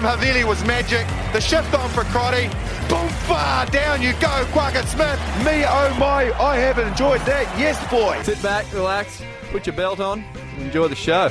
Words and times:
pass 0.00 0.18
from 0.18 0.28
Havili 0.28 0.44
was 0.44 0.64
magic. 0.64 1.06
The 1.32 1.40
shift 1.40 1.72
on 1.74 1.88
for 1.90 2.04
Crotty. 2.04 2.48
Boom, 2.88 3.08
far 3.26 3.66
down 3.66 4.02
you 4.02 4.12
go, 4.14 4.44
Quackett 4.52 4.86
Smith. 4.86 5.18
Me, 5.44 5.64
oh 5.66 5.94
my, 5.98 6.32
I 6.40 6.56
haven't 6.56 6.88
enjoyed 6.88 7.20
that. 7.22 7.46
Yes, 7.58 7.78
boy. 7.90 8.20
Sit 8.22 8.42
back, 8.42 8.72
relax, 8.72 9.22
put 9.50 9.66
your 9.66 9.76
belt 9.76 10.00
on, 10.00 10.24
and 10.54 10.62
enjoy 10.62 10.88
the 10.88 10.96
show. 10.96 11.30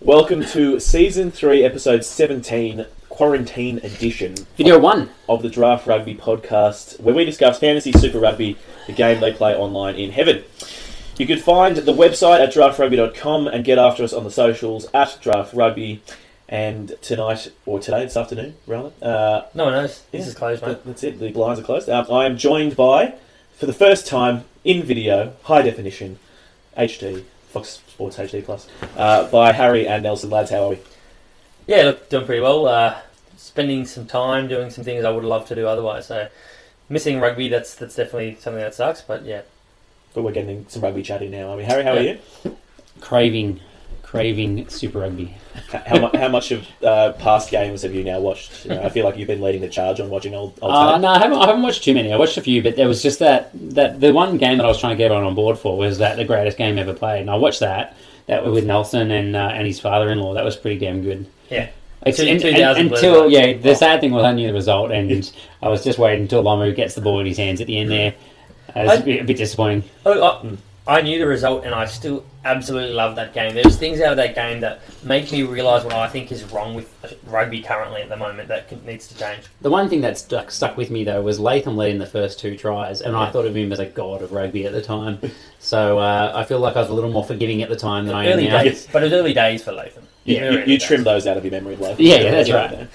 Welcome 0.00 0.44
to 0.46 0.78
season 0.80 1.30
three, 1.30 1.64
episode 1.64 2.04
seventeen, 2.04 2.86
quarantine 3.08 3.78
edition 3.78 4.34
Video 4.56 4.78
one. 4.78 5.10
of 5.28 5.42
the 5.42 5.50
Draft 5.50 5.86
Rugby 5.86 6.14
podcast, 6.14 7.00
where 7.00 7.14
we 7.14 7.24
discuss 7.24 7.58
fantasy 7.58 7.92
super 7.92 8.20
rugby, 8.20 8.56
the 8.86 8.92
game 8.92 9.20
they 9.20 9.32
play 9.32 9.54
online 9.54 9.96
in 9.96 10.12
heaven. 10.12 10.44
You 11.18 11.26
can 11.26 11.40
find 11.40 11.76
the 11.76 11.92
website 11.92 12.38
at 12.38 12.54
draftrugby.com 12.54 13.48
and 13.48 13.64
get 13.64 13.76
after 13.76 14.04
us 14.04 14.12
on 14.12 14.22
the 14.22 14.30
socials 14.30 14.86
at 14.94 15.18
draftrugby. 15.20 15.98
And 16.48 16.94
tonight, 17.02 17.50
or 17.66 17.78
today, 17.78 18.04
this 18.04 18.16
afternoon, 18.16 18.54
rather, 18.66 18.90
uh, 19.02 19.42
No 19.54 19.64
one 19.64 19.74
knows. 19.74 20.00
This 20.10 20.22
Yeah. 20.22 20.28
is 20.28 20.34
closed, 20.34 20.62
mate. 20.62 20.68
that- 20.68 20.86
that's 20.86 21.04
it. 21.04 21.18
The 21.20 21.30
blinds 21.30 21.60
are 21.60 21.62
closed. 21.62 21.90
Um, 21.90 22.06
I 22.10 22.24
am 22.24 22.38
joined 22.38 22.74
by, 22.74 23.14
for 23.56 23.66
the 23.66 23.72
first 23.74 24.06
time 24.06 24.44
in 24.64 24.82
video, 24.82 25.32
high 25.42 25.60
definition, 25.62 26.18
HD, 26.76 27.24
Fox 27.50 27.80
Sports 27.88 28.18
HD 28.18 28.40
Plus, 28.40 28.66
uh, 28.96 29.24
by 29.24 29.52
Harry 29.52 29.86
and 29.86 30.02
Nelson. 30.02 30.30
Lads, 30.30 30.50
how 30.50 30.64
are 30.64 30.68
we? 30.70 30.78
Yeah, 31.66 31.82
look, 31.84 32.08
doing 32.08 32.24
pretty 32.24 32.40
well. 32.40 32.66
Uh, 32.66 32.94
spending 33.36 33.84
some 33.84 34.06
time 34.06 34.48
doing 34.48 34.70
some 34.70 34.84
things 34.84 35.04
I 35.04 35.10
would 35.10 35.24
love 35.24 35.46
to 35.48 35.54
do 35.54 35.68
otherwise. 35.68 36.06
So, 36.06 36.28
missing 36.88 37.20
rugby, 37.20 37.48
that's 37.50 37.74
that's 37.74 37.94
definitely 37.96 38.38
something 38.40 38.62
that 38.62 38.74
sucks. 38.74 39.02
But 39.02 39.24
yeah, 39.26 39.42
But 40.14 40.22
we're 40.22 40.32
getting 40.32 40.64
some 40.68 40.80
rugby 40.82 41.02
chatting 41.02 41.30
now. 41.30 41.52
I 41.52 41.56
mean, 41.56 41.66
Harry, 41.66 41.82
how 41.84 41.92
are 41.92 42.00
you? 42.00 42.18
Craving, 43.00 43.60
craving 44.08 44.66
Super 44.70 45.00
Rugby. 45.00 45.34
How, 45.86 45.98
mu- 46.00 46.18
how 46.18 46.28
much 46.28 46.50
of 46.50 46.66
uh, 46.82 47.12
past 47.18 47.50
games 47.50 47.82
have 47.82 47.94
you 47.94 48.02
now 48.04 48.20
watched? 48.20 48.64
You 48.64 48.70
know, 48.70 48.82
I 48.82 48.88
feel 48.88 49.04
like 49.04 49.18
you've 49.18 49.28
been 49.28 49.42
leading 49.42 49.60
the 49.60 49.68
charge 49.68 50.00
on 50.00 50.08
watching 50.08 50.34
old. 50.34 50.58
old 50.62 50.72
Uh, 50.72 50.92
tape. 50.94 51.02
no, 51.02 51.08
I 51.08 51.18
haven't, 51.18 51.38
I 51.38 51.46
haven't 51.46 51.62
watched 51.62 51.84
too 51.84 51.92
many. 51.92 52.10
I 52.12 52.16
watched 52.16 52.38
a 52.38 52.40
few, 52.40 52.62
but 52.62 52.74
there 52.76 52.88
was 52.88 53.02
just 53.02 53.18
that 53.18 53.50
that 53.74 54.00
the 54.00 54.12
one 54.12 54.38
game 54.38 54.56
that 54.58 54.64
I 54.64 54.68
was 54.68 54.78
trying 54.80 54.92
to 54.92 54.96
get 54.96 55.06
everyone 55.06 55.24
on 55.26 55.34
board 55.34 55.58
for 55.58 55.76
was 55.76 55.98
that 55.98 56.16
the 56.16 56.24
greatest 56.24 56.56
game 56.56 56.78
ever 56.78 56.94
played, 56.94 57.20
and 57.20 57.28
I 57.30 57.34
watched 57.36 57.60
that. 57.60 57.96
That 58.26 58.44
was 58.44 58.54
with 58.54 58.64
Nelson 58.66 59.10
and 59.10 59.36
uh, 59.36 59.50
and 59.52 59.66
his 59.66 59.78
father-in-law. 59.80 60.34
That 60.34 60.44
was 60.44 60.56
pretty 60.56 60.78
damn 60.78 61.02
good. 61.02 61.26
Yeah. 61.50 61.68
It's, 62.06 62.16
Two- 62.18 62.26
and- 62.28 62.40
2000 62.40 62.80
and- 62.80 62.88
Blues, 62.88 63.02
until 63.02 63.22
right? 63.24 63.30
yeah, 63.30 63.52
the 63.58 63.74
sad 63.74 64.00
thing 64.00 64.12
was 64.12 64.24
I 64.24 64.32
knew 64.32 64.46
the 64.46 64.54
result, 64.54 64.90
and 64.92 65.30
I 65.62 65.68
was 65.68 65.84
just 65.84 65.98
waiting 65.98 66.22
until 66.22 66.42
Lomu 66.42 66.74
gets 66.74 66.94
the 66.94 67.00
ball 67.02 67.20
in 67.20 67.26
his 67.26 67.36
hands 67.36 67.60
at 67.60 67.66
the 67.66 67.76
end 67.76 67.90
there. 67.90 68.14
Uh, 68.74 68.80
It's 68.80 68.92
I- 68.92 68.94
a 68.94 69.02
bit, 69.04 69.20
a 69.20 69.24
bit 69.24 69.36
disappointing. 69.36 69.82
oh, 70.06 70.22
I, 70.22 70.56
I 70.88 71.02
knew 71.02 71.18
the 71.18 71.26
result, 71.26 71.64
and 71.64 71.74
I 71.74 71.84
still 71.84 72.24
absolutely 72.46 72.94
love 72.94 73.14
that 73.16 73.34
game. 73.34 73.52
There's 73.52 73.76
things 73.76 74.00
out 74.00 74.12
of 74.12 74.16
that 74.16 74.34
game 74.34 74.60
that 74.60 74.80
make 75.04 75.30
me 75.30 75.42
realise 75.42 75.84
what 75.84 75.92
I 75.92 76.08
think 76.08 76.32
is 76.32 76.42
wrong 76.44 76.74
with 76.74 77.20
rugby 77.26 77.60
currently 77.60 78.00
at 78.00 78.08
the 78.08 78.16
moment 78.16 78.48
that 78.48 78.68
can, 78.68 78.84
needs 78.86 79.06
to 79.08 79.18
change. 79.18 79.44
The 79.60 79.68
one 79.68 79.90
thing 79.90 80.00
that 80.00 80.16
stuck, 80.16 80.50
stuck 80.50 80.78
with 80.78 80.90
me 80.90 81.04
though 81.04 81.20
was 81.20 81.38
Latham 81.38 81.76
led 81.76 81.90
in 81.90 81.98
the 81.98 82.06
first 82.06 82.40
two 82.40 82.56
tries, 82.56 83.02
and 83.02 83.14
I 83.14 83.30
thought 83.30 83.44
of 83.44 83.54
him 83.54 83.70
as 83.70 83.80
a 83.80 83.86
god 83.86 84.22
of 84.22 84.32
rugby 84.32 84.64
at 84.64 84.72
the 84.72 84.80
time. 84.80 85.18
So 85.58 85.98
uh, 85.98 86.32
I 86.34 86.44
feel 86.44 86.60
like 86.60 86.76
I 86.76 86.80
was 86.80 86.88
a 86.88 86.94
little 86.94 87.10
more 87.10 87.24
forgiving 87.24 87.62
at 87.62 87.68
the 87.68 87.76
time 87.76 88.06
than 88.06 88.14
I 88.14 88.24
am 88.24 88.42
now. 88.42 88.62
days, 88.62 88.88
but 88.90 89.02
it 89.02 89.06
was 89.06 89.12
early 89.12 89.34
days 89.34 89.62
for 89.62 89.72
Latham. 89.72 90.04
Yeah, 90.24 90.50
you, 90.50 90.58
you 90.60 90.64
days. 90.78 90.84
trim 90.84 91.04
those 91.04 91.26
out 91.26 91.36
of 91.36 91.44
your 91.44 91.52
memory, 91.52 91.76
Blake. 91.76 91.96
Yeah, 91.98 92.16
yeah, 92.16 92.30
that's 92.30 92.50
right. 92.50 92.88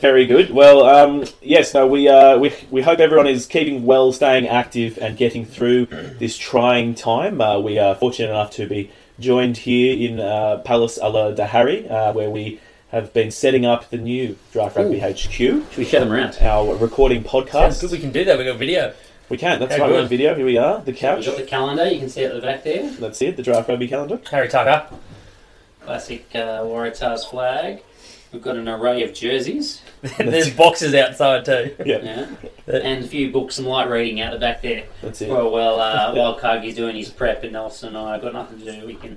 Very 0.00 0.26
good. 0.26 0.50
Well, 0.50 0.82
um, 0.84 1.24
yes, 1.42 1.74
no, 1.74 1.86
we, 1.86 2.08
uh, 2.08 2.38
we 2.38 2.52
we 2.70 2.80
hope 2.82 3.00
everyone 3.00 3.26
is 3.26 3.46
keeping 3.46 3.84
well, 3.84 4.12
staying 4.12 4.48
active, 4.48 4.98
and 4.98 5.16
getting 5.16 5.44
through 5.44 5.86
this 6.18 6.36
trying 6.38 6.94
time. 6.94 7.40
Uh, 7.40 7.58
we 7.60 7.78
are 7.78 7.94
fortunate 7.94 8.30
enough 8.30 8.50
to 8.52 8.66
be 8.66 8.90
joined 9.18 9.58
here 9.58 9.94
in 10.10 10.18
uh, 10.18 10.58
Palace 10.64 10.98
Ala 10.98 11.34
Dahari, 11.34 11.90
uh, 11.90 12.12
where 12.14 12.30
we 12.30 12.60
have 12.92 13.12
been 13.12 13.30
setting 13.30 13.66
up 13.66 13.90
the 13.90 13.98
new 13.98 14.36
Draft 14.52 14.76
Rugby 14.76 14.98
HQ, 15.00 15.30
Should 15.30 15.76
we 15.76 15.84
show 15.84 16.00
them 16.00 16.10
around? 16.12 16.38
our 16.40 16.74
recording 16.76 17.22
Sounds 17.22 17.48
podcast. 17.50 17.80
good. 17.82 17.90
We 17.92 17.98
can 17.98 18.10
do 18.10 18.24
that. 18.24 18.38
We 18.38 18.44
got 18.44 18.58
video. 18.58 18.94
We 19.28 19.36
can. 19.36 19.60
That's 19.60 19.72
Okay, 19.72 19.80
right. 19.82 19.88
We're 19.90 19.96
good. 19.98 20.02
on 20.04 20.08
video. 20.08 20.34
Here 20.34 20.46
we 20.46 20.56
are. 20.58 20.80
The 20.80 20.92
couch. 20.92 21.18
We've 21.26 21.36
got 21.36 21.36
the 21.36 21.46
calendar. 21.46 21.86
You 21.88 22.00
can 22.00 22.08
see 22.08 22.22
it 22.22 22.30
at 22.32 22.40
the 22.40 22.40
back 22.46 22.64
there. 22.64 22.90
That's 22.92 23.20
it. 23.22 23.36
The 23.36 23.42
Draft 23.44 23.68
Rugby 23.68 23.86
calendar. 23.86 24.18
Harry 24.30 24.48
Tucker. 24.48 24.86
Classic 25.82 26.24
uh, 26.34 26.62
Waratahs 26.62 27.28
flag. 27.30 27.82
We've 28.32 28.42
got 28.42 28.56
an 28.56 28.68
array 28.68 29.02
of 29.02 29.12
jerseys. 29.12 29.82
There's 30.18 30.50
boxes 30.50 30.94
outside 30.94 31.44
too. 31.44 31.74
Yeah, 31.84 31.98
Yeah. 32.66 32.76
and 32.76 33.04
a 33.04 33.08
few 33.08 33.30
books 33.32 33.58
and 33.58 33.66
light 33.66 33.88
reading 33.90 34.20
out 34.20 34.32
the 34.32 34.38
back 34.38 34.62
there. 34.62 34.84
that's 35.02 35.20
it. 35.20 35.28
Well, 35.28 35.50
well, 35.50 35.80
uh, 35.80 36.14
while 36.16 36.38
Cargie's 36.38 36.76
doing 36.76 36.94
his 36.96 37.10
prep 37.10 37.42
and 37.42 37.52
Nelson 37.52 37.88
and 37.88 37.98
I 37.98 38.12
have 38.12 38.22
got 38.22 38.32
nothing 38.32 38.60
to 38.60 38.72
do, 38.80 38.86
we 38.86 38.94
can 38.94 39.16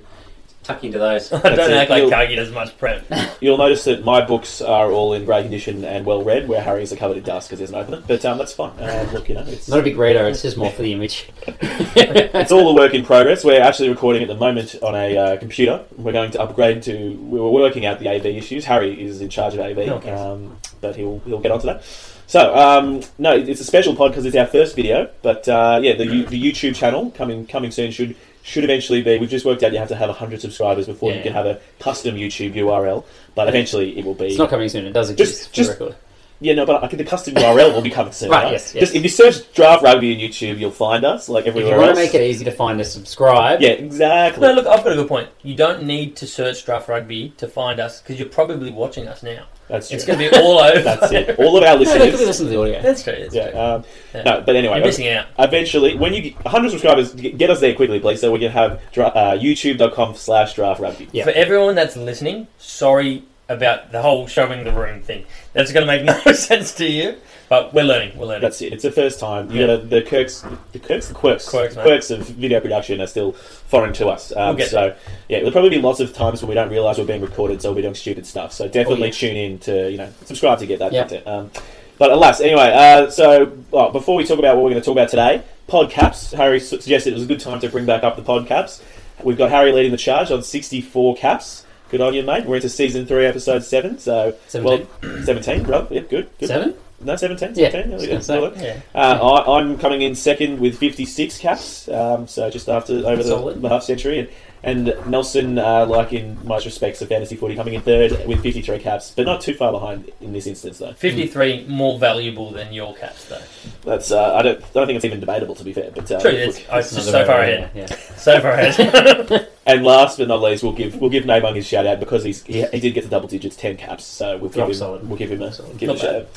tuck 0.64 0.82
into 0.82 0.98
those. 0.98 1.32
I 1.32 1.40
don't 1.54 1.70
it. 1.70 1.74
act 1.74 1.90
like 1.90 2.00
You'll- 2.02 2.10
Cargie 2.10 2.36
does 2.36 2.50
much 2.50 2.76
prep. 2.78 3.04
You'll 3.40 3.58
notice 3.58 3.84
that 3.84 4.04
my 4.04 4.24
books 4.24 4.60
are 4.60 4.90
all 4.90 5.12
in 5.12 5.24
great 5.24 5.42
condition 5.42 5.84
and 5.84 6.04
well 6.04 6.22
read, 6.24 6.48
where 6.48 6.60
Harry's 6.62 6.92
are 6.92 6.96
covered 6.96 7.18
in 7.18 7.22
dust 7.22 7.48
because 7.48 7.58
there's 7.58 7.70
an 7.70 7.76
opener. 7.76 8.02
But 8.06 8.24
um, 8.24 8.38
that's 8.38 8.52
fine. 8.52 8.72
Um, 8.80 9.12
look, 9.12 9.28
you 9.28 9.34
know, 9.34 9.42
it's, 9.42 9.52
It's 9.52 9.68
not 9.68 9.80
a 9.80 9.82
big 9.82 9.96
reader, 9.96 10.26
it's 10.26 10.42
just 10.42 10.56
more 10.56 10.70
for 10.76 10.82
the 10.82 10.92
image. 10.92 11.28
it's 11.46 12.52
all 12.52 12.68
a 12.70 12.74
work 12.74 12.94
in 12.94 13.04
progress. 13.04 13.44
We're 13.44 13.60
actually 13.62 13.90
recording 13.90 14.22
at 14.22 14.28
the 14.28 14.34
moment 14.36 14.74
on 14.82 14.94
a 14.94 15.16
uh, 15.16 15.36
computer. 15.36 15.84
We're 15.96 16.12
going 16.12 16.30
to 16.32 16.40
upgrade 16.42 16.82
to. 16.84 17.12
We 17.12 17.38
were 17.38 17.50
working 17.50 17.86
out 17.86 17.98
the 18.00 18.08
AV 18.08 18.26
issues. 18.26 18.64
Harry 18.64 19.00
is 19.00 19.20
in 19.20 19.28
charge 19.28 19.54
of 19.54 19.60
AV, 19.60 19.78
Okay. 19.78 20.10
um, 20.10 20.56
but 20.80 20.96
he'll 20.96 21.20
he'll 21.20 21.40
get 21.40 21.52
onto 21.52 21.66
that. 21.66 21.84
So 22.26 22.54
um, 22.56 23.02
no, 23.18 23.36
it's 23.36 23.60
a 23.60 23.64
special 23.64 23.94
pod 23.94 24.12
because 24.12 24.24
it's 24.24 24.36
our 24.36 24.46
first 24.46 24.74
video. 24.76 25.10
But 25.22 25.46
uh, 25.48 25.80
yeah, 25.82 25.94
the, 25.94 26.04
the 26.28 26.42
YouTube 26.42 26.74
channel 26.74 27.10
coming 27.10 27.46
coming 27.46 27.70
soon 27.70 27.90
should 27.90 28.16
should 28.44 28.62
eventually 28.62 29.02
be. 29.02 29.18
We've 29.18 29.28
just 29.30 29.44
worked 29.46 29.62
out 29.62 29.72
you 29.72 29.78
have 29.78 29.88
to 29.88 29.96
have 29.96 30.10
hundred 30.10 30.40
subscribers 30.40 30.86
before 30.86 31.12
you 31.12 31.22
can 31.22 31.32
have 31.32 31.46
a 31.46 31.60
custom 31.80 32.14
YouTube 32.14 32.54
URL. 32.54 33.04
But 33.34 33.48
eventually 33.48 33.98
it 33.98 34.04
will 34.04 34.14
be. 34.14 34.26
It's 34.26 34.38
not 34.38 34.50
coming 34.50 34.68
soon, 34.68 34.86
it 34.86 34.92
does 34.92 35.08
Just- 35.14 35.48
exist. 35.48 35.78
for 35.78 35.86
just- 35.86 35.98
Yeah, 36.40 36.52
no, 36.54 36.66
but 36.66 36.84
I 36.84 36.88
think 36.88 36.98
the 36.98 37.04
custom 37.08 37.34
URL 37.36 37.72
will 37.72 37.80
be 37.80 37.90
coming 37.90 38.12
soon. 38.12 38.28
Right, 38.30 38.44
Right, 38.44 38.52
yes, 38.52 38.74
yes. 38.74 38.82
Just 38.82 38.94
if 38.96 39.02
you 39.02 39.08
search 39.08 39.50
Draft 39.54 39.82
Rugby 39.82 40.12
on 40.14 40.20
YouTube, 40.20 40.58
you'll 40.58 40.70
find 40.72 41.04
us 41.04 41.28
like 41.28 41.46
If 41.46 41.54
you 41.54 41.62
everywhere 41.62 41.80
want 41.80 41.96
to 41.96 42.02
make 42.02 42.14
it 42.14 42.20
easy 42.20 42.44
to 42.44 42.50
find 42.50 42.78
us, 42.80 42.92
subscribe. 42.92 43.62
yeah, 43.62 43.70
exactly. 43.70 44.46
No, 44.46 44.52
look, 44.52 44.66
I've 44.66 44.84
got 44.84 44.92
a 44.92 44.96
good 44.96 45.08
point. 45.08 45.28
You 45.42 45.54
don't 45.54 45.84
need 45.84 46.16
to 46.16 46.26
search 46.26 46.64
Draft 46.66 46.88
Rugby 46.88 47.32
to 47.38 47.48
find 47.48 47.80
us 47.80 48.02
because 48.02 48.18
you're 48.18 48.28
probably 48.28 48.70
watching 48.70 49.08
us 49.08 49.22
now. 49.22 49.44
That's 49.68 49.88
true. 49.88 49.96
It's 49.96 50.04
going 50.04 50.18
to 50.18 50.30
be 50.30 50.36
all 50.36 50.58
over. 50.58 50.80
That's 50.82 51.10
it. 51.12 51.38
All 51.38 51.56
of 51.56 51.62
our 51.64 51.74
No, 51.74 51.80
look, 51.80 51.88
listeners. 51.88 52.20
listen 52.26 52.46
to 52.46 52.52
the 52.52 52.60
audio. 52.60 52.82
That's 52.82 53.02
true. 53.02 53.16
That's 53.18 53.34
yeah. 53.34 53.50
true. 53.50 53.60
Um, 53.60 53.84
Yeah. 54.14 54.22
No, 54.22 54.40
but 54.42 54.56
anyway, 54.56 54.76
You're 54.76 54.86
missing 54.86 55.08
out. 55.08 55.26
eventually, 55.38 55.96
when 55.96 56.12
you 56.14 56.22
get 56.22 56.44
100 56.44 56.70
subscribers, 56.70 57.14
get 57.14 57.38
get 57.38 57.50
us 57.50 57.60
there 57.60 57.74
quickly, 57.74 57.98
please, 58.00 58.20
so 58.20 58.30
we 58.30 58.38
can 58.38 58.52
have 58.52 58.80
dra- 58.92 59.06
uh, 59.06 59.36
youtube.com 59.38 60.14
slash 60.16 60.54
draft 60.54 60.80
rugby. 60.80 61.08
Yeah. 61.12 61.24
For 61.24 61.30
everyone 61.30 61.74
that's 61.74 61.96
listening, 61.96 62.46
sorry 62.58 63.22
about 63.48 63.92
the 63.92 64.00
whole 64.02 64.26
showing 64.26 64.64
the 64.64 64.72
room 64.72 65.02
thing. 65.02 65.24
That's 65.52 65.72
going 65.72 65.86
to 65.86 65.92
make 65.92 66.04
no 66.26 66.32
sense 66.32 66.72
to 66.74 66.86
you, 66.90 67.16
but 67.48 67.72
we're 67.74 67.84
learning. 67.84 68.16
We're 68.16 68.26
learning. 68.26 68.42
That's 68.42 68.60
it. 68.62 68.72
It's 68.72 68.82
the 68.82 68.90
first 68.92 69.18
time. 69.20 69.50
You 69.50 69.60
Yeah. 69.60 69.66
gotta, 69.68 69.86
the 69.86 70.02
quirks, 70.02 70.44
the 70.72 70.78
quirks, 70.78 71.08
the 71.08 71.14
quirks, 71.14 71.48
Quirks, 71.48 71.74
quirks 71.74 72.10
of 72.10 72.26
video 72.28 72.60
production 72.60 73.00
are 73.00 73.06
still 73.06 73.32
foreign 73.32 73.92
to 73.94 74.08
us. 74.08 74.32
Um, 74.36 74.56
We'll 74.56 74.66
so 74.66 74.94
yeah, 75.28 75.38
there'll 75.38 75.52
probably 75.52 75.70
be 75.70 75.80
lots 75.80 76.00
of 76.00 76.12
times 76.12 76.42
when 76.42 76.48
we 76.48 76.54
don't 76.54 76.70
realise 76.70 76.98
we're 76.98 77.04
being 77.04 77.20
recorded, 77.22 77.60
so 77.62 77.68
we'll 77.70 77.76
be 77.76 77.82
doing 77.82 77.94
stupid 77.94 78.26
stuff. 78.26 78.52
So 78.52 78.66
definitely 78.68 79.02
Oh, 79.02 79.06
yeah. 79.06 79.10
tune 79.12 79.36
in 79.36 79.58
to 79.60 79.90
you 79.90 79.98
know 79.98 80.08
subscribe 80.24 80.58
to 80.60 80.66
get 80.66 80.78
that 80.78 80.92
Yeah. 80.92 81.00
content. 81.02 81.26
Um, 81.26 81.50
but 81.98 82.10
alas, 82.10 82.40
anyway. 82.40 82.72
Uh, 82.74 83.08
so 83.10 83.52
well, 83.70 83.90
before 83.90 84.16
we 84.16 84.24
talk 84.24 84.38
about 84.38 84.56
what 84.56 84.64
we're 84.64 84.70
going 84.70 84.82
to 84.82 84.84
talk 84.86 84.96
about 84.96 85.08
today, 85.10 85.42
podcaps. 85.68 86.34
Harry 86.34 86.60
su- 86.60 86.80
suggested 86.80 87.10
it 87.10 87.14
was 87.14 87.22
a 87.24 87.26
good 87.26 87.40
time 87.40 87.60
to 87.60 87.68
bring 87.68 87.84
back 87.86 88.02
up 88.04 88.16
the 88.16 88.22
podcaps. 88.22 88.80
We've 89.22 89.38
got 89.38 89.50
Harry 89.50 89.70
leading 89.72 89.92
the 89.92 89.96
charge 89.96 90.30
on 90.30 90.42
sixty-four 90.42 91.16
caps. 91.16 91.64
Good 91.90 92.00
on 92.00 92.14
you, 92.14 92.22
mate. 92.24 92.46
We're 92.46 92.56
into 92.56 92.68
season 92.68 93.06
three, 93.06 93.24
episode 93.26 93.62
seven. 93.62 93.98
So 93.98 94.34
17? 94.48 94.88
well, 95.02 95.24
seventeen, 95.24 95.62
bro. 95.62 95.86
Yeah, 95.90 96.00
good. 96.00 96.28
good. 96.40 96.48
Seven? 96.48 96.74
No, 97.00 97.16
17. 97.16 97.52
Yeah, 97.54 97.70
17. 97.70 97.92
I 97.92 97.94
was 97.94 98.04
Yeah, 98.04 98.10
gonna 98.12 98.22
say. 98.56 98.64
yeah. 98.64 98.80
uh, 98.94 99.18
I, 99.28 99.58
I'm 99.60 99.76
coming 99.78 100.02
in 100.02 100.14
second 100.14 100.58
with 100.60 100.78
56 100.78 101.38
caps, 101.38 101.88
um, 101.88 102.26
so 102.26 102.48
just 102.50 102.68
after 102.68 102.94
over 102.94 103.16
the, 103.22 103.24
Solid. 103.28 103.60
the 103.60 103.68
half 103.68 103.82
century, 103.82 104.20
and, 104.20 104.88
and 104.88 105.10
Nelson, 105.10 105.58
uh, 105.58 105.84
like 105.86 106.12
in 106.14 106.38
most 106.46 106.64
respects 106.64 107.02
of 107.02 107.08
fantasy 107.08 107.36
footy, 107.36 107.56
coming 107.56 107.74
in 107.74 107.82
third 107.82 108.26
with 108.26 108.42
53 108.42 108.78
caps, 108.78 109.12
but 109.14 109.26
not 109.26 109.42
too 109.42 109.52
far 109.54 109.70
behind 109.72 110.10
in 110.22 110.32
this 110.32 110.46
instance, 110.46 110.78
though. 110.78 110.94
53 110.94 111.66
more 111.68 111.98
valuable 111.98 112.50
than 112.52 112.72
your 112.72 112.94
caps, 112.94 113.26
though. 113.28 113.42
That's 113.84 114.10
uh, 114.10 114.34
I 114.34 114.40
don't 114.42 114.62
I 114.62 114.66
don't 114.72 114.86
think 114.86 114.96
it's 114.96 115.04
even 115.04 115.20
debatable 115.20 115.56
to 115.56 115.64
be 115.64 115.74
fair, 115.74 115.90
but 115.94 116.10
uh, 116.10 116.20
True, 116.20 116.30
it's, 116.30 116.60
oh, 116.70 116.78
it's 116.78 116.94
just 116.94 117.10
so 117.10 117.24
far 117.26 117.40
ahead. 117.40 117.70
Yeah. 117.74 117.86
So 118.16 118.40
far 118.40 118.52
ahead. 118.52 119.48
and 119.66 119.82
last 119.82 120.18
but 120.18 120.28
not 120.28 120.42
least, 120.42 120.62
we'll 120.62 120.72
give 120.72 120.96
we'll 121.00 121.10
give 121.10 121.24
Nabung 121.24 121.56
his 121.56 121.66
shout 121.66 121.86
out 121.86 122.00
because 122.00 122.22
he's 122.22 122.42
he, 122.44 122.64
he 122.66 122.80
did 122.80 122.92
get 122.94 123.04
the 123.04 123.10
double 123.10 123.28
digits, 123.28 123.56
10 123.56 123.76
caps, 123.76 124.04
so 124.04 124.36
we'll 124.36 124.50
give 124.50 124.58
Rock 124.58 124.68
him 124.68 124.74
solid. 124.74 125.08
we'll 125.08 125.18
give 125.18 125.30
him 125.30 125.42
a 125.42 125.50
give 125.78 125.88
him 125.88 125.96
a 125.96 125.98
shout 125.98 126.14
out. 126.14 126.28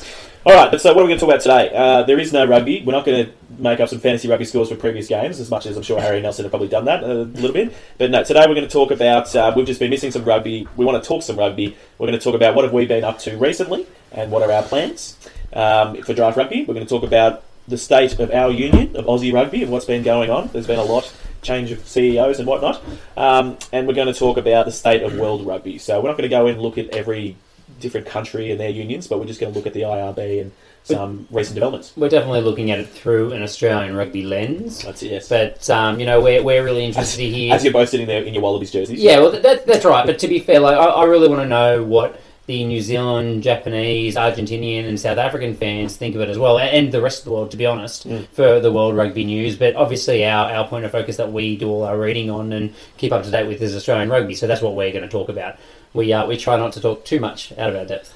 All 0.46 0.54
right, 0.54 0.70
but 0.70 0.80
so 0.80 0.94
what 0.94 1.02
are 1.02 1.04
we 1.04 1.08
going 1.08 1.18
to 1.18 1.26
talk 1.26 1.34
about 1.34 1.42
today? 1.42 1.76
Uh, 1.76 2.04
there 2.04 2.18
is 2.18 2.32
no 2.32 2.46
rugby. 2.46 2.82
We're 2.82 2.92
not 2.92 3.04
going 3.04 3.26
to 3.26 3.32
make 3.58 3.80
up 3.80 3.90
some 3.90 3.98
fantasy 3.98 4.28
rugby 4.28 4.46
scores 4.46 4.70
for 4.70 4.76
previous 4.76 5.08
games, 5.08 5.40
as 5.40 5.50
much 5.50 5.66
as 5.66 5.76
I'm 5.76 5.82
sure 5.82 6.00
Harry 6.00 6.16
and 6.16 6.22
Nelson 6.22 6.44
have 6.44 6.52
probably 6.52 6.68
done 6.68 6.86
that 6.86 7.02
a 7.02 7.24
little 7.24 7.52
bit. 7.52 7.74
But 7.98 8.10
no, 8.10 8.24
today 8.24 8.44
we're 8.48 8.54
going 8.54 8.66
to 8.66 8.72
talk 8.72 8.90
about. 8.90 9.34
Uh, 9.36 9.52
we've 9.54 9.66
just 9.66 9.80
been 9.80 9.90
missing 9.90 10.10
some 10.10 10.24
rugby. 10.24 10.66
We 10.76 10.86
want 10.86 11.02
to 11.02 11.06
talk 11.06 11.22
some 11.22 11.36
rugby. 11.36 11.76
We're 11.98 12.06
going 12.06 12.18
to 12.18 12.24
talk 12.24 12.34
about 12.34 12.54
what 12.54 12.64
have 12.64 12.72
we 12.72 12.86
been 12.86 13.04
up 13.04 13.18
to 13.20 13.36
recently 13.36 13.86
and 14.12 14.30
what 14.30 14.42
are 14.42 14.50
our 14.50 14.62
plans 14.62 15.18
um, 15.52 16.00
for 16.02 16.14
draft 16.14 16.38
rugby. 16.38 16.64
We're 16.66 16.74
going 16.74 16.86
to 16.86 16.90
talk 16.90 17.02
about 17.02 17.44
the 17.66 17.76
state 17.76 18.18
of 18.18 18.30
our 18.30 18.50
union 18.50 18.96
of 18.96 19.04
Aussie 19.04 19.34
rugby 19.34 19.62
and 19.62 19.70
what's 19.70 19.84
been 19.84 20.02
going 20.02 20.30
on. 20.30 20.48
There's 20.48 20.66
been 20.66 20.78
a 20.78 20.84
lot 20.84 21.12
change 21.42 21.70
of 21.70 21.86
CEOs 21.86 22.38
and 22.38 22.46
whatnot, 22.46 22.82
um, 23.16 23.58
and 23.72 23.86
we're 23.86 23.94
going 23.94 24.12
to 24.12 24.18
talk 24.18 24.36
about 24.36 24.66
the 24.66 24.72
state 24.72 25.02
of 25.02 25.18
world 25.18 25.46
rugby. 25.46 25.78
So 25.78 26.00
we're 26.00 26.08
not 26.08 26.18
going 26.18 26.28
to 26.28 26.36
go 26.36 26.46
in 26.46 26.54
and 26.54 26.62
look 26.62 26.78
at 26.78 26.88
every 26.90 27.36
different 27.80 28.06
country 28.06 28.50
and 28.50 28.58
their 28.58 28.70
unions, 28.70 29.06
but 29.06 29.18
we're 29.18 29.26
just 29.26 29.40
going 29.40 29.52
to 29.52 29.58
look 29.58 29.66
at 29.66 29.74
the 29.74 29.82
IRB 29.82 30.40
and 30.40 30.52
some 30.84 31.28
recent 31.30 31.54
developments. 31.54 31.92
We're 31.96 32.08
definitely 32.08 32.40
looking 32.40 32.70
at 32.70 32.78
it 32.78 32.88
through 32.88 33.32
an 33.32 33.42
Australian 33.42 33.94
rugby 33.94 34.22
lens. 34.22 34.82
That's 34.82 35.02
it. 35.02 35.10
Yes. 35.10 35.28
But 35.28 35.68
um, 35.68 36.00
you 36.00 36.06
know, 36.06 36.20
we're, 36.20 36.42
we're 36.42 36.64
really 36.64 36.84
interested 36.84 37.18
to 37.18 37.28
hear. 37.28 37.54
As 37.54 37.62
you're 37.62 37.72
both 37.72 37.90
sitting 37.90 38.06
there 38.06 38.22
in 38.22 38.32
your 38.32 38.42
Wallabies 38.42 38.70
jerseys. 38.70 39.00
Yeah, 39.00 39.20
well, 39.20 39.30
that, 39.30 39.66
that's 39.66 39.84
right. 39.84 40.06
But 40.06 40.18
to 40.20 40.28
be 40.28 40.40
fair, 40.40 40.60
like 40.60 40.76
I, 40.76 40.84
I 40.84 41.04
really 41.04 41.28
want 41.28 41.42
to 41.42 41.46
know 41.46 41.84
what 41.84 42.20
the 42.48 42.64
New 42.64 42.80
Zealand, 42.80 43.42
Japanese, 43.42 44.16
Argentinian, 44.16 44.88
and 44.88 44.98
South 44.98 45.18
African 45.18 45.54
fans 45.54 45.96
think 45.98 46.14
of 46.14 46.22
it 46.22 46.30
as 46.30 46.38
well, 46.38 46.58
and 46.58 46.90
the 46.90 47.02
rest 47.02 47.18
of 47.18 47.24
the 47.26 47.30
world, 47.30 47.50
to 47.50 47.58
be 47.58 47.66
honest, 47.66 48.08
Mm. 48.08 48.26
for 48.28 48.58
the 48.58 48.72
World 48.72 48.96
Rugby 48.96 49.24
News. 49.24 49.54
But 49.54 49.76
obviously, 49.76 50.24
our, 50.24 50.50
our 50.50 50.66
point 50.66 50.86
of 50.86 50.90
focus 50.90 51.18
that 51.18 51.30
we 51.30 51.56
do 51.58 51.68
all 51.68 51.84
our 51.84 51.98
reading 51.98 52.30
on 52.30 52.50
and 52.54 52.74
keep 52.96 53.12
up 53.12 53.22
to 53.24 53.30
date 53.30 53.46
with 53.46 53.60
is 53.60 53.76
Australian 53.76 54.08
rugby. 54.08 54.34
So 54.34 54.46
that's 54.46 54.62
what 54.62 54.74
we're 54.74 54.90
going 54.92 55.02
to 55.02 55.10
talk 55.10 55.28
about. 55.28 55.56
We 55.92 56.10
uh, 56.12 56.26
we 56.26 56.38
try 56.38 56.56
not 56.56 56.72
to 56.72 56.80
talk 56.80 57.04
too 57.04 57.20
much 57.20 57.52
out 57.58 57.68
of 57.70 57.76
our 57.76 57.84
depth. 57.84 58.14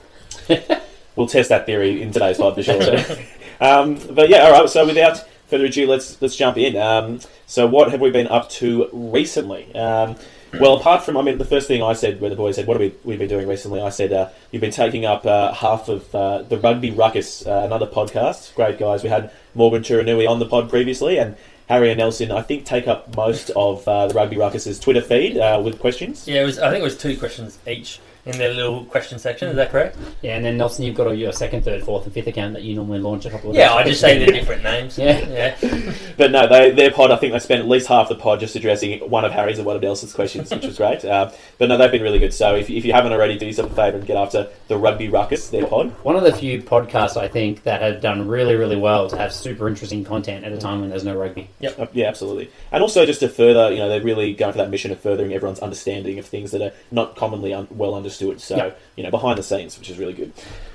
We'll 1.14 1.26
test 1.26 1.50
that 1.50 1.67
theory 1.67 2.00
in 2.00 2.11
today's 2.11 2.38
pod 2.38 2.55
for 2.55 2.62
sure. 2.62 2.81
So. 2.81 3.17
um, 3.61 4.00
but 4.12 4.31
yeah, 4.31 4.44
all 4.44 4.52
right. 4.52 4.70
So 4.70 4.87
without 4.87 5.28
further 5.49 5.67
ado, 5.67 5.87
let's 5.87 6.20
let's 6.23 6.37
jump 6.37 6.56
in. 6.56 6.75
Um, 6.75 7.20
so 7.46 7.67
what 7.67 7.90
have 7.90 8.00
we 8.00 8.11
been 8.11 8.28
up 8.28 8.49
to 8.52 8.88
recently? 8.94 9.75
Um, 9.75 10.17
well, 10.60 10.76
apart 10.76 11.02
from, 11.02 11.16
I 11.16 11.22
mean, 11.22 11.38
the 11.38 11.44
first 11.44 11.69
thing 11.69 11.82
I 11.82 11.93
said 11.93 12.20
when 12.20 12.31
the 12.31 12.37
boys 12.37 12.56
said, 12.56 12.66
"What 12.66 12.81
have 12.81 12.93
we 12.93 12.94
we've 13.04 13.19
been 13.19 13.28
doing 13.28 13.49
recently?" 13.49 13.81
I 13.81 13.88
said, 13.88 14.12
uh, 14.12 14.28
"You've 14.50 14.60
been 14.60 14.70
taking 14.70 15.04
up 15.04 15.25
uh, 15.25 15.52
half 15.52 15.88
of 15.88 16.14
uh, 16.14 16.43
the 16.43 16.58
Rugby 16.58 16.90
Ruckus, 16.90 17.46
uh, 17.46 17.62
another 17.64 17.87
podcast. 17.87 18.54
Great 18.54 18.78
guys. 18.78 19.02
We 19.02 19.08
had 19.08 19.31
Morgan 19.54 19.82
Turinui 19.82 20.28
on 20.28 20.38
the 20.38 20.46
pod 20.46 20.69
previously, 20.69 21.19
and 21.19 21.37
Harry 21.69 21.90
and 21.90 21.99
Nelson, 21.99 22.31
I 22.31 22.43
think, 22.43 22.64
take 22.64 22.87
up 22.87 23.16
most 23.16 23.50
of 23.50 23.87
uh, 23.88 24.08
the 24.08 24.14
Rugby 24.14 24.37
Ruckus's 24.37 24.78
Twitter 24.78 25.00
feed 25.00 25.38
uh, 25.38 25.60
with 25.64 25.78
questions. 25.78 26.28
Yeah, 26.28 26.44
was. 26.44 26.58
I 26.58 26.70
think 26.70 26.81
it 26.81 26.84
was 26.84 26.99
two 26.99 27.16
questions 27.16 27.58
each 27.66 28.00
in 28.24 28.38
their 28.38 28.54
little 28.54 28.84
question 28.84 29.19
section. 29.19 29.48
Is 29.48 29.56
that 29.56 29.70
correct? 29.70 29.96
Yeah, 30.22 30.36
and 30.36 30.44
then 30.44 30.56
Nelson, 30.56 30.84
you've 30.84 30.94
got 30.94 31.10
your 31.10 31.32
second, 31.32 31.64
third, 31.64 31.82
fourth, 31.82 32.04
and 32.04 32.12
fifth 32.14 32.28
account 32.28 32.54
that 32.54 32.62
you 32.62 32.74
normally 32.74 33.00
launch 33.00 33.26
a 33.26 33.30
couple 33.30 33.50
of. 33.50 33.56
Yeah, 33.56 33.74
I 33.74 33.82
just 33.82 34.00
before. 34.00 34.19
say 34.19 34.24
the 34.24 34.32
different 34.32 34.62
names. 34.62 34.98
Yeah. 34.98 35.56
yeah. 35.62 35.92
But 36.16 36.30
no, 36.30 36.46
they, 36.46 36.70
their 36.70 36.90
pod, 36.90 37.10
I 37.10 37.16
think 37.16 37.32
they 37.32 37.38
spent 37.38 37.60
at 37.62 37.69
least 37.69 37.86
half 37.88 38.08
the 38.08 38.14
pod 38.14 38.38
just 38.38 38.54
addressing 38.54 39.00
one 39.08 39.24
of 39.24 39.32
Harry's 39.32 39.56
and 39.58 39.66
one 39.66 39.76
of 39.76 39.82
Nelson's 39.82 40.12
questions, 40.12 40.50
which 40.50 40.64
was 40.64 40.76
great. 40.76 41.04
Uh, 41.04 41.32
but 41.58 41.69
no, 41.69 41.78
they've 41.78 41.90
been 41.90 42.02
really 42.02 42.19
good. 42.19 42.34
So 42.34 42.54
if, 42.54 42.69
if 42.69 42.84
you 42.84 42.92
haven't 42.92 43.12
already, 43.12 43.38
do 43.38 43.46
yourself 43.46 43.72
a 43.72 43.74
favour 43.74 43.96
and 43.96 44.06
get 44.06 44.16
after 44.19 44.48
the 44.68 44.76
Rugby 44.76 45.08
Ruckus, 45.08 45.48
their 45.48 45.66
pod. 45.66 45.90
One 46.04 46.14
of 46.14 46.22
the 46.22 46.32
few 46.32 46.62
podcasts 46.62 47.16
I 47.16 47.28
think 47.28 47.62
that 47.62 47.80
have 47.80 48.02
done 48.02 48.28
really, 48.28 48.54
really 48.54 48.76
well 48.76 49.08
to 49.08 49.16
have 49.16 49.32
super 49.32 49.68
interesting 49.68 50.04
content 50.04 50.44
at 50.44 50.52
a 50.52 50.58
time 50.58 50.80
when 50.82 50.90
there's 50.90 51.04
no 51.04 51.16
rugby. 51.16 51.48
Uh, 51.64 51.86
yeah, 51.92 52.08
absolutely. 52.08 52.50
And 52.70 52.82
also 52.82 53.06
just 53.06 53.20
to 53.20 53.28
further, 53.28 53.72
you 53.72 53.78
know, 53.78 53.88
they're 53.88 54.02
really 54.02 54.34
going 54.34 54.52
for 54.52 54.58
that 54.58 54.70
mission 54.70 54.92
of 54.92 55.00
furthering 55.00 55.32
everyone's 55.32 55.60
understanding 55.60 56.18
of 56.18 56.26
things 56.26 56.50
that 56.50 56.60
are 56.60 56.72
not 56.90 57.16
commonly 57.16 57.54
un- 57.54 57.68
well 57.70 57.94
understood. 57.94 58.12
Stewart, 58.12 58.41
so, 58.41 58.56
Yep. 58.56 58.81
you 58.97 59.03
know, 59.05 59.11
behind 59.11 59.38
the 59.38 59.43
scenes, 59.43 59.79
which 59.79 59.91
is 59.91 59.99
really 59.99 60.12
good. 60.12 60.32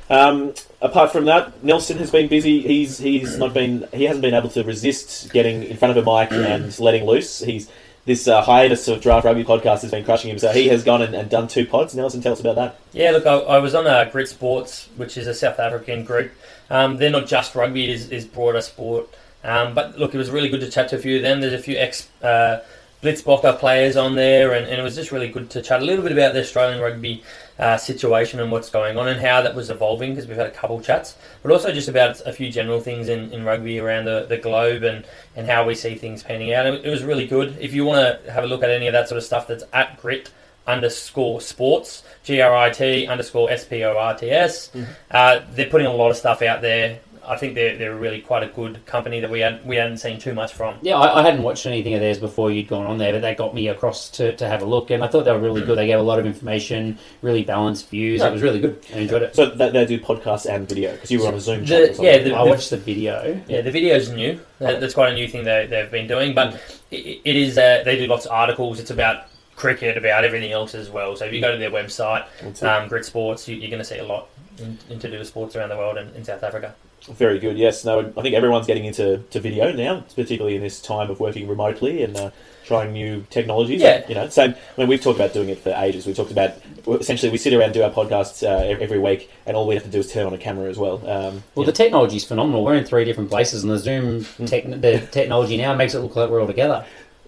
Um, 0.09 0.53
apart 0.81 1.11
from 1.11 1.25
that, 1.25 1.63
Nelson 1.63 1.97
has 1.97 2.11
been 2.11 2.27
busy. 2.27 2.61
He's 2.61 2.97
he's 2.97 3.37
not 3.37 3.53
been 3.53 3.87
he 3.93 4.05
hasn't 4.05 4.21
been 4.21 4.33
able 4.33 4.49
to 4.49 4.63
resist 4.63 5.31
getting 5.33 5.63
in 5.63 5.75
front 5.77 5.97
of 5.97 6.07
a 6.07 6.19
mic 6.19 6.31
and 6.31 6.77
letting 6.79 7.05
loose. 7.05 7.39
He's 7.39 7.69
this 8.05 8.25
uh, 8.25 8.41
hiatus 8.41 8.87
of 8.87 9.01
Draft 9.01 9.25
Rugby 9.25 9.43
podcast 9.43 9.81
has 9.81 9.91
been 9.91 10.05
crushing 10.05 10.31
him, 10.31 10.39
so 10.39 10.53
he 10.53 10.69
has 10.69 10.81
gone 10.85 11.01
and, 11.01 11.13
and 11.13 11.29
done 11.29 11.49
two 11.49 11.65
pods. 11.65 11.93
Nelson, 11.93 12.21
tell 12.21 12.31
us 12.31 12.39
about 12.39 12.55
that. 12.55 12.79
Yeah, 12.93 13.11
look, 13.11 13.25
I, 13.25 13.35
I 13.35 13.57
was 13.59 13.75
on 13.75 13.85
uh, 13.85 14.05
Grit 14.09 14.29
Sports, 14.29 14.87
which 14.95 15.17
is 15.17 15.27
a 15.27 15.33
South 15.33 15.59
African 15.59 16.05
group. 16.05 16.31
Um, 16.69 16.95
they're 16.95 17.09
not 17.09 17.27
just 17.27 17.53
rugby; 17.53 17.83
it 17.83 17.89
is, 17.89 18.09
is 18.09 18.25
broader 18.25 18.61
sport. 18.61 19.09
Um, 19.43 19.73
but 19.73 19.99
look, 19.99 20.15
it 20.15 20.17
was 20.17 20.29
really 20.29 20.47
good 20.47 20.61
to 20.61 20.71
chat 20.71 20.87
to 20.89 20.95
a 20.95 20.99
few 20.99 21.17
of 21.17 21.21
them. 21.21 21.41
There's 21.41 21.51
a 21.53 21.59
few 21.59 21.75
ex 21.75 22.07
uh, 22.23 22.61
Blitzbokker 23.01 23.59
players 23.59 23.95
on 23.95 24.15
there, 24.15 24.53
and, 24.53 24.65
and 24.65 24.79
it 24.79 24.83
was 24.83 24.95
just 24.95 25.11
really 25.11 25.27
good 25.27 25.49
to 25.51 25.61
chat 25.61 25.81
a 25.81 25.85
little 25.85 26.03
bit 26.03 26.11
about 26.11 26.33
the 26.33 26.41
Australian 26.41 26.81
rugby 26.81 27.23
uh, 27.59 27.77
situation 27.77 28.39
and 28.39 28.51
what's 28.51 28.69
going 28.69 28.97
on 28.97 29.07
and 29.07 29.21
how 29.21 29.41
that 29.41 29.53
was 29.53 29.69
evolving 29.69 30.11
because 30.11 30.27
we've 30.27 30.37
had 30.37 30.47
a 30.47 30.51
couple 30.51 30.81
chats, 30.81 31.15
but 31.43 31.51
also 31.51 31.71
just 31.71 31.87
about 31.87 32.19
a 32.25 32.33
few 32.33 32.51
general 32.51 32.79
things 32.79 33.07
in, 33.07 33.31
in 33.31 33.43
rugby 33.43 33.79
around 33.79 34.05
the, 34.05 34.25
the 34.27 34.37
globe 34.37 34.83
and, 34.83 35.05
and 35.35 35.47
how 35.47 35.65
we 35.65 35.75
see 35.75 35.95
things 35.95 36.23
panning 36.23 36.53
out. 36.53 36.65
It, 36.65 36.85
it 36.85 36.89
was 36.89 37.03
really 37.03 37.27
good. 37.27 37.57
If 37.59 37.73
you 37.73 37.85
want 37.85 38.25
to 38.25 38.31
have 38.31 38.43
a 38.43 38.47
look 38.47 38.63
at 38.63 38.69
any 38.69 38.87
of 38.87 38.93
that 38.93 39.07
sort 39.07 39.17
of 39.17 39.23
stuff, 39.23 39.47
that's 39.47 39.63
at 39.73 40.01
Grit 40.01 40.31
underscore 40.65 41.39
sports, 41.39 42.03
G 42.23 42.41
R 42.41 42.53
I 42.53 42.69
T 42.69 43.07
underscore 43.07 43.49
S 43.49 43.63
P 43.63 43.83
O 43.85 43.95
R 43.95 44.17
T 44.17 44.29
S. 44.29 44.69
Uh, 45.09 45.39
they're 45.51 45.69
putting 45.69 45.87
a 45.87 45.93
lot 45.93 46.11
of 46.11 46.17
stuff 46.17 46.41
out 46.41 46.61
there. 46.61 46.99
I 47.27 47.35
think 47.37 47.55
they're, 47.55 47.77
they're 47.77 47.95
really 47.95 48.21
quite 48.21 48.41
a 48.43 48.47
good 48.47 48.85
company 48.85 49.19
that 49.19 49.29
we 49.29 49.41
had 49.41 49.65
we 49.65 49.75
hadn't 49.75 49.97
seen 49.97 50.17
too 50.17 50.33
much 50.33 50.53
from. 50.53 50.75
Yeah, 50.81 50.95
I, 50.97 51.19
I 51.19 51.23
hadn't 51.23 51.43
watched 51.43 51.65
anything 51.65 51.93
of 51.93 51.99
theirs 51.99 52.17
before 52.19 52.51
you'd 52.51 52.67
gone 52.67 52.85
on 52.85 52.97
there, 52.97 53.11
but 53.11 53.21
that 53.21 53.37
got 53.37 53.53
me 53.53 53.67
across 53.67 54.09
to, 54.11 54.35
to 54.37 54.47
have 54.47 54.61
a 54.61 54.65
look, 54.65 54.89
and 54.91 55.03
I 55.03 55.07
thought 55.07 55.25
they 55.25 55.31
were 55.31 55.39
really 55.39 55.61
good. 55.61 55.77
They 55.77 55.87
gave 55.87 55.99
a 55.99 56.03
lot 56.03 56.19
of 56.19 56.25
information, 56.25 56.97
really 57.21 57.43
balanced 57.43 57.89
views. 57.89 58.21
Yeah. 58.21 58.29
It 58.29 58.33
was 58.33 58.41
really 58.41 58.59
good. 58.61 58.83
I 58.93 58.99
enjoyed 58.99 59.23
it. 59.23 59.35
So 59.35 59.47
they, 59.49 59.69
they 59.71 59.85
do 59.85 59.99
podcasts 59.99 60.45
and 60.49 60.67
video 60.67 60.93
because 60.93 61.11
you 61.11 61.19
were 61.21 61.27
on 61.27 61.33
a 61.33 61.39
Zoom 61.39 61.61
The- 61.65 61.87
chat. 61.89 61.99
yeah, 62.01 62.17
the- 62.19 62.33
I 62.35 62.43
watched 62.43 62.69
the 62.69 62.77
video. 62.77 63.41
Yeah, 63.47 63.61
the 63.61 63.71
video's 63.71 64.09
new. 64.09 64.39
That- 64.59 64.79
That's 64.79 64.93
quite 64.93 65.11
a 65.11 65.15
new 65.15 65.27
thing 65.27 65.43
they, 65.43 65.67
they've 65.67 65.91
been 65.91 66.07
doing, 66.07 66.33
but 66.33 66.53
it, 66.91 67.21
it 67.25 67.35
is. 67.35 67.57
Uh, 67.57 67.81
they 67.83 67.97
do 67.97 68.07
lots 68.07 68.25
of 68.25 68.31
articles. 68.31 68.79
It's 68.79 68.91
about 68.91 69.25
cricket, 69.55 69.97
about 69.97 70.23
everything 70.23 70.51
else 70.51 70.75
as 70.75 70.89
well. 70.89 71.15
So 71.15 71.25
if 71.25 71.33
you 71.33 71.41
go 71.41 71.51
to 71.51 71.57
their 71.57 71.71
website, 71.71 72.25
That's 72.41 72.61
it. 72.61 72.67
um, 72.67 72.87
Grit 72.87 73.05
Sports, 73.05 73.47
you, 73.47 73.55
you're 73.57 73.69
going 73.71 73.79
to 73.81 73.85
see 73.85 73.97
a 73.97 74.05
lot 74.05 74.29
in, 74.59 74.77
in 74.89 74.99
to 74.99 75.09
do 75.09 75.17
with 75.19 75.27
sports 75.27 75.55
around 75.55 75.69
the 75.69 75.77
world 75.77 75.97
and 75.97 76.15
in 76.15 76.23
South 76.23 76.43
Africa. 76.43 76.75
Very 77.09 77.39
good. 77.39 77.57
Yes. 77.57 77.85
No. 77.85 78.11
I 78.17 78.21
think 78.21 78.35
everyone's 78.35 78.67
getting 78.67 78.85
into 78.85 79.19
to 79.29 79.39
video 79.39 79.71
now, 79.71 80.03
particularly 80.15 80.55
in 80.55 80.61
this 80.61 80.81
time 80.81 81.09
of 81.09 81.19
working 81.19 81.47
remotely 81.47 82.03
and 82.03 82.15
uh, 82.17 82.31
trying 82.65 82.91
new 82.91 83.25
technologies. 83.29 83.81
Yeah. 83.81 84.03
You 84.09 84.15
know, 84.15 84.27
same. 84.29 84.51
I 84.77 84.81
mean, 84.81 84.89
we've 84.89 85.01
talked 85.01 85.17
about 85.17 85.33
doing 85.33 85.49
it 85.49 85.59
for 85.59 85.69
ages. 85.77 86.05
We've 86.05 86.15
talked 86.15 86.31
about 86.31 86.55
essentially 86.87 87.31
we 87.31 87.37
sit 87.37 87.53
around 87.53 87.65
and 87.65 87.73
do 87.73 87.83
our 87.83 87.91
podcasts 87.91 88.43
uh, 88.43 88.77
every 88.81 88.99
week, 88.99 89.31
and 89.45 89.55
all 89.55 89.65
we 89.67 89.75
have 89.75 89.83
to 89.85 89.89
do 89.89 89.99
is 89.99 90.11
turn 90.11 90.25
on 90.25 90.33
a 90.33 90.37
camera 90.37 90.69
as 90.69 90.77
well. 90.77 90.95
Um, 91.09 91.43
Well, 91.55 91.65
the 91.65 91.71
technology 91.71 92.17
is 92.17 92.25
phenomenal. 92.25 92.65
We're 92.65 92.75
in 92.75 92.83
three 92.83 93.05
different 93.05 93.29
places, 93.29 93.63
and 93.63 93.71
the 93.71 93.79
Zoom 93.79 94.23
Hmm. 94.23 94.45
tech, 94.45 94.65
the 94.65 94.99
technology 95.11 95.55
now 95.57 95.73
makes 95.75 95.93
it 95.95 95.99
look 95.99 96.15
like 96.15 96.29
we're 96.29 96.41
all 96.41 96.47
together. 96.47 96.85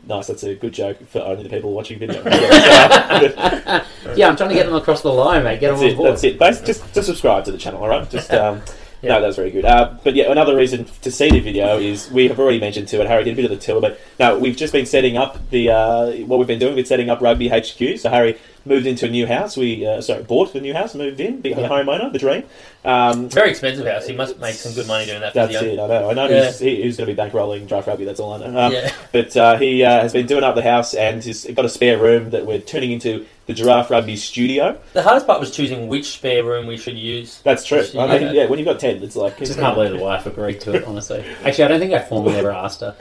nice. 0.08 0.28
That's 0.28 0.44
a 0.44 0.56
good 0.56 0.74
joke 0.74 0.98
for 1.10 1.20
only 1.22 1.44
the 1.44 1.50
people 1.50 1.72
watching 1.74 2.00
video. 2.00 2.22
Yeah, 4.16 4.28
I'm 4.30 4.36
trying 4.36 4.50
to 4.50 4.56
get 4.56 4.66
them 4.66 4.76
across 4.76 5.02
the 5.02 5.12
line, 5.14 5.44
mate. 5.44 5.60
Get 5.60 5.70
That's 5.70 5.82
them 5.82 5.90
on 5.90 5.94
it. 5.94 5.98
board. 5.98 6.12
That's 6.12 6.24
it. 6.24 6.66
Just, 6.66 6.94
just 6.94 7.06
subscribe 7.08 7.46
to 7.46 7.52
the 7.52 7.58
channel, 7.58 7.82
all 7.82 7.90
right? 7.90 8.10
Just 8.10 8.34
um, 8.42 8.62
Yeah. 9.02 9.16
no, 9.16 9.22
that's 9.22 9.38
very 9.38 9.52
good. 9.52 9.66
Uh, 9.66 9.96
but 10.04 10.16
yeah, 10.16 10.32
another 10.32 10.56
reason 10.56 10.86
to 11.04 11.12
see 11.12 11.30
the 11.30 11.40
video 11.40 11.80
is 11.80 12.12
we 12.12 12.28
have 12.28 12.40
already 12.40 12.60
mentioned 12.60 12.88
to 12.90 13.02
it. 13.02 13.08
Harry 13.08 13.24
did 13.24 13.34
a 13.34 13.36
bit 13.36 13.46
of 13.46 13.52
the 13.52 13.58
tour, 13.58 13.80
but 13.80 14.00
no, 14.20 14.38
we've 14.38 14.58
just 14.58 14.74
been 14.74 14.86
setting 14.86 15.16
up 15.16 15.50
the 15.52 15.70
uh, 15.70 16.12
what 16.26 16.38
we've 16.38 16.48
been 16.48 16.60
doing. 16.60 16.76
We've 16.76 16.84
been 16.84 16.90
setting 16.90 17.10
up 17.10 17.22
Rugby 17.22 17.48
HQ. 17.48 18.00
So 18.00 18.10
Harry 18.10 18.38
moved 18.66 18.86
into 18.86 19.06
a 19.06 19.10
new 19.10 19.26
house. 19.28 19.58
We 19.58 19.86
uh, 19.86 20.02
sorry 20.02 20.24
bought 20.24 20.54
the 20.54 20.62
new 20.62 20.74
house, 20.74 20.96
moved 20.96 21.20
in, 21.20 21.42
be 21.42 21.52
a 21.54 21.60
Yeah. 21.62 21.68
homeowner, 21.70 22.12
the 22.12 22.20
dream. 22.20 22.44
Um, 22.86 23.26
It's 23.26 23.36
very 23.36 23.50
expensive 23.50 23.86
house. 23.86 24.08
He 24.08 24.14
must 24.16 24.40
make 24.40 24.56
some 24.56 24.74
good 24.74 24.88
money 24.88 25.06
doing 25.06 25.20
that 25.22 25.34
that's 25.34 25.52
video. 25.54 25.74
it. 25.74 25.84
I 25.84 25.88
know. 25.88 26.10
I 26.10 26.14
know 26.14 26.30
Yeah. 26.30 26.46
he's, 26.46 26.60
he, 26.60 26.82
he's 26.84 26.98
going 26.98 27.10
to 27.10 27.14
be 27.16 27.22
bankrolling 27.22 27.68
draft 27.68 27.88
rugby. 27.88 28.06
That's 28.06 28.20
all 28.20 28.34
I 28.34 28.38
know. 28.48 28.58
Um, 28.68 28.72
Yeah. 28.74 28.92
But 29.12 29.36
uh, 29.36 29.58
he 29.58 29.84
uh, 29.84 30.02
has 30.02 30.14
been 30.14 30.28
doing 30.28 30.44
up 30.44 30.56
the 30.56 30.62
house 30.64 30.94
and 30.94 31.22
he's 31.24 31.46
got 31.46 31.66
a 31.66 31.70
spare 31.70 31.98
room 31.98 32.30
that 32.30 32.46
we're 32.46 32.60
turning 32.60 32.92
into 32.92 33.26
the 33.48 33.54
Giraffe 33.56 33.90
Rugby 33.90 34.16
studio. 34.16 34.78
The 34.94 35.02
hardest 35.02 35.26
part 35.26 35.40
was 35.40 35.50
choosing 35.50 35.88
which 35.88 36.12
spare 36.12 36.44
room 36.44 36.68
we 36.68 36.78
should 36.78 36.96
use. 36.98 37.42
That's 37.44 37.66
true. 37.66 37.84
I 37.98 38.08
mean, 38.08 38.22
Yeah. 38.22 38.32
yeah, 38.32 38.46
when 38.46 38.60
you've 38.60 38.68
got 38.68 38.80
ten, 38.80 39.02
it's 39.02 39.16
like 39.16 39.40
Just 39.40 39.58
can't 39.60 39.74
believe 39.76 39.92
the 39.92 39.98
wife 39.98 40.28
agreed 40.28 40.62
to 40.62 40.76
it, 40.76 40.84
honestly. 40.86 41.26
Actually, 41.44 41.64
I 41.64 41.68
don't 41.70 41.80
think 41.80 41.94
I 41.94 42.00
formally 42.00 42.36
ever 42.38 42.52
asked 42.52 42.82
her. 42.82 42.96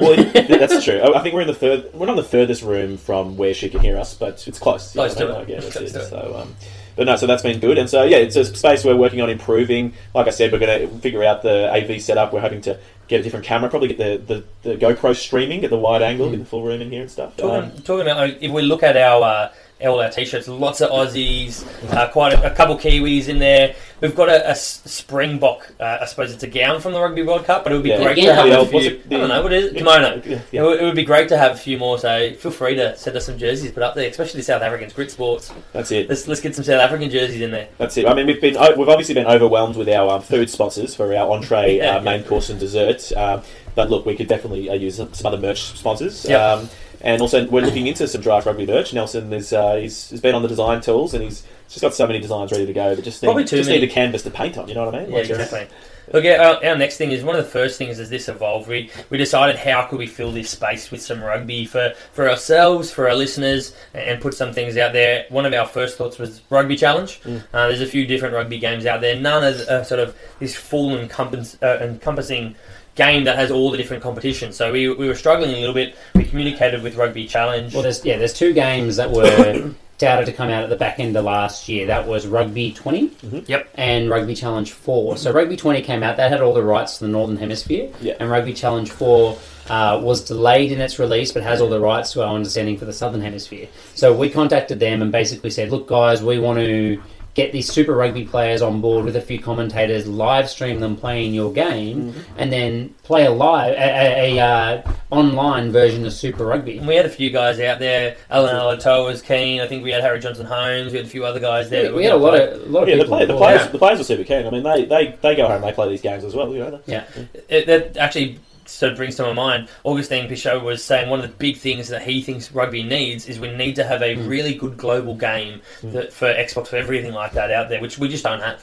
well, 0.00 0.16
that's 0.58 0.84
true. 0.84 0.98
I 0.98 1.18
I 1.18 1.22
think 1.22 1.34
we're 1.36 1.42
in 1.42 1.46
the 1.46 1.54
third. 1.54 1.94
We're 1.94 2.06
not 2.06 2.16
the 2.16 2.24
furthest 2.24 2.62
room 2.64 2.96
from 2.96 3.36
where 3.36 3.54
she 3.54 3.68
can 3.68 3.78
hear 3.80 3.96
us, 3.96 4.12
but 4.14 4.46
it's 4.48 4.58
close. 4.58 4.92
Close 5.08 5.18
Yeah, 5.20 5.26
to 5.26 5.32
I 5.36 5.42
it. 5.42 5.48
Yeah, 5.48 5.60
that's 5.60 5.76
it. 5.76 6.08
So, 6.08 6.36
um, 6.42 6.54
but 6.94 7.06
no, 7.06 7.16
so 7.16 7.26
that's 7.26 7.42
been 7.42 7.58
good, 7.58 7.78
and 7.78 7.88
so 7.88 8.02
yeah, 8.02 8.18
it's 8.18 8.36
a 8.36 8.44
space 8.44 8.84
we're 8.84 8.96
working 8.96 9.20
on 9.22 9.30
improving. 9.30 9.94
Like 10.14 10.26
I 10.26 10.30
said, 10.30 10.52
we're 10.52 10.58
going 10.58 10.88
to 10.90 10.98
figure 10.98 11.24
out 11.24 11.42
the 11.42 11.72
AV 11.72 12.02
setup. 12.02 12.32
We're 12.32 12.40
hoping 12.40 12.60
to 12.62 12.78
get 13.08 13.20
a 13.20 13.22
different 13.22 13.44
camera, 13.46 13.70
probably 13.70 13.88
get 13.88 13.98
the, 13.98 14.44
the, 14.62 14.68
the 14.70 14.76
GoPro 14.76 15.14
streaming, 15.16 15.60
get 15.60 15.70
the 15.70 15.78
wide 15.78 16.02
angle, 16.02 16.30
get 16.30 16.38
the 16.40 16.44
full 16.44 16.62
room 16.62 16.80
in 16.82 16.90
here 16.90 17.02
and 17.02 17.10
stuff. 17.10 17.38
Um, 17.40 17.70
Talking, 17.70 17.82
talking 17.82 18.08
about 18.08 18.28
if 18.42 18.50
we 18.52 18.62
look 18.62 18.82
at 18.82 18.96
our 18.96 19.22
uh, 19.22 19.52
all 19.90 20.00
our 20.00 20.10
t-shirts, 20.10 20.48
lots 20.48 20.80
of 20.80 20.90
Aussies, 20.90 21.64
uh, 21.92 22.08
quite 22.10 22.32
a, 22.32 22.52
a 22.52 22.54
couple 22.54 22.76
Kiwis 22.76 23.28
in 23.28 23.38
there. 23.38 23.74
We've 24.00 24.14
got 24.14 24.28
a, 24.28 24.50
a 24.50 24.54
Springbok. 24.54 25.72
Uh, 25.80 25.98
I 26.00 26.04
suppose 26.06 26.32
it's 26.32 26.42
a 26.42 26.46
gown 26.48 26.80
from 26.80 26.92
the 26.92 27.00
Rugby 27.00 27.22
World 27.22 27.44
Cup, 27.44 27.62
but 27.64 27.72
it 27.72 27.76
would 27.76 27.84
be 27.84 27.90
Yeah. 27.90 28.02
great 28.02 28.16
to 28.16 28.34
have 28.34 28.46
a 28.46 28.66
few. 28.66 28.80
it- 28.80 29.02
I 29.06 29.16
don't 29.18 29.28
know 29.28 29.42
what 29.42 29.52
is 29.52 29.64
it? 29.66 29.72
yeah, 29.74 29.78
Kimono. 29.78 30.22
yeah, 30.24 30.38
It, 30.52 30.60
would, 30.62 30.80
it 30.80 30.84
would 30.84 30.94
be 30.96 31.04
great 31.04 31.28
to 31.28 31.38
have 31.38 31.52
a 31.52 31.56
few 31.56 31.78
more. 31.78 31.98
So 31.98 32.32
feel 32.34 32.50
free 32.50 32.74
to 32.76 32.96
send 32.96 33.16
us 33.16 33.26
some 33.26 33.38
jerseys 33.38 33.70
put 33.72 33.82
up 33.82 33.94
there, 33.94 34.08
especially 34.08 34.40
the 34.40 34.44
South 34.44 34.62
Africans. 34.62 34.92
Grit 34.92 35.10
Sports. 35.10 35.52
That's 35.72 35.90
it. 35.92 36.08
Let's 36.08 36.26
let's 36.28 36.40
get 36.40 36.54
some 36.54 36.64
South 36.64 36.80
African 36.80 37.10
jerseys 37.10 37.40
in 37.40 37.50
there. 37.50 37.68
That's 37.78 37.96
it. 37.96 38.06
I 38.06 38.14
mean, 38.14 38.26
we've 38.26 38.40
been 38.40 38.54
we've 38.76 38.88
obviously 38.88 39.14
been 39.14 39.26
overwhelmed 39.26 39.76
with 39.76 39.88
our 39.88 40.10
um, 40.16 40.22
food 40.22 40.50
sponsors 40.50 40.94
for 40.94 41.14
our 41.14 41.30
entree, 41.30 41.76
Yeah. 41.78 41.96
uh, 41.96 42.00
main 42.02 42.24
course, 42.24 42.50
and 42.50 42.58
dessert. 42.58 43.12
Um, 43.16 43.42
but 43.74 43.88
look, 43.88 44.04
we 44.04 44.14
could 44.16 44.28
definitely 44.28 44.68
uh, 44.68 44.74
use 44.74 44.96
some 44.96 45.12
some 45.14 45.26
other 45.32 45.38
merch 45.40 45.60
sponsors. 45.78 46.26
Yeah. 46.28 46.44
Um, 46.54 46.68
And 47.02 47.20
also, 47.20 47.46
we're 47.48 47.62
looking 47.62 47.88
into 47.88 48.06
some 48.06 48.20
draft 48.20 48.46
rugby 48.46 48.64
merch. 48.64 48.94
Nelson 48.94 49.32
is 49.32 49.52
uh, 49.52 49.74
he's, 49.76 50.10
has 50.10 50.20
been 50.20 50.34
on 50.36 50.42
the 50.42 50.48
design 50.48 50.80
tools, 50.80 51.14
and 51.14 51.22
he's 51.22 51.44
just 51.68 51.80
got 51.82 51.94
so 51.94 52.06
many 52.06 52.20
designs 52.20 52.52
ready 52.52 52.64
to 52.64 52.72
go. 52.72 52.94
But 52.94 53.04
just 53.04 53.22
need, 53.22 53.26
Probably 53.26 53.44
too 53.44 53.56
just 53.56 53.68
many. 53.68 53.80
need 53.80 53.90
a 53.90 53.92
canvas 53.92 54.22
to 54.22 54.30
paint 54.30 54.56
on. 54.56 54.68
You 54.68 54.74
know 54.76 54.84
what 54.84 54.94
I 54.94 55.00
mean? 55.00 55.10
Yeah, 55.10 55.16
Like, 55.16 55.30
exactly. 55.30 55.66
Look, 56.12 56.24
our, 56.24 56.64
our 56.64 56.76
next 56.76 56.98
thing 56.98 57.10
is 57.10 57.24
one 57.24 57.36
of 57.36 57.44
the 57.44 57.50
first 57.50 57.78
things 57.78 57.98
as 57.98 58.10
this 58.10 58.28
evolved. 58.28 58.68
We 58.68 58.90
we 59.10 59.18
decided 59.18 59.56
how 59.56 59.86
could 59.86 59.98
we 59.98 60.06
fill 60.06 60.30
this 60.30 60.50
space 60.50 60.90
with 60.90 61.00
some 61.00 61.22
rugby 61.22 61.64
for, 61.64 61.94
for 62.12 62.28
ourselves, 62.28 62.90
for 62.90 63.08
our 63.08 63.14
listeners, 63.14 63.74
and, 63.94 64.02
and 64.10 64.20
put 64.22 64.34
some 64.34 64.52
things 64.52 64.76
out 64.76 64.92
there. 64.92 65.26
One 65.28 65.46
of 65.46 65.52
our 65.54 65.66
first 65.66 65.96
thoughts 65.98 66.18
was 66.18 66.42
rugby 66.50 66.76
challenge. 66.76 67.20
Mm. 67.22 67.42
Uh, 67.52 67.68
there's 67.68 67.80
a 67.80 67.86
few 67.86 68.06
different 68.06 68.34
rugby 68.34 68.58
games 68.58 68.84
out 68.86 69.00
there. 69.00 69.18
None 69.18 69.42
is 69.44 69.66
uh, 69.68 69.82
sort 69.84 70.00
of 70.00 70.16
this 70.38 70.54
full 70.54 70.96
encompass, 70.98 71.56
uh, 71.62 71.78
encompassing 71.80 72.54
game 72.94 73.24
that 73.24 73.36
has 73.36 73.50
all 73.50 73.70
the 73.70 73.76
different 73.76 74.02
competitions. 74.02 74.56
So 74.56 74.72
we, 74.72 74.88
we 74.92 75.08
were 75.08 75.14
struggling 75.14 75.52
a 75.54 75.58
little 75.58 75.74
bit. 75.74 75.96
We 76.14 76.24
communicated 76.24 76.82
with 76.82 76.96
Rugby 76.96 77.26
Challenge. 77.26 77.72
Well, 77.72 77.82
there's 77.82 78.04
yeah, 78.04 78.18
there's 78.18 78.34
two 78.34 78.52
games 78.52 78.96
that 78.96 79.10
were 79.10 79.72
touted 79.98 80.26
to 80.26 80.32
come 80.32 80.48
out 80.50 80.64
at 80.64 80.68
the 80.70 80.76
back 80.76 80.98
end 80.98 81.16
of 81.16 81.24
last 81.24 81.68
year. 81.68 81.86
That 81.86 82.06
was 82.08 82.26
Rugby 82.26 82.72
20 82.72 83.44
Yep. 83.46 83.70
and 83.76 84.10
Rugby 84.10 84.34
Challenge 84.34 84.70
4. 84.72 85.16
So 85.16 85.32
Rugby 85.32 85.56
20 85.56 85.80
came 85.82 86.02
out. 86.02 86.16
That 86.16 86.30
had 86.30 86.40
all 86.42 86.52
the 86.54 86.62
rights 86.62 86.98
to 86.98 87.04
the 87.04 87.10
Northern 87.10 87.36
Hemisphere. 87.36 87.88
Yeah. 88.00 88.14
And 88.18 88.28
Rugby 88.28 88.52
Challenge 88.52 88.90
4 88.90 89.38
uh, 89.68 90.00
was 90.02 90.24
delayed 90.24 90.72
in 90.72 90.80
its 90.80 90.98
release, 90.98 91.30
but 91.32 91.44
has 91.44 91.60
all 91.60 91.68
the 91.70 91.78
rights 91.78 92.12
to 92.14 92.22
our 92.24 92.34
understanding 92.34 92.76
for 92.78 92.84
the 92.84 92.92
Southern 92.92 93.20
Hemisphere. 93.20 93.68
So 93.94 94.12
we 94.12 94.28
contacted 94.28 94.80
them 94.80 95.02
and 95.02 95.12
basically 95.12 95.50
said, 95.50 95.70
look, 95.70 95.86
guys, 95.86 96.20
we 96.22 96.40
want 96.40 96.58
to 96.58 97.00
get 97.34 97.50
these 97.52 97.70
Super 97.70 97.94
Rugby 97.94 98.24
players 98.26 98.60
on 98.60 98.80
board 98.80 99.04
with 99.06 99.16
a 99.16 99.20
few 99.20 99.38
commentators, 99.38 100.06
live 100.06 100.50
stream 100.50 100.80
them 100.80 100.96
playing 100.96 101.32
your 101.32 101.52
game, 101.52 102.14
and 102.36 102.52
then 102.52 102.94
play 103.04 103.24
a 103.24 103.30
live, 103.30 103.72
a, 103.72 103.76
a, 103.76 104.36
a 104.36 104.44
uh, 104.44 104.92
online 105.10 105.72
version 105.72 106.04
of 106.04 106.12
Super 106.12 106.44
Rugby. 106.44 106.78
And 106.78 106.86
we 106.86 106.94
had 106.94 107.06
a 107.06 107.10
few 107.10 107.30
guys 107.30 107.58
out 107.60 107.78
there. 107.78 108.16
Allan 108.30 108.54
Alaalatoa 108.54 109.06
was 109.06 109.22
keen. 109.22 109.60
I 109.60 109.66
think 109.66 109.82
we 109.82 109.90
had 109.92 110.02
Harry 110.02 110.20
Johnson 110.20 110.44
Holmes. 110.46 110.92
We 110.92 110.98
had 110.98 111.06
a 111.06 111.10
few 111.10 111.24
other 111.24 111.40
guys 111.40 111.70
there. 111.70 111.84
Yeah, 111.86 111.92
we 111.92 112.04
had 112.04 112.12
a 112.12 112.16
lot 112.16 112.30
play. 112.30 112.48
of 112.50 112.60
a 112.62 112.64
lot 112.66 112.82
of 112.82 112.88
yeah, 112.90 112.96
the, 112.96 113.04
play, 113.04 113.24
the 113.24 113.36
players, 113.36 113.62
Yeah. 113.62 113.68
the 113.68 113.78
players 113.78 113.98
were 113.98 114.04
super 114.04 114.24
keen. 114.24 114.46
I 114.46 114.50
mean, 114.50 114.62
they, 114.62 114.84
they, 114.84 115.16
they 115.22 115.34
go 115.34 115.48
home, 115.48 115.62
they 115.62 115.72
play 115.72 115.88
these 115.88 116.02
games 116.02 116.24
as 116.24 116.34
well. 116.34 116.52
You 116.52 116.58
know, 116.60 116.80
Yeah. 116.86 117.04
It, 117.48 117.66
that 117.66 117.96
actually 117.96 118.38
sort 118.68 118.92
of 118.92 118.98
brings 118.98 119.16
to 119.16 119.22
my 119.24 119.32
mind. 119.32 119.68
Augustine 119.84 120.28
Pichot 120.28 120.62
was 120.62 120.82
saying 120.84 121.08
one 121.10 121.20
of 121.20 121.28
the 121.30 121.36
big 121.36 121.56
things 121.56 121.88
that 121.88 122.02
he 122.02 122.22
thinks 122.22 122.52
rugby 122.52 122.82
needs 122.82 123.28
is 123.28 123.38
we 123.40 123.54
need 123.54 123.76
to 123.76 123.84
have 123.84 124.02
a 124.02 124.14
Mm. 124.16 124.28
really 124.28 124.54
good 124.54 124.76
global 124.76 125.14
game 125.14 125.60
that, 125.82 126.12
for 126.12 126.26
Xbox 126.32 126.68
for 126.68 126.76
everything 126.76 127.12
like 127.12 127.32
that 127.32 127.50
out 127.50 127.68
there, 127.68 127.80
which 127.80 127.98
we 127.98 128.08
just 128.08 128.24
don't 128.24 128.40
have. 128.40 128.62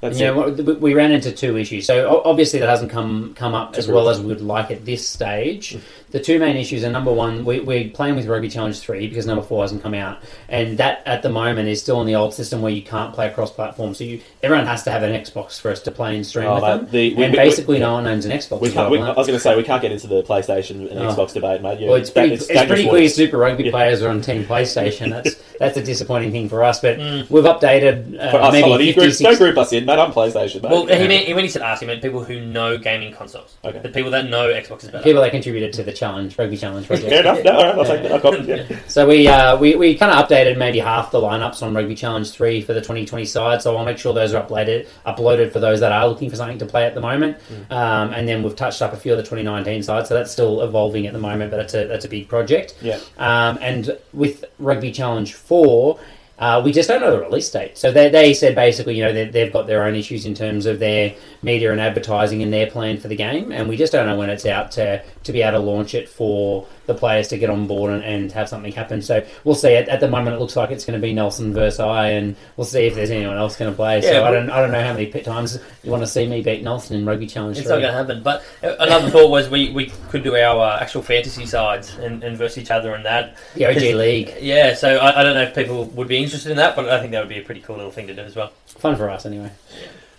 that's 0.00 0.20
Yeah, 0.20 0.28
it. 0.28 0.36
well, 0.64 0.76
we 0.76 0.92
ran 0.92 1.10
into 1.10 1.32
two 1.32 1.56
issues. 1.56 1.86
So 1.86 2.20
obviously 2.24 2.60
that 2.60 2.68
hasn't 2.68 2.90
come 2.90 3.32
come 3.34 3.54
up 3.54 3.76
as 3.78 3.88
well 3.88 4.10
as 4.10 4.20
we 4.20 4.26
would 4.26 4.42
like 4.42 4.70
at 4.70 4.84
this 4.84 5.08
stage. 5.08 5.78
The 6.12 6.20
two 6.20 6.38
main 6.38 6.56
issues 6.56 6.84
are 6.84 6.90
number 6.90 7.12
one, 7.12 7.44
we, 7.44 7.58
we're 7.60 7.90
playing 7.90 8.14
with 8.14 8.26
Rugby 8.26 8.48
Challenge 8.48 8.78
three 8.78 9.08
because 9.08 9.26
number 9.26 9.42
four 9.42 9.64
hasn't 9.64 9.82
come 9.82 9.92
out, 9.92 10.18
and 10.48 10.78
that 10.78 11.02
at 11.04 11.22
the 11.22 11.28
moment 11.28 11.68
is 11.68 11.82
still 11.82 12.00
in 12.00 12.06
the 12.06 12.14
old 12.14 12.32
system 12.32 12.62
where 12.62 12.70
you 12.72 12.80
can't 12.82 13.12
play 13.12 13.26
across 13.26 13.50
platform. 13.50 13.92
So 13.92 14.04
you 14.04 14.20
everyone 14.42 14.66
has 14.66 14.84
to 14.84 14.92
have 14.92 15.02
an 15.02 15.12
Xbox 15.20 15.60
for 15.60 15.70
us 15.72 15.80
to 15.82 15.90
play 15.90 16.14
and 16.14 16.24
stream 16.24 16.46
Oh, 16.46 16.54
with 16.54 16.62
them. 16.62 16.88
the- 16.92 17.14
we- 17.14 17.24
and 17.24 17.32
we- 17.32 17.36
basically, 17.38 17.74
we- 17.76 17.80
no 17.80 17.94
one 17.94 18.06
owns 18.06 18.24
an 18.24 18.30
Xbox. 18.30 18.60
We 18.60 18.68
can't, 18.70 18.88
well, 18.88 19.00
we, 19.02 19.06
I 19.06 19.12
was 19.14 19.26
going 19.26 19.36
to 19.36 19.42
say 19.42 19.56
we 19.56 19.64
can't 19.64 19.82
get 19.82 19.90
into 19.90 20.06
the 20.06 20.22
PlayStation 20.22 20.88
and 20.90 20.98
Oh. 21.00 21.12
Xbox 21.12 21.32
debate, 21.34 21.60
mate. 21.60 21.80
Yeah, 21.80 21.88
Well, 21.88 21.96
it's 21.96 22.10
pretty, 22.10 22.34
it's, 22.34 22.46
dangerous 22.46 22.68
pretty 22.68 22.88
clear 22.88 23.08
Super 23.08 23.38
Rugby 23.38 23.64
Yeah. 23.64 23.70
players 23.72 24.00
are 24.02 24.08
on 24.08 24.20
Team 24.22 24.44
PlayStation. 24.44 25.10
That's 25.10 25.34
that's 25.58 25.76
a 25.76 25.82
disappointing 25.82 26.30
thing 26.32 26.48
for 26.48 26.62
us. 26.62 26.80
But 26.80 26.98
we've 26.98 27.44
updated 27.44 28.18
uh, 28.20 28.30
For 28.30 28.36
us, 28.42 28.52
maybe 28.52 28.62
hold 28.62 28.74
on, 28.74 28.78
50, 28.78 28.92
group, 28.92 29.06
60 29.08 29.24
don't 29.24 29.38
group 29.38 29.58
us 29.58 29.72
in, 29.72 29.84
mate. 29.86 29.98
I'm 29.98 30.12
PlayStation, 30.12 30.62
mate. 30.62 30.70
Well, 30.70 30.86
he 30.86 31.08
meant, 31.08 31.34
when 31.34 31.44
he 31.44 31.50
said 31.50 31.62
us, 31.62 31.80
he 31.80 31.86
meant 31.86 32.00
people 32.00 32.22
who 32.22 32.40
know 32.40 32.78
gaming 32.78 33.12
consoles. 33.12 33.56
Okay. 33.64 33.80
The 33.80 33.88
people 33.88 34.12
that 34.12 34.28
know 34.30 34.48
Xbox 34.52 34.84
is 34.84 34.90
better. 34.90 35.02
people 35.02 35.20
that 35.22 35.32
contributed 35.32 35.72
to 35.74 35.82
the 35.82 35.95
challenge, 35.96 36.38
Rugby 36.38 36.56
Challenge 36.56 36.86
project. 36.86 37.08
Fair 37.08 37.20
enough. 37.20 37.42
No, 37.42 37.52
all 37.52 37.64
right, 37.64 37.74
I'll 37.78 37.84
take 37.84 38.02
that. 38.02 38.12
I'll 38.12 38.20
copy. 38.20 38.42
Yeah. 38.44 38.80
So 38.88 39.06
we 39.06 39.26
uh, 39.26 39.56
we, 39.58 39.74
we 39.74 39.96
kind 39.96 40.12
of 40.12 40.26
updated 40.26 40.56
maybe 40.56 40.78
half 40.78 41.10
the 41.10 41.20
lineups 41.20 41.62
on 41.62 41.74
Rugby 41.74 41.94
Challenge 41.94 42.30
three 42.30 42.60
for 42.62 42.72
the 42.72 42.80
2020 42.80 43.24
side. 43.24 43.62
So 43.62 43.76
I'll 43.76 43.84
make 43.84 43.98
sure 43.98 44.14
those 44.14 44.32
are 44.34 44.42
uploaded 44.44 44.86
uploaded 45.06 45.52
for 45.52 45.60
those 45.60 45.80
that 45.80 45.92
are 45.92 46.06
looking 46.06 46.30
for 46.30 46.36
something 46.36 46.58
to 46.58 46.66
play 46.66 46.84
at 46.84 46.94
the 46.94 47.00
moment. 47.00 47.38
Um, 47.70 48.12
and 48.12 48.28
then 48.28 48.42
we've 48.42 48.56
touched 48.56 48.82
up 48.82 48.92
a 48.92 48.96
few 48.96 49.12
of 49.12 49.18
the 49.18 49.24
2019 49.24 49.82
sides. 49.82 50.08
So 50.08 50.14
that's 50.14 50.30
still 50.30 50.62
evolving 50.62 51.06
at 51.06 51.12
the 51.12 51.18
moment, 51.18 51.50
but 51.50 51.60
it's 51.60 51.74
a 51.74 51.86
that's 51.86 52.04
a 52.04 52.08
big 52.08 52.28
project. 52.28 52.76
Yeah. 52.80 53.00
Um, 53.18 53.58
and 53.60 53.98
with 54.12 54.44
Rugby 54.58 54.92
Challenge 54.92 55.32
four. 55.34 55.98
Uh, 56.38 56.60
we 56.62 56.70
just 56.70 56.88
don't 56.88 57.00
know 57.00 57.10
the 57.10 57.20
release 57.20 57.50
date. 57.50 57.78
So 57.78 57.90
they, 57.90 58.10
they 58.10 58.34
said 58.34 58.54
basically, 58.54 58.96
you 58.96 59.04
know, 59.04 59.12
they, 59.12 59.24
they've 59.24 59.52
got 59.52 59.66
their 59.66 59.84
own 59.84 59.94
issues 59.94 60.26
in 60.26 60.34
terms 60.34 60.66
of 60.66 60.78
their 60.78 61.14
media 61.42 61.72
and 61.72 61.80
advertising 61.80 62.42
and 62.42 62.52
their 62.52 62.66
plan 62.66 62.98
for 62.98 63.08
the 63.08 63.16
game, 63.16 63.52
and 63.52 63.68
we 63.68 63.76
just 63.76 63.92
don't 63.92 64.06
know 64.06 64.18
when 64.18 64.28
it's 64.28 64.44
out 64.44 64.70
to, 64.72 65.02
to 65.24 65.32
be 65.32 65.40
able 65.42 65.58
to 65.58 65.64
launch 65.64 65.94
it 65.94 66.08
for 66.08 66.66
the 66.86 66.94
players 66.94 67.28
to 67.28 67.38
get 67.38 67.50
on 67.50 67.66
board 67.66 67.92
and, 67.92 68.02
and 68.04 68.32
have 68.32 68.48
something 68.48 68.72
happen. 68.72 69.02
So 69.02 69.24
we'll 69.44 69.54
see. 69.54 69.74
At, 69.74 69.88
at 69.88 70.00
the 70.00 70.08
moment, 70.08 70.36
it 70.36 70.40
looks 70.40 70.56
like 70.56 70.70
it's 70.70 70.84
going 70.84 70.98
to 71.00 71.04
be 71.06 71.12
Nelson 71.12 71.52
versus 71.52 71.80
I, 71.80 72.08
and 72.10 72.36
we'll 72.56 72.64
see 72.64 72.86
if 72.86 72.94
there's 72.94 73.10
anyone 73.10 73.36
else 73.36 73.56
going 73.56 73.70
to 73.70 73.76
play. 73.76 74.02
Yeah, 74.02 74.10
so 74.10 74.24
I 74.24 74.30
don't 74.30 74.50
I 74.50 74.60
don't 74.60 74.70
know 74.72 74.82
how 74.82 74.92
many 74.92 75.06
pit 75.06 75.24
times 75.24 75.58
you 75.82 75.90
want 75.90 76.02
to 76.02 76.06
see 76.06 76.26
me 76.26 76.42
beat 76.42 76.62
Nelson 76.62 76.96
in 76.96 77.04
Rugby 77.06 77.26
Challenge. 77.26 77.58
It's 77.58 77.66
3. 77.66 77.76
not 77.76 77.80
going 77.82 77.92
to 77.92 77.98
happen. 77.98 78.22
But 78.22 78.44
uh, 78.62 78.76
another 78.80 79.10
thought 79.10 79.30
was 79.30 79.48
we, 79.48 79.70
we 79.70 79.86
could 80.10 80.22
do 80.24 80.36
our 80.36 80.60
uh, 80.60 80.78
actual 80.80 81.02
fantasy 81.02 81.46
sides 81.46 81.96
and, 81.98 82.22
and 82.24 82.36
versus 82.36 82.58
each 82.58 82.70
other 82.70 82.94
in 82.94 83.02
that. 83.02 83.36
The 83.54 83.66
OG 83.66 83.74
'Cause- 83.74 83.94
League, 83.94 84.34
Yeah, 84.40 84.74
so 84.74 84.96
I, 84.96 85.20
I 85.20 85.24
don't 85.24 85.34
know 85.34 85.42
if 85.42 85.54
people 85.54 85.84
would 85.86 86.08
be 86.08 86.22
interested 86.22 86.50
in 86.50 86.56
that, 86.58 86.76
but 86.76 86.88
I 86.88 87.00
think 87.00 87.12
that 87.12 87.20
would 87.20 87.28
be 87.28 87.38
a 87.38 87.42
pretty 87.42 87.60
cool 87.60 87.76
little 87.76 87.90
thing 87.90 88.06
to 88.06 88.14
do 88.14 88.22
as 88.22 88.36
well. 88.36 88.52
fun 88.66 88.96
for 88.96 89.10
us 89.10 89.26
anyway. 89.26 89.50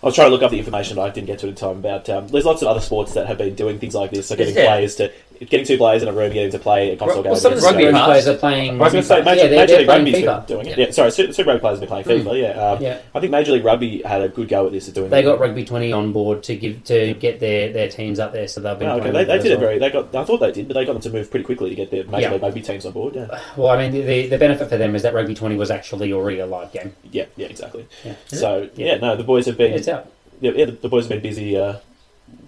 I 0.00 0.06
was 0.06 0.14
trying 0.14 0.28
to 0.28 0.30
look 0.30 0.42
up 0.44 0.52
the 0.52 0.58
information, 0.60 0.94
but 0.94 1.02
I 1.02 1.10
didn't 1.10 1.26
get 1.26 1.40
to 1.40 1.46
it 1.46 1.50
in 1.50 1.54
time. 1.56 1.78
About 1.78 2.08
um, 2.08 2.28
there's 2.28 2.44
lots 2.44 2.62
of 2.62 2.68
other 2.68 2.78
sports 2.80 3.14
that 3.14 3.26
have 3.26 3.36
been 3.36 3.56
doing 3.56 3.80
things 3.80 3.96
like 3.96 4.12
this, 4.12 4.28
so 4.28 4.36
getting 4.36 4.54
Yeah. 4.54 4.66
players 4.66 4.94
to 4.96 5.10
getting 5.40 5.64
two 5.66 5.76
players 5.78 6.02
in 6.02 6.08
a 6.08 6.12
room, 6.12 6.32
getting 6.32 6.50
to 6.52 6.58
play 6.58 6.90
a 6.90 6.96
console 6.96 7.22
Well, 7.22 7.34
game. 7.34 7.40
some 7.40 7.52
of 7.52 7.60
the 7.60 7.66
against- 7.68 7.74
rugby 7.76 7.84
Rugby 7.92 8.04
players 8.04 8.28
are 8.28 8.36
playing. 8.36 8.80
I 8.80 8.84
was 8.84 8.92
going 8.92 9.02
to 9.02 9.08
say, 9.08 9.22
Major, 9.22 9.36
yeah, 9.36 9.46
they're, 9.48 9.50
Major 9.50 9.66
they're 9.66 9.78
League 9.78 9.86
playing 9.86 10.04
Rugby's 10.04 10.24
FIFA. 10.24 10.46
doing 10.46 10.66
it. 10.66 10.78
Yeah. 10.78 10.84
Yeah, 10.86 10.90
sorry, 10.92 11.10
Super, 11.12 11.32
Super 11.32 11.48
Rugby 11.50 11.60
players 11.60 11.78
have 11.80 11.88
been 11.88 12.02
playing 12.04 12.24
FIFA. 12.24 12.40
Yeah, 12.40 12.70
um, 12.72 12.82
Yeah. 12.82 12.98
I 13.14 13.20
think 13.20 13.30
Major 13.32 13.52
League 13.52 13.64
Rugby 13.64 14.02
had 14.02 14.22
a 14.22 14.28
good 14.28 14.48
go 14.48 14.66
at 14.66 14.72
this, 14.72 14.88
at 14.88 14.94
doing. 14.94 15.10
They 15.10 15.20
it. 15.20 15.22
got 15.24 15.38
Rugby 15.40 15.64
20 15.64 15.92
on 15.92 16.12
board 16.12 16.42
to 16.44 16.56
give 16.56 16.84
to 16.84 17.14
get 17.14 17.40
their, 17.40 17.72
their 17.72 17.88
teams 17.88 18.18
up 18.18 18.32
there, 18.32 18.48
so 18.48 18.60
they've 18.60 18.78
been. 18.78 18.88
Oh, 18.88 18.96
okay, 18.98 19.10
they, 19.10 19.18
with 19.18 19.26
they 19.28 19.36
as 19.36 19.42
did 19.42 19.52
it 19.52 19.60
very. 19.60 19.78
They 19.78 19.90
got. 19.90 20.14
I 20.14 20.24
thought 20.24 20.38
they 20.38 20.52
did, 20.52 20.68
but 20.68 20.74
they 20.74 20.84
got 20.84 20.92
them 20.94 21.02
to 21.02 21.10
move 21.10 21.30
pretty 21.30 21.44
quickly 21.44 21.70
to 21.70 21.76
get 21.76 21.90
their 21.90 22.04
Major 22.04 22.20
Yeah. 22.22 22.32
League 22.32 22.42
Rugby 22.42 22.60
teams 22.62 22.84
on 22.86 22.92
board. 22.92 23.14
Yeah, 23.14 23.40
Well, 23.56 23.68
I 23.70 23.76
mean, 23.78 23.92
the, 23.92 24.02
the, 24.02 24.26
the 24.28 24.38
benefit 24.38 24.68
for 24.68 24.76
them 24.76 24.94
is 24.94 25.02
that 25.02 25.14
Rugby 25.14 25.34
20 25.34 25.56
was 25.56 25.70
actually 25.70 26.12
already 26.12 26.38
a 26.40 26.46
live 26.46 26.72
game. 26.72 26.94
yeah, 27.12 27.26
yeah, 27.36 27.46
exactly. 27.46 27.86
Yeah. 28.04 28.14
So 28.28 28.68
yeah, 28.76 28.96
no, 28.96 29.16
the 29.16 29.24
boys 29.24 29.46
have 29.46 29.56
been. 29.58 29.72
It's 29.72 29.88
out. 29.88 30.10
Yeah, 30.40 30.52
yeah, 30.54 30.64
the, 30.66 30.72
the 30.72 30.88
boys 30.88 31.04
have 31.04 31.10
been 31.10 31.20
busy 31.22 31.56
uh, 31.56 31.74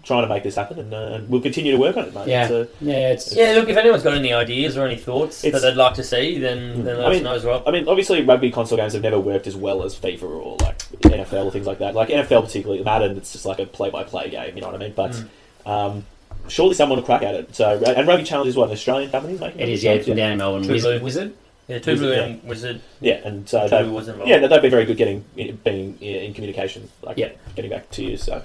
trying 0.03 0.23
to 0.23 0.29
make 0.29 0.43
this 0.43 0.55
happen, 0.55 0.79
and, 0.79 0.95
uh, 0.95 0.97
and 1.15 1.29
we'll 1.29 1.43
continue 1.43 1.73
to 1.73 1.79
work 1.79 1.97
on 1.97 2.05
it, 2.07 2.15
mate. 2.15 2.27
Yeah. 2.27 2.49
So, 2.49 2.67
Yeah, 2.81 3.11
it's. 3.13 3.35
Yeah, 3.37 3.53
look, 3.53 3.69
if 3.69 3.77
anyone's 3.77 4.03
got 4.03 4.15
any 4.15 4.33
ideas 4.33 4.77
or 4.77 4.87
any 4.87 4.97
thoughts 4.97 5.43
that 5.43 5.61
they'd 5.61 5.75
like 5.77 5.95
to 5.95 6.03
see, 6.03 6.39
then, 6.39 6.85
then 6.85 6.99
let 6.99 7.13
I 7.13 7.17
us 7.17 7.23
know 7.23 7.35
as 7.35 7.45
well. 7.45 7.63
I 7.67 7.71
mean, 7.71 7.87
obviously, 7.87 8.23
rugby 8.23 8.51
console 8.51 8.79
games 8.79 8.95
have 8.95 9.03
never 9.03 9.21
worked 9.21 9.47
as 9.47 9.57
well 9.57 9.83
as 9.83 9.95
FIFA 9.95 10.23
or 10.23 10.57
like 10.63 10.79
NFL 11.03 11.45
or 11.45 11.51
things 11.51 11.67
like 11.67 11.79
that. 11.81 11.95
Like 11.95 12.09
NFL, 12.09 12.45
particularly 12.47 12.83
Madden, 12.83 13.17
it's 13.19 13.33
just 13.33 13.45
like 13.45 13.59
a 13.59 13.67
play-by-play 13.67 14.31
game. 14.31 14.55
You 14.57 14.63
know 14.63 14.69
what 14.69 14.77
I 14.77 14.85
mean? 14.85 14.95
But 14.97 15.11
Mm. 15.13 15.27
um, 15.71 16.07
surely 16.49 16.75
someone 16.75 16.99
will 16.99 17.05
crack 17.05 17.23
at 17.23 17.35
it. 17.35 17.55
So, 17.55 17.83
and 17.87 18.09
Rugby 18.09 18.25
Challenge 18.25 18.49
is 18.49 18.57
what 18.57 18.69
an 18.69 18.73
Australian 18.73 19.11
company 19.11 19.35
is 19.35 19.41
making. 19.41 19.61
It 19.61 19.69
is, 19.69 19.83
So, 19.83 19.89
yeah, 19.89 19.95
it's 19.97 20.07
from 20.09 20.17
down 20.17 20.33
in 20.33 20.39
Melbourne. 20.39 20.63
True 20.65 20.73
Wizard, 20.75 20.99
blue. 21.01 21.05
Wizard? 21.05 21.33
Yeah, 21.69 21.79
Two 21.79 21.91
Wizard, 21.93 22.07
Blue 22.07 22.17
yeah. 22.17 22.23
and 22.25 22.43
Wizard. 22.45 22.81
Yeah, 23.01 23.21
and 23.25 23.49
so 23.49 23.65
Two 23.65 23.69
they've, 23.69 23.85
Blue 23.85 23.95
was 23.95 24.09
involved. 24.09 24.31
yeah, 24.31 24.39
they've 24.47 24.63
been 24.63 24.71
very 24.71 24.87
good 24.87 24.97
getting 24.97 25.25
being 25.63 25.99
in 26.01 26.33
communication, 26.35 26.89
like 27.03 27.19
Yeah. 27.19 27.29
getting 27.55 27.71
back 27.71 27.91
to 27.91 28.03
you. 28.03 28.17
So. 28.17 28.43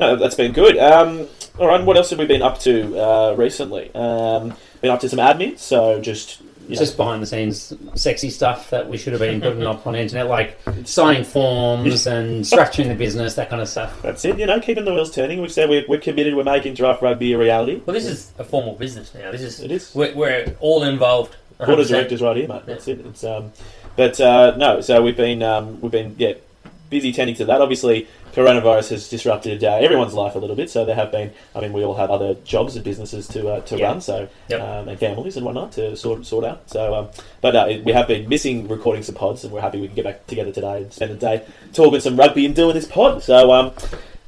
No, 0.00 0.16
that's 0.16 0.34
been 0.34 0.52
good. 0.52 0.78
Um, 0.78 1.26
all 1.58 1.66
right, 1.66 1.84
what 1.84 1.96
else 1.96 2.10
have 2.10 2.18
we 2.18 2.26
been 2.26 2.42
up 2.42 2.58
to 2.60 2.98
uh, 2.98 3.34
recently? 3.36 3.90
Um, 3.94 4.54
been 4.80 4.90
up 4.90 5.00
to 5.00 5.08
some 5.08 5.18
admin, 5.18 5.58
so 5.58 6.00
just 6.00 6.40
you 6.68 6.74
know, 6.74 6.80
Just 6.80 6.98
behind 6.98 7.22
the 7.22 7.26
scenes, 7.26 7.72
sexy 7.94 8.28
stuff 8.28 8.68
that 8.68 8.90
we 8.90 8.98
should 8.98 9.14
have 9.14 9.20
been 9.20 9.40
putting 9.40 9.66
up 9.66 9.86
on 9.86 9.94
the 9.94 10.00
internet, 10.00 10.28
like 10.28 10.58
signing 10.84 11.24
forms 11.24 12.06
and 12.06 12.44
structuring 12.44 12.88
the 12.88 12.94
business, 12.94 13.34
that 13.36 13.48
kind 13.48 13.62
of 13.62 13.68
stuff. 13.70 14.02
That's 14.02 14.22
it, 14.26 14.38
you 14.38 14.44
know, 14.44 14.60
keeping 14.60 14.84
the 14.84 14.92
wheels 14.92 15.14
turning. 15.14 15.40
We've 15.40 15.50
said 15.50 15.70
we're, 15.70 15.86
we're 15.88 15.98
committed, 15.98 16.34
we're 16.34 16.44
making 16.44 16.74
draft 16.74 17.00
rugby 17.00 17.32
a 17.32 17.38
reality. 17.38 17.80
Well, 17.86 17.94
this 17.94 18.04
is 18.04 18.32
a 18.38 18.44
formal 18.44 18.74
business 18.74 19.14
now. 19.14 19.30
This 19.32 19.40
is 19.40 19.60
It 19.60 19.72
is. 19.72 19.94
we're, 19.94 20.14
we're 20.14 20.56
all 20.60 20.82
involved. 20.82 21.36
Board 21.56 21.80
of 21.80 21.88
directors 21.88 22.20
right 22.20 22.36
here, 22.36 22.46
mate. 22.48 22.66
That's 22.66 22.86
it. 22.86 23.00
It's, 23.00 23.24
um, 23.24 23.50
but 23.96 24.20
uh, 24.20 24.54
no, 24.58 24.82
so 24.82 25.02
we've 25.02 25.16
been 25.16 25.42
um, 25.42 25.80
we've 25.80 25.90
been 25.90 26.14
yeah 26.18 26.34
busy 26.90 27.12
tending 27.12 27.36
to 27.36 27.44
that. 27.46 27.60
Obviously, 27.60 28.08
coronavirus 28.32 28.90
has 28.90 29.08
disrupted 29.08 29.62
uh, 29.64 29.76
everyone's 29.76 30.14
life 30.14 30.34
a 30.34 30.38
little 30.38 30.56
bit. 30.56 30.70
So 30.70 30.84
there 30.84 30.94
have 30.94 31.10
been. 31.12 31.32
I 31.54 31.60
mean, 31.60 31.72
we 31.72 31.84
all 31.84 31.94
have 31.94 32.10
other 32.10 32.34
jobs 32.44 32.76
and 32.76 32.84
businesses 32.84 33.26
to 33.28 33.48
uh, 33.48 33.60
to 33.62 33.78
Yeah. 33.78 33.86
run. 33.86 34.00
So 34.00 34.28
Yep. 34.48 34.60
um, 34.60 34.88
and 34.88 34.98
families 34.98 35.36
and 35.36 35.44
whatnot 35.44 35.72
to 35.72 35.96
sort 35.96 36.24
sort 36.26 36.44
out. 36.44 36.62
So, 36.70 36.94
um, 36.94 37.08
but 37.40 37.54
uh, 37.56 37.66
we 37.84 37.92
have 37.92 38.08
been 38.08 38.28
missing 38.28 38.68
recording 38.68 39.02
some 39.02 39.14
pods, 39.14 39.44
and 39.44 39.52
we're 39.52 39.60
happy 39.60 39.80
we 39.80 39.86
can 39.88 39.96
get 39.96 40.04
back 40.04 40.26
together 40.26 40.52
today 40.52 40.78
and 40.78 40.92
spend 40.92 41.10
the 41.12 41.16
day 41.16 41.44
talking 41.72 42.00
some 42.00 42.16
rugby 42.16 42.46
and 42.46 42.54
doing 42.54 42.74
this 42.74 42.86
pod. 42.86 43.22
So 43.22 43.52
um, 43.52 43.72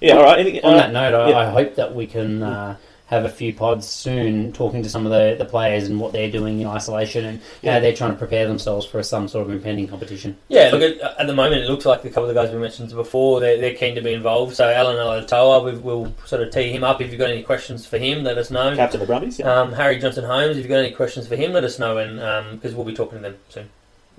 yeah, 0.01 0.17
all 0.17 0.25
right. 0.25 0.39
Any, 0.39 0.63
On 0.63 0.75
uh, 0.75 0.77
that 0.77 0.93
note, 0.93 1.15
I, 1.15 1.31
yeah. 1.31 1.39
I 1.39 1.51
hope 1.51 1.75
that 1.77 1.95
we 1.95 2.07
can 2.07 2.43
uh, 2.43 2.77
have 3.11 3.25
a 3.25 3.29
few 3.29 3.53
pods 3.53 3.89
soon 3.89 4.53
talking 4.53 4.83
to 4.85 4.89
some 4.89 5.05
of 5.05 5.11
the, 5.11 5.35
the 5.37 5.45
players 5.45 5.89
and 5.89 5.99
what 5.99 6.13
they're 6.13 6.31
doing 6.31 6.61
in 6.61 6.67
isolation 6.69 7.25
and 7.25 7.41
Yeah. 7.61 7.75
how 7.75 7.81
they're 7.81 7.93
trying 7.93 8.13
to 8.13 8.17
prepare 8.17 8.47
themselves 8.47 8.87
for 8.87 9.03
some 9.03 9.27
sort 9.27 9.47
of 9.47 9.53
impending 9.53 9.89
competition. 9.89 10.37
Yeah, 10.49 10.71
look, 10.73 10.81
at, 10.81 11.01
at 11.19 11.27
the 11.27 11.35
moment, 11.35 11.63
it 11.63 11.69
looks 11.69 11.85
like 11.85 12.05
a 12.05 12.09
couple 12.09 12.29
of 12.29 12.35
the 12.35 12.41
guys 12.41 12.53
we 12.53 12.59
mentioned 12.61 12.91
before, 12.91 13.41
they're, 13.41 13.61
they're 13.61 13.75
keen 13.75 13.97
to 13.97 14.01
be 14.01 14.13
involved. 14.15 14.55
So, 14.55 14.71
Allan 14.71 14.97
Alaalatoa, 14.97 15.65
we, 15.65 15.79
we'll 15.81 16.15
sort 16.25 16.41
of 16.43 16.53
tee 16.53 16.71
him 16.71 16.85
up. 16.85 17.01
If 17.01 17.11
you've 17.11 17.19
got 17.19 17.31
any 17.31 17.43
questions 17.43 17.85
for 17.85 17.99
him, 17.99 18.23
let 18.23 18.39
us 18.39 18.51
know. 18.53 18.77
Captain 18.77 19.01
of 19.01 19.07
the 19.09 19.13
Brumbies. 19.13 19.41
Yeah. 19.41 19.53
Um, 19.61 19.73
Harry 19.73 19.99
Johnson 19.99 20.25
Holmes, 20.25 20.57
if 20.57 20.59
you've 20.59 20.69
got 20.69 20.79
any 20.79 20.93
questions 20.93 21.27
for 21.27 21.35
him, 21.35 21.53
let 21.53 21.65
us 21.65 21.79
know, 21.81 21.99
and 21.99 22.61
because 22.61 22.77
we'll 22.77 22.87
be 22.87 22.95
talking 22.95 23.19
to 23.19 23.23
them 23.31 23.37
soon. 23.49 23.69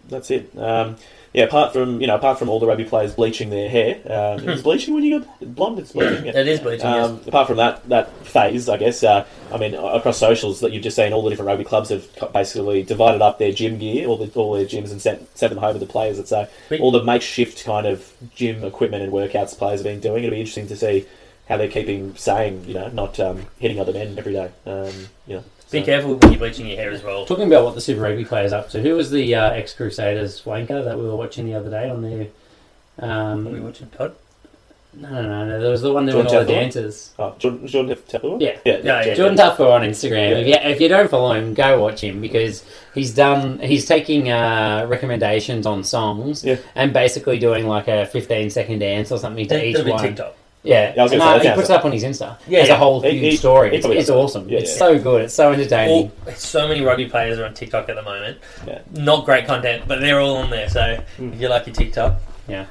That's 0.10 0.30
it. 0.32 0.52
Um, 0.58 0.98
yeah, 1.34 1.44
apart 1.44 1.72
from 1.72 2.02
you 2.02 2.08
know, 2.08 2.16
apart 2.16 2.40
from 2.40 2.50
all 2.50 2.60
the 2.60 2.68
rugby 2.68 2.84
players 2.84 3.14
bleaching 3.14 3.50
their 3.50 3.70
hair, 3.70 3.96
um, 4.06 4.48
it's 4.50 4.62
bleaching 4.62 4.94
when 4.94 5.04
you 5.04 5.20
got 5.20 5.56
blonde. 5.56 5.80
It's 5.80 5.94
bleaching. 5.94 6.26
Yeah. 6.26 6.38
It 6.38 6.48
is 6.48 6.60
bleaching, 6.60 6.86
Um, 6.86 7.22
apart 7.26 7.48
from 7.48 7.58
that 7.58 7.88
that 7.90 8.14
phase, 8.26 8.68
I 8.68 8.78
guess. 8.78 9.02
Uh, 9.04 9.26
I 9.52 9.58
mean, 9.58 9.74
across 9.74 10.18
socials 10.18 10.60
that 10.60 10.72
you've 10.74 10.84
just 10.84 10.96
seen, 10.96 11.14
all 11.14 11.24
the 11.24 11.30
different 11.30 11.48
rugby 11.48 11.64
clubs 11.64 11.90
have 11.90 12.06
basically 12.34 12.84
divided 12.84 13.22
up 13.22 13.40
their 13.40 13.54
gym 13.54 13.78
gear, 13.80 14.08
all 14.08 14.18
the 14.18 14.30
all 14.40 14.54
their 14.54 14.66
gyms, 14.66 14.92
and 14.92 15.02
sent 15.02 15.38
sent 15.38 15.54
them 15.54 15.62
home 15.64 15.74
to 15.74 15.80
the 15.80 15.86
players. 15.86 16.18
That 16.18 16.28
say 16.28 16.50
all 16.80 16.92
the 16.92 17.04
makeshift 17.04 17.64
kind 17.64 17.88
of 17.88 18.12
gym 18.36 18.64
equipment 18.66 19.04
and 19.04 19.14
workouts 19.14 19.58
players 19.58 19.80
have 19.80 19.86
been 19.86 20.02
doing. 20.02 20.24
It'll 20.24 20.34
be 20.34 20.42
interesting 20.42 20.68
to 20.68 20.76
see 20.76 21.06
how 21.48 21.58
they're 21.58 21.70
keeping 21.70 22.14
sane. 22.18 22.66
You 22.66 22.74
know, 22.74 22.88
not 22.90 23.20
um, 23.22 23.46
hitting 23.58 23.80
other 23.80 23.94
men 23.94 24.18
every 24.18 24.34
day. 24.34 24.52
Um, 24.66 25.08
you 25.28 25.36
know, 25.36 25.44
Be 25.72 25.80
so- 25.80 25.86
careful 25.86 26.16
when 26.16 26.32
you're 26.32 26.40
bleaching 26.40 26.68
your 26.68 26.78
hair 26.78 26.92
as 26.92 27.02
well. 27.04 27.26
Talking 27.26 27.48
about 27.48 27.64
what 27.66 27.76
the 27.76 27.82
Super 27.82 28.02
Rugby 28.02 28.26
players 28.26 28.54
up 28.54 28.70
to, 28.72 28.82
who 28.82 28.96
was 28.96 29.10
the 29.12 29.36
uh, 29.36 29.52
ex 29.52 29.74
Crusaders 29.74 30.42
wanker 30.44 30.84
that 30.84 30.98
we 30.98 31.06
were 31.06 31.16
watching 31.16 31.46
the 31.46 31.56
other 31.56 31.70
day 31.70 31.90
on 31.90 32.02
their. 32.02 32.28
Are 33.00 33.36
we 33.38 33.50
Um, 33.58 33.64
watching 33.64 33.88
Todd? 33.90 34.14
no, 34.94 35.10
no, 35.10 35.22
no, 35.22 35.46
no, 35.46 35.62
there 35.62 35.72
was 35.72 35.82
the 35.82 35.94
one 35.94 36.06
doing 36.06 36.28
Jordan 36.28 36.36
all 36.40 36.44
the 36.46 36.52
Teflon? 36.52 36.56
dances. 36.64 37.14
Oh, 37.18 37.34
Jordan, 37.40 37.66
Jordan 37.66 37.96
Teflon? 37.96 38.42
Yeah. 38.42 38.58
yeah, 38.66 38.78
Yeah, 38.84 39.06
yeah. 39.06 39.14
Jordan 39.14 39.38
Taufua 39.38 39.72
on 39.72 39.82
Instagram. 39.84 40.32
Yeah. 40.32 40.38
If, 40.38 40.48
you, 40.48 40.54
if 40.72 40.82
you 40.82 40.88
don't 40.90 41.10
follow 41.10 41.32
him, 41.34 41.54
go 41.54 41.82
watch 41.82 42.02
him 42.04 42.20
because 42.20 42.66
he's 42.94 43.14
done. 43.16 43.60
He's 43.60 43.86
taking 43.86 44.30
uh, 44.30 44.86
recommendations 44.90 45.66
on 45.66 45.86
songs 45.86 46.44
Yeah. 46.44 46.58
and 46.76 46.92
basically 46.92 47.40
doing 47.40 47.66
like 47.68 47.88
a 47.88 48.06
15 48.08 48.50
second 48.50 48.80
dance 48.80 49.12
or 49.14 49.18
something 49.18 49.48
to 49.48 49.66
each 49.66 49.78
one. 49.86 50.02
TikTok. 50.04 50.36
Yeah, 50.64 50.94
Yeah, 50.96 51.02
I 51.02 51.04
was 51.04 51.12
gonna 51.12 51.24
No, 51.26 51.38
say, 51.40 51.44
that 51.44 51.50
he 51.54 51.56
puts 51.56 51.70
it 51.72 51.74
up 51.74 51.86
on 51.86 51.92
his 51.92 52.04
Insta. 52.04 52.38
Yeah, 52.48 52.60
as 52.60 52.68
yeah. 52.68 52.76
a 52.76 52.78
whole 52.78 53.02
He- 53.02 53.10
huge 53.12 53.32
he- 53.32 53.38
story. 53.38 53.72
he 53.72 53.78
It's, 53.78 53.86
it's 53.88 54.10
awesome. 54.12 54.48
Yeah, 54.48 54.60
it's 54.60 54.72
yeah. 54.74 54.78
so 54.78 55.00
good. 55.00 55.24
It's 55.24 55.34
so 55.34 55.52
entertaining. 55.52 56.12
All, 56.28 56.34
so 56.36 56.68
many 56.68 56.82
rugby 56.82 57.06
players 57.08 57.40
are 57.40 57.46
on 57.46 57.54
TikTok 57.56 57.90
at 57.90 57.96
the 57.96 58.04
moment. 58.04 58.38
Yeah. 58.68 58.80
Not 58.94 59.26
great 59.26 59.48
content, 59.48 59.84
but 59.88 60.02
they're 60.02 60.20
all 60.20 60.36
on 60.38 60.50
there. 60.52 60.70
So 60.70 60.98
Hmm. 61.18 61.34
if 61.34 61.42
you 61.42 61.48
like 61.50 61.66
your 61.66 61.74
TikTok, 61.76 62.22
yeah. 62.48 62.66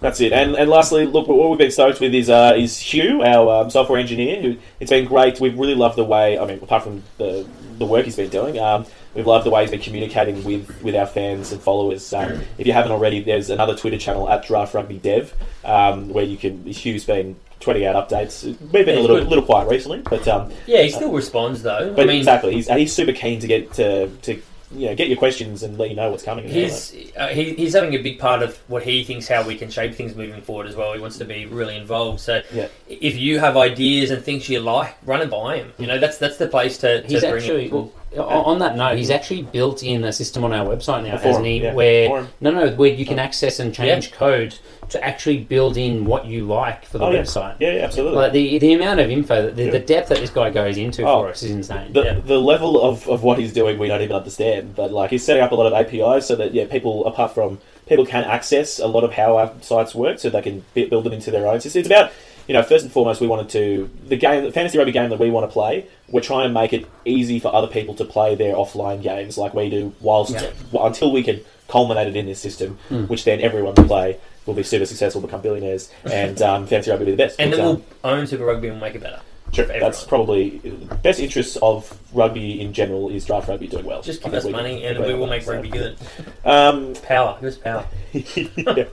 That's 0.00 0.20
it. 0.20 0.32
And 0.32 0.54
and 0.56 0.68
lastly, 0.70 1.06
look, 1.06 1.28
what 1.28 1.48
we've 1.50 1.58
been 1.58 1.70
stoked 1.70 2.00
with 2.00 2.14
is 2.14 2.28
uh, 2.28 2.54
is 2.56 2.78
Hugh, 2.78 3.22
our 3.22 3.62
um, 3.62 3.70
software 3.70 3.98
engineer. 3.98 4.40
Who 4.42 4.56
it's 4.80 4.90
been 4.90 5.04
great. 5.06 5.40
We've 5.40 5.58
really 5.58 5.74
loved 5.74 5.96
the 5.96 6.04
way. 6.04 6.38
I 6.38 6.44
mean, 6.46 6.58
apart 6.62 6.82
from 6.82 7.02
the 7.18 7.46
the 7.78 7.86
work 7.86 8.04
he's 8.04 8.16
been 8.16 8.28
doing, 8.30 8.58
um, 8.58 8.84
we've 9.14 9.26
loved 9.26 9.46
the 9.46 9.50
way 9.50 9.62
he's 9.62 9.70
been 9.70 9.80
communicating 9.80 10.42
with 10.44 10.82
with 10.82 10.94
our 10.94 11.06
fans 11.06 11.52
and 11.52 11.60
followers. 11.60 12.12
Um, 12.12 12.40
if 12.58 12.66
you 12.66 12.72
haven't 12.72 12.92
already, 12.92 13.22
there's 13.22 13.50
another 13.50 13.74
Twitter 13.76 13.98
channel 13.98 14.28
at 14.28 14.44
Draft 14.46 14.74
Rugby 14.74 14.98
Dev 14.98 15.32
um, 15.64 16.08
where 16.10 16.24
you 16.24 16.36
can. 16.36 16.64
Hugh's 16.66 17.04
been 17.04 17.36
tweeting 17.60 17.86
out 17.86 18.08
updates. 18.08 18.44
We've 18.44 18.72
been 18.72 18.88
Yeah, 18.88 19.00
a 19.00 19.02
little 19.02 19.18
good. 19.18 19.28
little 19.28 19.44
quiet 19.44 19.68
recently, 19.68 20.00
but 20.00 20.26
um, 20.28 20.52
yeah, 20.66 20.82
he 20.82 20.90
still 20.90 21.12
responds 21.12 21.62
though. 21.62 21.92
but 21.94 22.02
I 22.02 22.06
mean, 22.06 22.18
exactly, 22.18 22.52
he's 22.54 22.68
and 22.68 22.78
he's 22.78 22.92
super 22.92 23.12
keen 23.12 23.40
to 23.40 23.46
get 23.46 23.72
to 23.74 24.08
to 24.08 24.40
you 24.74 24.86
know 24.88 24.94
get 24.94 25.08
your 25.08 25.16
questions 25.18 25.62
and 25.62 25.78
let 25.78 25.90
you 25.90 25.96
know 25.96 26.10
what's 26.10 26.22
coming. 26.22 26.44
and 26.44 26.54
all 26.54 26.60
that. 26.60 26.68
He's 26.68 27.12
uh, 27.16 27.28
he, 27.28 27.54
he's 27.54 27.74
having 27.74 27.94
a 27.94 28.02
big 28.02 28.18
part 28.18 28.42
of 28.42 28.56
what 28.68 28.82
he 28.82 29.04
thinks 29.04 29.28
how 29.28 29.46
we 29.46 29.56
can 29.56 29.70
shape 29.70 29.94
things 29.94 30.14
moving 30.14 30.40
forward 30.42 30.66
as 30.66 30.76
well. 30.76 30.92
He 30.92 31.00
wants 31.00 31.18
to 31.18 31.24
be 31.24 31.46
really 31.46 31.76
involved. 31.76 32.20
So 32.20 32.42
Yeah. 32.52 32.68
if 32.88 33.16
you 33.16 33.38
have 33.40 33.56
ideas 33.56 34.10
and 34.10 34.22
things 34.22 34.48
you 34.48 34.60
like, 34.60 34.94
run 35.04 35.20
it 35.22 35.30
by 35.30 35.56
him. 35.58 35.72
You 35.78 35.86
know 35.86 35.98
that's 35.98 36.18
that's 36.18 36.36
the 36.36 36.48
place 36.48 36.78
to, 36.78 37.02
to 37.02 37.08
He's 37.08 37.20
bring 37.20 37.34
actually 37.34 37.66
it. 37.66 37.72
well, 37.72 37.92
on 38.16 38.44
on 38.54 38.58
that 38.60 38.76
note, 38.76 38.96
he's 38.96 39.10
actually 39.10 39.42
built 39.42 39.82
in 39.82 40.04
a 40.04 40.12
system 40.12 40.44
on 40.44 40.52
our 40.52 40.64
website 40.66 41.02
now, 41.04 41.16
hasn't 41.18 41.44
he? 41.46 41.60
yeah. 41.62 41.74
Where 41.74 42.06
Forum. 42.08 42.28
no, 42.40 42.50
no, 42.52 42.70
where 42.76 42.92
you 42.92 43.04
can 43.04 43.18
access 43.18 43.58
and 43.58 43.74
change 43.74 44.12
code 44.12 44.56
to 44.90 45.04
actually 45.04 45.38
build 45.38 45.76
in 45.76 46.04
what 46.04 46.26
you 46.26 46.44
like 46.46 46.84
for 46.86 46.98
the 46.98 47.04
Oh, 47.04 47.10
yeah. 47.10 47.20
website. 47.22 47.54
Yeah, 47.60 47.72
yeah, 47.74 47.84
absolutely. 47.84 48.16
Like 48.16 48.32
the 48.32 48.58
the 48.58 48.72
amount 48.74 49.00
of 49.00 49.10
info, 49.10 49.50
the, 49.50 49.64
Yeah. 49.64 49.70
the 49.70 49.78
depth 49.78 50.08
that 50.10 50.18
this 50.18 50.30
guy 50.30 50.50
goes 50.50 50.76
into 50.76 51.02
Oh. 51.06 51.22
for 51.22 51.28
us 51.30 51.42
is 51.42 51.50
insane. 51.50 51.92
the, 51.92 52.02
Yeah. 52.02 52.20
the 52.24 52.38
level 52.38 52.80
of, 52.82 53.08
of 53.08 53.22
what 53.22 53.38
he's 53.38 53.52
doing 53.52 53.78
we 53.78 53.88
don't 53.88 54.02
even 54.02 54.16
understand 54.16 54.74
but 54.76 54.92
like 54.92 55.10
he's 55.10 55.24
setting 55.24 55.42
up 55.42 55.52
a 55.52 55.54
lot 55.54 55.66
of 55.66 55.72
apis 55.72 56.26
so 56.26 56.36
that 56.36 56.54
yeah 56.54 56.64
people 56.66 57.04
apart 57.06 57.34
from 57.34 57.58
people 57.86 58.06
can 58.06 58.24
access 58.24 58.78
a 58.78 58.86
lot 58.86 59.04
of 59.04 59.12
how 59.12 59.36
our 59.36 59.52
sites 59.60 59.94
work 59.94 60.18
so 60.18 60.30
they 60.30 60.42
can 60.42 60.64
build 60.74 61.04
them 61.04 61.12
into 61.12 61.30
their 61.30 61.46
own 61.46 61.60
system 61.60 61.80
it's 61.80 61.88
about 61.88 62.10
you 62.46 62.52
know 62.54 62.62
first 62.62 62.84
and 62.84 62.92
foremost 62.92 63.20
we 63.20 63.26
wanted 63.26 63.48
to 63.48 63.88
the 64.08 64.16
game 64.16 64.44
the 64.44 64.52
fantasy 64.52 64.76
rugby 64.78 64.92
game 64.92 65.08
that 65.10 65.18
we 65.18 65.30
want 65.30 65.48
to 65.48 65.52
play 65.52 65.86
we're 66.10 66.20
trying 66.20 66.46
to 66.48 66.52
make 66.52 66.72
it 66.72 66.86
easy 67.04 67.38
for 67.38 67.54
other 67.54 67.66
people 67.68 67.94
to 67.94 68.04
play 68.04 68.34
their 68.34 68.54
offline 68.54 69.02
games 69.02 69.36
like 69.38 69.54
we 69.54 69.68
do 69.70 69.92
whilst 70.00 70.32
Yeah. 70.32 70.50
until 70.82 71.10
we 71.12 71.22
can 71.22 71.40
culminate 71.68 72.08
it 72.08 72.16
in 72.16 72.26
this 72.26 72.38
system 72.40 72.78
Hmm. 72.90 73.04
which 73.04 73.24
then 73.24 73.40
everyone 73.40 73.74
will 73.74 73.84
play 73.84 74.16
will 74.46 74.54
be 74.54 74.62
super 74.62 74.86
successful 74.86 75.20
become 75.20 75.40
billionaires 75.40 75.90
and 76.10 76.40
um, 76.42 76.66
fantasy 76.66 76.90
rugby 76.90 77.04
will 77.04 77.12
be 77.12 77.16
the 77.16 77.24
best 77.24 77.40
and 77.40 77.50
But, 77.50 77.56
then 77.56 77.66
um, 77.66 77.82
we'll 78.02 78.12
own 78.12 78.26
Super 78.26 78.44
Rugby 78.44 78.68
and 78.68 78.80
make 78.80 78.94
it 78.94 79.02
better. 79.02 79.20
Sure, 79.52 79.66
that's 79.66 80.02
probably 80.04 80.58
the 80.58 80.94
best 80.96 81.20
interests 81.20 81.56
of 81.62 81.96
rugby 82.12 82.60
in 82.60 82.72
general 82.72 83.08
is 83.10 83.24
draft 83.24 83.48
rugby 83.48 83.68
doing 83.68 83.84
well. 83.84 84.02
Just 84.02 84.22
give 84.22 84.34
us 84.34 84.44
we 84.44 84.50
money 84.50 84.80
can 84.80 84.96
and 84.96 85.04
we 85.04 85.14
will 85.14 85.28
make 85.28 85.42
so. 85.42 85.52
rugby 85.52 85.68
good. 85.68 85.96
Um, 86.44 86.94
Power, 87.04 87.38
give 87.40 87.48
us 87.48 87.56
power. 87.58 87.86
yeah. 88.12 88.84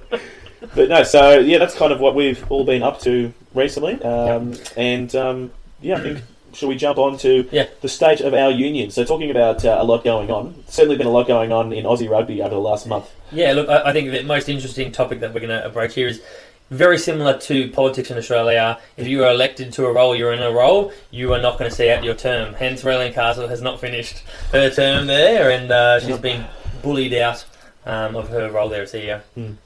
But 0.76 0.90
no, 0.90 1.04
so 1.04 1.40
yeah, 1.40 1.58
that's 1.58 1.76
kind 1.76 1.92
of 1.92 2.00
what 2.00 2.16
we've 2.16 2.50
all 2.52 2.64
been 2.64 2.84
up 2.84 3.00
to 3.02 3.34
recently. 3.54 4.02
Um, 4.04 4.54
And 4.78 5.14
um, 5.16 5.52
yeah, 5.82 5.98
I 5.98 6.00
think 6.02 6.22
should 6.54 6.70
we 6.70 6.76
jump 6.76 6.98
on 6.98 7.18
to 7.20 7.48
Yeah. 7.52 7.68
the 7.82 7.90
state 7.90 8.22
of 8.22 8.34
our 8.34 8.52
union? 8.52 8.92
So 8.92 9.04
talking 9.04 9.32
about 9.32 9.64
uh, 9.66 9.78
a 9.80 9.84
lot 9.84 10.04
going 10.04 10.30
on, 10.32 10.64
certainly 10.68 10.98
been 10.98 11.08
a 11.08 11.12
lot 11.12 11.28
going 11.28 11.52
on 11.52 11.72
in 11.74 11.86
Aussie 11.86 12.10
rugby 12.10 12.42
over 12.42 12.54
the 12.56 12.62
last 12.62 12.88
month. 12.88 13.10
Yeah, 13.32 13.54
look, 13.54 13.70
I, 13.70 13.90
I 13.90 13.94
think 13.94 14.12
the 14.12 14.24
most 14.24 14.50
interesting 14.50 14.92
topic 14.92 15.20
that 15.22 15.34
we're 15.34 15.40
going 15.40 15.50
to 15.50 15.66
approach 15.66 15.94
here 15.96 16.08
is 16.08 16.22
very 16.70 16.98
similar 16.98 17.38
to 17.38 17.70
politics 17.72 18.10
in 18.12 18.18
Australia. 18.18 18.80
If 18.98 19.08
you 19.08 19.24
are 19.26 19.32
elected 19.32 19.74
to 19.74 19.86
a 19.88 19.94
role, 19.94 20.16
you're 20.16 20.32
in 20.34 20.42
a 20.42 20.52
role, 20.52 20.92
you 21.12 21.34
are 21.34 21.42
not 21.42 21.58
going 21.60 21.70
to 21.70 21.76
see 21.76 21.90
out 21.90 22.04
your 22.04 22.16
term. 22.16 22.54
Hence, 22.54 22.84
Raelene 22.84 23.14
Castle 23.14 23.48
has 23.50 23.62
not 23.62 23.80
finished 23.82 24.24
her 24.54 24.70
term 24.70 25.08
there, 25.08 25.52
and 25.52 25.70
uh, 25.72 26.00
she's 26.00 26.18
been 26.18 26.46
bullied 26.82 27.14
out 27.14 27.44
um, 27.86 28.16
of 28.16 28.30
her 28.30 28.50
role 28.52 28.70
there 28.70 28.84
as 28.84 28.94
CEO. 28.94 29.22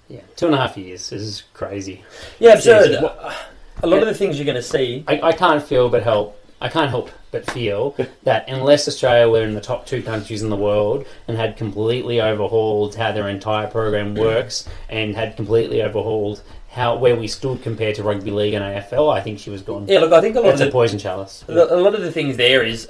yeah, 0.09 0.21
two 0.35 0.47
and 0.47 0.55
a 0.55 0.57
half 0.57 0.77
years. 0.77 1.11
Is 1.11 1.43
crazy. 1.53 2.03
Yeah, 2.39 2.53
absurd. 2.53 2.83
Seriously, 2.85 3.03
what- 3.03 3.35
A 3.83 3.87
lot 3.87 4.01
of 4.01 4.07
the 4.07 4.13
things 4.13 4.37
you're 4.39 4.45
going 4.45 4.55
to 4.55 4.61
see. 4.63 5.03
I, 5.07 5.19
I 5.21 5.31
can't 5.33 5.61
feel 5.61 5.89
but 5.89 6.01
help. 6.01 6.39
I 6.61 6.69
can't 6.69 6.89
help 6.89 7.11
but 7.31 7.49
feel 7.51 7.95
that 8.23 8.47
unless 8.47 8.87
Australia 8.87 9.29
were 9.29 9.43
in 9.43 9.53
the 9.53 9.61
top 9.61 9.85
two 9.85 10.01
countries 10.01 10.41
in 10.41 10.49
the 10.49 10.55
world 10.55 11.05
and 11.27 11.37
had 11.37 11.57
completely 11.57 12.21
overhauled 12.21 12.95
how 12.95 13.11
their 13.11 13.27
entire 13.27 13.67
program 13.67 14.15
mm. 14.15 14.19
works 14.19 14.67
and 14.89 15.15
had 15.15 15.35
completely 15.35 15.81
overhauled 15.81 16.41
how 16.69 16.95
where 16.97 17.15
we 17.15 17.27
stood 17.27 17.61
compared 17.61 17.95
to 17.95 18.03
rugby 18.03 18.31
league 18.31 18.53
and 18.53 18.63
AFL, 18.63 19.13
I 19.13 19.21
think 19.21 19.39
she 19.39 19.49
was 19.49 19.61
gone. 19.61 19.87
Yeah, 19.87 19.99
look, 19.99 20.11
I 20.11 20.21
think 20.21 20.35
a 20.35 20.39
lot 20.39 20.47
That's 20.47 20.61
of 20.61 20.67
a 20.67 20.69
the, 20.69 20.73
poison 20.73 20.99
chalice. 20.99 21.43
a 21.47 21.53
lot 21.53 21.95
of 21.95 22.01
the 22.01 22.11
things 22.11 22.37
there 22.37 22.63
is 22.63 22.89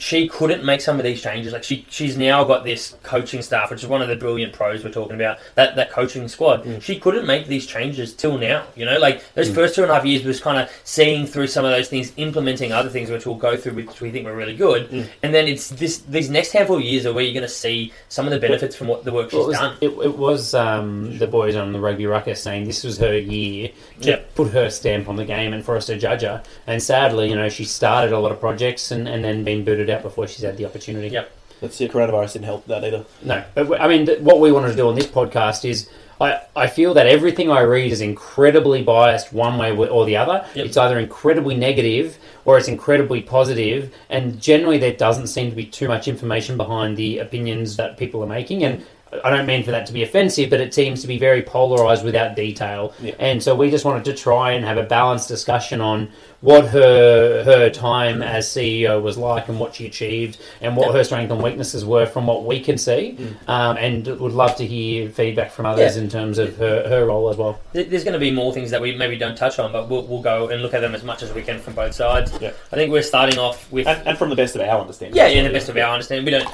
she 0.00 0.28
couldn't 0.28 0.64
make 0.64 0.80
some 0.80 0.98
of 0.98 1.04
these 1.04 1.22
changes. 1.22 1.52
Like 1.52 1.62
she, 1.64 1.84
she's 1.90 2.16
now 2.16 2.42
got 2.44 2.64
this 2.64 2.96
coaching 3.02 3.42
staff, 3.42 3.70
which 3.70 3.82
is 3.82 3.88
one 3.88 4.02
of 4.02 4.08
the 4.08 4.16
brilliant 4.16 4.52
pros 4.52 4.82
we're 4.82 4.90
talking 4.90 5.14
about. 5.14 5.38
That 5.54 5.76
that 5.76 5.90
coaching 5.90 6.26
squad. 6.28 6.64
Mm. 6.64 6.82
She 6.82 6.98
couldn't 6.98 7.26
make 7.26 7.46
these 7.46 7.66
changes 7.66 8.14
till 8.14 8.38
now. 8.38 8.64
You 8.74 8.86
know, 8.86 8.98
like 8.98 9.22
those 9.34 9.50
first 9.50 9.74
two 9.74 9.82
and 9.82 9.90
a 9.90 9.94
half 9.94 10.04
years 10.04 10.24
was 10.24 10.40
kind 10.40 10.58
of 10.58 10.70
seeing 10.84 11.26
through 11.26 11.46
some 11.48 11.64
of 11.64 11.70
those 11.70 11.88
things, 11.88 12.12
implementing 12.16 12.72
other 12.72 12.88
things, 12.88 13.10
which 13.10 13.26
we'll 13.26 13.34
go 13.36 13.56
through, 13.56 13.74
which 13.74 14.00
we 14.00 14.10
think 14.10 14.24
were 14.26 14.34
really 14.34 14.56
good. 14.56 14.88
Mm. 14.90 15.06
And 15.22 15.34
then 15.34 15.46
it's 15.46 15.68
this 15.68 15.98
these 15.98 16.30
next 16.30 16.52
handful 16.52 16.76
of 16.76 16.82
years 16.82 17.04
are 17.06 17.12
where 17.12 17.22
you're 17.24 17.34
going 17.34 17.42
to 17.42 17.48
see 17.48 17.92
some 18.08 18.26
of 18.26 18.32
the 18.32 18.38
benefits 18.40 18.74
from 18.74 18.88
what 18.88 19.04
the 19.04 19.12
work 19.12 19.30
she's 19.30 19.38
Well, 19.38 19.44
it 19.44 19.48
was, 19.48 19.58
done. 19.58 19.76
it, 19.80 19.88
it 19.90 20.16
was 20.18 20.54
um, 20.54 21.18
the 21.18 21.26
boys 21.26 21.56
on 21.56 21.72
the 21.72 21.80
rugby 21.80 22.06
ruckus 22.06 22.42
saying 22.42 22.64
this 22.64 22.84
was 22.84 22.96
her 22.98 23.18
year 23.18 23.70
to 24.00 24.08
Yep. 24.08 24.34
put 24.34 24.48
her 24.52 24.70
stamp 24.70 25.08
on 25.08 25.16
the 25.16 25.24
game 25.26 25.52
and 25.52 25.62
for 25.64 25.76
us 25.76 25.86
to 25.86 25.98
judge 25.98 26.22
her. 26.22 26.42
And 26.66 26.82
sadly, 26.82 27.28
you 27.28 27.36
know, 27.36 27.48
she 27.50 27.64
started 27.64 28.12
a 28.12 28.18
lot 28.18 28.32
of 28.32 28.40
projects 28.40 28.90
and, 28.90 29.06
and 29.06 29.22
then 29.22 29.44
been 29.44 29.62
booted 29.64 29.89
out 29.90 30.02
before 30.02 30.26
she's 30.26 30.42
had 30.42 30.56
the 30.56 30.64
opportunity. 30.64 31.08
Yep. 31.08 31.30
That's 31.60 31.76
the 31.76 31.88
coronavirus 31.88 32.32
didn't 32.34 32.44
help 32.46 32.66
that 32.66 32.84
either. 32.84 33.04
No, 33.22 33.44
but 33.54 33.64
w- 33.64 33.82
I 33.82 33.86
mean, 33.86 34.06
th- 34.06 34.20
what 34.20 34.40
we 34.40 34.50
wanted 34.50 34.68
to 34.70 34.76
do 34.76 34.88
on 34.88 34.94
this 34.94 35.06
podcast 35.06 35.68
is. 35.68 35.90
I, 36.22 36.42
I 36.54 36.66
feel 36.66 36.92
that 36.94 37.06
everything 37.06 37.50
I 37.50 37.60
read 37.62 37.90
is 37.90 38.02
incredibly 38.02 38.82
biased 38.82 39.32
one 39.32 39.56
way 39.56 39.74
or 39.74 40.04
the 40.04 40.18
other. 40.18 40.46
Yep. 40.54 40.66
It's 40.66 40.76
either 40.76 40.98
incredibly 40.98 41.54
negative 41.54 42.18
or 42.44 42.58
it's 42.58 42.68
incredibly 42.68 43.22
positive, 43.22 43.94
and 44.10 44.38
generally 44.38 44.76
there 44.76 44.92
doesn't 44.92 45.28
seem 45.28 45.48
to 45.48 45.56
be 45.56 45.64
too 45.64 45.88
much 45.88 46.08
information 46.08 46.58
behind 46.58 46.98
the 46.98 47.20
opinions 47.20 47.76
that 47.76 47.96
people 47.96 48.22
are 48.22 48.26
making. 48.26 48.64
And 48.64 48.84
I 49.24 49.30
don't 49.30 49.46
mean 49.46 49.64
for 49.64 49.70
that 49.70 49.86
to 49.86 49.94
be 49.94 50.02
offensive, 50.02 50.50
but 50.50 50.60
it 50.60 50.74
seems 50.74 51.00
to 51.00 51.08
be 51.08 51.16
very 51.16 51.40
polarized 51.42 52.04
without 52.04 52.36
detail. 52.36 52.92
Yeah. 53.00 53.14
And 53.18 53.42
so 53.42 53.54
we 53.54 53.70
just 53.70 53.86
wanted 53.86 54.04
to 54.04 54.14
try 54.14 54.52
and 54.52 54.62
have 54.62 54.76
a 54.76 54.82
balanced 54.82 55.26
discussion 55.26 55.80
on 55.80 56.10
what 56.42 56.68
her 56.68 57.44
her 57.44 57.68
time 57.68 58.22
as 58.22 58.46
CEO 58.46 59.00
was 59.02 59.18
like 59.18 59.48
and 59.48 59.60
what 59.60 59.74
she 59.74 59.84
achieved 59.86 60.38
and 60.62 60.74
what 60.74 60.94
her 60.94 61.04
strengths 61.04 61.30
and 61.30 61.42
weaknesses 61.42 61.84
were 61.84 62.06
from 62.06 62.26
what 62.26 62.44
we 62.44 62.60
can 62.60 62.78
see. 62.78 63.16
Um, 63.46 63.76
and 63.76 64.06
would 64.06 64.32
love 64.32 64.56
to 64.56 64.66
hear 64.66 65.10
feedback 65.10 65.50
from 65.52 65.66
others 65.66 65.96
Yeah. 65.96 66.02
in 66.02 66.08
terms 66.08 66.38
of 66.38 66.56
her, 66.56 66.88
her 66.88 67.04
role 67.06 67.28
as 67.28 67.36
well. 67.36 67.60
There's 67.72 68.04
going 68.04 68.14
to 68.14 68.18
be 68.18 68.30
more 68.30 68.54
things 68.54 68.70
that 68.70 68.80
we 68.80 68.94
maybe 68.96 69.16
don't 69.16 69.36
touch 69.36 69.58
on, 69.58 69.70
but 69.70 69.88
we'll, 69.90 70.02
we'll 70.06 70.22
go 70.22 70.48
and 70.48 70.62
look 70.62 70.72
at 70.72 70.80
them 70.80 70.94
as 70.94 71.02
much 71.04 71.22
as 71.22 71.30
we 71.34 71.42
can 71.42 71.58
from 71.58 71.74
both 71.74 71.94
sides. 71.94 72.32
Yeah. 72.40 72.52
I 72.72 72.76
think 72.76 72.90
we're 72.90 73.02
starting 73.02 73.38
off 73.38 73.70
with 73.70 73.86
And, 73.86 74.08
and 74.08 74.16
from 74.18 74.30
the 74.30 74.36
best 74.36 74.54
of 74.56 74.62
our 74.62 74.80
understanding. 74.80 75.16
yeah, 75.16 75.26
in 75.26 75.44
the 75.44 75.50
best 75.52 75.68
of 75.68 75.76
our 75.76 75.92
understanding. 75.92 76.24
We 76.24 76.30
don't, 76.30 76.48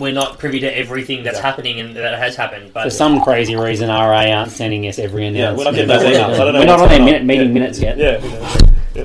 we're 0.00 0.12
not 0.12 0.38
privy 0.38 0.58
to 0.60 0.74
everything 0.78 1.22
that's 1.22 1.38
happening 1.38 1.80
and 1.80 1.94
that 1.96 2.18
has 2.18 2.34
happened. 2.34 2.72
But 2.72 2.84
For 2.84 2.90
some 2.90 3.20
crazy 3.22 3.56
reason, 3.56 3.90
RA 3.90 4.22
aren't 4.32 4.52
sending 4.52 4.86
us 4.88 4.98
every 4.98 5.28
Yeah, 5.28 5.52
we're 5.52 5.64
not 5.64 5.74
announcement. 5.74 5.76
getting 5.76 5.88
those 5.88 6.02
emails. 6.18 6.34
I 6.40 6.44
don't 6.44 6.52
know 6.54 6.60
We're 6.60 6.66
not 6.66 6.80
on 6.80 6.88
their 6.88 7.02
minute, 7.04 7.24
meeting 7.24 7.48
Yeah. 7.48 7.52
minutes 7.52 7.78
yet. 7.78 7.98
Yeah. 7.98 8.60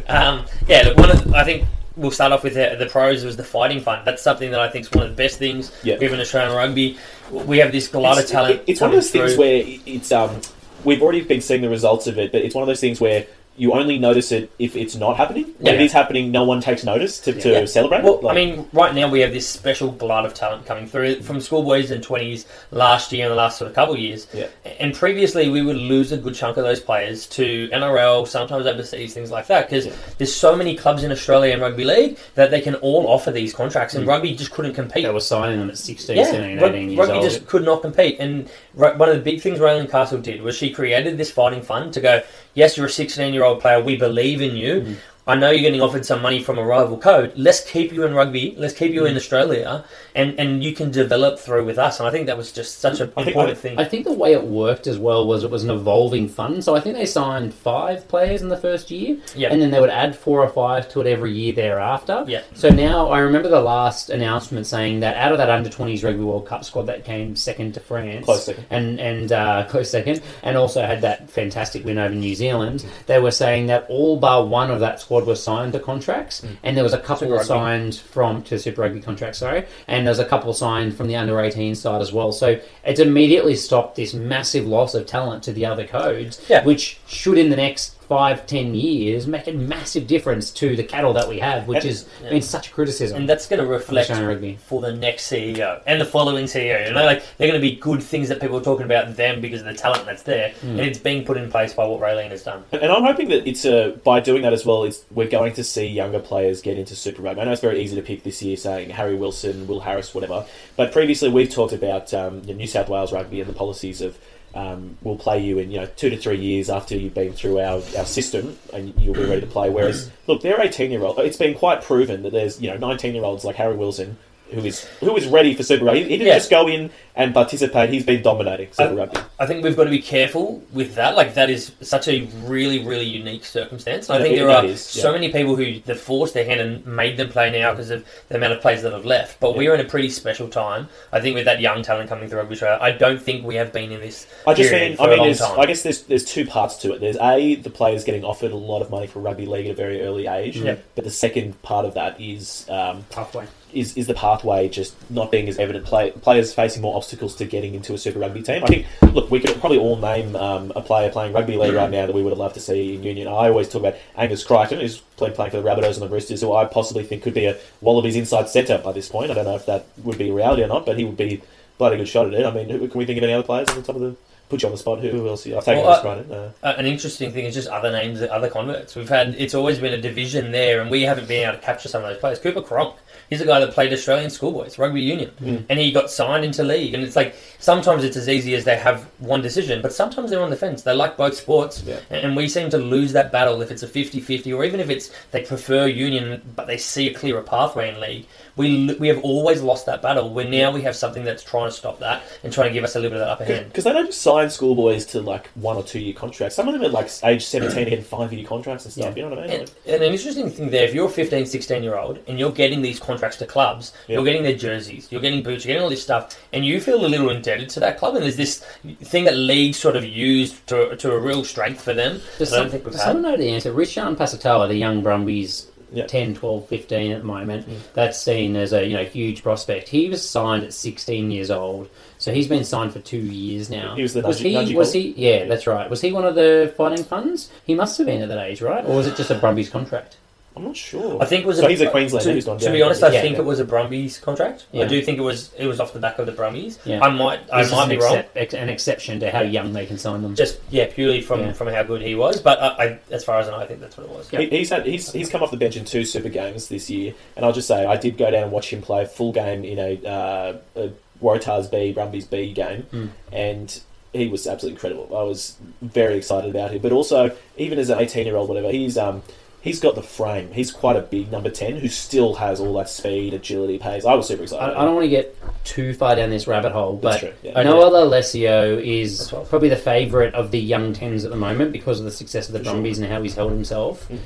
Um, 0.08 0.46
yeah, 0.67 0.84
look, 0.84 0.98
one 0.98 1.12
of 1.12 1.24
the, 1.24 1.36
I 1.36 1.43
think 1.43 1.67
we'll 1.96 2.12
start 2.12 2.32
off 2.32 2.43
with 2.43 2.56
the, 2.56 2.76
the 2.80 2.88
pros 2.88 3.24
was 3.24 3.38
the 3.38 3.43
fighting 3.43 3.80
fund. 3.80 4.02
That's 4.06 4.22
something 4.22 4.52
that 4.52 4.60
I 4.60 4.69
think 4.69 4.86
is 4.86 4.91
one 4.91 5.04
of 5.04 5.10
the 5.12 5.15
best 5.15 5.38
things 5.38 5.72
have 6.02 6.13
in 6.13 6.19
Australian 6.19 6.56
rugby. 6.56 6.98
We 7.32 7.60
have 7.60 7.72
this 7.72 7.93
lot 7.93 8.13
of 8.13 8.19
It's- 8.19 8.32
talent. 8.32 8.56
it- 8.56 8.63
It's 8.67 8.82
one 8.82 8.89
of 8.91 8.96
those 8.96 9.12
things 9.12 9.38
where 9.38 9.63
it's 9.86 10.12
um, 10.12 10.41
we've 10.84 11.02
already 11.02 11.22
been 11.22 11.41
seeing 11.41 11.62
the 11.62 11.69
results 11.69 12.08
of 12.08 12.17
it, 12.17 12.32
but 12.32 12.41
it's 12.41 12.56
one 12.56 12.62
of 12.63 12.67
those 12.67 12.82
things 12.82 13.00
where 13.00 13.26
you 13.56 13.74
only 13.74 14.00
notice 14.00 14.32
it 14.32 14.50
if 14.58 14.76
it's 14.76 14.96
not 14.96 15.16
happening. 15.18 15.44
When 15.60 15.76
Yeah. 15.76 15.80
it 15.80 15.86
is 15.86 15.92
happening, 15.92 16.32
no 16.32 16.44
one 16.44 16.60
takes 16.60 16.84
notice 16.84 17.20
to, 17.20 17.34
to 17.34 17.50
Yeah. 17.52 17.66
celebrate. 17.66 18.04
Well, 18.04 18.16
it. 18.16 18.24
Like- 18.24 18.32
I 18.32 18.36
mean, 18.36 18.66
right 18.74 18.96
now 18.96 19.08
we 19.10 19.20
have 19.20 19.32
this 19.32 19.48
special 19.48 19.89
glut 19.92 20.26
of 20.26 20.34
talent 20.34 20.66
coming 20.66 20.88
through 20.88 21.22
from 21.22 21.39
schoolboys 21.39 21.92
and 21.92 22.02
twenties 22.02 22.46
last 22.72 23.12
year 23.12 23.26
and 23.26 23.32
the 23.32 23.36
last 23.36 23.60
sort 23.60 23.70
of 23.70 23.76
couple 23.76 23.94
of 23.94 24.00
years. 24.00 24.26
Yeah. 24.34 24.46
And 24.80 24.96
previously, 24.96 25.50
we 25.50 25.62
would 25.62 25.78
lose 25.78 26.12
a 26.12 26.18
good 26.18 26.34
chunk 26.34 26.58
of 26.58 26.63
those 26.63 26.80
players 26.80 27.28
to 27.28 27.70
NRL, 27.72 28.26
sometimes 28.28 28.66
overseas, 28.66 29.13
things 29.13 29.30
like 29.30 29.48
that, 29.48 29.70
because 29.70 29.86
Yeah. 29.86 29.92
there's 30.18 30.34
so 30.34 30.56
many 30.56 30.76
clubs 30.76 31.04
in 31.04 31.12
Australia 31.12 31.54
and 31.54 31.62
rugby 31.62 31.84
league 31.84 32.18
that 32.36 32.50
they 32.50 32.62
can 32.62 32.76
all 32.76 33.08
offer 33.08 33.30
these 33.30 33.54
contracts, 33.54 33.94
and 33.94 34.06
mm. 34.06 34.10
rugby 34.10 34.34
just 34.36 34.52
couldn't 34.52 34.74
compete. 34.74 35.04
They 35.06 35.12
were 35.12 35.20
signing 35.20 35.60
them 35.60 35.70
at 35.70 35.78
16, 35.78 36.18
Yeah, 36.18 36.24
17, 36.26 36.60
rug- 36.60 36.72
18 36.72 36.89
years 36.89 36.98
rugby 37.00 37.13
old. 37.16 37.24
just 37.24 37.46
could 37.48 37.63
not 37.63 37.82
compete. 37.84 38.18
And 38.20 38.48
ru- 38.72 38.72
one 38.73 39.09
of 39.09 39.15
the 39.15 39.21
big 39.21 39.41
things 39.41 39.59
Raelene 39.59 39.89
Castle 39.89 40.19
did 40.19 40.41
was 40.41 40.55
she 40.55 40.71
created 40.71 41.17
this 41.17 41.31
fighting 41.31 41.62
fund 41.62 41.93
to 41.93 42.01
go, 42.01 42.21
yes, 42.53 42.77
you're 42.77 42.88
a 42.88 42.89
16 42.89 43.33
year 43.33 43.43
old 43.43 43.62
player, 43.62 43.81
we 43.81 43.95
believe 43.95 44.41
in 44.41 44.55
you. 44.55 44.81
Mm. 44.81 44.97
I 45.25 45.36
know 45.36 45.51
you're 45.51 45.62
getting 45.62 45.81
offered 45.81 46.05
some 46.05 46.21
money 46.21 46.43
from 46.43 46.57
a 46.57 46.63
rival 46.65 46.97
code. 46.97 47.31
Let's 47.38 47.62
keep 47.69 47.93
you 47.93 48.03
in 48.05 48.13
rugby. 48.13 48.55
Let's 48.57 48.73
keep 48.73 48.91
Mm. 48.91 48.95
you 48.95 49.05
in 49.05 49.15
Australia, 49.15 49.86
and, 50.15 50.38
and 50.38 50.62
you 50.62 50.73
can 50.73 50.91
develop 50.91 51.39
through 51.39 51.63
with 51.63 51.79
us. 51.79 51.99
And 51.99 52.07
I 52.09 52.12
think 52.12 52.27
that 52.27 52.36
was 52.38 52.51
just 52.51 52.79
such 52.79 52.99
an 52.99 53.09
I 53.15 53.23
think- 53.23 53.27
important 53.27 53.57
I- 53.57 53.62
thing. 53.62 53.79
I 53.79 53.86
think 53.86 54.03
the 54.03 54.12
way 54.12 54.33
it 54.33 54.43
worked 54.43 54.86
as 54.86 54.97
well 54.97 55.25
was 55.25 55.45
it 55.45 55.49
was 55.49 55.63
an 55.63 55.69
evolving 55.69 56.27
fund. 56.27 56.62
So 56.65 56.75
I 56.75 56.81
think 56.81 56.97
they 56.97 57.05
signed 57.05 57.53
five 57.53 58.05
players 58.09 58.41
in 58.41 58.49
the 58.49 58.57
first 58.57 58.91
year, 58.91 59.15
Yeah. 59.33 59.47
and 59.49 59.62
then 59.62 59.71
they 59.71 59.79
would 59.79 59.89
add 59.89 60.13
four 60.13 60.41
or 60.41 60.49
five 60.49 60.89
to 60.89 60.99
it 60.99 61.07
every 61.07 61.31
year 61.31 61.53
thereafter. 61.53 62.25
Yeah. 62.27 62.41
So 62.53 62.67
now 62.67 63.07
I 63.07 63.19
remember 63.19 63.47
the 63.47 63.62
last 63.62 64.09
announcement 64.09 64.67
saying 64.67 64.99
that 64.99 65.15
out 65.15 65.31
of 65.31 65.38
that 65.38 65.49
under 65.49 65.69
20s 65.69 66.03
Rugby 66.03 66.21
World 66.23 66.45
Cup 66.45 66.65
squad 66.65 66.88
that 66.88 67.05
came 67.05 67.38
second 67.38 67.75
to 67.75 67.79
France, 67.79 68.25
Close 68.25 68.43
second. 68.43 68.65
and 68.69 68.99
and 68.99 69.31
uh, 69.31 69.63
close 69.69 69.89
second, 69.89 70.21
and 70.43 70.57
also 70.57 70.81
had 70.81 70.99
that 71.01 71.29
fantastic 71.29 71.86
win 71.86 71.97
over 71.97 72.13
New 72.13 72.36
Zealand. 72.36 72.83
They 73.05 73.19
were 73.19 73.31
saying 73.31 73.67
that 73.67 73.86
all 73.88 74.17
bar 74.17 74.43
one 74.45 74.69
of 74.69 74.81
that 74.81 74.99
squad 74.99 75.12
was 75.21 75.43
signed 75.43 75.73
to 75.73 75.80
contracts, 75.80 76.41
mm. 76.41 76.58
and 76.63 76.76
there 76.76 76.84
was 76.84 76.93
a 76.93 76.99
couple 76.99 77.28
Super 77.28 77.34
Rugby. 77.34 77.45
signed 77.47 77.95
from 77.95 78.41
to 78.43 78.58
Super 78.58 78.82
Rugby 78.82 79.02
contracts. 79.02 79.38
Sorry, 79.38 79.65
and 79.88 80.08
there's 80.08 80.19
a 80.19 80.26
couple 80.26 80.54
signed 80.54 80.95
from 80.95 81.08
the 81.08 81.15
under 81.15 81.39
18 81.39 81.76
side 81.76 82.02
as 82.02 82.12
well. 82.12 82.32
So 82.32 82.60
it's 82.84 82.99
immediately 82.99 83.56
stopped 83.56 83.95
this 83.95 84.13
massive 84.13 84.65
loss 84.65 84.95
of 84.95 85.06
talent 85.06 85.43
to 85.43 85.54
the 85.54 85.65
other 85.65 85.86
codes, 85.86 86.41
Yeah. 86.49 86.63
which 86.63 86.99
should 87.08 87.38
in 87.38 87.49
the 87.49 87.56
next 87.56 87.95
five 88.08 88.46
ten 88.48 88.76
years 88.76 89.26
make 89.28 89.48
a 89.48 89.52
massive 89.54 90.08
difference 90.08 90.52
to 90.52 90.76
the 90.76 90.84
cattle 90.84 91.13
that 91.13 91.28
we 91.28 91.39
have, 91.39 91.68
which 91.68 91.78
And- 91.78 91.86
has 91.86 92.06
Yeah. 92.24 92.30
been 92.30 92.42
such 92.42 92.68
a 92.68 92.72
criticism. 92.72 93.18
and 93.18 93.30
that's 93.30 93.48
going 93.48 93.60
to 93.62 93.66
reflect 93.66 94.10
Australian 94.12 94.58
for 94.58 94.82
the 94.82 94.94
next 94.94 95.28
CEO 95.28 95.80
and 95.86 96.00
the 96.02 96.06
following 96.06 96.46
CEO. 96.48 96.88
You 96.88 96.94
know, 96.94 97.06
like 97.06 97.24
they're 97.38 97.48
going 97.48 97.60
to 97.62 97.68
be 97.68 97.76
good 97.76 98.02
things 98.04 98.30
that 98.30 98.39
people 98.39 98.58
are 98.58 98.63
talking 98.63 98.86
about 98.86 99.16
them 99.16 99.42
because 99.42 99.62
of 99.62 99.66
the 99.68 99.74
talent 99.74 100.06
that's 100.06 100.24
there, 100.24 100.52
Hmm. 100.62 100.72
and 100.72 100.82
it's 100.82 101.00
being 101.00 101.24
put 101.24 101.38
in 101.38 101.50
place 101.50 101.74
by 101.74 101.86
what 101.86 102.00
Raelene 102.02 102.30
has 102.32 102.44
done. 102.44 102.63
And 102.72 102.92
I'm 102.92 103.04
hoping 103.04 103.30
that 103.30 103.48
it's 103.48 103.66
uh, 103.66 103.92
by 104.04 104.20
doing 104.20 104.42
that 104.44 104.54
as 104.54 104.66
well. 104.66 104.84
It's 104.84 105.04
we're 105.12 105.28
going 105.28 105.54
to 105.54 105.63
see 105.63 105.86
younger 105.88 106.20
players 106.20 106.62
get 106.62 106.78
into 106.78 106.96
Super 106.96 107.22
Rugby. 107.22 107.42
I 107.42 107.46
know 107.46 107.52
it's 107.52 107.62
very 107.62 107.82
easy 107.82 107.96
to 107.96 108.02
pick 108.02 108.24
this 108.24 108.42
year, 108.42 108.58
saying 108.58 108.89
Harry 108.92 109.16
Wilson, 109.16 109.68
Will 109.68 109.80
Harris, 109.82 110.13
whatever. 110.13 110.46
But 110.76 110.92
previously 110.92 111.30
we've 111.30 111.50
talked 111.50 111.74
about 111.74 112.13
um, 112.13 112.42
the 112.44 112.54
New 112.54 112.68
South 112.68 112.89
Wales 112.89 113.12
Rugby 113.13 113.39
and 113.39 113.50
the 113.50 113.54
policies 113.54 114.02
of 114.02 114.18
um, 114.56 114.98
we'll 115.02 115.18
play 115.18 115.44
you 115.44 115.58
in 115.60 115.72
you 115.72 115.80
know 115.80 115.88
two 115.96 116.10
to 116.10 116.18
three 116.18 116.38
years 116.38 116.70
after 116.70 116.96
you've 116.96 117.13
been 117.13 117.34
through 117.34 117.60
our, 117.60 117.82
our 117.98 118.06
system 118.06 118.58
and 118.74 118.94
you'll 119.00 119.16
be 119.16 119.26
ready 119.26 119.42
to 119.42 119.48
play. 119.48 119.70
Whereas 119.70 120.12
look, 120.28 120.42
they're 120.42 120.62
18 120.62 120.92
year 120.92 121.04
old. 121.04 121.18
It's 121.20 121.38
been 121.38 121.56
quite 121.56 121.84
proven 121.84 122.24
that 122.24 122.32
there's 122.32 122.62
you 122.62 122.70
know 122.70 122.78
19 122.78 123.16
year 123.16 123.24
olds 123.24 123.44
like 123.44 123.56
Harry 123.56 123.76
Wilson. 123.76 124.18
Who 124.51 124.63
is 124.65 124.84
who 124.99 125.15
is 125.17 125.25
ready 125.27 125.56
for 125.56 125.63
Super 125.63 125.86
Rugby? 125.86 126.03
He 126.03 126.10
didn't 126.10 126.27
Yeah. 126.27 126.36
just 126.36 126.51
go 126.51 126.67
in 126.67 126.91
and 127.15 127.34
participate. 127.34 127.89
He's 127.89 128.06
been 128.06 128.21
dominating 128.21 128.67
Super 128.71 128.91
I- 128.91 128.95
Rugby. 128.95 129.19
I 129.39 129.47
think 129.47 129.63
we've 129.63 129.75
got 129.75 129.86
to 129.86 129.89
be 129.89 129.99
careful 130.01 130.62
with 130.71 130.93
that. 130.95 131.15
Like 131.15 131.34
that 131.34 131.49
is 131.49 131.71
such 131.82 132.08
a 132.08 132.27
really, 132.43 132.79
really 132.86 133.06
unique 133.06 133.45
circumstance. 133.45 134.12
I 134.12 134.17
Yeah, 134.17 134.23
think 134.23 134.36
it- 134.36 134.39
there 134.39 134.49
are 134.51 134.63
is, 134.65 134.79
so 134.82 135.12
many 135.12 135.29
people 135.32 135.56
who 135.56 135.79
have 135.88 135.99
forced 135.99 136.36
their 136.36 136.45
hand 136.45 136.62
and 136.62 136.86
made 136.86 137.17
them 137.17 137.29
play 137.29 137.49
now 137.49 137.71
because 137.71 137.89
of 137.89 138.06
the 138.29 138.36
amount 138.36 138.53
of 138.53 138.62
players 138.62 138.84
that 138.84 138.93
have 138.93 139.06
left. 139.06 139.39
But 139.39 139.56
we 139.58 139.67
are 139.69 139.73
in 139.73 139.79
a 139.79 139.86
pretty 139.86 140.10
special 140.10 140.47
time. 140.47 140.88
I 141.12 141.19
think 141.19 141.34
with 141.36 141.45
that 141.45 141.60
young 141.60 141.82
talent 141.82 142.10
coming 142.10 142.29
through 142.29 142.39
Rugby 142.39 142.53
Australia, 142.53 142.77
I 142.79 142.91
don't 142.91 143.21
think 143.21 143.43
we 143.45 143.56
have 143.56 143.73
been 143.73 143.91
in 143.91 144.01
this. 144.01 144.27
I 144.45 144.53
just 144.53 144.71
mean, 144.71 144.97
for 144.97 145.03
I 145.03 145.13
a 145.13 145.17
mean, 145.17 145.23
there's. 145.25 145.41
I 145.41 145.65
guess 145.65 145.82
there's 145.82 146.03
there's 146.03 146.25
two 146.25 146.45
parts 146.45 146.77
to 146.77 146.93
it. 146.93 147.01
There's 147.01 147.17
a 147.19 147.56
the 147.56 147.71
players 147.71 148.03
getting 148.03 148.23
offered 148.23 148.51
a 148.51 148.56
lot 148.56 148.82
of 148.84 148.91
money 148.91 149.08
for 149.08 149.19
rugby 149.19 149.47
league 149.47 149.65
at 149.65 149.71
a 149.71 149.75
very 149.75 150.01
early 150.03 150.27
age, 150.27 150.58
Yep. 150.58 150.84
but 150.95 151.03
the 151.06 151.10
second 151.12 151.60
part 151.63 151.86
of 151.86 151.95
that 151.95 152.21
is 152.21 152.67
um, 152.69 153.03
Halfway. 153.15 153.45
Is 153.73 153.97
is 153.97 154.07
the 154.07 154.13
pathway 154.13 154.69
just 154.69 154.95
not 155.09 155.31
being 155.31 155.47
as 155.49 155.57
evident. 155.57 155.86
Play, 155.86 156.12
players 156.12 156.53
facing 156.53 156.81
more 156.81 156.95
obstacles 156.95 157.36
to 157.36 157.45
getting 157.45 157.73
into 157.73 157.93
a 157.93 157.97
Super 157.97 158.19
Rugby 158.19 158.41
team. 158.41 158.63
I 158.63 158.67
think. 158.67 158.86
Look, 159.13 159.29
we 159.31 159.39
could 159.39 159.59
probably 159.59 159.77
all 159.77 159.97
name 159.97 160.36
um, 160.36 160.71
a 160.75 160.81
player 160.81 161.09
playing 161.09 161.33
rugby 161.33 161.57
league 161.57 161.73
right 161.73 161.89
now 161.89 162.05
that 162.05 162.15
we 162.15 162.23
would 162.23 162.31
have 162.31 162.39
loved 162.39 162.55
to 162.55 162.62
see 162.62 162.95
in 162.95 163.03
Union. 163.03 163.27
I 163.27 163.49
always 163.49 163.67
talk 163.69 163.81
about 163.81 163.95
Angus 164.15 164.43
Crichton, 164.43 164.79
who's 164.79 164.99
played 165.17 165.36
playing 165.36 165.51
for 165.51 165.62
the 165.62 165.67
Rabbitohs 165.67 165.93
and 165.93 166.01
the 166.01 166.09
Roosters, 166.09 166.41
who 166.41 166.53
I 166.53 166.65
possibly 166.65 167.03
think 167.03 167.23
could 167.23 167.33
be 167.33 167.45
a 167.45 167.57
Wallabies 167.81 168.15
inside 168.15 168.49
centre 168.49 168.77
by 168.77 168.91
this 168.91 169.09
point. 169.09 169.31
I 169.31 169.33
don't 169.33 169.45
know 169.45 169.55
if 169.55 169.65
that 169.65 169.86
would 170.03 170.17
be 170.17 170.29
a 170.29 170.33
reality 170.33 170.63
or 170.63 170.67
not, 170.67 170.86
but 170.86 170.97
he 170.97 171.03
would 171.03 171.17
be 171.17 171.41
bloody 171.77 171.97
good 171.97 172.07
shot 172.07 172.27
at 172.27 172.33
it. 172.33 172.45
I 172.45 172.51
mean, 172.51 172.69
who, 172.69 172.88
can 172.88 172.97
we 172.97 173.05
think 173.05 173.17
of 173.17 173.23
any 173.23 173.33
other 173.33 173.43
players 173.43 173.69
on 173.69 173.75
the 173.75 173.81
top 173.81 173.95
of 173.95 174.01
the? 174.01 174.15
Put 174.49 174.62
you 174.62 174.67
on 174.67 174.73
the 174.73 174.77
spot. 174.77 174.99
Who, 174.99 175.09
who 175.09 175.27
else? 175.29 175.47
I've 175.47 175.63
taken 175.63 175.83
Well, 175.83 176.05
Angus 176.05 176.29
uh, 176.29 176.36
Uh, 176.36 176.67
Uh, 176.67 176.75
an 176.77 176.86
interesting 176.86 177.31
thing 177.31 177.45
is 177.45 177.55
just 177.55 177.69
other 177.69 177.91
names, 177.91 178.21
other 178.21 178.49
converts. 178.49 178.95
We've 178.95 179.09
had 179.09 179.36
it's 179.36 179.55
always 179.55 179.79
been 179.79 179.93
a 179.93 180.01
division 180.01 180.51
there, 180.51 180.81
and 180.81 180.91
we 180.91 181.03
haven't 181.03 181.27
been 181.27 181.47
able 181.47 181.57
to 181.57 181.65
capture 181.65 181.88
some 181.88 182.03
of 182.03 182.09
those 182.09 182.19
players. 182.19 182.39
Cooper 182.39 182.62
Cronk, 182.62 182.95
he's 183.34 183.41
a 183.41 183.46
guy 183.46 183.60
that 183.60 183.72
played 183.72 183.91
Australian 183.91 184.30
schoolboys 184.30 184.78
rugby 184.78 185.02
union, 185.02 185.32
Mm. 185.41 185.65
and 185.69 185.80
he 185.80 185.91
got 185.91 186.10
signed 186.10 186.46
into 186.46 186.63
league. 186.63 186.93
And 186.93 187.04
it's 187.04 187.15
like 187.15 187.36
sometimes 187.60 188.04
it's 188.04 188.15
as 188.17 188.30
easy 188.30 188.56
as 188.56 188.63
they 188.63 188.76
have 188.78 189.06
one 189.19 189.41
decision, 189.41 189.82
but 189.82 189.91
sometimes 189.93 190.30
they're 190.30 190.41
on 190.41 190.50
the 190.50 190.56
fence. 190.56 190.84
They 190.84 190.93
like 190.93 191.17
both 191.17 191.36
sports, 191.36 191.84
Yeah. 191.86 191.98
and 192.10 192.22
and 192.26 192.36
we 192.36 192.48
seem 192.48 192.69
to 192.69 192.78
lose 192.78 193.12
that 193.13 193.32
battle 193.32 193.62
if 193.62 193.69
it's 193.72 193.84
a 193.84 193.88
50-50, 193.88 194.54
or 194.54 194.63
even 194.63 194.80
if 194.80 194.89
it's 194.89 195.10
they 195.32 195.41
prefer 195.41 195.88
union 195.88 196.41
but 196.56 196.67
they 196.67 196.78
see 196.78 197.06
a 197.10 197.13
clearer 197.13 197.41
pathway 197.41 197.89
in 197.89 198.00
league. 198.00 198.26
We 198.56 198.94
we 199.00 199.08
have 199.08 199.20
always 199.24 199.62
lost 199.62 199.86
that 199.88 200.02
battle. 200.02 200.30
Where 200.30 200.48
now 200.48 200.72
we 200.72 200.82
have 200.84 200.96
something 200.96 201.24
that's 201.24 201.44
trying 201.44 201.70
to 201.70 201.72
stop 201.72 202.00
that 202.00 202.24
and 202.44 202.54
trying 202.54 202.68
to 202.70 202.74
give 202.74 202.84
us 202.84 202.96
a 202.96 203.00
little 203.00 203.12
bit 203.18 203.22
of 203.22 203.28
that 203.28 203.32
upper 203.32 203.46
hand. 203.46 203.68
Because 203.68 203.84
they 203.84 203.94
don't 203.94 204.06
just 204.08 204.22
sign 204.22 204.50
schoolboys 204.50 205.06
to 205.08 205.22
like 205.22 205.48
one 205.56 205.76
or 205.78 205.84
two 205.84 206.00
year 206.00 206.13
contracts. 206.13 206.56
Some 206.56 206.68
of 206.68 206.74
them 206.74 206.84
are 206.84 206.89
like 206.89 207.10
age 207.24 207.44
17 207.46 207.84
getting 207.89 208.04
five 208.04 208.32
year 208.32 208.46
contracts 208.46 208.86
and 208.86 208.94
stuff. 208.94 209.16
Yeah. 209.18 209.24
You 209.24 209.30
know 209.30 209.36
what 209.36 209.46
I 209.46 209.48
mean? 209.48 209.60
And, 209.62 209.72
and 209.88 210.04
an 210.04 210.12
interesting 210.12 210.50
thing 210.50 210.70
there, 210.70 210.84
if 210.84 210.94
you're 210.94 211.08
a 211.08 211.10
15, 211.10 211.46
16 211.46 211.84
year 211.84 211.98
old 211.98 212.20
and 212.28 212.38
you're 212.39 212.52
getting 212.52 212.82
these 212.82 213.00
contracts 213.00 213.38
to 213.38 213.46
clubs, 213.46 213.94
Yeah. 214.08 214.16
you're 214.16 214.26
getting 214.26 214.44
their 214.44 214.56
jerseys, 214.56 215.08
you're 215.12 215.22
getting 215.22 215.42
boots, 215.44 215.66
you're 215.66 215.72
getting 215.74 215.84
all 215.84 215.89
this 215.89 216.04
stuff, 216.04 216.39
and 216.54 216.66
you 216.66 216.80
feel 216.80 217.06
a 217.06 217.08
little 217.08 217.30
indebted 217.30 217.70
to 217.70 217.80
that 217.80 217.98
club, 217.98 218.16
and 218.16 218.24
there's 218.24 218.38
this 218.38 218.60
thing 219.02 219.24
that 219.26 219.36
leagues 219.36 219.78
sort 219.78 219.96
of 219.96 220.06
used 220.06 220.66
to, 220.68 220.96
to 220.98 221.12
a 221.12 221.20
real 221.20 221.44
strength 221.44 221.82
for 221.82 221.94
them. 221.94 222.22
Does, 222.38 222.50
some, 222.50 222.60
don't 222.63 222.70
think 222.72 222.86
we've 222.86 222.94
does 222.94 223.02
someone 223.02 223.24
know 223.24 223.38
the 223.38 223.50
answer? 223.50 223.74
Reesjan 223.74 224.16
Pasitoa, 224.16 224.68
the 224.68 224.76
young 224.76 225.02
Brumbies, 225.02 225.68
Yeah. 225.93 226.08
10, 226.08 226.36
12, 226.36 226.67
15 226.67 227.12
at 227.12 227.19
the 227.19 227.23
moment, 227.25 227.69
mm. 227.69 227.77
that's 227.93 228.19
seen 228.19 228.56
as 228.56 228.73
a 228.73 228.86
you 228.86 228.97
know 228.97 229.03
huge 229.03 229.43
prospect. 229.43 229.89
He 229.89 230.10
was 230.10 230.27
signed 230.27 230.63
at 230.63 230.73
16 230.73 231.32
years 231.32 231.51
old, 231.51 231.89
so 232.17 232.34
he's 232.34 232.47
been 232.47 232.63
signed 232.63 232.93
for 232.93 232.99
two 232.99 233.17
years 233.17 233.69
now. 233.69 233.95
He 233.95 234.01
was 234.01 234.13
the 234.13 234.21
was 234.21 234.39
Nudgee- 234.39 234.53
Nudgee 234.53 234.67
he? 234.67 234.75
Was 234.75 234.91
Call? 234.91 235.01
he? 235.01 235.13
Yeah, 235.17 235.45
that's 235.45 235.67
right. 235.67 235.89
Was 235.89 236.01
he 236.01 236.12
one 236.12 236.25
of 236.25 236.36
the 236.36 236.73
fighting 236.75 237.06
funds? 237.06 237.51
He 237.63 237.75
must 237.75 237.97
have 237.97 238.08
been 238.08 238.21
at 238.21 238.29
that 238.29 238.43
age, 238.43 238.62
right? 238.62 238.84
Or 238.86 238.95
was 238.95 239.08
it 239.08 239.15
just 239.15 239.29
a 239.29 239.36
Brumbies 239.36 239.69
contract? 239.69 240.17
I'm 240.56 240.63
not 240.66 240.78
sure. 240.78 241.20
I 241.22 241.26
think 241.26 241.44
it 241.46 241.48
was 241.48 241.58
so 241.58 241.66
a, 241.66 241.70
he's 241.70 241.82
a 241.82 241.89
Queenslander 241.89 242.30
To, 242.30 242.34
who's 242.34 242.46
gone 242.46 242.60
to 242.60 242.66
down. 242.66 242.74
be 242.74 242.82
honest, 242.84 243.02
I 243.04 243.12
Yeah. 243.12 243.22
think 243.22 243.38
it 243.39 243.44
was 243.46 243.60
a 243.60 243.66
Brumbies 243.66 244.20
contract. 244.20 244.66
Yeah. 244.72 244.84
I 244.84 244.88
do 244.88 245.02
think 245.02 245.18
it 245.18 245.22
was 245.22 245.52
it 245.58 245.66
was 245.66 245.80
off 245.80 245.94
the 245.94 246.00
back 246.00 246.20
of 246.20 246.28
the 246.28 246.32
Brumbies. 246.32 246.78
Yeah. 246.86 247.04
I 247.04 247.10
might 247.10 247.39
I 247.52 247.63
This 247.63 247.72
is 247.72 247.74
might 247.76 247.89
be 247.89 247.98
wrong. 247.98 248.24
ex- 248.36 248.54
an 248.54 248.70
exception 248.70 249.20
to 249.22 249.32
how 249.32 249.42
young 249.42 249.74
they 249.74 249.88
can 249.88 249.98
sign 249.98 250.22
them. 250.22 250.36
Just 250.36 250.60
yeah, 250.70 250.86
purely 250.94 251.22
from, 251.22 251.39
Yeah. 251.39 251.54
from 251.54 251.70
how 251.70 251.82
good 251.82 252.02
he 252.04 252.13
was. 252.13 252.39
But 252.39 252.62
I, 252.62 252.68
I, 252.68 253.00
as 253.10 253.24
far 253.24 253.39
as 253.39 253.48
I 253.48 253.52
know, 253.52 253.58
I 253.58 253.66
think 253.66 253.80
that's 253.80 253.98
what 253.98 254.06
it 254.06 254.12
was. 254.12 254.32
Yeah. 254.32 254.42
He, 254.42 254.50
he's 254.50 254.70
had 254.70 254.86
he's, 254.86 255.12
he's 255.12 255.30
come 255.30 255.42
off 255.42 255.50
the 255.50 255.58
bench 255.58 255.76
in 255.76 255.86
two 255.86 256.06
Super 256.06 256.30
games 256.30 256.68
this 256.68 256.88
year, 256.89 257.16
and 257.36 257.44
I'll 257.46 257.54
just 257.54 257.68
say 257.68 257.86
I 257.86 257.98
did 257.98 258.18
go 258.18 258.30
down 258.30 258.44
and 258.44 258.52
watch 258.52 258.72
him 258.72 258.82
play 258.84 259.02
a 259.04 259.08
full 259.08 259.32
game 259.32 259.63
in 259.66 259.80
a, 259.80 260.08
uh, 260.08 260.58
a 260.76 260.89
Waratahs 261.20 261.72
B, 261.72 261.94
Brumbies 261.94 262.26
B 262.26 262.52
game, 262.54 262.86
Mm. 262.94 263.10
and 263.32 263.80
he 264.12 264.28
was 264.28 264.46
absolutely 264.46 264.76
incredible. 264.76 265.18
I 265.18 265.24
was 265.24 265.56
very 265.82 266.16
excited 266.18 266.52
about 266.52 266.70
him, 266.72 266.82
but 266.84 266.92
also 266.92 267.32
even 267.58 267.80
as 267.80 267.89
an 267.89 268.00
eighteen-year-old, 268.00 268.48
whatever, 268.50 268.70
he's 268.72 269.00
um. 269.00 269.24
He's 269.63 269.80
got 269.80 269.95
the 269.95 270.04
frame. 270.04 270.52
He's 270.52 270.73
quite 270.73 270.97
a 270.97 271.02
big 271.02 271.32
number 271.32 271.49
ten 271.49 271.78
who 271.78 271.88
still 271.88 272.34
has 272.34 272.60
all 272.60 272.73
that 272.73 272.89
speed, 272.89 273.34
agility, 273.34 273.80
pace. 273.80 274.04
I 274.04 274.13
was 274.13 274.28
super 274.28 274.43
excited. 274.43 274.76
I, 274.76 274.82
I 274.82 274.84
don't 274.84 274.93
want 274.93 275.06
to 275.06 275.10
get 275.10 275.38
too 275.63 275.93
far 275.93 276.17
down 276.17 276.32
this 276.32 276.47
rabbit 276.47 276.73
hole, 276.73 276.97
That's 276.97 277.21
but 277.23 277.41
true, 277.41 277.52
yeah. 277.52 277.63
Noah 277.63 277.89
Lolesio 277.89 278.84
is 278.84 279.34
probably 279.47 279.69
the 279.69 279.78
favourite 279.78 280.34
of 280.34 280.52
the 280.52 280.60
young 280.60 280.91
tens 280.91 281.23
at 281.23 281.32
the 281.32 281.38
moment 281.38 281.71
because 281.71 281.99
of 281.99 282.04
the 282.06 282.12
success 282.12 282.49
of 282.49 282.54
the 282.54 282.60
For 282.60 282.65
sure. 282.65 282.76
And 282.76 283.06
how 283.06 283.23
he's 283.23 283.36
held 283.36 283.54
himself. 283.54 284.10
Mm. 284.10 284.19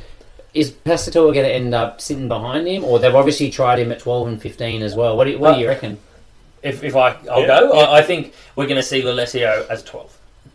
Is 0.55 0.71
Pasitoa 0.71 1.31
going 1.35 1.45
to 1.45 1.53
end 1.53 1.75
up 1.75 2.01
sitting 2.01 2.27
behind 2.27 2.67
him, 2.67 2.83
or 2.83 2.97
they've 2.97 3.13
obviously 3.13 3.51
tried 3.51 3.77
him 3.77 3.91
at 3.91 3.99
twelve 3.99 4.27
and 4.27 4.41
fifteen 4.41 4.81
as 4.81 4.95
well? 4.95 5.15
What 5.15 5.25
do 5.25 5.31
you, 5.31 5.37
what 5.37 5.53
do 5.53 5.61
you 5.61 5.67
reckon? 5.67 5.99
If, 6.63 6.83
if 6.83 6.95
I, 6.95 7.15
I'll 7.29 7.41
Yeah, 7.41 7.47
go, 7.47 7.73
yeah. 7.75 7.79
I, 7.81 7.99
I 7.99 8.01
think 8.01 8.33
we're 8.55 8.65
going 8.65 8.77
to 8.77 8.83
see 8.83 9.03
Lolesio 9.03 9.69
as 9.69 9.83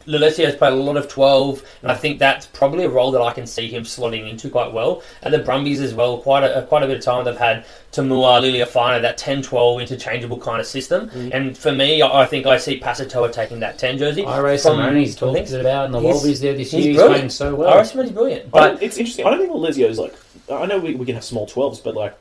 12. 0.04 0.20
Lolesio's 0.22 0.54
played 0.56 0.72
a 0.72 0.76
lot 0.76 0.96
of 0.96 1.08
12, 1.08 1.62
and 1.82 1.90
I 1.90 1.94
think 1.94 2.18
that's 2.18 2.46
probably 2.46 2.84
a 2.84 2.88
role 2.88 3.10
that 3.12 3.20
I 3.22 3.32
can 3.32 3.46
see 3.46 3.68
him 3.68 3.84
slotting 3.84 4.28
into 4.28 4.48
quite 4.50 4.72
well. 4.72 5.02
And 5.22 5.32
the 5.32 5.38
Brumbies 5.38 5.80
as 5.80 5.94
well, 5.94 6.18
quite 6.18 6.44
a, 6.44 6.62
quite 6.62 6.82
a 6.82 6.86
bit 6.86 6.98
of 6.98 7.04
time 7.04 7.24
they've 7.24 7.36
had 7.36 7.64
Tamua, 7.92 8.40
Lealiifano, 8.42 9.02
that 9.02 9.18
10 9.18 9.42
12 9.42 9.80
interchangeable 9.82 10.38
kind 10.38 10.60
of 10.60 10.66
system. 10.66 11.08
Mm. 11.10 11.30
And 11.34 11.58
for 11.58 11.72
me, 11.72 12.00
I 12.02 12.22
I 12.22 12.26
think 12.26 12.46
I 12.46 12.56
see 12.56 12.80
Pasitoa 12.80 13.32
taking 13.32 13.60
that 13.60 13.78
10 13.78 13.98
jersey. 13.98 14.24
Irae 14.24 14.56
from- 14.58 14.76
Simone's 14.78 15.18
from 15.18 15.28
talked 15.28 15.38
things. 15.48 15.52
about 15.52 15.86
in 15.86 15.92
the 15.92 16.00
He's- 16.00 16.14
Wallabies 16.14 16.40
there 16.40 16.54
this 16.54 16.70
he's 16.70 16.84
year. 16.84 16.92
He's 16.92 16.96
brilliant. 16.96 17.16
playing 17.18 17.30
so 17.30 17.46
Irae 17.48 17.56
well. 17.58 17.84
Simone's 17.84 18.10
brilliant. 18.12 18.50
But 18.50 18.82
it's 18.82 18.96
interesting. 18.96 19.26
I 19.26 19.30
don't 19.30 19.40
think 19.40 19.52
Lolesio 19.52 19.88
is 19.88 19.98
like. 19.98 20.14
I 20.50 20.66
know 20.66 20.78
we, 20.78 20.94
we 20.94 21.06
can 21.06 21.14
have 21.14 21.24
small 21.24 21.46
twelves, 21.46 21.80
but 21.80 21.94
like 21.94 22.14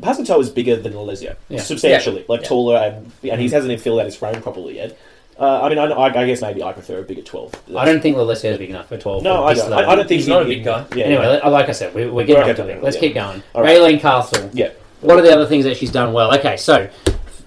Pasitoa 0.00 0.40
is 0.40 0.50
bigger 0.50 0.76
than 0.76 0.92
Lolesio 0.92 1.36
Yeah. 1.48 1.60
substantially, 1.60 2.18
Yeah. 2.20 2.24
like 2.28 2.42
Yeah. 2.42 2.48
taller, 2.48 2.76
and 2.76 3.10
and 3.28 3.40
he 3.40 3.48
hasn't 3.48 3.72
even 3.72 3.82
filled 3.82 3.98
out 4.00 4.06
his 4.06 4.16
frame 4.16 4.40
properly 4.42 4.76
yet. 4.76 4.96
Uh, 5.38 5.62
I 5.62 5.68
mean, 5.68 5.78
I, 5.78 5.86
I, 5.86 6.22
I 6.22 6.26
guess 6.26 6.40
maybe 6.42 6.62
I 6.62 6.72
prefer 6.72 7.00
a 7.00 7.02
bigger 7.02 7.22
twelve. 7.22 7.52
I 7.76 7.84
don't 7.84 8.00
think 8.00 8.16
Lolesio's 8.16 8.56
big 8.58 8.70
enough 8.70 8.88
for 8.88 8.96
twelve. 8.98 9.22
No, 9.24 9.36
for 9.42 9.42
I 9.48 9.54
don't. 9.54 9.72
I. 9.72 9.76
I 9.90 9.94
don't 9.96 10.06
think 10.08 10.18
He's 10.18 10.26
he- 10.26 10.32
not 10.32 10.42
a 10.42 10.44
big 10.44 10.62
guy. 10.64 10.86
Yeah. 10.94 11.04
Anyway, 11.06 11.40
li- 11.44 11.50
like 11.50 11.68
I 11.68 11.72
said, 11.72 11.94
we, 11.94 12.06
we're 12.08 12.24
getting 12.24 12.44
We're 12.44 12.50
off 12.50 12.56
topic. 12.56 12.78
Let's 12.82 12.96
Yeah. 12.96 13.00
keep 13.00 13.14
going. 13.14 13.42
All 13.54 13.62
right. 13.62 13.76
Raelene 13.78 14.00
Castle. 14.00 14.50
yeah. 14.52 14.70
What 15.00 15.18
are 15.18 15.22
the 15.22 15.32
other 15.34 15.46
things 15.46 15.64
that 15.64 15.76
she's 15.76 15.90
done 15.90 16.12
well? 16.12 16.32
Okay, 16.38 16.56
so 16.56 16.88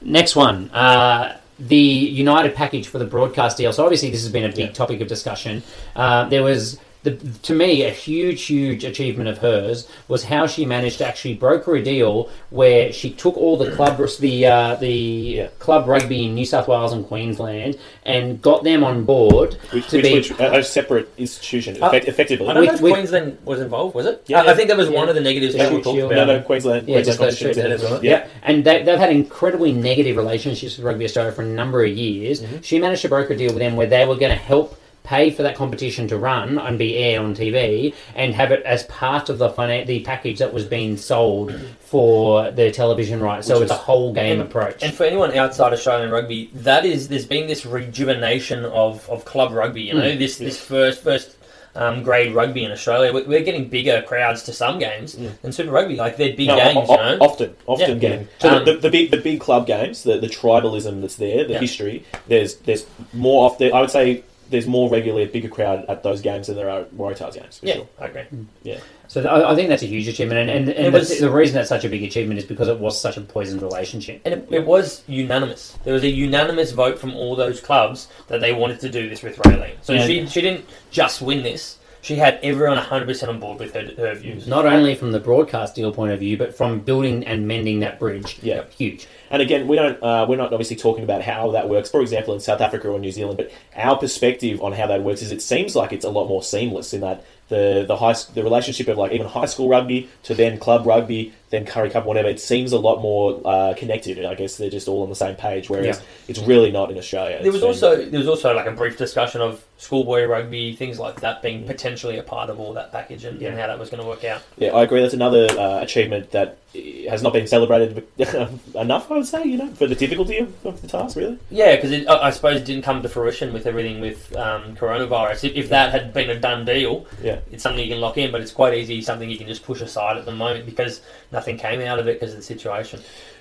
next 0.02 0.36
one, 0.36 0.69
uh, 0.71 1.39
the 1.60 1.76
United 1.78 2.54
package 2.56 2.88
for 2.88 3.00
the 3.00 3.06
broadcast 3.06 3.58
deal. 3.58 3.73
So 3.73 3.84
obviously 3.84 4.12
this 4.12 4.21
has 4.21 4.32
been 4.32 4.43
a 4.43 4.50
big 4.50 4.58
Yeah. 4.67 4.71
topic 4.73 5.02
of 5.02 5.08
discussion. 5.08 5.63
Uh, 5.95 6.26
there 6.30 6.43
was. 6.43 6.78
The, 7.03 7.12
to 7.43 7.53
me, 7.53 7.83
a 7.83 7.89
huge, 7.91 8.43
huge 8.43 8.83
achievement 8.83 9.29
of 9.29 9.38
hers 9.38 9.88
was 10.07 10.23
how 10.25 10.45
she 10.47 10.65
managed 10.65 10.97
to 10.97 11.07
actually 11.07 11.36
broker 11.36 11.75
a 11.75 11.83
deal 11.83 12.29
where 12.49 12.91
she 12.91 13.12
took 13.12 13.38
all 13.38 13.55
the 13.55 13.71
club, 13.71 13.97
the 14.19 14.45
uh, 14.45 14.75
the 14.75 14.89
Yeah. 14.91 15.47
club 15.60 15.88
rugby 15.88 16.25
in 16.25 16.36
New 16.36 16.45
South 16.45 16.67
Wales 16.67 16.91
and 16.93 17.05
Queensland, 17.07 17.77
and 18.03 18.41
got 18.41 18.63
them 18.63 18.83
on 18.83 19.03
board 19.05 19.53
Which, 19.71 19.88
to 19.89 19.97
which, 19.97 20.03
be 20.03 20.13
which 20.15 20.31
a, 20.31 20.57
a 20.57 20.63
separate 20.63 21.07
institution, 21.17 21.81
Uh, 21.81 21.88
effect, 21.88 22.07
effectively. 22.07 22.47
I 22.49 22.53
don't 22.53 22.65
know 22.65 22.73
if 22.73 22.81
with- 22.81 22.93
Queensland 22.93 23.38
was 23.45 23.62
involved, 23.62 23.95
was 23.95 24.05
it? 24.05 24.23
Yeah, 24.27 24.41
I, 24.41 24.45
yeah. 24.45 24.51
I 24.51 24.55
think 24.55 24.67
that 24.69 24.77
was 24.77 24.89
Yeah. 24.89 24.97
one 24.97 25.07
of 25.07 25.15
the 25.15 25.21
negatives 25.21 25.53
The 25.53 25.60
that 25.60 25.71
we 25.71 25.81
talked 25.81 25.99
about. 25.99 26.12
no, 26.15 26.25
no, 26.25 26.41
Queensland. 26.41 26.88
Yeah, 26.88 26.95
Queensland 26.95 27.05
just 27.05 27.19
those 27.19 27.39
competition 27.39 27.77
two 27.79 27.83
was 27.86 27.91
in 27.91 27.97
it. 27.97 28.03
Yeah. 28.03 28.27
and 28.43 28.65
they, 28.65 28.83
they've 28.83 28.99
had 28.99 29.12
incredibly 29.12 29.71
negative 29.71 30.17
relationships 30.17 30.77
with 30.77 30.86
Rugby 30.86 31.05
Australia 31.05 31.31
for 31.31 31.43
a 31.43 31.45
number 31.45 31.83
of 31.86 31.91
years. 31.95 32.41
Mm-hmm. 32.41 32.57
She 32.63 32.79
managed 32.79 33.03
to 33.03 33.10
broker 33.10 33.33
a 33.33 33.38
deal 33.38 33.49
with 33.53 33.60
them 33.60 33.75
where 33.75 33.88
they 33.88 34.05
were 34.05 34.15
going 34.15 34.31
to 34.31 34.43
help 34.43 34.77
pay 35.08 35.30
for 35.32 35.41
that 35.43 35.56
competition 35.56 36.06
to 36.10 36.17
run 36.17 36.58
and 36.58 36.78
be 36.78 36.98
aired 36.98 37.24
on 37.24 37.34
TV 37.34 37.93
and 38.13 38.34
have 38.36 38.52
it 38.52 38.62
as 38.63 38.84
part 38.84 39.30
of 39.30 39.38
the 39.38 39.50
finan- 39.50 39.86
the 39.88 40.02
package 40.02 40.39
that 40.39 40.54
was 40.54 40.65
being 40.65 40.98
sold 40.98 41.54
for 41.80 42.52
the 42.52 42.70
television 42.72 43.22
rights. 43.22 43.48
So 43.48 43.56
Which 43.56 43.63
it's 43.63 43.72
a 43.72 43.76
whole 43.76 44.12
game 44.13 44.41
and- 44.41 44.50
approach. 44.50 44.84
And 44.84 44.93
for 44.93 45.06
anyone 45.06 45.34
outside 45.38 45.72
Australian 45.72 46.12
rugby, 46.12 46.50
that 46.56 46.86
is 46.86 47.08
there's 47.08 47.26
been 47.26 47.48
this 47.48 47.65
rejuvenation 47.65 48.65
of, 48.65 49.10
of 49.10 49.24
club 49.26 49.54
rugby. 49.54 49.84
You 49.84 49.93
know, 49.93 50.02
Mm. 50.02 50.20
this 50.20 50.38
this 50.38 50.60
first 50.60 51.02
first 51.04 51.36
um, 51.76 52.02
grade 52.02 52.34
rugby 52.34 52.63
in 52.63 52.72
Australia. 52.72 53.13
We're, 53.13 53.26
we're 53.26 53.43
getting 53.43 53.70
bigger 53.70 54.02
crowds 54.02 54.41
to 54.43 54.52
some 54.54 54.80
games 54.80 55.15
than 55.43 55.52
Super 55.52 55.70
Rugby. 55.72 55.96
Like 55.96 56.17
they're 56.17 56.36
big 56.36 56.48
No, 56.48 56.56
games, 56.58 56.89
o- 56.89 56.93
you 56.93 56.98
know. 56.98 57.17
often, 57.22 57.56
often 57.67 57.89
Yeah. 57.91 57.96
getting 58.06 58.20
Yeah. 58.22 58.26
so 58.39 58.50
Um, 58.58 58.65
the, 58.65 58.74
the 58.78 58.89
big 58.89 59.12
the 59.12 59.17
big 59.17 59.39
club 59.39 59.67
games, 59.67 60.02
the, 60.02 60.17
the 60.17 60.28
tribalism 60.28 61.02
that's 61.02 61.17
there, 61.17 61.43
the 61.46 61.54
Yeah. 61.54 61.60
history. 61.60 62.04
There's 62.28 62.56
there's 62.67 62.86
more 63.13 63.46
often. 63.46 63.72
I 63.74 63.82
would 63.82 63.91
say 63.91 64.24
there's 64.49 64.67
more 64.67 64.89
regularly 64.89 65.23
a 65.23 65.27
bigger 65.27 65.49
crowd 65.49 65.86
at 65.89 66.03
those 66.03 66.21
games 66.21 66.47
than 66.47 66.55
there 66.55 66.69
are 66.69 66.83
Waratahs 66.95 67.33
games. 67.33 67.60
For 67.60 67.65
yeah, 67.65 67.73
sure. 67.75 67.88
I 67.99 68.05
agree. 68.05 68.23
Yeah, 68.63 68.79
So 69.07 69.21
th- 69.21 69.31
I 69.31 69.51
I 69.51 69.55
think 69.55 69.69
that's 69.69 69.83
a 69.83 69.88
huge 69.88 70.07
achievement, 70.07 70.39
and, 70.41 70.49
and, 70.49 70.69
and 70.69 70.88
It 70.88 70.91
the, 70.91 70.97
was- 70.99 71.19
the 71.19 71.29
reason 71.29 71.55
that's 71.55 71.69
such 71.69 71.86
a 71.86 71.89
big 71.89 72.03
achievement 72.03 72.38
is 72.39 72.45
because 72.45 72.67
it 72.67 72.79
was 72.79 72.99
such 72.99 73.17
a 73.17 73.21
poisoned 73.21 73.62
relationship. 73.62 74.21
And 74.25 74.33
it, 74.33 74.47
it 74.51 74.65
was 74.65 75.03
unanimous. 75.07 75.77
There 75.83 75.93
was 75.93 76.03
a 76.03 76.10
unanimous 76.10 76.71
vote 76.71 76.99
from 76.99 77.15
all 77.15 77.36
those 77.36 77.60
clubs 77.60 78.07
that 78.27 78.41
they 78.41 78.53
wanted 78.53 78.79
to 78.81 78.89
do 78.89 79.10
this 79.10 79.21
with 79.23 79.38
Raelene. 79.38 79.75
So 79.81 79.93
Yeah. 79.93 80.05
she 80.05 80.25
she 80.27 80.41
didn't 80.41 80.65
just 80.91 81.21
win 81.21 81.43
this. 81.43 81.77
She 82.01 82.15
had 82.15 82.39
everyone 82.41 82.77
100% 82.77 83.27
on 83.27 83.39
board 83.39 83.60
with 83.60 83.73
her, 83.73 83.91
her 83.97 84.13
views. 84.15 84.47
Not 84.47 84.65
only 84.65 84.95
from 84.95 85.12
the 85.12 85.19
broadcast 85.19 85.75
deal 85.75 85.91
point 85.91 86.13
of 86.13 86.19
view, 86.19 86.38
but 86.38 86.55
from 86.55 86.79
building 86.79 87.25
and 87.25 87.45
mending 87.47 87.81
that 87.81 87.99
bridge. 87.99 88.39
Yeah. 88.41 88.63
huge. 88.77 89.07
And 89.30 89.42
again, 89.42 89.68
we 89.68 89.76
don't 89.76 90.02
uh, 90.02 90.26
we're 90.28 90.38
not 90.38 90.54
obviously 90.54 90.76
talking 90.76 91.04
about 91.04 91.22
how 91.22 91.52
that 91.52 91.70
works. 91.70 91.90
For 91.90 92.02
example, 92.02 92.34
in 92.34 92.40
South 92.40 92.62
Africa 92.62 92.90
or 92.90 93.00
New 93.00 93.12
Zealand, 93.12 93.38
but 93.38 93.52
our 93.76 93.98
perspective 93.98 94.62
on 94.62 94.74
how 94.74 94.88
that 94.88 95.04
works 95.04 95.22
is 95.22 95.32
it 95.32 95.42
seems 95.42 95.76
like 95.76 95.94
it's 95.94 96.06
a 96.06 96.10
lot 96.10 96.28
more 96.28 96.44
seamless 96.44 96.94
in 96.94 97.02
that 97.02 97.24
the 97.50 97.86
the 97.88 97.96
high 97.96 98.13
the 98.34 98.44
relationship 98.44 98.88
of 98.88 98.98
like 98.98 99.12
even 99.12 99.28
high 99.28 99.46
school 99.46 99.70
rugby 99.70 100.10
to 100.24 100.36
then 100.36 100.58
club 100.58 100.86
rugby, 100.86 101.34
then 101.49 101.65
Currie 101.65 101.89
Cup, 101.89 102.05
whatever. 102.05 102.27
It 102.27 102.39
seems 102.39 102.73
a 102.73 102.77
lot 102.79 103.01
more 103.01 103.41
uh, 103.45 103.73
connected. 103.77 104.23
I 104.25 104.36
guess 104.36 104.57
they're 104.57 104.69
just 104.69 104.88
all 104.88 105.03
on 105.03 105.10
the 105.10 105.15
same 105.15 105.36
page, 105.36 105.69
whereas 105.69 105.97
Yeah. 105.97 106.05
it's 106.27 106.39
really 106.39 106.71
not 106.71 106.91
in 106.91 106.97
Australia. 106.97 107.39
There 107.41 107.51
was 107.51 107.62
been- 107.62 107.67
also 107.69 108.05
there 108.05 108.19
was 108.19 108.27
also 108.27 108.53
like 108.53 108.65
a 108.65 108.71
brief 108.71 108.97
discussion 108.97 109.41
of 109.41 109.63
schoolboy 109.77 110.25
rugby, 110.25 110.75
things 110.75 110.97
like 110.99 111.21
that 111.21 111.41
being 111.43 111.63
potentially 111.65 112.17
a 112.17 112.23
part 112.23 112.49
of 112.49 112.60
all 112.60 112.73
that 112.73 112.91
package 112.91 113.23
and, 113.23 113.39
and 113.43 113.57
how 113.60 113.67
that 113.67 113.77
was 113.77 113.89
going 113.91 114.01
to 114.01 114.07
work 114.07 114.23
out. 114.23 114.41
Yeah, 114.57 114.71
I 114.73 114.81
agree. 114.83 115.01
That's 115.01 115.13
another 115.13 115.47
uh, 115.51 115.81
achievement 115.81 116.31
that 116.31 116.57
uh, 116.75 116.79
has 117.12 117.21
not 117.21 117.31
been 117.31 117.45
celebrated 117.45 118.07
enough. 118.75 119.12
I 119.12 119.13
would 119.17 119.27
say, 119.27 119.43
you 119.43 119.57
know, 119.57 119.67
for 119.75 119.86
the 119.86 119.93
difficulty 119.93 120.39
of, 120.39 120.65
of 120.65 120.81
the 120.81 120.88
task. 120.88 121.15
Really, 121.15 121.38
Yeah, 121.51 121.75
because 121.75 121.93
I 122.07 122.27
I 122.27 122.29
suppose 122.31 122.60
it 122.60 122.65
didn't 122.65 122.83
come 122.83 123.03
to 123.03 123.10
fruition 123.10 123.53
with 123.53 123.67
everything 123.67 124.01
with 124.01 124.36
um, 124.36 124.75
coronavirus. 124.75 125.43
If, 125.43 125.55
if 125.55 125.69
that 125.69 125.91
had 125.91 126.12
been 126.12 126.31
a 126.31 126.39
done 126.39 126.65
deal, 126.65 127.05
yeah. 127.21 127.39
it's 127.51 127.62
something 127.63 127.83
you 127.83 127.91
can 127.93 128.01
lock 128.01 128.17
in, 128.17 128.31
but 128.31 128.41
it's 128.41 128.51
quite 128.51 128.73
easy 128.73 129.01
something 129.01 129.29
you 129.29 129.38
can 129.38 129.47
just 129.47 129.63
push 129.63 129.81
aside 129.81 130.17
at 130.17 130.25
the 130.25 130.31
moment 130.31 130.65
because 130.65 131.01
nothing 131.38 131.58
came 131.58 131.82
out 131.82 132.00
of 132.00 132.08
it 132.08 132.19
because 132.19 132.32
of 132.34 132.38
the 132.41 132.43
situation. 132.43 133.00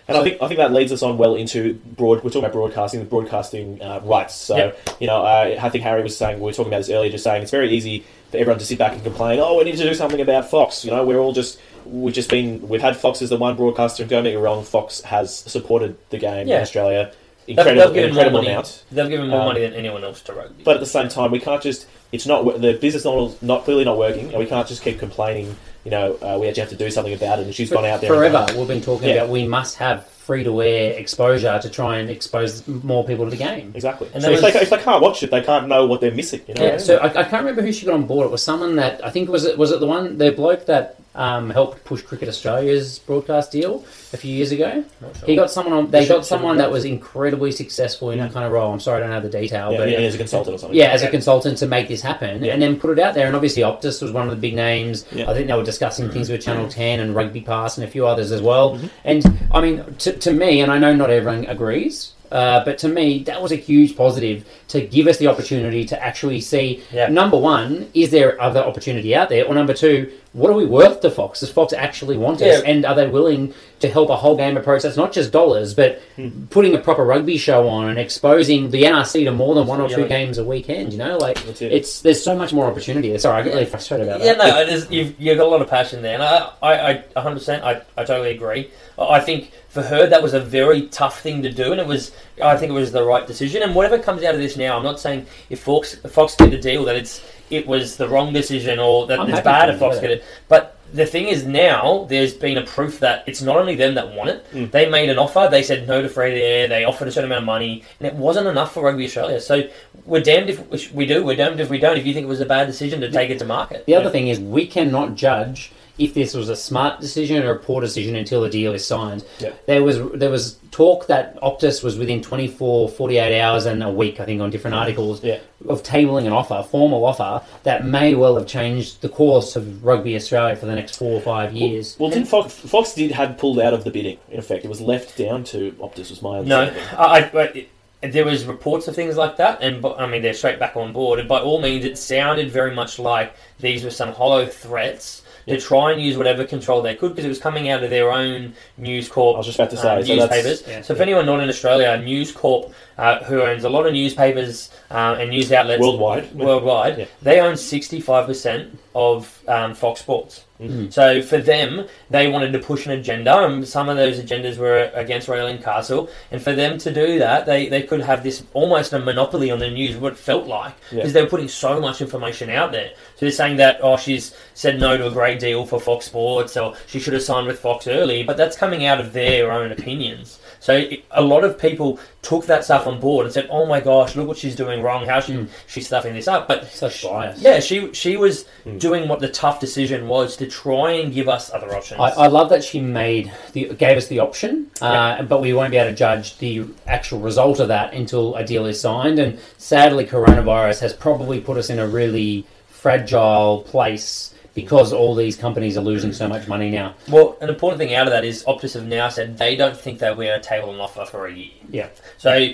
And 0.09 0.16
I 0.16 0.22
think 0.22 0.40
I 0.40 0.46
think 0.46 0.59
that 0.59 0.72
leads 0.72 0.92
us 0.92 1.02
on 1.02 1.18
well 1.18 1.35
into 1.35 1.74
broad. 2.00 2.16
We're 2.22 2.30
talking 2.30 2.44
about 2.44 2.52
broadcasting, 2.52 3.00
the 3.00 3.06
broadcasting 3.06 3.82
uh, 3.82 4.00
rights. 4.04 4.35
So 4.37 4.56
Yep. 4.56 4.78
you 5.00 5.06
know, 5.09 5.20
uh, 5.24 5.59
I 5.61 5.68
think 5.70 5.82
Harry 5.82 6.02
was 6.02 6.16
saying 6.16 6.38
we 6.38 6.44
were 6.44 6.52
talking 6.52 6.70
about 6.72 6.78
this 6.85 6.90
earlier, 6.90 7.11
just 7.11 7.24
saying 7.24 7.42
it's 7.42 7.50
very 7.50 7.70
easy 7.76 8.04
for 8.30 8.37
everyone 8.38 8.61
to 8.61 8.66
sit 8.66 8.78
back 8.78 8.92
and 8.92 9.02
complain. 9.02 9.40
Oh, 9.40 9.59
we 9.59 9.64
need 9.64 9.76
to 9.78 9.82
do 9.82 9.94
something 9.94 10.20
about 10.20 10.48
Fox. 10.48 10.85
You 10.85 10.92
know, 10.92 11.04
we're 11.04 11.18
all 11.18 11.32
just 11.32 11.59
we've 11.85 12.14
just 12.14 12.30
been 12.30 12.68
we've 12.68 12.82
had 12.82 12.96
Fox 12.96 13.20
as 13.22 13.30
the 13.30 13.37
one 13.37 13.56
broadcaster. 13.56 14.02
and 14.04 14.11
Don't 14.11 14.22
get 14.24 14.30
me 14.30 14.37
wrong, 14.37 14.62
Fox 14.62 15.00
has 15.02 15.35
supported 15.37 15.96
the 16.11 16.18
game 16.18 16.46
Yeah. 16.46 16.56
in 16.59 16.62
Australia 16.62 17.12
incredible, 17.46 17.85
they've 17.85 17.94
given 17.94 18.14
more 18.14 18.24
incredible 18.24 18.38
money. 18.42 18.50
amount. 18.52 18.85
They've 18.90 19.09
given 19.09 19.28
more 19.28 19.40
Um, 19.40 19.46
money 19.46 19.61
than 19.61 19.74
anyone 19.74 20.04
else 20.04 20.20
to 20.22 20.32
rugby. 20.32 20.62
But 20.64 20.74
at 20.74 20.80
the 20.80 20.87
same 20.87 21.09
time, 21.09 21.30
we 21.30 21.40
can't 21.40 21.62
just. 21.62 21.87
It's 22.12 22.26
not 22.26 22.61
the 22.61 22.74
business 22.74 23.04
model's 23.04 23.40
not 23.42 23.64
clearly 23.64 23.85
not 23.85 23.98
working, 23.98 24.28
and 24.30 24.38
we 24.38 24.46
can't 24.46 24.66
just 24.66 24.82
keep 24.82 24.98
complaining. 24.98 25.56
You 25.85 25.90
know, 25.92 26.14
uh, 26.22 26.37
we 26.40 26.48
actually 26.48 26.62
have 26.62 26.70
to 26.70 26.76
do 26.76 26.90
something 26.90 27.14
about 27.14 27.38
it. 27.38 27.46
And 27.46 27.54
she's 27.54 27.70
gone 27.70 27.85
out 27.85 28.00
there 28.00 28.11
Forever, 28.11 28.32
done 28.46 28.50
it. 28.50 28.56
we've 28.56 28.66
been 28.68 28.80
talking 28.80 29.09
Yeah. 29.09 29.14
about 29.16 29.28
we 29.28 29.46
must 29.46 29.76
have 29.76 30.04
free 30.06 30.42
to 30.42 30.61
air 30.61 30.92
exposure 30.98 31.56
to 31.62 31.70
try 31.70 31.98
and 31.98 32.11
expose 32.11 32.66
more 32.66 33.04
people 33.04 33.24
to 33.24 33.30
the 33.30 33.37
game. 33.37 33.70
Exactly. 33.76 34.09
And 34.12 34.20
so 34.20 34.28
there 34.30 34.37
if, 34.38 34.42
was- 34.42 34.52
they, 34.54 34.61
if 34.62 34.70
they 34.70 34.78
can't 34.78 35.00
watch 35.00 35.22
it, 35.22 35.30
they 35.30 35.42
can't 35.42 35.68
know 35.68 35.87
what 35.87 36.00
they're 36.00 36.11
missing. 36.11 36.40
You 36.48 36.54
know. 36.54 36.64
Yeah, 36.64 36.78
so 36.78 36.96
I, 36.96 37.06
I 37.06 37.22
can't 37.22 37.44
remember 37.44 37.62
who 37.62 37.72
she 37.72 37.87
got 37.87 37.94
on 37.94 38.06
board. 38.06 38.26
It 38.26 38.30
was 38.32 38.42
someone 38.42 38.74
that 38.76 39.04
I 39.04 39.11
think 39.11 39.28
was 39.28 39.44
it 39.44 39.56
was 39.56 39.70
it 39.70 39.78
the 39.78 39.87
one 39.87 40.18
the 40.18 40.32
bloke 40.32 40.66
that 40.66 40.96
um, 41.16 41.50
helped 41.50 41.83
push 41.85 42.02
Cricket 42.02 42.29
Australia's 42.29 42.98
broadcast 43.00 43.50
deal 43.50 43.85
a 44.12 44.16
few 44.16 44.33
years 44.33 44.52
ago. 44.52 44.85
Sure. 45.00 45.26
He 45.26 45.35
got 45.35 45.50
someone 45.50 45.72
on. 45.72 45.90
They 45.90 46.07
got 46.07 46.24
someone 46.24 46.59
that 46.59 46.70
was 46.70 46.85
incredibly 46.85 47.50
successful 47.50 48.11
in 48.11 48.18
that 48.18 48.33
kind 48.33 48.44
of 48.44 48.52
role. 48.52 48.72
I'm 48.72 48.81
sorry, 48.81 48.98
I 48.98 49.00
don't 49.00 49.12
have 49.12 49.22
the 49.22 49.31
detail, 49.31 49.72
yeah, 49.72 49.79
but 49.79 49.90
yeah, 49.90 49.98
as 49.98 50.14
a 50.14 50.18
consultant 50.18 50.55
or 50.55 50.59
something. 50.59 50.79
yeah, 50.79 50.90
as 50.90 51.02
a 51.02 51.11
consultant 51.11 51.59
to 51.59 51.66
make 51.66 51.88
this 51.88 52.02
happen, 52.02 52.44
Yeah. 52.44 52.52
and 52.52 52.62
then 52.62 52.79
put 52.79 52.90
it 52.90 52.98
out 53.02 53.14
there. 53.14 53.26
And 53.26 53.35
obviously, 53.35 53.62
Optus 53.62 54.02
was 54.02 54.12
one 54.12 54.24
of 54.24 54.31
the 54.31 54.40
big 54.40 54.55
names. 54.55 55.07
Yeah. 55.11 55.31
I 55.31 55.35
think 55.35 55.48
they 55.48 55.55
were 55.55 55.64
discussing 55.64 56.11
things 56.11 56.29
with 56.29 56.42
Channel 56.42 56.68
Ten 56.68 57.00
and 57.00 57.14
Rugby 57.14 57.40
Pass 57.40 57.79
and 57.79 57.87
a 57.87 57.90
few 57.90 58.07
others 58.07 58.31
as 58.31 58.42
well. 58.42 58.76
Mm-hmm. 58.76 58.87
And 59.05 59.48
I 59.52 59.61
mean, 59.61 59.94
to, 60.00 60.12
to 60.12 60.33
me, 60.33 60.61
and 60.61 60.70
I 60.70 60.79
know 60.79 60.94
not 60.94 61.11
everyone 61.11 61.46
agrees. 61.46 62.12
Uh, 62.30 62.64
but 62.64 62.78
to 62.78 62.88
me, 62.88 63.22
that 63.24 63.40
was 63.40 63.52
a 63.52 63.56
huge 63.56 63.96
positive 63.96 64.44
to 64.68 64.80
give 64.80 65.06
us 65.06 65.18
the 65.18 65.26
opportunity 65.26 65.84
to 65.86 66.02
actually 66.02 66.40
see. 66.40 66.82
Yeah. 66.92 67.08
Number 67.08 67.36
one, 67.38 67.90
is 67.94 68.10
there 68.10 68.40
other 68.40 68.60
opportunity 68.60 69.14
out 69.14 69.28
there? 69.28 69.46
Or 69.46 69.54
number 69.54 69.74
two, 69.74 70.12
what 70.32 70.50
are 70.50 70.54
we 70.54 70.66
worth 70.66 71.00
to 71.00 71.10
Fox? 71.10 71.40
Does 71.40 71.50
Fox 71.50 71.72
actually 71.72 72.16
want 72.16 72.42
us? 72.42 72.62
And 72.62 72.84
are 72.84 72.94
they 72.94 73.08
willing 73.08 73.54
to 73.80 73.88
help 73.88 74.08
a 74.08 74.16
whole 74.16 74.36
game 74.36 74.56
approach 74.56 74.82
that's 74.82 74.96
not 74.96 75.12
just 75.12 75.32
dollars, 75.32 75.74
but 75.74 76.00
hmm. 76.16 76.46
putting 76.46 76.74
a 76.74 76.78
proper 76.78 77.04
rugby 77.04 77.36
show 77.36 77.68
on 77.68 77.88
and 77.88 77.98
exposing 77.98 78.70
the 78.70 78.84
NRC 78.84 79.24
to 79.24 79.32
more 79.32 79.54
than 79.54 79.66
one 79.66 79.80
or 79.80 79.88
two 79.88 80.02
Yeah. 80.02 80.08
games 80.08 80.38
a 80.38 80.44
weekend? 80.44 80.92
You 80.92 80.98
know, 80.98 81.18
like 81.18 81.46
it. 81.46 81.60
it's 81.60 82.00
there's 82.00 82.22
so 82.22 82.34
much 82.34 82.52
more 82.52 82.66
opportunity. 82.66 83.16
Sorry, 83.18 83.40
I 83.40 83.42
get 83.42 83.52
really 83.52 83.66
frustrated 83.66 84.08
about 84.08 84.20
that. 84.20 84.26
Yeah, 84.26 84.32
no, 84.32 84.60
is, 84.60 84.90
you've, 84.90 85.20
you've 85.20 85.36
got 85.36 85.46
a 85.46 85.50
lot 85.50 85.60
of 85.60 85.68
passion 85.68 86.00
there, 86.02 86.14
and 86.14 86.22
I, 86.22 86.50
I, 86.62 86.90
I 86.90 87.04
100%, 87.16 87.62
I, 87.62 87.82
I 87.96 88.04
totally 88.04 88.30
agree. 88.30 88.70
I 88.98 89.20
think 89.20 89.52
for 89.68 89.82
her 89.82 90.06
that 90.06 90.22
was 90.22 90.32
a 90.32 90.40
very 90.40 90.88
tough 90.88 91.20
thing 91.20 91.42
to 91.42 91.52
do, 91.52 91.72
and 91.72 91.80
it 91.80 91.86
was, 91.86 92.12
I 92.42 92.56
think 92.56 92.70
it 92.70 92.74
was 92.74 92.92
the 92.92 93.04
right 93.04 93.26
decision. 93.26 93.62
And 93.62 93.74
whatever 93.74 93.98
comes 93.98 94.22
out 94.22 94.34
of 94.34 94.40
this 94.40 94.56
now, 94.56 94.76
I'm 94.78 94.84
not 94.84 94.98
saying 94.98 95.26
if 95.50 95.60
Fox, 95.60 95.94
if 96.02 96.10
Fox 96.12 96.34
get 96.34 96.50
the 96.50 96.58
deal 96.58 96.84
that 96.86 96.96
it's 96.96 97.22
it 97.50 97.66
was 97.66 97.96
the 97.96 98.08
wrong 98.08 98.32
decision 98.32 98.78
or 98.78 99.06
that 99.06 99.20
I'm 99.20 99.28
it's 99.28 99.40
bad 99.40 99.68
if 99.68 99.78
Fox 99.78 99.98
did 99.98 100.10
it, 100.10 100.24
but. 100.48 100.72
The 100.92 101.07
thing 101.07 101.27
is 101.27 101.44
now 101.44 102.07
there's 102.09 102.33
been 102.33 102.59
a 102.59 102.64
proof 102.64 103.01
that 103.01 103.25
it's 103.27 103.42
not 103.42 103.57
only 103.57 103.75
them 103.75 103.94
that 103.94 104.14
want 104.14 104.31
it. 104.31 104.51
Mm. 104.53 104.70
They 104.70 104.88
made 104.88 105.09
an 105.09 105.18
offer. 105.18 105.49
They 105.51 105.62
said 105.62 105.87
no 105.87 106.01
to 106.01 106.09
free 106.09 106.40
air. 106.40 106.68
They 106.68 106.85
offered 106.85 107.09
a 107.09 107.12
certain 107.12 107.31
amount 107.31 107.42
of 107.42 107.46
money, 107.46 107.85
and 107.99 108.07
it 108.07 108.14
wasn't 108.14 108.46
enough 108.46 108.72
for 108.72 108.85
Rugby 108.85 109.05
Australia. 109.05 109.40
So 109.40 109.68
we're 110.05 110.22
damned 110.22 110.51
if 110.51 110.92
we 110.92 111.07
do. 111.07 111.25
We're 111.25 111.37
damned 111.37 111.61
if 111.61 111.70
we 111.70 111.79
don't. 111.79 111.99
If 111.99 112.07
you 112.07 112.14
think 112.14 112.25
it 112.25 112.29
was 112.29 112.40
a 112.40 112.46
bad 112.46 112.66
decision 112.66 113.01
to 113.01 113.11
take 113.11 113.31
it 113.31 113.38
to 113.40 113.44
market, 113.44 113.85
The 113.87 113.94
other 113.94 114.11
thing 114.11 114.29
is 114.29 114.38
we 114.38 114.66
cannot 114.66 115.14
judge 115.16 115.72
if 115.98 116.12
this 116.14 116.35
was 116.35 116.48
a 116.48 116.56
smart 116.56 117.00
decision 117.00 117.42
or 117.42 117.52
a 117.52 117.59
poor 117.59 117.80
decision 117.80 118.16
until 118.16 118.42
the 118.42 118.50
deal 118.50 118.72
is 118.74 118.87
signed. 118.87 119.24
Yeah. 119.38 119.52
There 119.66 119.82
was 119.82 119.98
there 120.12 120.30
was 120.30 120.56
talk 120.70 121.06
that 121.06 121.40
Optus 121.40 121.82
was 121.82 121.96
within 121.96 122.20
24, 122.20 122.90
48 122.90 123.40
hours 123.40 123.64
and 123.64 123.82
a 123.82 123.90
week, 123.90 124.20
I 124.20 124.26
think, 124.26 124.42
on 124.42 124.50
different 124.50 124.74
articles 124.74 125.24
Yeah. 125.24 125.38
of 125.68 125.82
tabling 125.82 126.26
an 126.26 126.32
offer, 126.32 126.56
a 126.59 126.62
formal 126.62 127.04
offer, 127.06 127.40
that 127.62 127.87
may 127.87 128.14
well 128.14 128.37
have 128.37 128.46
changed 128.46 129.00
the 129.00 129.09
course 129.09 129.56
of 129.56 129.82
Rugby 129.82 130.14
Australia 130.16 130.54
for 130.54 130.66
the 130.66 130.74
next 130.74 130.96
four 130.96 131.12
or 131.12 131.20
five 131.20 131.54
years. 131.54 131.96
Well, 131.98 132.11
didn't 132.11 132.26
Fox, 132.28 132.52
Fox 132.52 132.92
did 132.94 133.11
had 133.12 133.38
pulled 133.38 133.59
out 133.59 133.72
of 133.72 133.85
the 133.85 133.90
bidding? 133.90 134.18
In 134.30 134.38
effect, 134.38 134.64
it 134.66 134.68
was 134.68 134.82
left 134.82 135.16
down 135.16 135.44
to 135.44 135.72
Optus. 135.80 136.11
Was 136.11 136.20
my 136.20 136.40
No, 136.42 136.61
understanding. 136.62 136.98
I, 136.98 137.38
I, 137.38 137.42
it, 137.54 137.68
there 138.12 138.26
was 138.26 138.44
reports 138.44 138.87
of 138.87 138.94
things 138.94 139.16
like 139.16 139.38
that, 139.38 139.62
and 139.62 139.85
I 139.85 140.06
mean 140.06 140.20
they're 140.20 140.35
straight 140.35 140.59
back 140.59 140.76
on 140.76 140.92
board. 140.92 141.18
And 141.20 141.26
by 141.28 141.40
all 141.40 141.59
means, 141.61 141.87
it 141.87 141.96
sounded 141.96 142.50
very 142.50 142.74
much 142.74 142.98
like 142.98 143.35
these 143.59 143.82
were 143.82 143.90
some 143.90 144.12
hollow 144.12 144.44
threats 144.46 145.22
Yeah. 145.22 145.25
To 145.48 145.61
try 145.61 145.92
and 145.92 146.02
use 146.02 146.16
whatever 146.16 146.44
control 146.44 146.82
they 146.82 146.94
could 146.94 147.11
because 147.12 147.24
it 147.24 147.28
was 147.28 147.38
coming 147.38 147.68
out 147.68 147.85
of 147.85 147.90
their 147.90 148.11
own 148.11 148.52
News 148.78 149.09
Corp 149.09 149.37
I 149.37 149.38
was 149.38 149.46
just 149.46 149.59
about 149.59 149.70
to 149.70 149.76
say, 149.76 149.88
uh, 149.96 150.02
so 150.04 150.14
newspapers. 150.16 150.64
yeah. 150.66 150.82
so 150.82 150.94
if 150.94 151.00
anyone 151.00 151.24
not 151.26 151.40
in 151.40 151.48
Australia, 151.48 151.96
News 152.02 152.32
Corp, 152.32 152.72
uh, 152.98 153.22
who 153.24 153.42
owns 153.42 153.64
a 153.64 153.68
lot 153.68 153.87
of 153.87 153.92
newspapers 153.92 154.70
uh, 154.90 155.16
and 155.20 155.30
news 155.30 155.52
outlets 155.52 155.80
Worldwide. 155.80 156.35
worldwide, 156.35 156.98
Yeah. 156.98 157.04
they 157.22 157.40
own 157.40 157.54
65% 157.54 158.70
of 158.96 159.42
um, 159.46 159.74
Fox 159.74 160.00
Sports. 160.00 160.46
Mm-hmm. 160.59 160.88
So 160.88 161.20
for 161.20 161.37
them, 161.37 161.87
they 162.09 162.28
wanted 162.28 162.52
to 162.54 162.59
push 162.59 162.87
an 162.87 162.92
agenda, 162.92 163.44
and 163.44 163.68
some 163.68 163.90
of 163.90 163.98
those 163.98 164.18
agendas 164.18 164.56
were 164.56 164.90
against 164.94 165.28
Raelene 165.28 165.62
Castle. 165.62 166.09
And 166.30 166.40
for 166.40 166.54
them 166.54 166.78
to 166.78 166.90
do 166.90 167.18
that, 167.18 167.44
they, 167.44 167.68
they 167.68 167.82
could 167.82 168.00
have 168.00 168.22
this 168.22 168.42
almost 168.54 168.94
a 168.94 168.98
monopoly 168.98 169.50
on 169.50 169.59
the 169.59 169.70
news, 169.70 169.98
what 169.98 170.14
it 170.14 170.18
felt 170.18 170.46
like, 170.46 170.74
Yeah. 170.90 170.96
because 171.00 171.12
they 171.12 171.20
were 171.20 171.28
putting 171.28 171.48
so 171.48 171.78
much 171.78 172.00
information 172.00 172.48
out 172.48 172.72
there. 172.72 172.92
So 173.16 173.26
they're 173.26 173.32
saying 173.32 173.59
that, 173.59 173.80
oh, 173.82 173.98
she's 173.98 174.35
said 174.54 174.80
no 174.80 174.96
to 174.96 175.09
a 175.09 175.12
great 175.12 175.40
deal 175.40 175.66
for 175.66 175.78
Fox 175.78 176.06
Sports, 176.06 176.56
or 176.56 176.74
she 176.87 176.98
should 176.98 177.12
have 177.12 177.22
signed 177.22 177.46
with 177.46 177.61
Fox 177.61 177.87
early, 177.87 178.22
but 178.22 178.38
that's 178.38 178.56
coming 178.56 178.87
out 178.87 178.98
of 178.98 179.12
their 179.12 179.52
own 179.52 179.72
opinions. 179.72 180.38
So 180.66 180.83
a 181.12 181.22
lot 181.22 181.44
of 181.44 181.57
people 181.61 182.00
took 182.22 182.46
that 182.46 182.64
stuff 182.64 182.88
on 182.88 182.98
board 182.98 183.24
and 183.24 183.33
said, 183.33 183.46
"Oh 183.50 183.66
my 183.66 183.79
gosh, 183.79 184.16
look 184.16 184.26
what 184.26 184.37
she's 184.37 184.57
doing 184.57 184.83
wrong. 184.83 185.07
How 185.07 185.20
she 185.20 185.46
she's 185.68 185.87
stuffing 185.87 186.12
this 186.12 186.26
up?" 186.26 186.48
But 186.48 186.66
So 186.72 186.90
biased. 187.09 187.40
yeah, 187.40 187.61
she 187.61 187.92
she 187.92 188.16
was 188.16 188.46
Hmm. 188.64 188.79
doing 188.79 189.07
what 189.07 189.20
the 189.20 189.29
tough 189.29 189.61
decision 189.61 190.09
was 190.09 190.37
to 190.38 190.46
try 190.48 190.90
and 191.00 191.14
give 191.14 191.29
us 191.29 191.52
other 191.55 191.72
options. 191.72 192.00
I, 192.00 192.09
I 192.24 192.26
love 192.26 192.48
that 192.48 192.64
she 192.64 192.81
made 192.81 193.31
the 193.52 193.66
gave 193.85 193.96
us 193.96 194.09
the 194.09 194.18
option, 194.18 194.66
uh, 194.83 195.22
but 195.22 195.40
we 195.40 195.52
won't 195.52 195.70
be 195.70 195.76
able 195.76 195.90
to 195.90 195.96
judge 195.96 196.37
the 196.38 196.64
actual 196.88 197.20
result 197.20 197.61
of 197.61 197.68
that 197.68 197.94
until 197.94 198.35
a 198.35 198.42
deal 198.42 198.66
is 198.66 198.81
signed. 198.81 199.20
And 199.20 199.38
sadly, 199.59 200.05
coronavirus 200.05 200.81
has 200.81 200.92
probably 200.92 201.38
put 201.38 201.57
us 201.59 201.70
in 201.70 201.79
a 201.79 201.87
really 201.87 202.44
fragile 202.68 203.62
place 203.68 204.33
because 204.56 204.90
all 204.92 205.14
these 205.14 205.36
companies 205.36 205.76
are 205.76 205.82
losing 205.82 206.12
so 206.14 206.26
much 206.26 206.48
money 206.48 206.70
now. 206.70 206.94
well, 207.08 207.36
an 207.42 207.48
important 207.50 207.78
thing 207.78 207.94
out 207.94 208.06
of 208.06 208.12
that 208.12 208.24
is 208.24 208.42
Optus 208.44 208.72
have 208.72 208.86
now 208.86 209.08
said 209.10 209.36
they 209.38 209.54
don't 209.54 209.76
think 209.76 209.98
that 210.00 210.16
we're 210.16 210.34
a 210.34 210.40
table 210.40 210.72
an 210.74 210.80
offer 210.80 211.04
for 211.04 211.26
a 211.26 211.32
year. 211.32 211.50
Yeah. 211.70 211.88
So 212.16 212.30
our 212.32 212.48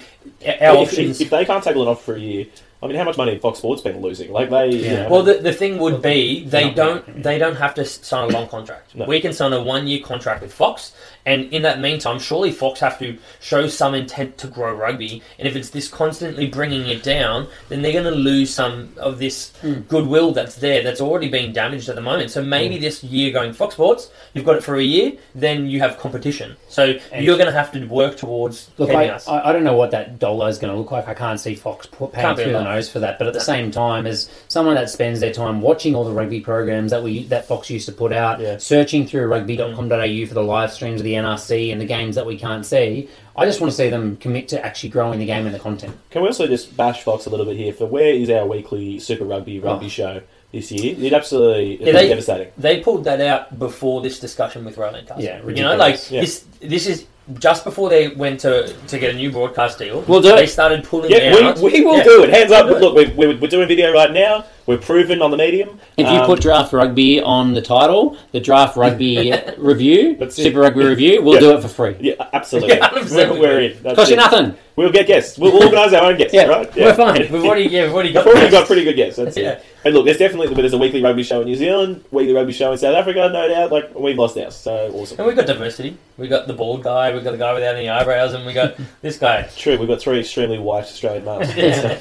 Well, 0.61 0.79
options. 0.79 1.21
if, 1.21 1.27
if 1.27 1.31
they 1.31 1.45
can't 1.45 1.63
table 1.63 1.83
an 1.83 1.89
offer 1.89 2.03
for 2.03 2.15
a 2.17 2.21
year, 2.21 2.47
I 2.83 2.89
mean, 2.89 2.97
how 2.97 3.05
much 3.05 3.17
money 3.17 3.35
have 3.35 3.41
Fox 3.41 3.59
Sports 3.59 3.81
been 3.83 4.01
losing? 4.03 4.33
Like 4.33 4.51
they, 4.51 4.71
you 4.71 4.79
Yeah. 4.83 5.03
know, 5.05 5.11
well, 5.11 5.23
the, 5.23 5.35
the 5.35 5.53
thing 5.53 5.79
would 5.79 6.03
be 6.03 6.45
they 6.45 6.71
don't 6.71 7.23
they 7.23 7.39
don't 7.39 7.55
have 7.55 7.75
to 7.77 7.85
sign 7.85 8.29
a 8.29 8.33
long 8.33 8.49
contract. 8.49 8.97
No. 8.97 9.05
We 9.07 9.21
can 9.21 9.33
sign 9.33 9.53
a 9.53 9.63
one 9.63 9.87
year 9.87 10.03
contract 10.03 10.43
with 10.43 10.53
Fox, 10.53 10.93
and 11.25 11.53
in 11.53 11.63
that 11.63 11.81
meantime, 11.81 12.19
surely 12.19 12.51
Fox 12.51 12.81
have 12.81 12.99
to 12.99 13.17
show 13.41 13.69
some 13.69 13.95
intent 13.95 14.39
to 14.39 14.49
grow 14.49 14.75
rugby. 14.75 15.23
And 15.39 15.47
if 15.47 15.55
it's 15.55 15.71
this 15.71 15.89
constantly 15.89 16.49
bringing 16.49 16.89
it 16.89 17.03
down, 17.03 17.49
then 17.69 17.83
they're 17.83 17.93
going 17.93 18.05
to 18.05 18.11
lose 18.11 18.53
some 18.53 18.93
of 18.97 19.19
this 19.19 19.53
hmm. 19.61 19.81
goodwill 19.83 20.33
that's 20.33 20.57
there 20.57 20.83
that's 20.83 21.01
already 21.01 21.29
being 21.29 21.53
damaged 21.53 21.89
at 21.89 21.95
the 21.95 22.01
moment. 22.01 22.31
So 22.31 22.43
maybe 22.43 22.77
hmm. 22.77 22.83
this 22.83 23.05
year 23.05 23.33
going 23.33 23.53
Fox 23.53 23.75
Sports, 23.75 24.11
you've 24.35 24.45
got 24.45 24.57
it 24.57 24.65
for 24.65 24.77
a 24.77 24.83
year, 24.83 25.13
then 25.35 25.67
you 25.67 25.79
have 25.81 25.99
competition. 25.99 26.57
So 26.69 26.95
And- 27.13 27.25
you're 27.25 27.37
going 27.37 27.51
to 27.51 27.57
have 27.57 27.71
to 27.73 27.85
work 27.87 28.17
towards 28.17 28.71
Look, 28.79 28.91
I, 28.91 29.09
us. 29.09 29.29
I, 29.29 29.51
I 29.51 29.53
don't 29.53 29.65
know 29.65 29.77
what 29.77 29.93
that 29.93 30.19
dollar 30.19 30.49
is 30.49 30.59
going 30.59 30.73
to 30.73 30.79
look 30.79 30.91
like. 30.91 31.07
I 31.07 31.15
can't 31.15 31.39
see 31.39 31.55
Fox 31.55 31.87
paying 31.87 32.35
through 32.37 32.53
the 32.53 32.65
nose 32.65 32.89
for 32.89 32.99
that. 32.99 33.19
But 33.19 33.29
at 33.29 33.35
the 33.35 33.41
same 33.41 33.71
time, 33.71 34.07
as 34.07 34.29
someone 34.49 34.75
that 34.75 34.91
spends 34.91 35.21
their 35.21 35.33
time 35.33 35.61
watching 35.61 35.95
all 35.95 36.05
the 36.05 36.13
rugby 36.13 36.41
programs 36.41 36.91
that 36.91 37.03
we 37.03 37.25
that 37.25 37.47
Fox 37.47 37.71
used 37.71 37.87
to 37.87 37.93
put 37.93 38.13
out, 38.13 38.41
Yeah. 38.41 38.57
searching 38.57 39.07
through 39.07 39.29
rugby.com.au 39.29 40.07
hmm. 40.07 40.25
for 40.25 40.35
the 40.35 40.43
live 40.43 40.73
streams 40.73 41.01
of 41.01 41.05
the 41.05 41.12
NRC 41.15 41.73
and 41.73 41.81
the 41.81 41.85
games 41.85 42.15
that 42.17 42.27
we 42.27 42.39
can't 42.39 42.65
see, 42.67 43.09
I 43.37 43.45
just 43.45 43.61
want 43.61 43.71
to 43.73 43.77
see 43.77 43.89
them 43.89 44.17
commit 44.17 44.49
to 44.49 44.65
actually 44.65 44.91
growing 44.91 45.19
the 45.19 45.27
game 45.27 45.47
and 45.47 45.55
the 45.55 45.59
content. 45.59 45.97
Can 46.11 46.23
we 46.23 46.29
also 46.29 46.47
just 46.47 46.77
bash 46.77 47.03
Fox 47.03 47.27
a 47.27 47.31
little 47.31 47.47
bit 47.47 47.57
here 47.57 47.73
for 47.73 47.87
where 47.87 48.13
is 48.13 48.31
our 48.31 48.47
weekly 48.47 48.99
Super 48.99 49.25
Rugby 49.25 49.61
oh. 49.61 49.65
rugby 49.65 49.87
Oh. 49.87 49.89
show 49.89 50.23
this 50.53 50.71
year? 50.73 50.95
It 50.99 51.13
absolutely 51.13 51.85
Yeah, 51.85 51.93
they- 51.93 52.09
devastating. 52.09 52.49
they 52.59 52.81
pulled 52.81 53.05
that 53.05 53.21
out 53.21 53.59
before 53.59 54.01
this 54.03 54.19
discussion 54.21 54.65
with 54.65 54.77
Raelene 54.77 55.07
Castle. 55.07 55.23
Yeah, 55.25 55.41
you 55.47 55.63
know, 55.63 55.77
like. 55.77 56.11
Yeah. 56.11 56.21
this. 56.21 56.45
This 56.61 56.87
is 56.87 57.07
just 57.39 57.65
before 57.65 57.89
they 57.89 58.09
went 58.09 58.41
to 58.41 58.73
to 58.89 58.99
get 58.99 59.15
a 59.15 59.17
new 59.17 59.31
broadcast 59.31 59.79
deal. 59.79 60.01
We'll 60.09 60.21
do 60.21 60.33
They 60.35 60.45
it. 60.45 60.49
started 60.49 60.83
pulling 60.85 61.11
Yeah, 61.11 61.55
we, 61.61 61.71
we 61.73 61.81
will 61.85 61.97
Yeah. 61.99 62.05
do 62.05 62.25
it. 62.25 62.31
Hands 62.31 62.51
up. 62.51 62.67
Look, 62.67 62.95
we're, 63.17 63.37
we're 63.39 63.49
doing 63.49 63.69
video 63.69 63.93
right 63.93 64.11
now. 64.13 64.45
We're 64.67 64.79
proven 64.79 65.23
on 65.23 65.31
the 65.33 65.37
medium. 65.37 65.81
If 65.97 66.07
you 66.09 66.19
Um, 66.19 66.27
put 66.27 66.41
Draft 66.41 66.73
Rugby 66.73 67.21
on 67.21 67.53
the 67.55 67.61
title, 67.63 68.17
the 68.31 68.39
Draft 68.41 68.77
Rugby 68.77 69.33
review, 69.59 70.17
That's 70.19 70.39
it. 70.39 70.43
Super 70.45 70.61
Rugby 70.61 70.85
review, 70.85 71.21
we'll 71.23 71.35
Yeah. 71.35 71.41
do 71.41 71.51
it 71.57 71.63
for 71.63 71.69
free. 71.69 71.97
Yeah, 72.01 72.15
absolutely. 72.33 72.77
Yeah, 72.77 72.89
100% 72.91 73.31
we're, 73.33 73.41
we're 73.41 73.61
in. 73.61 73.83
That's 73.83 73.97
Cost 73.97 74.11
you 74.11 74.15
it. 74.17 74.19
nothing. 74.21 74.55
We'll 74.77 74.91
get 74.93 75.07
guests. 75.07 75.37
We'll 75.37 75.53
organise 75.63 75.93
our 75.93 76.05
own 76.11 76.17
guests, 76.17 76.33
Yeah, 76.35 76.45
right? 76.47 76.75
we're 76.77 76.95
fine. 76.95 77.21
We've 77.31 77.45
already 77.45 77.65
yeah, 77.65 77.83
we've 77.85 77.93
already 77.93 78.09
We've 78.11 78.15
got. 78.15 78.27
already 78.29 78.51
got 78.51 78.67
pretty 78.67 78.85
good 78.85 78.97
guests. 78.97 79.17
That's 79.19 79.37
Yeah. 79.37 79.51
it. 79.51 79.65
And 79.85 79.95
look, 79.95 80.05
there's 80.07 80.17
definitely 80.17 80.55
there's 80.55 80.73
a 80.73 80.79
weekly 80.79 81.03
rugby 81.03 81.25
show 81.25 81.41
in 81.41 81.47
New 81.49 81.57
Zealand, 81.57 82.05
weekly 82.13 82.33
rugby 82.33 82.53
show 82.53 82.71
in 82.73 82.79
South 82.79 82.95
Africa, 82.95 83.29
no 83.33 83.49
doubt. 83.49 83.73
Like 83.73 83.95
we've 83.99 84.17
lost 84.17 84.39
ours, 84.39 84.55
so 84.55 84.91
awesome. 84.95 85.19
And 85.19 85.27
we've 85.27 85.37
got 85.37 85.47
diversity. 85.47 85.97
We've 86.17 86.31
got 86.31 86.47
the 86.47 86.55
bald 86.55 86.83
guy. 86.85 87.13
We've 87.13 87.25
got 87.25 87.33
the 87.33 87.37
guy 87.39 87.53
without 87.53 87.75
any 87.75 87.89
eyebrows, 87.89 88.33
and 88.33 88.47
we 88.47 88.53
got 88.53 88.77
this 89.03 89.19
guy. 89.19 89.43
True, 89.57 89.77
we've 89.77 89.89
got 89.89 90.01
three 90.01 90.21
extremely 90.21 90.59
white 90.59 90.85
Australian 90.85 91.25
males. 91.25 91.55
Yeah. 91.57 91.99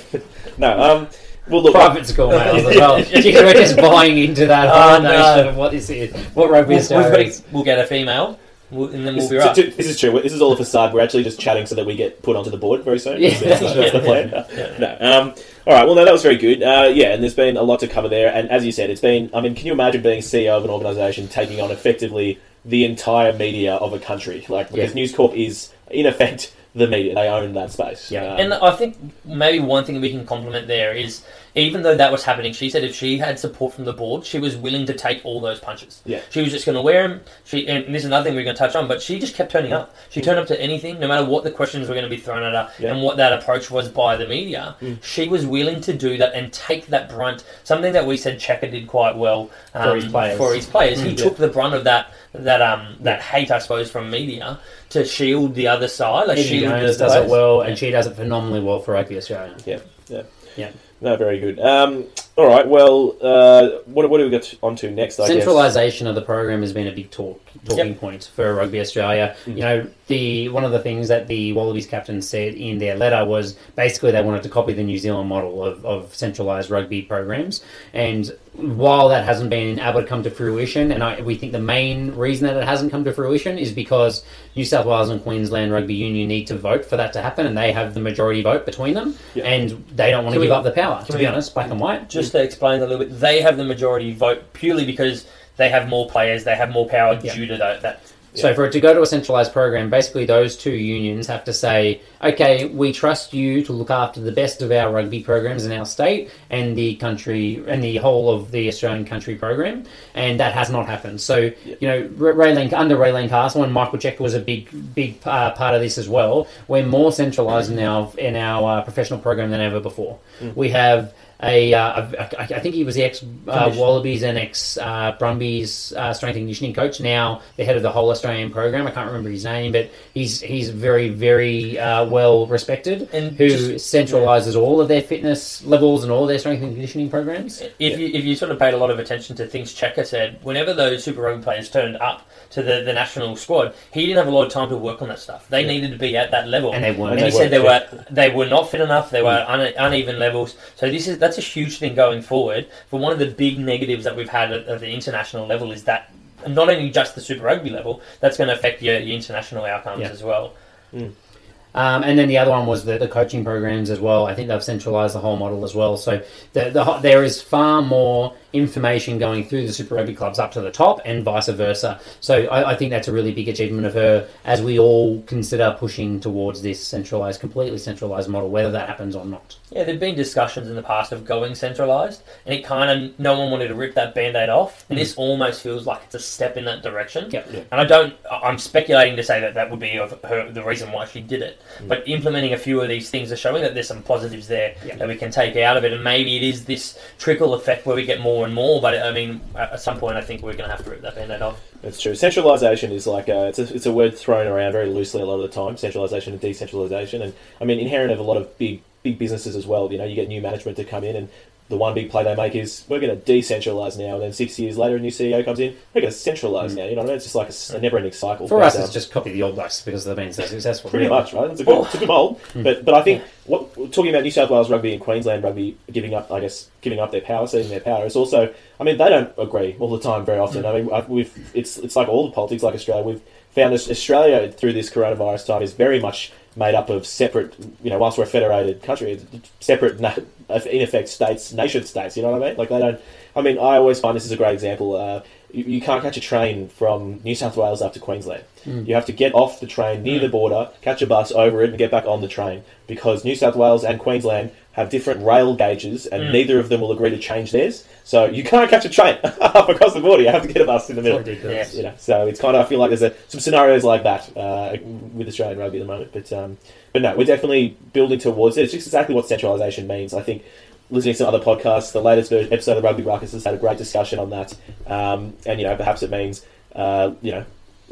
no, 0.57 0.79
um, 0.81 1.07
well 1.51 1.63
look, 1.63 1.73
Private 1.73 2.05
school 2.07 2.29
males 2.29 2.65
as 2.65 2.75
well. 2.77 2.95
We're 2.95 3.53
just 3.53 3.77
buying 3.77 4.17
into 4.17 4.45
that 4.47 4.67
Oh, 4.69 4.91
whole 4.93 5.01
no. 5.01 5.09
notion 5.11 5.47
of 5.49 5.55
what 5.57 5.71
this 5.71 5.89
is, 5.89 6.13
what 6.33 6.49
rugby 6.49 6.75
We'll, 6.75 6.77
we've 6.77 6.91
Australia 6.91 7.11
got 7.11 7.19
is. 7.21 7.39
a- 7.39 7.43
we'll 7.51 7.63
get 7.63 7.79
a 7.79 7.85
female, 7.87 8.39
we'll, 8.71 8.89
and 8.89 9.05
then 9.05 9.15
we'll 9.15 9.27
This, 9.27 9.29
be 9.29 9.37
right. 9.37 9.55
t- 9.55 9.63
t- 9.63 9.69
this 9.71 9.87
is 9.87 9.99
true. 9.99 10.19
This 10.21 10.33
is 10.33 10.41
all 10.41 10.53
a 10.53 10.57
facade. 10.57 10.93
We're 10.93 11.01
actually 11.01 11.23
just 11.23 11.39
chatting 11.39 11.65
so 11.65 11.75
that 11.75 11.85
we 11.85 11.95
get 11.95 12.21
put 12.23 12.35
onto 12.35 12.49
the 12.49 12.57
board 12.57 12.83
very 12.83 12.99
soon. 12.99 13.21
Yeah. 13.21 13.29
That's, 13.39 13.59
that's 13.59 13.91
the 13.91 13.99
plan. 13.99 14.29
No. 14.79 14.97
Um, 14.99 15.33
all 15.67 15.73
right. 15.75 15.85
Well, 15.85 15.93
no, 15.95 16.05
that 16.05 16.11
was 16.11 16.23
very 16.23 16.37
good. 16.37 16.63
Uh, 16.63 16.89
yeah, 16.91 17.13
and 17.13 17.21
there's 17.21 17.35
been 17.35 17.55
a 17.57 17.61
lot 17.61 17.79
to 17.81 17.87
cover 17.87 18.09
there. 18.09 18.33
And 18.33 18.49
as 18.49 18.65
you 18.65 18.71
said, 18.71 18.89
it's 18.89 19.01
been. 19.01 19.29
I 19.33 19.41
mean, 19.41 19.53
can 19.53 19.67
you 19.67 19.73
imagine 19.73 20.01
being 20.01 20.21
CEO 20.21 20.57
of 20.57 20.63
an 20.63 20.71
organisation 20.71 21.27
taking 21.27 21.61
on 21.61 21.69
effectively 21.69 22.39
the 22.65 22.83
entire 22.85 23.33
media 23.33 23.75
of 23.75 23.93
a 23.93 23.99
country? 23.99 24.45
Like 24.49 24.69
because 24.71 24.89
Yeah. 24.91 24.95
News 24.95 25.13
Corp 25.13 25.33
is 25.35 25.71
in 25.91 26.05
effect 26.07 26.53
the 26.73 26.87
media. 26.87 27.13
They 27.15 27.27
own 27.27 27.53
that 27.53 27.71
space. 27.71 28.09
Yeah. 28.11 28.33
Um, 28.33 28.39
And 28.39 28.53
I 28.53 28.71
think 28.71 28.97
maybe 29.25 29.59
one 29.59 29.83
thing 29.83 29.99
we 29.99 30.09
can 30.09 30.25
compliment 30.25 30.67
there 30.67 30.93
is, 30.93 31.23
even 31.53 31.81
though 31.81 31.95
that 31.95 32.13
was 32.13 32.23
happening, 32.23 32.53
she 32.53 32.69
said 32.69 32.85
if 32.85 32.95
she 32.95 33.17
had 33.17 33.37
support 33.37 33.73
from 33.73 33.83
the 33.83 33.91
board, 33.91 34.25
she 34.25 34.39
was 34.39 34.55
willing 34.55 34.85
to 34.85 34.93
take 34.93 35.19
all 35.25 35.41
those 35.41 35.59
punches. 35.59 36.01
Yeah. 36.05 36.21
She 36.29 36.39
was 36.41 36.49
just 36.51 36.65
going 36.65 36.77
to 36.77 36.81
wear 36.81 37.05
them. 37.05 37.19
She 37.43 37.67
and 37.67 37.93
this 37.93 38.03
is 38.03 38.05
another 38.05 38.23
thing 38.23 38.35
we're 38.35 38.45
going 38.45 38.55
to 38.55 38.59
touch 38.59 38.73
on, 38.75 38.87
but 38.87 39.01
she 39.01 39.19
just 39.19 39.35
kept 39.35 39.51
turning 39.51 39.73
up. 39.73 39.93
She 40.09 40.21
turned 40.21 40.39
up 40.39 40.47
to 40.47 40.61
anything, 40.61 40.97
no 41.01 41.09
matter 41.09 41.25
what 41.25 41.43
the 41.43 41.51
questions 41.51 41.89
were 41.89 41.93
going 41.93 42.05
to 42.05 42.09
be 42.09 42.15
thrown 42.21 42.41
at 42.41 42.53
her 42.53 42.71
Yeah. 42.79 42.93
and 42.93 43.01
what 43.03 43.17
that 43.17 43.33
approach 43.33 43.69
was 43.69 43.89
by 43.89 44.15
the 44.15 44.25
media. 44.27 44.77
She 45.03 45.27
was 45.27 45.45
willing 45.45 45.81
to 45.81 45.93
do 45.93 46.17
that 46.19 46.33
and 46.33 46.53
take 46.53 46.87
that 46.87 47.09
brunt. 47.09 47.43
Something 47.65 47.91
that 47.91 48.05
we 48.05 48.15
said 48.15 48.39
Cheika 48.39 48.71
did 48.71 48.87
quite 48.87 49.17
well 49.17 49.49
um, 49.73 49.89
For 49.89 49.95
his 49.97 50.05
players. 50.07 50.37
For 50.37 50.53
his 50.55 50.65
players, 50.67 51.01
he 51.01 51.11
Mm, 51.15 51.17
took 51.17 51.35
the 51.35 51.49
brunt 51.49 51.73
of 51.73 51.83
that 51.83 52.13
that 52.33 52.61
um 52.61 52.95
that 53.01 53.21
hate, 53.21 53.51
I 53.51 53.59
suppose, 53.59 53.91
from 53.91 54.09
media 54.09 54.59
to 54.89 55.05
shield 55.05 55.55
the 55.55 55.67
other 55.67 55.87
side. 55.87 56.27
Like 56.27 56.37
Eddie 56.39 56.47
shield 56.47 56.71
Jones 56.71 56.97
does 56.97 57.15
it 57.15 57.29
well, 57.29 57.61
and 57.61 57.77
she 57.77 57.91
does 57.91 58.07
it 58.07 58.15
phenomenally 58.15 58.61
well 58.61 58.79
for 58.79 58.93
Rugby 58.93 59.17
Australia. 59.17 59.55
Yeah, 59.65 59.79
yeah. 60.09 60.23
Yeah. 60.57 60.71
No, 60.99 61.15
very 61.15 61.39
good. 61.39 61.59
Um, 61.59 62.05
All 62.35 62.45
right. 62.45 62.67
Well, 62.67 63.15
uh, 63.21 63.79
what, 63.85 64.09
what 64.09 64.19
do 64.19 64.25
we 64.25 64.29
get 64.29 64.53
on 64.61 64.75
to 64.77 64.91
next? 64.91 65.19
I 65.19 65.27
guess? 65.27 65.37
Centralisation 65.43 66.07
of 66.07 66.15
the 66.15 66.21
program 66.21 66.61
has 66.61 66.73
been 66.73 66.87
a 66.87 66.91
big 66.91 67.09
talk 67.09 67.41
talking 67.65 67.87
Yep. 67.89 67.99
point 67.99 68.29
for 68.35 68.55
Rugby 68.55 68.79
Australia. 68.79 69.35
Mm. 69.45 69.55
You 69.55 69.61
know, 69.61 69.87
the 70.07 70.49
one 70.49 70.63
of 70.65 70.71
the 70.71 70.79
things 70.79 71.07
that 71.09 71.27
the 71.27 71.53
Wallabies 71.53 71.85
captain 71.87 72.21
said 72.21 72.55
in 72.55 72.79
their 72.79 72.95
letter 72.95 73.23
was 73.23 73.53
basically 73.75 74.11
they 74.11 74.21
wanted 74.21 74.43
to 74.43 74.49
copy 74.49 74.73
the 74.73 74.83
New 74.83 74.97
Zealand 74.97 75.29
model 75.29 75.63
of, 75.63 75.85
of 75.85 76.13
centralised 76.15 76.69
rugby 76.69 77.01
programs. 77.03 77.63
And 77.93 78.31
while 78.53 79.07
that 79.09 79.23
hasn't 79.23 79.49
been 79.49 79.79
able 79.79 80.01
to 80.01 80.07
come 80.07 80.23
to 80.23 80.29
fruition, 80.31 80.91
and 80.91 81.01
I, 81.03 81.21
we 81.21 81.35
think 81.35 81.51
the 81.53 81.59
main 81.61 82.13
reason 82.15 82.47
that 82.47 82.57
it 82.57 82.65
hasn't 82.65 82.91
come 82.91 83.05
to 83.05 83.13
fruition 83.13 83.57
is 83.57 83.71
because 83.71 84.25
New 84.57 84.65
South 84.65 84.85
Wales 84.85 85.09
and 85.09 85.23
Queensland 85.23 85.71
Rugby 85.71 85.93
Union 85.93 86.27
need 86.27 86.47
to 86.47 86.57
vote 86.57 86.83
for 86.83 86.97
that 86.97 87.13
to 87.13 87.21
happen, 87.21 87.45
and 87.45 87.57
they 87.57 87.71
have 87.71 87.93
the 87.93 88.01
majority 88.01 88.41
vote 88.41 88.65
between 88.65 88.93
them, 88.95 89.15
Yeah. 89.35 89.45
and 89.45 89.69
they 89.95 90.11
don't 90.11 90.25
want 90.25 90.33
to 90.33 90.39
Can 90.39 90.47
give 90.47 90.49
we- 90.49 90.55
up 90.57 90.63
the 90.65 90.71
power. 90.71 91.03
To 91.05 91.17
be 91.17 91.25
honest, 91.25 91.53
black 91.53 91.69
and 91.71 91.79
white. 91.79 92.09
Just 92.09 92.33
to 92.33 92.41
explain 92.43 92.81
a 92.81 92.85
little 92.85 92.97
bit, 93.05 93.17
they 93.19 93.39
have 93.41 93.55
the 93.55 93.63
majority 93.63 94.11
vote 94.13 94.51
purely 94.51 94.83
because 94.85 95.25
they 95.57 95.69
have 95.69 95.87
more 95.89 96.07
players, 96.09 96.43
they 96.43 96.55
have 96.55 96.71
more 96.71 96.87
power 96.87 97.19
Yeah. 97.21 97.35
due 97.35 97.45
to 97.47 97.57
that. 97.57 97.81
that 97.81 98.01
So 98.33 98.53
for 98.53 98.63
it 98.63 98.71
to 98.71 98.79
go 98.79 98.93
to 98.93 99.01
a 99.01 99.05
centralized 99.05 99.51
program, 99.51 99.89
basically 99.89 100.25
those 100.25 100.55
two 100.55 100.71
unions 100.71 101.27
have 101.27 101.43
to 101.43 101.51
say, 101.51 101.99
okay, 102.23 102.65
we 102.65 102.93
trust 102.93 103.33
you 103.33 103.61
to 103.65 103.73
look 103.73 103.91
after 103.91 104.21
the 104.21 104.31
best 104.31 104.61
of 104.61 104.71
our 104.71 104.89
rugby 104.89 105.21
programs 105.21 105.65
in 105.65 105.73
our 105.73 105.85
state 105.85 106.31
and 106.49 106.77
the 106.77 106.95
country 106.95 107.61
and 107.67 107.83
the 107.83 107.97
whole 107.97 108.29
of 108.29 108.51
the 108.51 108.69
Australian 108.69 109.03
country 109.03 109.35
program, 109.35 109.83
and 110.15 110.39
that 110.39 110.53
has 110.53 110.69
not 110.69 110.85
happened. 110.85 111.19
So 111.19 111.51
you 111.65 111.87
know, 111.89 112.03
Raelene, 112.17 112.71
under 112.71 112.95
Raelene 112.95 113.27
Castle 113.27 113.65
and 113.65 113.73
Michael 113.73 113.99
Cheika 113.99 114.21
was 114.21 114.33
a 114.33 114.39
big, 114.39 114.95
big 114.95 115.17
uh, 115.25 115.51
part 115.51 115.75
of 115.75 115.81
this 115.81 115.97
as 115.97 116.07
well. 116.07 116.47
We're 116.69 116.85
more 116.85 117.11
centralized 117.11 117.69
in 117.69 117.79
our 117.79 118.09
in 118.17 118.37
our 118.37 118.79
uh, 118.79 118.81
professional 118.83 119.19
program 119.19 119.51
than 119.51 119.59
ever 119.59 119.81
before. 119.81 120.19
We 120.55 120.69
have. 120.69 121.13
A, 121.43 121.73
uh, 121.73 122.01
a- 122.03 122.39
I 122.41 122.43
I 122.57 122.59
think 122.59 122.75
he 122.75 122.83
was 122.83 122.95
the 122.95 123.03
ex 123.03 123.23
uh, 123.47 123.73
Wallabies 123.75 124.21
and 124.23 124.37
ex 124.37 124.77
uh, 124.77 125.15
Brumbies 125.17 125.91
uh, 125.93 126.13
strength 126.13 126.35
and 126.35 126.43
conditioning 126.43 126.73
coach. 126.73 126.99
Now 127.01 127.41
the 127.57 127.63
head 127.65 127.75
of 127.77 127.83
the 127.83 127.91
whole 127.91 128.09
Australian 128.11 128.51
program. 128.51 128.85
I 128.87 128.91
can't 128.91 129.07
remember 129.07 129.29
his 129.29 129.43
name, 129.43 129.71
but 129.71 129.89
he's 130.13 130.41
he's 130.41 130.69
very 130.69 131.09
very 131.09 131.79
uh, 131.79 132.05
well 132.05 132.45
respected. 132.47 133.09
And 133.13 133.35
who 133.37 133.49
just- 133.49 133.93
centralizes 133.93 134.55
all 134.55 134.79
of 134.81 134.87
their 134.87 135.01
fitness 135.01 135.63
levels 135.65 136.03
and 136.03 136.11
all 136.11 136.25
their 136.27 136.37
strength 136.39 136.61
and 136.63 136.73
conditioning 136.73 137.09
programs. 137.09 137.61
If 137.79 137.99
you 137.99 138.07
if 138.07 138.23
you 138.23 138.35
sort 138.35 138.51
of 138.51 138.59
paid 138.59 138.73
a 138.73 138.77
lot 138.77 138.91
of 138.91 138.99
attention 138.99 139.35
to 139.37 139.47
things 139.47 139.73
Cheika 139.73 140.05
said, 140.05 140.39
whenever 140.43 140.73
those 140.73 141.03
Super 141.03 141.21
Rugby 141.21 141.43
players 141.43 141.69
turned 141.69 141.97
up 141.97 142.27
to 142.51 142.61
the, 142.61 142.83
the 142.83 142.93
national 142.93 143.35
squad, 143.37 143.73
he 143.93 144.05
didn't 144.05 144.17
have 144.17 144.27
a 144.27 144.31
lot 144.31 144.45
of 144.45 144.51
time 144.51 144.69
to 144.69 144.75
work 144.77 145.01
on 145.01 145.07
that 145.07 145.19
stuff. 145.19 145.47
They 145.49 145.65
needed 145.65 145.91
to 145.91 145.97
be 145.97 146.17
at 146.17 146.31
that 146.31 146.47
level, 146.49 146.73
And 146.73 146.83
they 146.83 146.91
weren't. 146.91 147.13
And 147.13 147.21
And 147.21 147.25
he 147.25 147.31
they 147.31 147.37
said 147.43 147.49
they 147.51 147.59
weren't 147.59 147.91
were 147.91 148.05
they 148.11 148.29
were 148.29 148.45
not 148.45 148.69
fit 148.69 148.81
enough. 148.81 149.09
They 149.09 149.21
were 149.23 149.45
une, 149.49 149.73
uneven 149.77 150.19
levels. 150.19 150.55
So 150.75 150.89
this 150.89 151.07
is 151.07 151.17
that's 151.17 151.30
a 151.37 151.41
huge 151.41 151.79
thing 151.79 151.95
going 151.95 152.21
forward. 152.21 152.67
For 152.89 152.99
one 152.99 153.11
of 153.11 153.19
the 153.19 153.27
big 153.27 153.59
negatives 153.59 154.03
that 154.03 154.15
we've 154.15 154.29
had 154.29 154.51
at, 154.51 154.67
at 154.67 154.79
the 154.79 154.91
international 154.91 155.47
level 155.47 155.71
is 155.71 155.83
that 155.85 156.11
not 156.47 156.69
only 156.69 156.89
just 156.89 157.15
the 157.15 157.21
Super 157.21 157.43
Rugby 157.43 157.69
level, 157.69 158.01
that's 158.19 158.37
going 158.37 158.47
to 158.47 158.53
affect 158.53 158.81
your, 158.81 158.97
your 158.99 159.15
international 159.15 159.65
outcomes 159.65 160.01
Yeah. 160.01 160.09
as 160.09 160.23
well. 160.23 160.53
Um, 160.93 162.03
and 162.03 162.19
then 162.19 162.27
the 162.27 162.37
other 162.37 162.51
one 162.51 162.65
was 162.65 162.83
the, 162.83 162.97
the 162.97 163.07
coaching 163.07 163.45
programs 163.45 163.89
as 163.89 163.99
well. 163.99 164.25
I 164.25 164.35
think 164.35 164.49
they've 164.49 164.63
centralized 164.63 165.15
the 165.15 165.19
whole 165.19 165.37
model 165.37 165.63
as 165.63 165.73
well. 165.73 165.95
So 165.97 166.21
the, 166.53 166.69
the, 166.69 166.83
there 167.01 167.23
is 167.23 167.41
far 167.41 167.81
more 167.81 168.35
information 168.53 169.17
going 169.17 169.43
through 169.45 169.65
the 169.67 169.73
Super 169.73 169.95
Rugby 169.95 170.13
clubs 170.13 170.39
up 170.39 170.51
to 170.53 170.61
the 170.61 170.71
top 170.71 170.99
and 171.05 171.23
vice 171.23 171.47
versa. 171.49 171.99
So 172.19 172.45
I, 172.47 172.71
I 172.71 172.75
think 172.75 172.91
that's 172.91 173.07
a 173.07 173.11
really 173.11 173.31
big 173.31 173.47
achievement 173.47 173.85
of 173.85 173.93
her 173.93 174.27
as 174.45 174.61
we 174.61 174.79
all 174.79 175.21
consider 175.23 175.75
pushing 175.77 176.19
towards 176.19 176.61
this 176.61 176.85
centralized, 176.85 177.39
completely 177.39 177.77
centralized 177.77 178.29
model, 178.29 178.49
whether 178.49 178.71
that 178.71 178.87
happens 178.87 179.15
or 179.15 179.25
not. 179.25 179.57
Yeah, 179.71 179.85
there've 179.85 179.99
been 179.99 180.15
discussions 180.15 180.67
in 180.67 180.75
the 180.75 180.83
past 180.83 181.11
of 181.13 181.23
going 181.23 181.55
centralised, 181.55 182.23
and 182.45 182.53
it 182.53 182.65
kind 182.65 183.05
of 183.05 183.17
no 183.19 183.39
one 183.39 183.51
wanted 183.51 183.69
to 183.69 183.75
rip 183.75 183.95
that 183.95 184.13
band-aid 184.13 184.49
off, 184.49 184.85
and 184.89 184.97
this 184.99 185.15
almost 185.15 185.61
feels 185.61 185.85
like 185.85 186.01
it's 186.03 186.15
a 186.15 186.19
step 186.19 186.57
in 186.57 186.65
that 186.65 186.83
direction. 186.83 187.31
Yep. 187.31 187.47
And 187.71 187.79
I 187.79 187.85
don't, 187.85 188.13
I'm 188.29 188.57
speculating 188.57 189.15
to 189.15 189.23
say 189.23 189.39
that 189.39 189.53
that 189.53 189.71
would 189.71 189.79
be 189.79 189.97
of 189.97 190.19
her, 190.25 190.51
the 190.51 190.61
reason 190.63 190.91
why 190.91 191.05
she 191.05 191.21
did 191.21 191.41
it, 191.41 191.61
Mm. 191.81 191.87
but 191.87 192.05
implementing 192.07 192.51
a 192.53 192.57
few 192.57 192.81
of 192.81 192.89
these 192.89 193.09
things 193.09 193.31
are 193.31 193.37
showing 193.37 193.61
that 193.61 193.73
there's 193.73 193.87
some 193.87 194.03
positives 194.03 194.47
there 194.47 194.75
Yeah. 194.85 194.97
that 194.97 195.07
we 195.07 195.15
can 195.15 195.31
take 195.31 195.55
out 195.55 195.77
of 195.77 195.85
it, 195.85 195.93
and 195.93 196.03
maybe 196.03 196.35
it 196.35 196.43
is 196.43 196.65
this 196.65 196.97
trickle 197.17 197.53
effect 197.53 197.85
where 197.85 197.95
we 197.95 198.05
get 198.05 198.19
more 198.19 198.40
and 198.43 198.53
more. 198.53 198.81
But 198.81 199.01
I 199.01 199.11
mean, 199.11 199.41
at 199.55 199.81
some 199.81 199.99
point, 199.99 200.17
I 200.17 200.21
think 200.21 200.41
we're 200.41 200.53
going 200.53 200.69
to 200.69 200.75
have 200.75 200.83
to 200.83 200.89
rip 200.89 201.01
that 201.01 201.15
band-aid 201.15 201.41
off. 201.41 201.59
That's 201.81 201.99
true. 201.99 202.15
Centralization 202.15 202.91
is 202.91 203.07
like 203.07 203.27
a, 203.27 203.47
it's 203.47 203.59
a 203.59 203.73
it's 203.73 203.85
a 203.85 203.91
word 203.91 204.17
thrown 204.17 204.47
around 204.47 204.71
very 204.71 204.87
loosely 204.87 205.21
a 205.21 205.25
lot 205.25 205.35
of 205.35 205.41
the 205.41 205.47
time. 205.47 205.77
Centralization 205.77 206.33
and 206.33 206.41
decentralisation, 206.41 207.21
and 207.21 207.33
I 207.59 207.65
mean 207.65 207.79
inherent 207.79 208.11
of 208.11 208.19
a 208.19 208.23
lot 208.23 208.37
of 208.37 208.57
big 208.57 208.81
big 209.03 209.17
businesses 209.17 209.55
as 209.55 209.65
well. 209.65 209.91
You 209.91 209.97
know, 209.97 210.05
you 210.05 210.15
get 210.15 210.27
new 210.27 210.41
management 210.41 210.77
to 210.77 210.83
come 210.83 211.03
in, 211.03 211.15
and 211.15 211.29
the 211.71 211.77
one 211.77 211.95
big 211.95 212.11
play 212.11 212.23
they 212.23 212.35
make 212.35 212.53
is 212.53 212.83
we're 212.87 212.99
going 212.99 213.19
to 213.19 213.31
decentralise 213.31 213.97
now, 213.97 214.15
and 214.15 214.21
then 214.21 214.33
six 214.33 214.59
years 214.59 214.77
later, 214.77 214.97
a 214.97 214.99
new 214.99 215.09
CEO 215.09 215.43
comes 215.43 215.59
in, 215.59 215.75
we're 215.95 216.01
going 216.01 216.13
to 216.13 216.19
centralise 216.19 216.75
now. 216.75 216.83
You 216.83 216.95
know 216.95 217.01
what 217.01 217.05
I 217.05 217.07
mean? 217.07 217.15
It's 217.15 217.25
just 217.25 217.35
like 217.35 217.79
a 217.79 217.81
never-ending 217.81 218.11
cycle. 218.11 218.45
Mm. 218.45 218.49
For 218.49 218.59
But, 218.59 218.67
us, 218.67 218.75
um, 218.75 218.81
it's 218.83 218.93
just 218.93 219.09
copy 219.11 219.31
the 219.31 219.41
All 219.41 219.53
Blacks 219.53 219.81
because 219.81 220.05
they've 220.05 220.15
been 220.15 220.33
so 220.33 220.45
successful. 220.45 220.89
Pretty 220.91 221.07
really. 221.07 221.17
much, 221.17 221.33
right? 221.33 221.49
It's 221.49 221.61
a 221.61 221.63
good, 221.63 221.85
it's 221.85 221.95
a 221.95 221.97
good 221.99 222.07
mold. 222.09 222.39
Hmm. 222.53 222.63
But 222.63 222.85
but 222.85 222.93
I 222.93 223.01
think 223.01 223.23
what 223.45 223.73
talking 223.91 224.09
about 224.09 224.23
New 224.23 224.31
South 224.31 224.49
Wales 224.49 224.69
rugby 224.69 224.91
and 224.93 225.01
Queensland 225.01 225.43
rugby 225.43 225.77
giving 225.91 226.13
up, 226.13 226.29
I 226.31 226.41
guess, 226.41 226.69
giving 226.81 226.99
up 226.99 227.11
their 227.11 227.21
power, 227.21 227.47
ceding 227.47 227.69
their 227.69 227.79
power 227.79 228.05
is 228.05 228.15
also. 228.15 228.53
I 228.79 228.83
mean, 228.83 228.97
they 228.97 229.09
don't 229.09 229.33
agree 229.37 229.75
all 229.79 229.89
the 229.89 229.99
time. 229.99 230.25
Very 230.25 230.39
often, 230.39 230.65
I 230.65 230.81
mean, 230.81 230.93
I've, 230.93 231.07
we've 231.09 231.51
it's 231.53 231.77
it's 231.77 231.95
like 231.95 232.07
all 232.09 232.27
the 232.27 232.33
politics, 232.33 232.63
like 232.63 232.75
Australia. 232.75 233.03
We've 233.03 233.21
found 233.55 233.73
that 233.73 233.89
Australia 233.89 234.51
through 234.51 234.73
this 234.73 234.89
coronavirus 234.89 235.45
time 235.47 235.61
is 235.61 235.73
very 235.73 235.99
much 235.99 236.31
made 236.55 236.75
up 236.75 236.89
of 236.89 237.05
separate. 237.05 237.55
You 237.83 237.89
know, 237.89 237.97
whilst 237.97 238.17
we're 238.17 238.25
a 238.25 238.27
federated 238.27 238.83
country, 238.83 239.19
separate 239.59 239.99
na- 239.99 240.15
in 240.51 240.81
effect 240.81 241.09
states, 241.09 241.53
nation 241.53 241.83
states. 241.85 242.17
You 242.17 242.23
know 242.23 242.31
what 242.31 242.43
I 242.43 242.49
mean? 242.49 242.57
Like 242.57 242.69
they 242.69 242.79
don't. 242.79 242.99
I 243.35 243.41
mean, 243.41 243.57
I 243.57 243.77
always 243.77 243.99
find 243.99 244.15
this 244.15 244.25
is 244.25 244.31
a 244.31 244.37
great 244.37 244.53
example. 244.53 244.95
Uh, 244.95 245.21
you, 245.51 245.63
you 245.63 245.81
can't 245.81 246.01
catch 246.01 246.17
a 246.17 246.21
train 246.21 246.67
from 246.69 247.21
New 247.23 247.35
South 247.35 247.55
Wales 247.57 247.81
up 247.81 247.93
to 247.93 247.99
Queensland. 247.99 248.43
You 248.85 248.93
have 248.95 249.05
to 249.07 249.11
get 249.11 249.33
off 249.33 249.59
the 249.59 249.67
train 249.67 250.03
near 250.03 250.19
the 250.19 250.29
border, 250.29 250.69
catch 250.81 251.01
a 251.01 251.07
bus 251.07 251.31
over 251.31 251.63
it, 251.63 251.69
and 251.69 251.77
get 251.77 251.89
back 251.91 252.05
on 252.05 252.21
the 252.21 252.27
train 252.27 252.63
because 252.87 253.23
New 253.25 253.35
South 253.35 253.55
Wales 253.55 253.83
and 253.83 253.99
Queensland 253.99 254.51
have 254.73 254.89
different 254.89 255.25
rail 255.25 255.55
gauges, 255.55 256.05
and 256.05 256.31
neither 256.31 256.57
of 256.57 256.69
them 256.69 256.81
will 256.81 256.91
agree 256.91 257.09
to 257.09 257.19
change 257.19 257.51
theirs. 257.51 257.85
So 258.03 258.25
you 258.25 258.43
can't 258.43 258.69
catch 258.69 258.85
a 258.85 258.89
train 258.89 259.17
up 259.23 259.67
across 259.69 259.93
the 259.93 259.99
border. 259.99 260.23
You 260.23 260.29
have 260.29 260.43
to 260.43 260.47
get 260.47 260.61
a 260.61 260.65
bus 260.65 260.89
in 260.89 260.95
the 260.95 261.01
middle. 261.01 261.19
ridiculous. 261.19 261.75
You 261.75 261.83
know, 261.83 261.93
so 261.97 262.25
it's 262.27 262.39
kind 262.39 262.55
of 262.55 262.65
I 262.65 262.69
feel 262.69 262.79
like 262.79 262.89
there's 262.89 263.01
a, 263.01 263.13
some 263.27 263.39
scenarios 263.39 263.83
like 263.83 264.03
that 264.03 264.35
uh, 264.37 264.77
with 265.13 265.27
Australian 265.27 265.59
rugby 265.59 265.79
at 265.79 265.81
the 265.81 265.91
moment. 265.91 266.11
But 266.13 266.31
um, 266.31 266.57
but 266.93 267.01
no, 267.01 267.15
we're 267.15 267.25
definitely 267.25 267.77
building 267.93 268.19
towards 268.19 268.57
it. 268.57 268.63
It's 268.63 268.73
just 268.73 268.87
exactly 268.87 269.13
what 269.13 269.27
centralisation 269.27 269.87
means. 269.87 270.13
I 270.13 270.21
think 270.21 270.43
listening 270.89 271.13
to 271.13 271.17
some 271.19 271.27
other 271.33 271.43
podcasts, 271.43 271.91
the 271.91 272.01
latest 272.01 272.29
ver- 272.29 272.47
episode 272.51 272.77
of 272.77 272.83
Rugby 272.83 273.03
Ruckus 273.03 273.31
has 273.33 273.43
had 273.43 273.53
a 273.53 273.57
great 273.57 273.77
discussion 273.77 274.19
on 274.19 274.29
that. 274.31 274.53
Um, 274.87 275.33
and 275.45 275.59
you 275.59 275.65
know, 275.67 275.75
perhaps 275.75 276.03
it 276.03 276.11
means 276.11 276.45
uh, 276.75 277.13
you 277.21 277.31
know, 277.31 277.45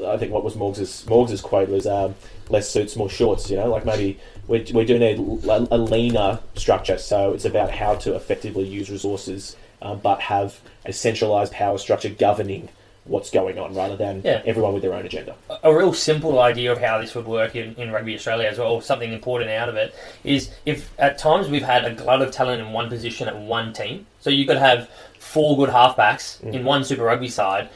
I 0.07 0.17
think 0.17 0.31
what 0.31 0.43
was 0.43 0.55
Morgs's 0.55 1.05
Morgs's 1.07 1.41
quote 1.41 1.69
was 1.69 1.85
um, 1.87 2.15
less 2.49 2.69
suits, 2.69 2.95
more 2.95 3.09
shorts. 3.09 3.49
You 3.49 3.57
know, 3.57 3.69
like 3.69 3.85
maybe 3.85 4.19
we're, 4.47 4.65
we're 4.73 4.85
doing 4.85 5.01
a, 5.03 5.67
a 5.71 5.77
leaner 5.77 6.39
structure, 6.55 6.97
so 6.97 7.33
it's 7.33 7.45
about 7.45 7.71
how 7.71 7.95
to 7.95 8.15
effectively 8.15 8.65
use 8.65 8.89
resources, 8.89 9.55
um, 9.81 9.99
but 9.99 10.21
have 10.21 10.59
a 10.85 10.93
centralised 10.93 11.53
power 11.53 11.77
structure 11.77 12.09
governing 12.09 12.69
what's 13.05 13.31
going 13.31 13.57
on, 13.57 13.73
rather 13.73 13.95
than 13.95 14.21
Yeah. 14.23 14.41
everyone 14.45 14.73
with 14.73 14.83
their 14.83 14.93
own 14.93 15.03
agenda. 15.05 15.33
a 15.63 15.73
real 15.75 15.93
simple 15.93 16.39
idea 16.39 16.71
of 16.71 16.79
how 16.79 17.01
this 17.01 17.15
would 17.15 17.25
work 17.25 17.55
in, 17.55 17.73
in 17.75 17.91
Rugby 17.91 18.13
Australia 18.13 18.47
as 18.47 18.59
well, 18.59 18.81
something 18.81 19.11
important 19.11 19.49
out 19.49 19.67
of 19.67 19.75
it, 19.77 19.95
is 20.23 20.51
if 20.65 20.91
at 20.99 21.17
times 21.17 21.47
we've 21.47 21.63
had 21.63 21.85
a 21.85 21.93
glut 21.95 22.21
of 22.21 22.29
talent 22.31 22.61
in 22.61 22.71
one 22.71 22.87
position 22.87 23.27
at 23.27 23.35
one 23.35 23.73
team, 23.73 24.05
so 24.19 24.29
you 24.29 24.45
could 24.45 24.57
have 24.57 24.89
four 25.17 25.57
good 25.57 25.69
halfbacks 25.69 26.41
in 26.43 26.63
one 26.63 26.83
Super 26.83 27.03
Rugby 27.03 27.29
side. 27.29 27.69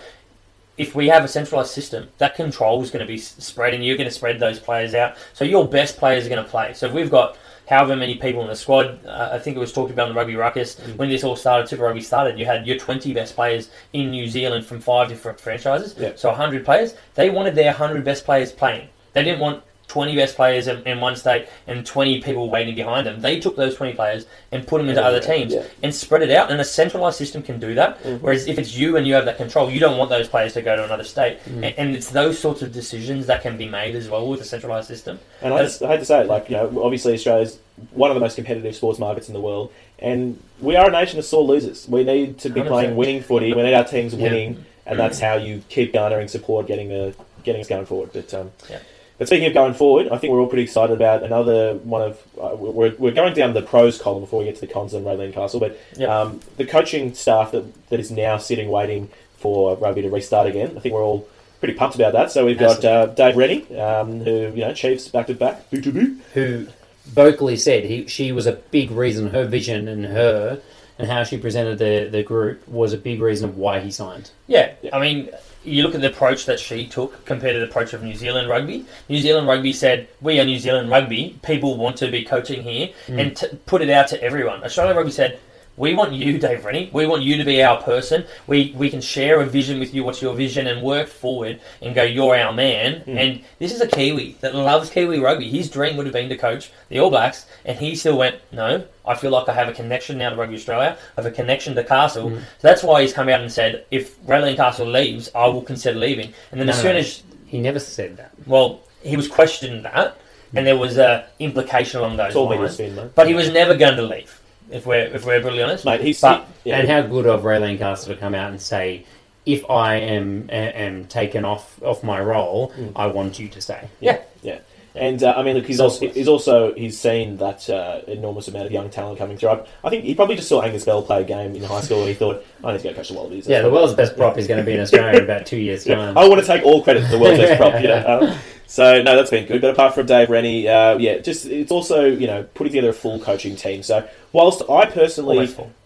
If 0.77 0.95
we 0.95 1.07
have 1.09 1.23
a 1.23 1.27
centralised 1.27 1.71
system, 1.71 2.09
that 2.17 2.35
control 2.35 2.81
is 2.81 2.89
going 2.89 3.05
to 3.05 3.11
be 3.11 3.17
spread, 3.17 3.73
and 3.73 3.85
you're 3.85 3.97
going 3.97 4.09
to 4.09 4.13
spread 4.13 4.39
those 4.39 4.59
players 4.59 4.95
out. 4.95 5.15
So 5.33 5.45
your 5.45 5.67
best 5.67 5.97
players 5.97 6.25
are 6.25 6.29
going 6.29 6.43
to 6.43 6.49
play. 6.49 6.73
So 6.73 6.87
if 6.87 6.93
we've 6.93 7.11
got 7.11 7.37
however 7.69 7.95
many 7.95 8.15
people 8.15 8.41
in 8.41 8.47
the 8.47 8.55
squad, 8.55 9.05
uh, 9.05 9.29
I 9.31 9.39
think 9.39 9.55
it 9.55 9.59
was 9.59 9.71
talked 9.71 9.91
about 9.91 10.07
in 10.07 10.13
the 10.13 10.19
Rugby 10.19 10.35
Ruckus 10.35 10.79
when 10.95 11.09
this 11.09 11.23
all 11.23 11.35
started. 11.35 11.67
Super 11.67 11.83
Rugby 11.83 12.01
started. 12.01 12.39
You 12.39 12.45
had 12.45 12.65
your 12.65 12.77
20 12.77 13.13
best 13.13 13.35
players 13.35 13.69
in 13.93 14.09
New 14.11 14.27
Zealand 14.27 14.65
from 14.65 14.79
five 14.79 15.09
different 15.09 15.39
franchises. 15.39 15.95
Yeah. 15.97 16.13
So 16.15 16.29
100 16.29 16.65
players. 16.65 16.95
They 17.15 17.29
wanted 17.29 17.55
their 17.55 17.71
100 17.71 18.03
best 18.03 18.25
players 18.25 18.51
playing. 18.51 18.89
They 19.13 19.23
didn't 19.23 19.39
want 19.39 19.63
20 19.93 20.15
best 20.15 20.35
players 20.35 20.67
in, 20.67 20.81
in 20.87 20.99
one 20.99 21.15
state 21.15 21.47
and 21.67 21.85
20 21.85 22.19
people 22.23 22.49
waiting 22.49 22.73
behind 22.73 23.05
them. 23.05 23.21
They 23.21 23.39
took 23.39 23.55
those 23.55 23.75
20 23.75 23.93
players 23.93 24.25
and 24.51 24.65
put 24.65 24.79
them 24.79 24.89
into 24.89 25.01
Yeah, 25.01 25.07
other 25.07 25.17
uh, 25.19 25.21
teams 25.21 25.53
yeah. 25.53 25.65
and 25.83 25.93
spread 25.93 26.23
it 26.23 26.31
out. 26.31 26.49
And 26.51 26.59
a 26.59 26.63
centralised 26.63 27.19
system 27.19 27.43
can 27.43 27.59
do 27.59 27.75
that. 27.75 28.01
Mm-hmm. 28.01 28.23
Whereas 28.25 28.47
if 28.47 28.57
it's 28.57 28.75
you 28.75 28.97
and 28.97 29.05
you 29.05 29.13
have 29.13 29.25
that 29.25 29.37
control, 29.37 29.69
you 29.69 29.79
don't 29.79 29.99
want 29.99 30.09
those 30.09 30.27
players 30.27 30.53
to 30.53 30.63
go 30.63 30.75
to 30.75 30.83
another 30.83 31.03
state. 31.03 31.37
Mm-hmm. 31.41 31.63
And, 31.63 31.75
and 31.77 31.95
it's 31.95 32.09
those 32.09 32.39
sorts 32.39 32.63
of 32.63 32.71
decisions 32.71 33.27
that 33.27 33.43
can 33.43 33.55
be 33.55 33.69
made 33.69 33.95
as 33.95 34.09
well 34.09 34.27
with 34.27 34.41
a 34.41 34.45
centralised 34.45 34.87
system. 34.87 35.19
And 35.43 35.53
I, 35.53 35.61
just, 35.61 35.83
I 35.83 35.89
hate 35.89 35.99
to 35.99 36.05
say 36.05 36.21
it, 36.21 36.27
like 36.27 36.49
you 36.49 36.57
know, 36.57 36.81
obviously 36.83 37.13
Australia's 37.13 37.59
one 37.91 38.09
of 38.09 38.15
the 38.15 38.21
most 38.21 38.35
competitive 38.35 38.75
sports 38.75 38.97
markets 38.97 39.27
in 39.27 39.35
the 39.35 39.41
world, 39.41 39.71
and 39.99 40.41
we 40.59 40.75
are 40.75 40.87
a 40.89 40.91
nation 40.91 41.19
of 41.19 41.25
sore 41.25 41.43
losers. 41.43 41.87
We 41.87 42.03
need 42.03 42.39
to 42.39 42.49
be 42.49 42.61
100%. 42.61 42.67
playing 42.67 42.95
winning 42.95 43.21
footy. 43.21 43.53
We 43.53 43.61
need 43.61 43.75
our 43.75 43.83
teams 43.83 44.13
Yeah. 44.15 44.23
winning, 44.23 44.65
and 44.87 44.97
that's 44.97 45.19
how 45.19 45.35
you 45.35 45.61
keep 45.69 45.93
garnering 45.93 46.27
support, 46.29 46.65
getting 46.67 46.89
the 46.89 47.13
getting 47.43 47.61
us 47.61 47.67
going 47.67 47.85
forward. 47.85 48.09
But 48.13 48.33
um, 48.33 48.51
Yeah. 48.69 48.79
But 49.17 49.27
speaking 49.27 49.47
of 49.47 49.53
going 49.53 49.73
forward, 49.73 50.09
I 50.09 50.17
think 50.17 50.33
we're 50.33 50.39
all 50.41 50.47
pretty 50.47 50.63
excited 50.63 50.93
about 50.93 51.23
another 51.23 51.75
one 51.75 52.01
of. 52.01 52.19
Uh, 52.39 52.55
we're, 52.55 52.95
we're 52.97 53.11
going 53.11 53.33
down 53.33 53.53
the 53.53 53.61
pros 53.61 54.01
column 54.01 54.21
before 54.21 54.39
we 54.39 54.45
get 54.45 54.55
to 54.55 54.61
the 54.61 54.67
cons 54.67 54.93
and 54.93 55.05
Raelene 55.05 55.33
Castle, 55.33 55.59
but 55.59 55.79
Yep. 55.97 56.09
um, 56.09 56.39
the 56.57 56.65
coaching 56.65 57.13
staff 57.13 57.51
that, 57.51 57.63
that 57.89 57.99
is 57.99 58.09
now 58.11 58.37
sitting 58.37 58.69
waiting 58.69 59.09
for 59.37 59.75
rugby 59.77 60.01
to 60.01 60.09
restart 60.09 60.47
again. 60.47 60.73
I 60.75 60.79
think 60.79 60.93
we're 60.95 61.03
all 61.03 61.27
pretty 61.59 61.75
pumped 61.75 61.95
about 61.95 62.13
that. 62.13 62.31
So 62.31 62.45
we've 62.45 62.57
got 62.57 62.83
uh, 62.83 63.05
Dave 63.07 63.35
Rennie, 63.37 63.77
um, 63.79 64.19
who 64.21 64.31
you 64.53 64.61
know 64.61 64.73
Chiefs 64.73 65.07
back 65.07 65.27
to 65.27 65.33
back, 65.35 65.69
boo 65.69 65.81
to 65.81 65.91
boo. 65.91 66.17
who 66.33 66.67
vocally 67.05 67.55
said 67.57 67.83
he, 67.83 68.07
she 68.07 68.31
was 68.31 68.47
a 68.47 68.53
big 68.53 68.89
reason, 68.91 69.29
her 69.29 69.45
vision 69.45 69.87
and 69.87 70.05
her 70.05 70.59
and 70.97 71.09
how 71.09 71.23
she 71.23 71.37
presented 71.37 71.77
the, 71.79 72.07
the 72.09 72.23
group 72.23 72.67
was 72.67 72.93
a 72.93 72.97
big 72.97 73.19
reason 73.21 73.49
of 73.49 73.57
why 73.57 73.79
he 73.79 73.89
signed. 73.91 74.29
Yeah, 74.47 74.73
Yeah. 74.81 74.95
I 74.95 74.99
mean, 75.01 75.29
you 75.63 75.83
look 75.83 75.95
at 75.95 76.01
the 76.01 76.09
approach 76.09 76.45
that 76.45 76.59
she 76.59 76.85
took 76.87 77.25
compared 77.25 77.53
to 77.53 77.59
the 77.59 77.65
approach 77.65 77.93
of 77.93 78.03
New 78.03 78.15
Zealand 78.15 78.49
rugby. 78.49 78.85
New 79.09 79.19
Zealand 79.19 79.47
rugby 79.47 79.73
said, 79.73 80.07
"We 80.21 80.39
are 80.39 80.45
New 80.45 80.59
Zealand 80.59 80.89
rugby. 80.89 81.37
People 81.41 81.77
want 81.77 81.97
to 81.97 82.09
be 82.09 82.23
coaching 82.23 82.63
here," 82.63 82.89
mm. 83.07 83.19
and 83.19 83.35
t- 83.35 83.47
put 83.65 83.81
it 83.81 83.89
out 83.89 84.07
to 84.09 84.21
everyone. 84.21 84.63
Australian 84.63 84.97
rugby 84.97 85.11
said. 85.11 85.39
We 85.75 85.95
want 85.95 86.13
you, 86.13 86.37
Dave 86.37 86.63
Rennie. 86.65 86.91
We 86.93 87.07
want 87.07 87.23
you 87.23 87.35
to 87.37 87.43
be 87.43 87.63
our 87.63 87.81
person. 87.81 88.25
We 88.45 88.75
we 88.77 88.91
can 88.91 89.01
share 89.01 89.41
a 89.41 89.45
vision 89.45 89.79
with 89.79 89.91
you. 89.93 90.03
What's 90.03 90.21
your 90.21 90.35
vision? 90.35 90.67
And 90.67 90.83
work 90.83 91.07
forward 91.07 91.59
and 91.81 91.95
go. 91.95 92.03
You're 92.03 92.35
our 92.37 92.53
man. 92.53 93.01
Hmm. 93.01 93.17
And 93.17 93.41
this 93.57 93.73
is 93.73 93.81
a 93.81 93.87
Kiwi 93.87 94.37
that 94.41 94.53
loves 94.53 94.91
Kiwi 94.91 95.19
rugby. 95.19 95.49
His 95.49 95.71
dream 95.71 95.97
would 95.97 96.05
have 96.05 96.13
been 96.13 96.29
to 96.29 96.37
coach 96.37 96.71
the 96.89 96.99
All 96.99 97.09
Blacks, 97.09 97.47
and 97.65 97.77
he 97.79 97.95
still 97.95 98.17
went. 98.19 98.35
No, 98.51 98.85
I 99.03 99.15
feel 99.15 99.31
like 99.31 99.49
I 99.49 99.53
have 99.53 99.67
a 99.67 99.73
connection 99.73 100.19
now 100.19 100.29
to 100.29 100.35
Rugby 100.35 100.55
Australia. 100.55 100.95
I 101.17 101.21
have 101.21 101.31
a 101.31 101.35
connection 101.35 101.73
to 101.75 101.83
Castle. 101.83 102.29
Hmm. 102.29 102.35
So 102.37 102.67
that's 102.67 102.83
why 102.83 103.01
he's 103.01 103.13
come 103.13 103.27
out 103.29 103.41
and 103.41 103.51
said, 103.51 103.85
if 103.89 104.19
Raelene 104.27 104.55
Castle 104.57 104.85
leaves, 104.87 105.31
I 105.33 105.47
will 105.47 105.63
consider 105.63 105.97
leaving. 105.97 106.33
And 106.51 106.59
then 106.59 106.67
No, 106.67 106.73
as 106.73 106.81
soon 106.81 106.95
as, 106.97 107.23
He 107.47 107.59
never 107.59 107.79
said 107.79 108.17
that. 108.17 108.31
well, 108.45 108.81
he 109.01 109.17
was 109.17 109.27
questioned 109.27 109.85
that, 109.85 110.17
and 110.53 110.67
there 110.67 110.77
was 110.77 110.97
a 110.99 111.25
implication 111.39 111.99
along 111.99 112.17
those 112.17 112.35
It's 112.35 112.79
lines. 112.79 112.95
mate. 112.95 113.15
But 113.15 113.27
he 113.27 113.33
was 113.33 113.49
never 113.51 113.75
going 113.75 113.95
to 113.95 114.03
leave. 114.03 114.39
If 114.71 114.85
we're 114.85 115.05
if 115.05 115.25
we're 115.25 115.39
brutally 115.41 115.63
honest, 115.63 115.85
Mate, 115.85 116.01
he's 116.01 116.19
But- 116.21 116.47
yeah. 116.63 116.77
And 116.79 116.87
how 116.89 117.01
good 117.01 117.25
of 117.25 117.43
Raelene 117.43 117.77
Castle 117.77 118.13
to 118.13 118.19
come 118.19 118.33
out 118.33 118.49
and 118.51 118.61
say, 118.61 119.05
if 119.45 119.69
I 119.69 119.95
am 119.95 120.49
am 120.51 121.05
taken 121.05 121.43
off 121.45 121.81
off 121.83 122.03
my 122.03 122.19
role, 122.19 122.71
I 122.95 123.07
want 123.07 123.39
you 123.39 123.47
to 123.49 123.61
stay. 123.61 123.87
yeah, 123.99 124.19
Yeah. 124.41 124.59
And 124.95 125.23
uh, 125.23 125.33
I 125.35 125.41
mean, 125.41 125.55
look, 125.55 125.65
he's 125.65 125.79
also, 125.79 126.01
Selfless. 126.01 126.15
he's 126.15 126.27
also 126.27 126.73
he's 126.75 126.99
seen 126.99 127.37
that 127.37 127.67
uh, 127.67 128.01
enormous 128.07 128.47
amount 128.47 128.67
of 128.67 128.71
young 128.71 128.91
talent 128.91 129.17
coming 129.17 129.37
through. 129.37 129.49
I, 129.49 129.65
I 129.83 129.89
think 129.89 130.03
he 130.03 130.13
probably 130.13 130.35
just 130.35 130.47
saw 130.47 130.61
Angus 130.61 130.85
Bell 130.85 131.01
play 131.01 131.21
a 131.21 131.23
game 131.25 131.55
in 131.55 131.63
high 131.63 131.81
school 131.81 132.01
and 132.01 132.09
he 132.09 132.13
thought, 132.13 132.45
I 132.63 132.71
need 132.73 132.77
to 132.81 132.89
go 132.89 132.93
coach 132.93 133.07
the 133.09 133.15
Wallabies. 133.15 133.47
Yeah, 133.47 133.63
the 133.63 133.71
world's 133.71 133.95
best 133.95 134.15
prop 134.15 134.37
is 134.37 134.45
going 134.47 134.59
to 134.59 134.63
be 134.65 134.73
in 134.73 134.79
Australia 134.81 135.17
in 135.17 135.23
about 135.23 135.47
two 135.47 135.57
years' 135.57 135.87
Yeah, 135.87 135.95
time. 135.95 136.15
I 136.17 136.27
want 136.29 136.41
to 136.41 136.45
take 136.47 136.63
all 136.63 136.83
credit 136.83 137.05
for 137.05 137.09
the 137.11 137.17
world's 137.19 137.39
best 137.39 137.59
prop. 137.59 137.81
You 137.81 137.87
know. 137.87 138.37
So 138.67 139.01
no, 139.01 139.15
that's 139.15 139.29
been 139.29 139.45
good. 139.45 139.61
But 139.61 139.71
apart 139.71 139.93
from 139.93 140.05
Dave 140.07 140.29
Rennie, 140.29 140.67
uh, 140.67 140.97
yeah, 140.97 141.19
just 141.19 141.45
it's 141.45 141.71
also 141.71 142.05
you 142.05 142.27
know 142.27 142.43
putting 142.55 142.71
together 142.71 142.89
a 142.89 142.93
full 142.93 143.19
coaching 143.19 143.55
team. 143.55 143.83
So 143.83 144.07
whilst 144.31 144.63
I 144.69 144.85
personally, 144.85 145.37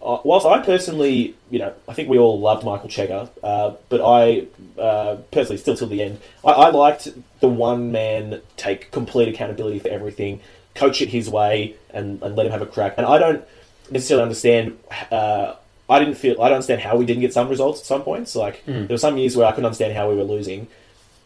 uh, 0.02 0.18
whilst 0.24 0.46
I 0.46 0.60
personally, 0.60 1.34
you 1.50 1.58
know, 1.58 1.74
I 1.86 1.94
think 1.94 2.08
we 2.08 2.18
all 2.18 2.40
loved 2.40 2.64
Michael 2.64 2.88
Cheika, 2.88 3.28
uh, 3.42 3.74
but 3.88 4.00
I 4.02 4.46
uh, 4.80 5.16
personally 5.30 5.58
still 5.58 5.76
till 5.76 5.88
the 5.88 6.02
end, 6.02 6.18
I, 6.44 6.50
I 6.50 6.70
liked 6.70 7.08
the 7.40 7.48
one 7.48 7.92
man 7.92 8.40
take 8.56 8.90
complete 8.90 9.28
accountability 9.28 9.80
for 9.80 9.88
everything, 9.88 10.40
coach 10.74 11.02
it 11.02 11.08
his 11.10 11.28
way, 11.28 11.76
and, 11.90 12.22
and 12.22 12.36
let 12.36 12.46
him 12.46 12.52
have 12.52 12.62
a 12.62 12.66
crack. 12.66 12.94
And 12.96 13.06
I 13.06 13.18
don't 13.18 13.44
necessarily 13.90 14.22
understand. 14.22 14.78
Uh, 15.10 15.56
I 15.90 15.98
didn't 15.98 16.14
feel. 16.14 16.40
I 16.40 16.48
don't 16.48 16.56
understand 16.56 16.82
how 16.82 16.96
we 16.96 17.06
didn't 17.06 17.22
get 17.22 17.32
some 17.32 17.48
results 17.48 17.80
at 17.80 17.86
some 17.86 18.02
points. 18.02 18.36
Like 18.36 18.62
there 18.66 18.94
were 18.94 18.98
some 18.98 19.16
years 19.18 19.36
where 19.36 19.46
I 19.46 19.50
couldn't 19.50 19.66
understand 19.66 19.94
how 19.94 20.08
we 20.08 20.16
were 20.16 20.24
losing 20.24 20.68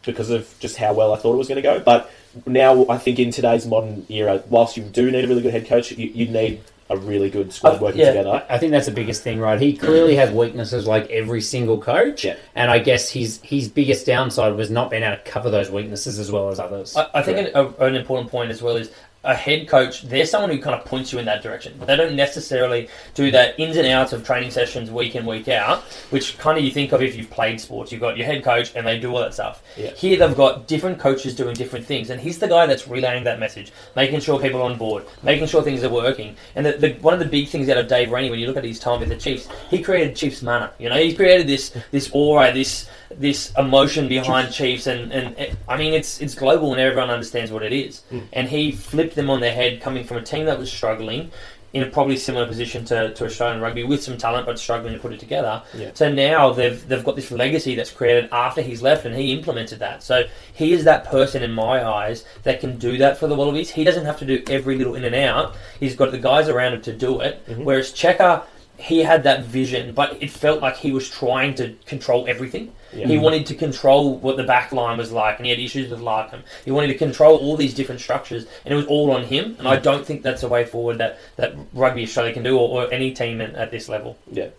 because 0.05 0.29
of 0.29 0.53
just 0.59 0.77
how 0.77 0.93
well 0.93 1.13
I 1.13 1.17
thought 1.17 1.33
it 1.33 1.37
was 1.37 1.47
going 1.47 1.57
to 1.57 1.61
go. 1.61 1.79
But 1.79 2.11
now 2.45 2.85
I 2.87 2.97
think 2.97 3.19
in 3.19 3.31
today's 3.31 3.65
modern 3.65 4.05
era, 4.09 4.43
whilst 4.49 4.77
you 4.77 4.83
do 4.83 5.09
need 5.11 5.25
a 5.25 5.27
really 5.27 5.41
good 5.41 5.53
head 5.53 5.67
coach, 5.67 5.91
you, 5.91 6.07
you 6.07 6.27
need 6.27 6.61
a 6.89 6.97
really 6.97 7.29
good 7.29 7.53
squad 7.53 7.81
working 7.81 8.01
yeah. 8.01 8.07
together. 8.07 8.45
I 8.49 8.57
think 8.57 8.71
that's 8.71 8.85
the 8.85 8.91
biggest 8.91 9.23
thing, 9.23 9.39
right? 9.39 9.59
He 9.59 9.75
clearly 9.75 10.15
has 10.15 10.31
weaknesses 10.31 10.85
like 10.85 11.09
every 11.09 11.41
single 11.41 11.79
coach, 11.79 12.25
Yeah. 12.25 12.35
and 12.55 12.69
I 12.69 12.79
guess 12.79 13.09
his 13.09 13.39
his 13.41 13.69
biggest 13.69 14.05
downside 14.05 14.55
was 14.55 14.69
not 14.69 14.89
being 14.91 15.03
able 15.03 15.17
to 15.17 15.23
cover 15.23 15.49
those 15.49 15.69
weaknesses 15.71 16.19
as 16.19 16.31
well 16.31 16.49
as 16.49 16.59
others. 16.59 16.95
I, 16.95 17.09
I 17.15 17.21
think 17.23 17.37
an, 17.37 17.51
a, 17.55 17.85
an 17.85 17.95
important 17.95 18.29
point 18.29 18.51
as 18.51 18.61
well 18.61 18.75
is 18.75 18.91
a 19.23 19.33
head 19.33 19.67
coach. 19.67 20.03
They're 20.03 20.25
someone 20.25 20.49
who 20.49 20.59
kind 20.59 20.75
of 20.75 20.85
points 20.85 21.13
you 21.13 21.19
in 21.19 21.25
that 21.25 21.41
direction. 21.41 21.79
They 21.85 21.95
don't 21.95 22.15
necessarily 22.15 22.89
do 23.13 23.31
that 23.31 23.59
ins 23.59 23.77
and 23.77 23.87
outs 23.87 24.13
of 24.13 24.25
training 24.25 24.51
sessions 24.51 24.91
week 24.91 25.15
in 25.15 25.25
week 25.25 25.47
out, 25.47 25.83
which 26.09 26.37
kind 26.37 26.57
of 26.57 26.63
you 26.63 26.71
think 26.71 26.91
of 26.91 27.01
if 27.01 27.15
you've 27.15 27.29
played 27.29 27.59
sports. 27.59 27.91
You've 27.91 28.01
got 28.01 28.17
your 28.17 28.25
head 28.25 28.43
coach 28.43 28.73
and 28.75 28.85
they 28.85 28.99
do 28.99 29.13
all 29.13 29.21
that 29.21 29.33
stuff. 29.33 29.63
Yeah. 29.77 29.91
Here 29.91 30.17
they've 30.17 30.35
got 30.35 30.67
different 30.67 30.99
coaches 30.99 31.35
doing 31.35 31.53
different 31.55 31.85
things, 31.85 32.09
and 32.09 32.19
he's 32.19 32.39
the 32.39 32.47
guy 32.47 32.65
that's 32.65 32.87
relaying 32.87 33.23
that 33.23 33.39
message, 33.39 33.71
making 33.95 34.19
sure 34.19 34.39
people 34.39 34.61
are 34.61 34.69
on 34.69 34.77
board, 34.77 35.05
making 35.21 35.47
sure 35.47 35.61
things 35.61 35.83
are 35.83 35.89
working. 35.89 36.35
And 36.55 36.65
the, 36.65 36.73
the, 36.73 36.93
one 36.95 37.13
of 37.13 37.19
the 37.19 37.25
big 37.25 37.47
things 37.47 37.69
out 37.69 37.77
of 37.77 37.87
Dave 37.87 38.11
Rennie, 38.11 38.29
when 38.29 38.39
you 38.39 38.47
look 38.47 38.57
at 38.57 38.63
his 38.63 38.79
time 38.79 38.99
with 38.99 39.09
the 39.09 39.17
Chiefs, 39.17 39.47
he 39.69 39.81
created 39.81 40.15
Chiefs 40.15 40.41
manner. 40.41 40.71
You 40.79 40.89
know, 40.89 40.97
he 40.97 41.15
created 41.15 41.47
this 41.47 41.75
this 41.91 42.09
aura, 42.11 42.53
this 42.53 42.89
this 43.19 43.51
emotion 43.57 44.07
behind 44.07 44.51
Chiefs, 44.51 44.87
and, 44.87 45.11
and 45.11 45.37
it, 45.37 45.55
I 45.67 45.77
mean 45.77 45.93
it's 45.93 46.21
it's 46.21 46.35
global 46.35 46.71
and 46.71 46.81
everyone 46.81 47.09
understands 47.09 47.51
what 47.51 47.63
it 47.63 47.73
is. 47.73 48.01
Hmm. 48.09 48.19
And 48.33 48.47
he 48.47 48.71
flipped 48.71 49.12
them 49.15 49.29
on 49.29 49.39
their 49.39 49.53
head, 49.53 49.81
coming 49.81 50.03
from 50.03 50.17
a 50.17 50.21
team 50.21 50.45
that 50.45 50.57
was 50.59 50.71
struggling. 50.71 51.31
In 51.73 51.81
a 51.81 51.87
probably 51.87 52.17
similar 52.17 52.45
position 52.45 52.85
to, 52.85 53.15
to 53.15 53.25
Australian 53.25 53.59
rugby 53.59 53.83
with 53.83 54.03
some 54.03 54.15
talent 54.15 54.45
but 54.45 54.59
struggling 54.59 54.93
to 54.93 54.99
put 54.99 55.11
it 55.11 55.19
together. 55.19 55.63
Yeah. 55.73 55.89
So 55.95 56.13
now 56.13 56.53
they've 56.53 56.87
they've 56.87 57.03
got 57.03 57.15
this 57.15 57.31
legacy 57.31 57.73
that's 57.73 57.89
created 57.89 58.29
after 58.31 58.61
he's 58.61 58.83
left 58.83 59.05
and 59.05 59.15
he 59.15 59.33
implemented 59.33 59.79
that. 59.79 60.03
So 60.03 60.25
he 60.53 60.73
is 60.73 60.83
that 60.83 61.05
person 61.05 61.41
in 61.41 61.51
my 61.51 61.83
eyes 61.83 62.25
that 62.43 62.59
can 62.59 62.77
do 62.77 62.99
that 62.99 63.17
for 63.17 63.25
the 63.25 63.33
Wallabies. 63.33 63.71
He 63.71 63.83
doesn't 63.83 64.05
have 64.05 64.19
to 64.19 64.25
do 64.25 64.43
every 64.51 64.77
little 64.77 64.93
in 64.93 65.03
and 65.03 65.15
out. 65.15 65.55
He's 65.79 65.95
got 65.95 66.11
the 66.11 66.19
guys 66.19 66.47
around 66.47 66.73
him 66.75 66.81
to 66.83 66.93
do 66.93 67.21
it. 67.21 67.43
Mm-hmm. 67.47 67.63
Whereas 67.63 67.91
Cheika, 67.91 68.43
he 68.77 68.99
had 68.99 69.23
that 69.23 69.45
vision, 69.45 69.95
but 69.95 70.21
it 70.21 70.29
felt 70.29 70.61
like 70.61 70.77
he 70.77 70.91
was 70.91 71.09
trying 71.09 71.55
to 71.55 71.73
control 71.87 72.27
everything. 72.27 72.71
Yeah. 72.95 73.07
He 73.07 73.17
wanted 73.17 73.45
to 73.47 73.55
control 73.55 74.17
what 74.17 74.37
the 74.37 74.43
back 74.43 74.71
line 74.71 74.97
was 74.97 75.11
like, 75.11 75.37
and 75.37 75.45
he 75.45 75.49
had 75.49 75.59
issues 75.59 75.89
with 75.89 75.99
Larkham. 75.99 76.41
He 76.65 76.71
wanted 76.71 76.87
to 76.87 76.95
control 76.97 77.37
all 77.37 77.57
these 77.57 77.73
different 77.73 78.01
structures, 78.01 78.45
and 78.65 78.73
it 78.73 78.77
was 78.77 78.85
all 78.85 79.11
on 79.11 79.23
him. 79.23 79.55
And 79.59 79.67
I 79.67 79.77
don't 79.77 80.05
think 80.05 80.21
that's 80.21 80.43
a 80.43 80.47
way 80.47 80.65
forward 80.65 80.97
that, 80.99 81.19
that 81.37 81.55
Rugby 81.73 82.03
Australia 82.03 82.33
can 82.33 82.43
do, 82.43 82.57
or, 82.57 82.83
or 82.85 82.93
any 82.93 83.11
team 83.11 83.41
at, 83.41 83.55
at 83.55 83.71
this 83.71 83.89
level. 83.89 84.17
Yeah. 84.31 84.49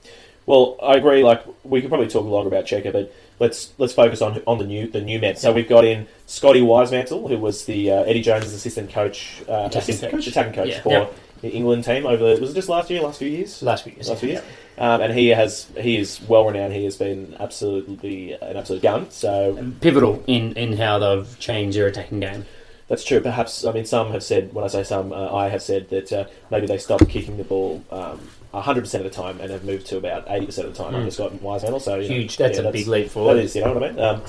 Well, 0.47 0.77
I 0.83 0.97
agree. 0.97 1.23
Like 1.25 1.43
we 1.65 1.81
could 1.81 1.89
probably 1.89 2.09
talk 2.09 2.27
longer 2.27 2.49
about 2.49 2.67
Cheika, 2.67 2.93
but 2.93 3.15
let's 3.41 3.73
let's 3.79 3.95
focus 3.95 4.21
on 4.21 4.43
on 4.47 4.59
the 4.59 4.67
new 4.67 4.87
the 4.89 5.01
new 5.01 5.19
Mets. 5.19 5.41
So 5.41 5.53
we've 5.53 5.69
got 5.69 5.85
in 5.87 6.07
Scotty 6.27 6.61
Wisemantel, 6.61 7.29
who 7.31 7.39
was 7.39 7.65
the 7.65 7.91
uh, 7.91 8.03
Eddie 8.03 8.21
Jones' 8.21 8.53
assistant 8.53 8.91
coach, 8.91 9.41
uh, 9.49 9.53
Attacking 9.71 9.79
assistant 9.79 10.13
coach. 10.13 10.27
attacking 10.27 10.53
coach 10.53 10.69
Yeah. 10.69 10.81
for 10.83 10.89
Yep. 10.91 11.15
the 11.41 11.49
England 11.51 11.85
team 11.85 12.05
over 12.05 12.39
was 12.39 12.51
it 12.51 12.55
just 12.55 12.69
last 12.69 12.91
year, 12.91 13.01
last 13.01 13.21
few 13.21 13.29
years, 13.29 13.63
Last 13.63 13.85
few 13.85 13.93
years. 13.95 14.09
last 14.11 14.21
few 14.21 14.29
years. 14.31 14.43
Um, 14.77 15.01
and 15.01 15.13
he 15.13 15.29
has 15.29 15.69
he 15.79 15.97
is 15.97 16.21
well 16.29 16.47
renowned. 16.47 16.73
He 16.73 16.85
has 16.85 16.97
been 16.97 17.37
absolutely 17.39 18.33
an 18.33 18.57
absolute 18.57 18.83
gun. 18.83 19.11
So 19.11 19.73
Pivotal 19.81 20.23
in, 20.27 20.53
in 20.55 20.77
how 20.77 20.99
they've 20.99 21.39
changed 21.39 21.77
their 21.77 21.87
attacking 21.87 22.21
game. 22.21 22.45
That's 22.89 23.05
true. 23.05 23.21
Perhaps 23.21 23.65
I 23.65 23.73
mean 23.73 23.85
some 23.85 24.11
have 24.11 24.23
said. 24.23 24.53
When 24.53 24.65
I 24.65 24.69
say 24.69 24.83
some, 24.83 25.13
uh, 25.13 25.33
I 25.35 25.49
have 25.49 25.63
said 25.63 25.89
that 25.91 26.13
uh, 26.13 26.25
maybe 26.51 26.67
they 26.67 26.79
stopped 26.79 27.09
kicking 27.09 27.37
the 27.37 27.45
ball 27.45 27.85
um, 27.91 28.29
hundred 28.63 28.83
percent 28.83 29.05
of 29.05 29.11
the 29.13 29.17
time 29.23 29.41
and 29.41 29.51
have 29.51 29.65
moved 29.65 29.87
to 29.87 29.97
about 29.97 30.25
eighty 30.29 30.47
percent 30.47 30.69
of 30.69 30.77
the 30.77 30.83
time 30.83 30.93
Mm. 30.93 30.97
under 30.99 31.11
Scott 31.11 31.33
Wisemantel. 31.43 31.81
So 31.81 31.97
you 31.97 32.09
know, 32.09 32.15
Huge. 32.15 32.37
That's 32.37 32.59
yeah, 32.59 32.65
a 32.69 32.73
big 32.73 32.87
leap 32.87 33.11
forward. 33.11 33.35
That 33.37 33.45
is, 33.45 33.57
you 33.57 33.65
know 33.65 33.73
what 33.75 33.83
I 33.85 33.91
mean. 33.91 34.01
Um, 34.01 34.23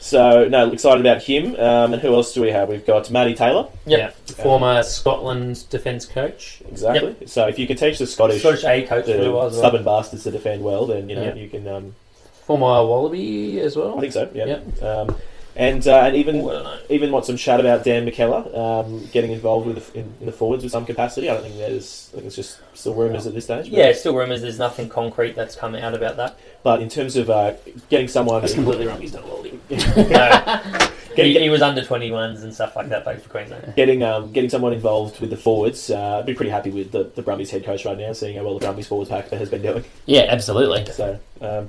so 0.00 0.48
no, 0.48 0.70
excited 0.70 1.00
about 1.00 1.22
him. 1.22 1.54
Um, 1.56 1.92
and 1.92 2.02
who 2.02 2.14
else 2.14 2.32
do 2.32 2.40
we 2.42 2.50
have? 2.50 2.68
We've 2.68 2.86
got 2.86 3.10
Matty 3.10 3.34
Taylor. 3.34 3.68
Yep. 3.86 3.98
Yeah. 4.28 4.34
Former 4.44 4.82
Scotland 4.82 5.68
defence 5.70 6.06
coach. 6.06 6.62
Exactly. 6.68 7.16
So 7.26 7.46
if 7.48 7.58
you 7.58 7.66
can 7.66 7.76
teach 7.76 7.98
the 7.98 8.06
Scottish, 8.06 8.40
Scottish 8.40 8.64
A 8.64 8.82
coach 8.86 9.06
the 9.06 9.14
for 9.14 9.22
a 9.22 9.32
well. 9.32 9.50
stubborn 9.50 9.84
bastards 9.84 10.22
to 10.24 10.30
defend 10.30 10.62
well, 10.62 10.86
then 10.86 11.08
you 11.08 11.16
know 11.16 11.22
Yeah. 11.24 11.34
you 11.34 11.48
can. 11.48 11.66
Um, 11.68 11.94
Former 12.46 12.64
Wallaby 12.86 13.60
as 13.60 13.76
well. 13.76 13.98
I 13.98 14.00
think 14.00 14.12
so. 14.14 14.30
Yeah. 14.32 14.46
Yep. 14.80 14.82
And 15.58 15.86
uh, 15.88 15.96
and 16.04 16.14
even 16.14 16.36
Ooh, 16.36 16.50
I 16.50 16.52
don't 16.52 16.64
know. 16.64 16.78
even 16.88 17.10
want 17.10 17.24
some 17.26 17.36
chat 17.36 17.58
about 17.58 17.82
Dan 17.82 18.06
McKellar 18.06 18.56
um, 18.56 19.04
getting 19.06 19.32
involved 19.32 19.66
with 19.66 19.92
the, 19.92 19.98
in, 19.98 20.14
in 20.20 20.26
the 20.26 20.32
forwards 20.32 20.62
with 20.62 20.70
some 20.72 20.86
capacity. 20.86 21.28
I 21.28 21.34
don't 21.34 21.42
think 21.42 21.56
there's. 21.56 22.10
I 22.12 22.14
think 22.14 22.26
it's 22.28 22.36
just 22.36 22.60
still 22.74 22.94
rumours 22.94 23.26
at 23.26 23.34
this 23.34 23.44
stage. 23.46 23.64
but- 23.64 23.72
Yeah, 23.72 23.92
still 23.92 24.14
rumours. 24.14 24.40
There's 24.40 24.60
nothing 24.60 24.88
concrete 24.88 25.34
that's 25.34 25.56
come 25.56 25.74
out 25.74 25.94
about 25.94 26.16
that. 26.16 26.38
But 26.62 26.80
in 26.80 26.88
terms 26.88 27.16
of 27.16 27.28
uh, 27.28 27.54
getting 27.90 28.06
someone, 28.06 28.40
That's 28.40 28.54
completely 28.54 28.86
wrong. 28.86 29.00
He's 29.00 29.12
not 29.12 29.24
a 29.24 29.26
Wallaby. 29.26 29.58
Getting- 31.16 31.32
he, 31.32 31.40
he 31.40 31.48
was 31.50 31.62
under 31.62 31.82
21s 31.82 32.42
and 32.44 32.54
stuff 32.54 32.76
like 32.76 32.88
that, 32.90 33.02
played 33.02 33.20
for 33.20 33.28
Queensland. 33.28 33.74
getting 33.74 34.04
um, 34.04 34.30
getting 34.30 34.48
someone 34.50 34.72
involved 34.72 35.18
with 35.20 35.30
the 35.30 35.36
forwards, 35.36 35.90
uh, 35.90 36.18
I'd 36.18 36.26
be 36.26 36.34
pretty 36.34 36.52
happy 36.52 36.70
with 36.70 36.92
the, 36.92 37.10
the 37.16 37.22
Brumbies 37.22 37.50
head 37.50 37.64
coach 37.64 37.84
right 37.84 37.98
now, 37.98 38.12
seeing 38.12 38.36
how 38.36 38.44
well 38.44 38.54
the 38.54 38.60
Brumbies 38.60 38.86
forwards 38.86 39.10
pack 39.10 39.28
has 39.30 39.50
been 39.50 39.62
doing. 39.62 39.82
Yeah, 40.06 40.26
absolutely. 40.28 40.86
So, 40.92 41.18
um, 41.40 41.68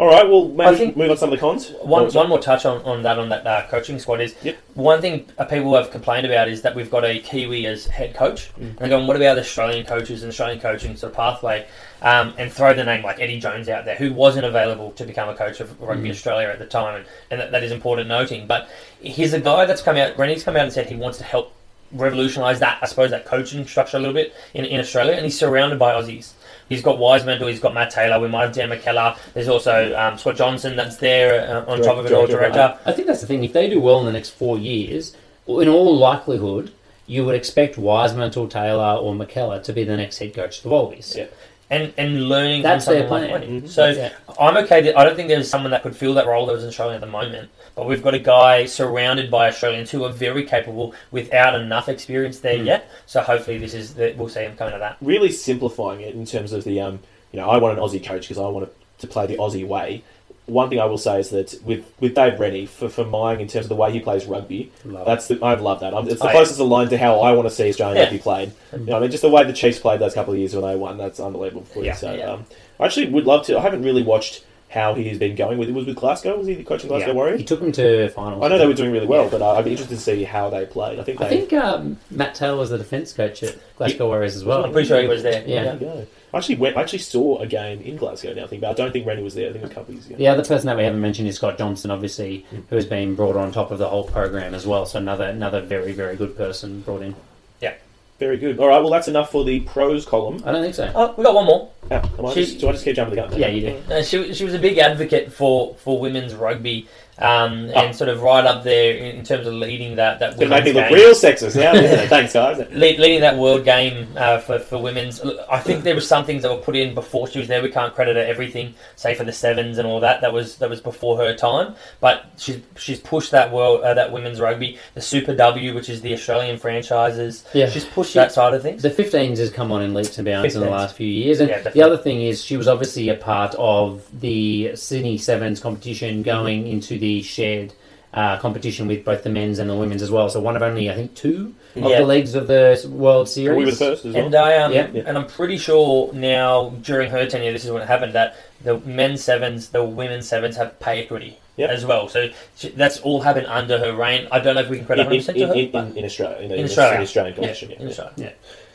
All 0.00 0.06
right, 0.08 0.26
well, 0.26 0.48
maybe 0.48 0.62
I 0.70 0.74
think- 0.76 0.96
move 0.96 1.10
on 1.10 1.16
to 1.16 1.20
some 1.20 1.30
of 1.30 1.38
the 1.38 1.46
cons. 1.46 1.72
One, 1.82 2.04
Oh, 2.06 2.10
one 2.12 2.30
more 2.30 2.38
touch 2.38 2.64
on, 2.64 2.80
on 2.84 3.02
that 3.02 3.18
on 3.18 3.28
that 3.28 3.46
uh, 3.46 3.66
coaching 3.68 3.98
squad 3.98 4.22
is 4.22 4.34
Yep. 4.42 4.56
one 4.72 5.02
thing 5.02 5.26
people 5.50 5.74
have 5.76 5.90
complained 5.90 6.24
about 6.24 6.48
is 6.48 6.62
that 6.62 6.74
we've 6.74 6.90
got 6.90 7.04
a 7.04 7.18
Kiwi 7.18 7.66
as 7.66 7.84
head 7.84 8.14
coach, 8.14 8.48
Mm. 8.58 8.62
and 8.68 8.78
they're 8.78 8.88
going, 8.88 9.06
what 9.06 9.16
about 9.16 9.34
the 9.34 9.42
Australian 9.42 9.84
coaches 9.84 10.22
and 10.22 10.30
Australian 10.30 10.58
coaching 10.58 10.96
sort 10.96 11.12
of 11.12 11.16
pathway? 11.18 11.66
Um, 12.00 12.32
and 12.38 12.50
throw 12.50 12.72
the 12.72 12.82
name 12.82 13.04
like 13.04 13.20
Eddie 13.20 13.40
Jones 13.40 13.68
out 13.68 13.84
there, 13.84 13.94
who 13.96 14.14
wasn't 14.14 14.46
available 14.46 14.92
to 14.92 15.04
become 15.04 15.28
a 15.28 15.34
coach 15.34 15.60
of 15.60 15.78
Rugby 15.78 16.08
Mm. 16.08 16.12
Australia 16.12 16.48
at 16.48 16.58
the 16.58 16.64
time, 16.64 16.94
and, 16.94 17.04
and 17.30 17.38
that, 17.42 17.50
that 17.52 17.62
is 17.62 17.70
important 17.70 18.08
noting. 18.08 18.46
But 18.46 18.70
he's 19.02 19.34
a 19.34 19.38
guy 19.40 19.66
that's 19.66 19.82
come 19.82 19.98
out. 19.98 20.16
Rennie's 20.18 20.42
come 20.42 20.56
out 20.56 20.62
and 20.62 20.72
said 20.72 20.86
he 20.86 20.96
wants 20.96 21.18
to 21.18 21.24
help 21.24 21.52
revolutionise 21.92 22.58
that, 22.60 22.78
I 22.80 22.86
suppose, 22.86 23.10
that 23.10 23.26
coaching 23.26 23.66
structure 23.66 23.98
a 23.98 24.00
little 24.00 24.14
bit 24.14 24.32
in, 24.54 24.64
in 24.64 24.80
Australia, 24.80 25.12
and 25.12 25.26
he's 25.26 25.38
surrounded 25.38 25.78
by 25.78 25.92
Aussies. 25.92 26.30
He's 26.70 26.80
got 26.82 26.98
Wiseman, 26.98 27.42
he's 27.42 27.60
got 27.60 27.74
Matt 27.74 27.90
Taylor, 27.90 28.18
we 28.20 28.28
might 28.28 28.42
have 28.44 28.54
Dan 28.54 28.70
McKellar. 28.70 29.18
There's 29.34 29.48
also 29.48 29.94
um, 29.98 30.16
Scott 30.16 30.36
Johnson 30.36 30.76
that's 30.76 30.96
there 30.96 31.46
uh, 31.46 31.60
on 31.70 31.78
Direct- 31.80 31.84
top 31.84 31.98
of 31.98 32.06
it 32.06 32.12
all, 32.12 32.26
director, 32.26 32.54
director. 32.58 32.78
I 32.86 32.92
think 32.92 33.08
that's 33.08 33.20
the 33.20 33.26
thing. 33.26 33.44
If 33.44 33.52
they 33.52 33.68
do 33.68 33.80
well 33.80 33.98
in 34.00 34.06
the 34.06 34.12
next 34.12 34.30
four 34.30 34.56
years, 34.56 35.14
in 35.48 35.68
all 35.68 35.96
likelihood, 35.96 36.72
you 37.06 37.24
would 37.24 37.34
expect 37.34 37.76
Wiseman 37.76 38.32
or 38.36 38.46
Taylor 38.48 38.94
or 38.94 39.12
McKellar 39.14 39.60
to 39.64 39.72
be 39.72 39.82
the 39.82 39.96
next 39.96 40.18
head 40.18 40.32
coach 40.32 40.58
of 40.58 40.62
the 40.62 40.68
Wallabies. 40.68 41.16
Yeah. 41.18 41.26
And 41.70 41.92
and 41.96 42.28
learning 42.28 42.62
That's 42.62 42.84
from 42.84 42.94
their 42.94 43.02
someone 43.04 43.20
like 43.22 43.30
plan. 43.30 43.40
Wayne. 43.50 43.62
Mhm. 43.62 43.68
So 43.68 43.86
Yeah. 43.88 44.10
I'm 44.38 44.56
okay. 44.58 44.80
That, 44.82 44.98
I 44.98 45.04
don't 45.04 45.16
think 45.16 45.28
there's 45.28 45.48
someone 45.48 45.70
that 45.70 45.82
could 45.82 45.96
fill 45.96 46.14
that 46.14 46.26
role 46.26 46.46
that 46.46 46.52
was 46.52 46.62
in 46.62 46.68
Australia 46.68 46.94
at 46.96 47.00
the 47.00 47.06
moment. 47.06 47.48
But 47.76 47.86
we've 47.86 48.02
got 48.02 48.14
a 48.14 48.18
guy 48.18 48.66
surrounded 48.66 49.30
by 49.30 49.48
Australians 49.48 49.90
who 49.90 50.04
are 50.04 50.10
very 50.12 50.44
capable 50.44 50.94
without 51.12 51.54
enough 51.54 51.88
experience 51.88 52.40
there 52.40 52.58
Mm. 52.58 52.66
yet. 52.66 52.90
So 53.06 53.20
hopefully 53.20 53.58
this 53.58 53.74
is 53.74 53.94
the, 53.94 54.12
we'll 54.16 54.28
see 54.28 54.40
him 54.40 54.56
coming 54.56 54.72
to 54.74 54.78
that. 54.80 54.96
really 55.00 55.30
simplifying 55.30 56.00
it 56.00 56.14
in 56.14 56.24
terms 56.26 56.52
of 56.52 56.64
the 56.64 56.80
um, 56.80 57.00
you 57.32 57.38
know, 57.40 57.48
I 57.48 57.58
want 57.58 57.78
an 57.78 57.84
Aussie 57.84 58.04
coach 58.04 58.22
because 58.22 58.38
I 58.38 58.48
want 58.48 58.68
to 58.98 59.06
play 59.06 59.26
the 59.26 59.36
Aussie 59.36 59.66
way. 59.66 60.02
One 60.50 60.68
thing 60.68 60.80
I 60.80 60.84
will 60.86 60.98
say 60.98 61.20
is 61.20 61.30
that 61.30 61.58
with 61.64 61.84
with 62.00 62.14
Dave 62.14 62.38
Rennie, 62.40 62.66
for 62.66 62.88
for 62.88 63.04
mine 63.04 63.40
in 63.40 63.48
terms 63.48 63.66
of 63.66 63.68
the 63.70 63.76
way 63.76 63.92
he 63.92 64.00
plays 64.00 64.26
rugby, 64.26 64.70
Love 64.84 65.06
that's 65.06 65.28
the, 65.28 65.38
I 65.42 65.54
love 65.54 65.80
that. 65.80 65.94
Um, 65.94 66.08
It's 66.08 66.20
the 66.20 66.26
yeah. 66.26 66.32
closest 66.32 66.58
aligned 66.60 66.90
to 66.90 66.98
how 66.98 67.20
I 67.20 67.32
want 67.32 67.48
to 67.48 67.54
see 67.54 67.68
Australian 67.68 67.96
Yeah. 67.96 68.02
rugby 68.04 68.18
played. 68.18 68.52
You 68.72 68.78
know, 68.86 68.96
I 68.96 69.00
mean, 69.00 69.10
just 69.10 69.22
the 69.22 69.28
way 69.30 69.44
the 69.44 69.52
Chiefs 69.52 69.78
played 69.78 70.00
those 70.00 70.14
couple 70.14 70.32
of 70.32 70.38
years 70.38 70.54
when 70.54 70.64
they 70.64 70.76
won, 70.76 70.98
that's 70.98 71.20
unbelievable. 71.20 71.64
For 71.64 71.84
Yeah, 71.84 71.92
you. 71.92 71.96
So 71.98 72.12
yeah. 72.14 72.30
Um, 72.32 72.46
I 72.78 72.86
actually 72.86 73.08
would 73.10 73.26
love 73.26 73.44
to. 73.46 73.58
I 73.58 73.60
haven't 73.62 73.82
really 73.82 74.02
watched 74.02 74.44
how 74.70 74.94
he 74.94 75.08
has 75.08 75.18
been 75.18 75.34
going 75.34 75.58
with. 75.58 75.68
It 75.68 75.74
was 75.74 75.84
with 75.84 75.96
Glasgow. 75.96 76.36
Was 76.38 76.46
he 76.46 76.54
the 76.54 76.62
coaching 76.64 76.88
Glasgow 76.88 77.08
Yeah. 77.08 77.14
Warriors? 77.14 77.40
He 77.40 77.44
took 77.44 77.58
them 77.60 77.72
to 77.72 78.08
finals. 78.10 78.44
I 78.44 78.48
know 78.48 78.56
they 78.58 78.66
were 78.68 78.72
doing 78.72 78.92
really 78.92 79.06
well, 79.06 79.24
Yeah. 79.24 79.30
but 79.30 79.42
uh, 79.42 79.52
I'd 79.54 79.64
be 79.64 79.72
interested 79.72 79.96
to 79.96 80.00
see 80.00 80.22
how 80.22 80.48
they 80.48 80.64
played. 80.64 81.00
I 81.00 81.02
think 81.02 81.18
they. 81.18 81.26
I 81.26 81.28
think 81.28 81.52
um, 81.52 81.98
Matt 82.10 82.34
Taylor 82.36 82.56
was 82.58 82.70
the 82.70 82.78
defence 82.78 83.12
coach 83.12 83.42
at 83.42 83.56
Glasgow 83.76 84.06
Warriors 84.06 84.36
as 84.36 84.44
well. 84.44 84.64
I'm 84.64 84.70
pretty 84.72 84.86
sure 84.88 85.00
he 85.02 85.08
was 85.08 85.22
there. 85.24 85.42
Yeah. 85.46 85.62
There 85.64 85.74
you 85.74 85.80
go. 85.80 86.06
I 86.32 86.38
actually 86.38 86.56
went. 86.56 86.76
I 86.76 86.82
actually 86.82 87.00
saw 87.00 87.38
a 87.38 87.46
game 87.46 87.80
in 87.80 87.96
Glasgow. 87.96 88.32
Now, 88.34 88.44
I 88.44 88.46
think, 88.46 88.60
but 88.60 88.70
I 88.70 88.72
don't 88.74 88.92
think 88.92 89.06
Rennie 89.06 89.22
was 89.22 89.34
there. 89.34 89.48
I 89.48 89.52
think 89.52 89.62
it 89.64 89.68
was 89.68 89.70
a 89.72 89.74
couple 89.74 89.90
of 89.90 89.94
years 89.96 90.06
ago. 90.06 90.16
Yeah, 90.18 90.34
the 90.34 90.40
other 90.40 90.48
person 90.48 90.66
that 90.66 90.76
we 90.76 90.84
haven't 90.84 91.00
mentioned 91.00 91.28
is 91.28 91.36
Scott 91.36 91.58
Johnson, 91.58 91.90
obviously, 91.90 92.46
hmm. 92.50 92.60
who 92.68 92.76
has 92.76 92.86
been 92.86 93.14
brought 93.14 93.36
on 93.36 93.52
top 93.52 93.70
of 93.70 93.78
the 93.78 93.88
whole 93.88 94.04
program 94.04 94.54
as 94.54 94.66
well. 94.66 94.86
So 94.86 94.98
another 94.98 95.24
another 95.24 95.60
very 95.60 95.92
very 95.92 96.16
good 96.16 96.36
person 96.36 96.80
brought 96.82 97.02
in. 97.02 97.16
Yeah, 97.60 97.74
very 98.18 98.36
good. 98.36 98.58
All 98.58 98.68
right. 98.68 98.78
Well, 98.80 98.90
that's 98.90 99.08
enough 99.08 99.30
for 99.30 99.44
the 99.44 99.60
pros 99.60 100.06
column. 100.06 100.42
I 100.44 100.52
don't 100.52 100.62
think 100.62 100.74
so. 100.74 100.92
Oh, 100.94 101.14
we 101.16 101.24
got 101.24 101.34
one 101.34 101.46
more. 101.46 101.70
Yeah, 101.90 102.06
am 102.18 102.26
I 102.26 102.34
She- 102.34 102.44
just, 102.44 102.60
do 102.60 102.68
I 102.68 102.72
just 102.72 102.84
keep 102.84 102.96
jumping 102.96 103.16
the 103.16 103.22
gun? 103.22 103.38
Yeah, 103.38 103.48
you 103.48 103.60
do. 103.62 103.74
Mm. 103.74 103.90
Uh, 103.90 104.02
she, 104.04 104.34
she 104.34 104.44
was 104.44 104.54
a 104.54 104.58
big 104.58 104.78
advocate 104.78 105.32
for, 105.32 105.74
for 105.76 106.00
women's 106.00 106.34
rugby 106.34 106.86
um, 107.20 107.70
Oh. 107.74 107.80
and 107.80 107.94
sort 107.94 108.08
of 108.08 108.22
right 108.22 108.44
up 108.44 108.64
there 108.64 108.94
in, 108.94 109.16
in 109.18 109.24
terms 109.24 109.46
of 109.46 109.52
leading 109.54 109.96
that 109.96 110.18
that 110.20 110.30
It's 110.30 110.38
gonna 110.40 110.50
make 110.50 110.64
me 110.64 110.72
look 110.72 110.90
real 110.90 111.10
sexist 111.12 111.56
now. 111.56 111.74
isn't? 111.74 112.08
Thanks, 112.16 112.32
guys. 112.32 112.58
lead, 112.72 112.98
leading 112.98 113.20
that 113.20 113.36
world 113.36 113.64
game 113.64 114.08
uh, 114.16 114.38
for, 114.38 114.58
for 114.58 114.78
women's. 114.78 115.20
I 115.50 115.58
think 115.60 115.84
there 115.84 115.94
were 115.94 116.00
some 116.00 116.24
things 116.24 116.42
that 116.42 116.50
were 116.50 116.62
put 116.62 116.76
in 116.76 116.94
before 116.94 117.28
she 117.28 117.38
was 117.38 117.48
there. 117.48 117.62
We 117.62 117.70
can't 117.70 117.94
credit 117.94 118.16
her 118.16 118.22
everything, 118.22 118.74
say 118.96 119.14
for 119.14 119.24
the 119.24 119.32
sevens 119.32 119.78
and 119.78 119.86
all 119.86 120.00
that. 120.00 120.20
That 120.22 120.32
was 120.32 120.56
that 120.56 120.70
was 120.70 120.80
before 120.80 121.16
her 121.18 121.34
time. 121.34 121.74
But 122.00 122.26
she's 122.38 122.60
she's 122.76 123.00
pushed 123.00 123.30
that 123.32 123.52
world 123.52 123.82
uh, 123.82 123.94
that 123.94 124.12
women's 124.12 124.40
rugby, 124.40 124.78
the 124.94 125.00
Super 125.02 125.34
W, 125.34 125.74
which 125.74 125.88
is 125.88 126.00
the 126.00 126.12
Australian 126.14 126.58
franchises. 126.58 127.44
Yeah. 127.52 127.68
she's 127.68 127.84
pushed 127.84 128.14
that 128.14 128.32
side 128.32 128.54
of 128.54 128.62
things. 128.62 128.82
The 128.82 128.90
15s 128.90 129.38
has 129.38 129.50
come 129.50 129.70
on 129.72 129.82
in 129.82 129.92
leaps 129.94 130.16
and 130.18 130.24
bounds 130.24 130.54
in 130.54 130.62
the 130.62 130.70
last 130.70 130.96
few 130.96 131.06
years. 131.06 131.40
And 131.40 131.50
Yeah, 131.50 131.60
the 131.68 131.82
other 131.82 131.96
thing 131.98 132.22
is, 132.22 132.42
she 132.42 132.56
was 132.56 132.66
obviously 132.68 133.08
a 133.10 133.14
part 133.14 133.54
of 133.58 134.02
the 134.20 134.74
Sydney 134.76 135.18
Sevens 135.18 135.60
competition 135.60 136.22
going 136.22 136.66
into 136.66 136.98
the 136.98 137.09
shared 137.22 137.72
uh, 138.12 138.36
competition 138.38 138.86
with 138.88 139.04
both 139.04 139.22
the 139.22 139.30
men's 139.30 139.58
and 139.60 139.70
the 139.70 139.76
women's 139.76 140.02
as 140.02 140.10
well. 140.10 140.28
So 140.28 140.40
one 140.40 140.56
of 140.56 140.62
only, 140.62 140.90
I 140.90 140.94
think, 140.94 141.14
two 141.14 141.54
of 141.76 141.84
Yeah. 141.90 141.98
the 142.00 142.06
legs 142.06 142.34
of 142.34 142.48
the 142.48 142.84
World 142.90 143.28
Series. 143.28 143.56
we 143.56 143.64
were 143.66 143.70
first 143.70 144.04
as 144.04 144.14
well. 144.14 144.24
And 144.26 144.34
I 144.34 144.56
um, 144.58 144.72
Yeah. 144.72 144.88
Yeah. 144.92 145.02
and 145.06 145.16
I'm 145.16 145.26
pretty 145.26 145.58
sure 145.58 146.12
now 146.12 146.70
during 146.82 147.08
her 147.10 147.24
tenure, 147.26 147.52
this 147.52 147.64
is 147.64 147.70
what 147.70 147.86
happened 147.86 148.12
that 148.14 148.34
the 148.64 148.78
men's 148.80 149.22
sevens, 149.22 149.68
the 149.68 149.84
women's 149.84 150.28
sevens 150.28 150.56
have 150.56 150.78
pay 150.80 151.02
equity 151.04 151.38
Yep. 151.56 151.70
as 151.70 151.86
well. 151.86 152.08
So 152.08 152.30
she, 152.56 152.70
that's 152.70 152.98
all 153.00 153.20
happened 153.20 153.46
under 153.46 153.78
her 153.78 153.92
reign. 153.94 154.26
I 154.32 154.40
don't 154.40 154.54
know 154.56 154.62
if 154.62 154.68
we 154.70 154.78
can 154.78 154.86
credit 154.86 155.02
in, 155.02 155.06
100 155.06 155.18
percent 155.20 155.38
in, 155.38 155.42
to 155.48 155.54
her. 155.54 155.60
in, 155.60 155.70
but 155.70 155.84
in, 155.92 155.96
in 155.98 156.04
Australia, 156.04 156.36
in, 156.38 156.44
in 156.52 156.58
in 156.60 156.64
Australia. 156.64 156.92
in 156.94 156.98
the 156.98 157.02
Australian 157.04 157.34
yeah, 157.34 157.40
competition. 157.40 157.70
in 157.72 158.24
Yeah, 158.24 158.30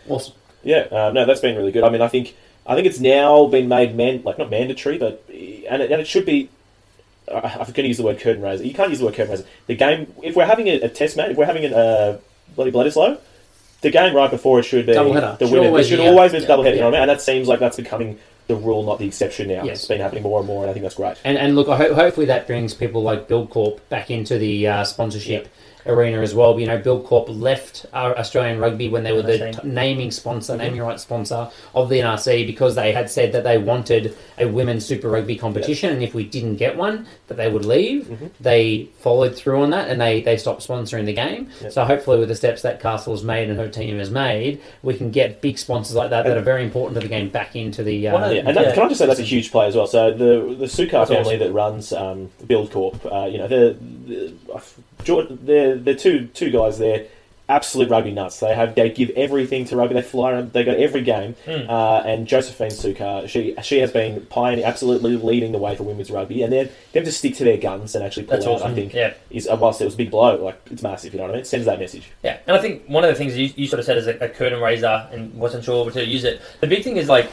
Awesome. 0.08 0.34
yeah. 0.64 0.88
Uh, 0.92 1.12
no, 1.14 1.26
that's 1.26 1.42
been 1.42 1.58
really 1.58 1.72
good. 1.74 1.84
I 1.84 1.90
mean, 1.90 2.02
I 2.02 2.08
think 2.08 2.36
I 2.68 2.74
think 2.76 2.88
it's 2.88 3.00
now 3.02 3.48
been 3.48 3.68
made 3.68 3.96
man 3.96 4.22
like 4.24 4.38
not 4.38 4.50
mandatory, 4.50 4.98
but 4.98 5.24
and 5.30 5.82
it, 5.82 5.92
and 5.92 6.00
it 6.02 6.08
should 6.08 6.26
be. 6.26 6.50
I- 7.34 7.40
I'm 7.60 7.66
going 7.66 7.74
to 7.74 7.88
use 7.88 7.98
the 7.98 8.04
word 8.04 8.20
curtain 8.20 8.42
raiser. 8.42 8.64
You 8.66 8.74
can't 8.74 8.90
use 8.90 9.00
the 9.00 9.06
word 9.06 9.16
curtain 9.16 9.32
raiser. 9.32 9.46
The 9.68 9.76
game, 9.76 10.14
if 10.24 10.36
we're 10.36 10.46
having 10.46 10.68
a, 10.68 10.82
a 10.82 10.90
test 10.90 11.18
match, 11.18 11.32
if 11.32 11.38
we're 11.38 11.46
having 11.46 11.66
a 11.66 11.76
uh, 11.76 12.18
bloody 12.56 12.72
Bledisloe, 12.72 13.20
the 13.82 13.90
game 13.92 14.16
right 14.16 14.32
before 14.32 14.60
it 14.60 14.64
should 14.64 14.86
be 14.86 14.94
the 14.94 15.00
Should 15.04 15.12
winner. 15.14 15.38
It 15.40 15.48
should 15.86 16.00
yeah. 16.00 16.06
always 16.10 16.32
be 16.32 16.38
the 16.40 16.44
Yeah. 16.44 16.48
double 16.48 16.64
header. 16.64 16.76
You 16.76 16.82
know 16.82 16.88
what 16.88 16.96
I 16.96 17.00
mean? 17.02 17.10
And 17.10 17.12
that 17.12 17.22
seems 17.22 17.48
like 17.48 17.60
that's 17.60 17.78
becoming 17.78 18.18
the 18.48 18.56
rule, 18.56 18.84
not 18.84 19.00
the 19.00 19.08
exception 19.08 19.48
now. 19.48 19.64
Yes. 19.64 19.80
It's 19.80 19.88
been 19.88 20.00
happening 20.02 20.24
more 20.24 20.40
and 20.40 20.48
more, 20.48 20.62
and 20.64 20.70
I 20.70 20.74
think 20.74 20.84
that's 20.84 20.96
great. 20.96 21.18
And, 21.24 21.38
and 21.38 21.56
look, 21.56 21.68
I 21.68 21.78
ho- 21.78 21.94
hopefully 21.96 22.28
that 22.28 22.46
brings 22.48 22.74
people 22.74 23.02
like 23.02 23.28
Buildcorp 23.28 23.80
back 23.90 24.12
into 24.12 24.38
the 24.38 24.68
uh, 24.68 24.84
sponsorship 24.84 25.48
arena 25.86 26.22
as 26.22 26.34
well. 26.34 26.60
You 26.60 26.68
know, 26.68 26.80
Buildcorp 26.80 27.26
left 27.30 27.86
uh, 27.94 28.14
Australian 28.18 28.60
Rugby 28.60 28.90
when 28.90 29.04
they 29.04 29.12
were 29.12 29.22
the 29.22 29.52
t- 29.52 29.68
naming 29.68 30.12
sponsor, 30.12 30.58
naming 30.58 30.82
rights 30.82 31.04
sponsor 31.04 31.50
of 31.74 31.90
the 31.90 32.00
NRC 32.00 32.46
because 32.48 32.76
they 32.76 32.92
had 32.92 33.10
said 33.10 33.32
that 33.34 33.44
they 33.44 33.58
wanted 33.58 34.16
a 34.38 34.46
women's 34.48 34.86
Super 34.86 35.10
Rugby 35.10 35.36
competition, 35.36 35.92
and 35.94 36.04
if 36.04 36.14
we 36.14 36.24
didn't 36.24 36.56
get 36.56 36.76
one, 36.78 37.06
that 37.28 37.36
they 37.38 37.50
would 37.50 37.66
leave. 37.66 38.32
They 38.40 38.90
followed 39.00 39.36
through 39.36 39.62
on 39.64 39.70
that, 39.72 39.90
and 39.90 40.00
they, 40.02 40.22
they 40.22 40.38
stopped 40.38 40.68
sponsoring 40.68 41.06
the 41.06 41.14
game. 41.14 41.50
Yep. 41.62 41.72
So 41.72 41.84
hopefully, 41.86 42.20
with 42.20 42.30
the 42.30 42.36
steps 42.36 42.62
that 42.64 42.80
Castle's 42.82 43.24
made 43.24 43.50
and 43.50 43.58
her 43.60 43.70
team 43.70 43.98
has 44.00 44.10
made, 44.12 44.62
we 44.84 44.94
can 44.96 45.12
get 45.12 45.42
big 45.42 45.58
sponsors 45.58 45.96
like 45.96 46.10
that 46.10 46.26
that 46.26 46.38
are 46.38 46.42
very 46.42 46.64
important 46.64 46.96
to 46.96 47.02
the 47.02 47.08
game 47.10 47.30
back 47.30 47.56
into 47.56 47.84
the. 47.84 48.08
Uh, 48.08 48.14
One 48.14 48.24
of 48.24 48.30
the- 48.30 48.36
Yeah, 48.36 48.44
and 48.48 48.58
that, 48.58 48.66
Yeah. 48.66 48.74
can 48.74 48.84
I 48.84 48.88
just 48.88 49.00
say 49.00 49.06
that's 49.06 49.20
a 49.20 49.24
huge 49.24 49.52
play 49.52 49.68
as 49.68 49.76
well. 49.76 49.88
So 49.88 50.12
the 50.12 50.56
the 50.56 50.66
Sukar 50.66 51.08
family 51.08 51.38
that 51.38 51.52
runs 51.52 51.94
um, 51.94 52.30
Buildcorp, 52.44 53.06
uh, 53.12 53.28
you 53.28 53.38
know, 53.38 53.48
they're, 53.48 53.74
they're 53.74 54.30
they're 55.04 55.76
they're 55.76 55.96
two 55.96 56.28
two 56.34 56.50
guys 56.52 56.78
there, 56.80 57.06
absolute 57.48 57.90
rugby 57.90 58.12
nuts. 58.12 58.40
They 58.40 58.56
have 58.56 58.74
they 58.76 58.90
give 58.90 59.12
everything 59.12 59.66
to 59.66 59.76
rugby. 59.76 59.94
They 59.94 60.02
fly 60.02 60.32
around. 60.32 60.54
They 60.54 60.64
go 60.64 60.74
to 60.74 60.80
every 60.80 61.02
game. 61.02 61.36
Hmm. 61.46 61.70
Uh, 61.70 62.02
and 62.06 62.28
Josephine 62.28 62.70
Sukar, 62.72 63.28
she 63.30 63.56
she 63.62 63.80
has 63.80 63.92
been 63.92 64.26
pioneering, 64.28 64.64
absolutely 64.66 65.16
leading 65.18 65.52
the 65.52 65.58
way 65.60 65.76
for 65.76 65.84
women's 65.84 66.10
rugby. 66.10 66.42
And 66.44 66.52
then 66.52 66.70
them 66.94 67.04
to 67.04 67.12
stick 67.12 67.36
to 67.36 67.44
their 67.44 67.58
guns 67.58 67.94
and 67.96 68.04
actually 68.04 68.24
pull 68.24 68.38
That's 68.38 68.48
out. 68.48 68.54
awesome. 68.56 68.72
I 68.72 68.76
think 68.76 68.94
Yeah. 68.94 69.14
is 69.30 69.48
uh, 69.48 69.56
whilst 69.60 69.80
it 69.82 69.86
was 69.86 69.94
a 69.94 69.98
big 69.98 70.12
blow, 70.12 70.44
like 70.44 70.60
it's 70.72 70.82
massive. 70.82 71.14
You 71.14 71.20
know 71.20 71.26
what 71.26 71.32
I 71.32 71.34
mean? 71.34 71.42
It 71.42 71.48
sends 71.48 71.66
that 71.68 71.80
message. 71.80 72.10
Yeah, 72.24 72.38
and 72.48 72.56
I 72.58 72.60
think 72.62 72.84
one 72.88 73.04
of 73.04 73.10
the 73.10 73.16
things 73.16 73.38
you, 73.38 73.52
you 73.56 73.68
sort 73.68 73.80
of 73.80 73.86
said 73.86 73.98
as 73.98 74.08
a, 74.08 74.18
a 74.20 74.30
curtain 74.30 74.60
raiser 74.62 75.08
and 75.12 75.34
wasn't 75.36 75.64
sure 75.66 75.90
to 75.92 76.06
use 76.06 76.24
it. 76.24 76.42
The 76.62 76.68
big 76.68 76.84
thing 76.84 76.98
is 76.98 77.10
like 77.10 77.30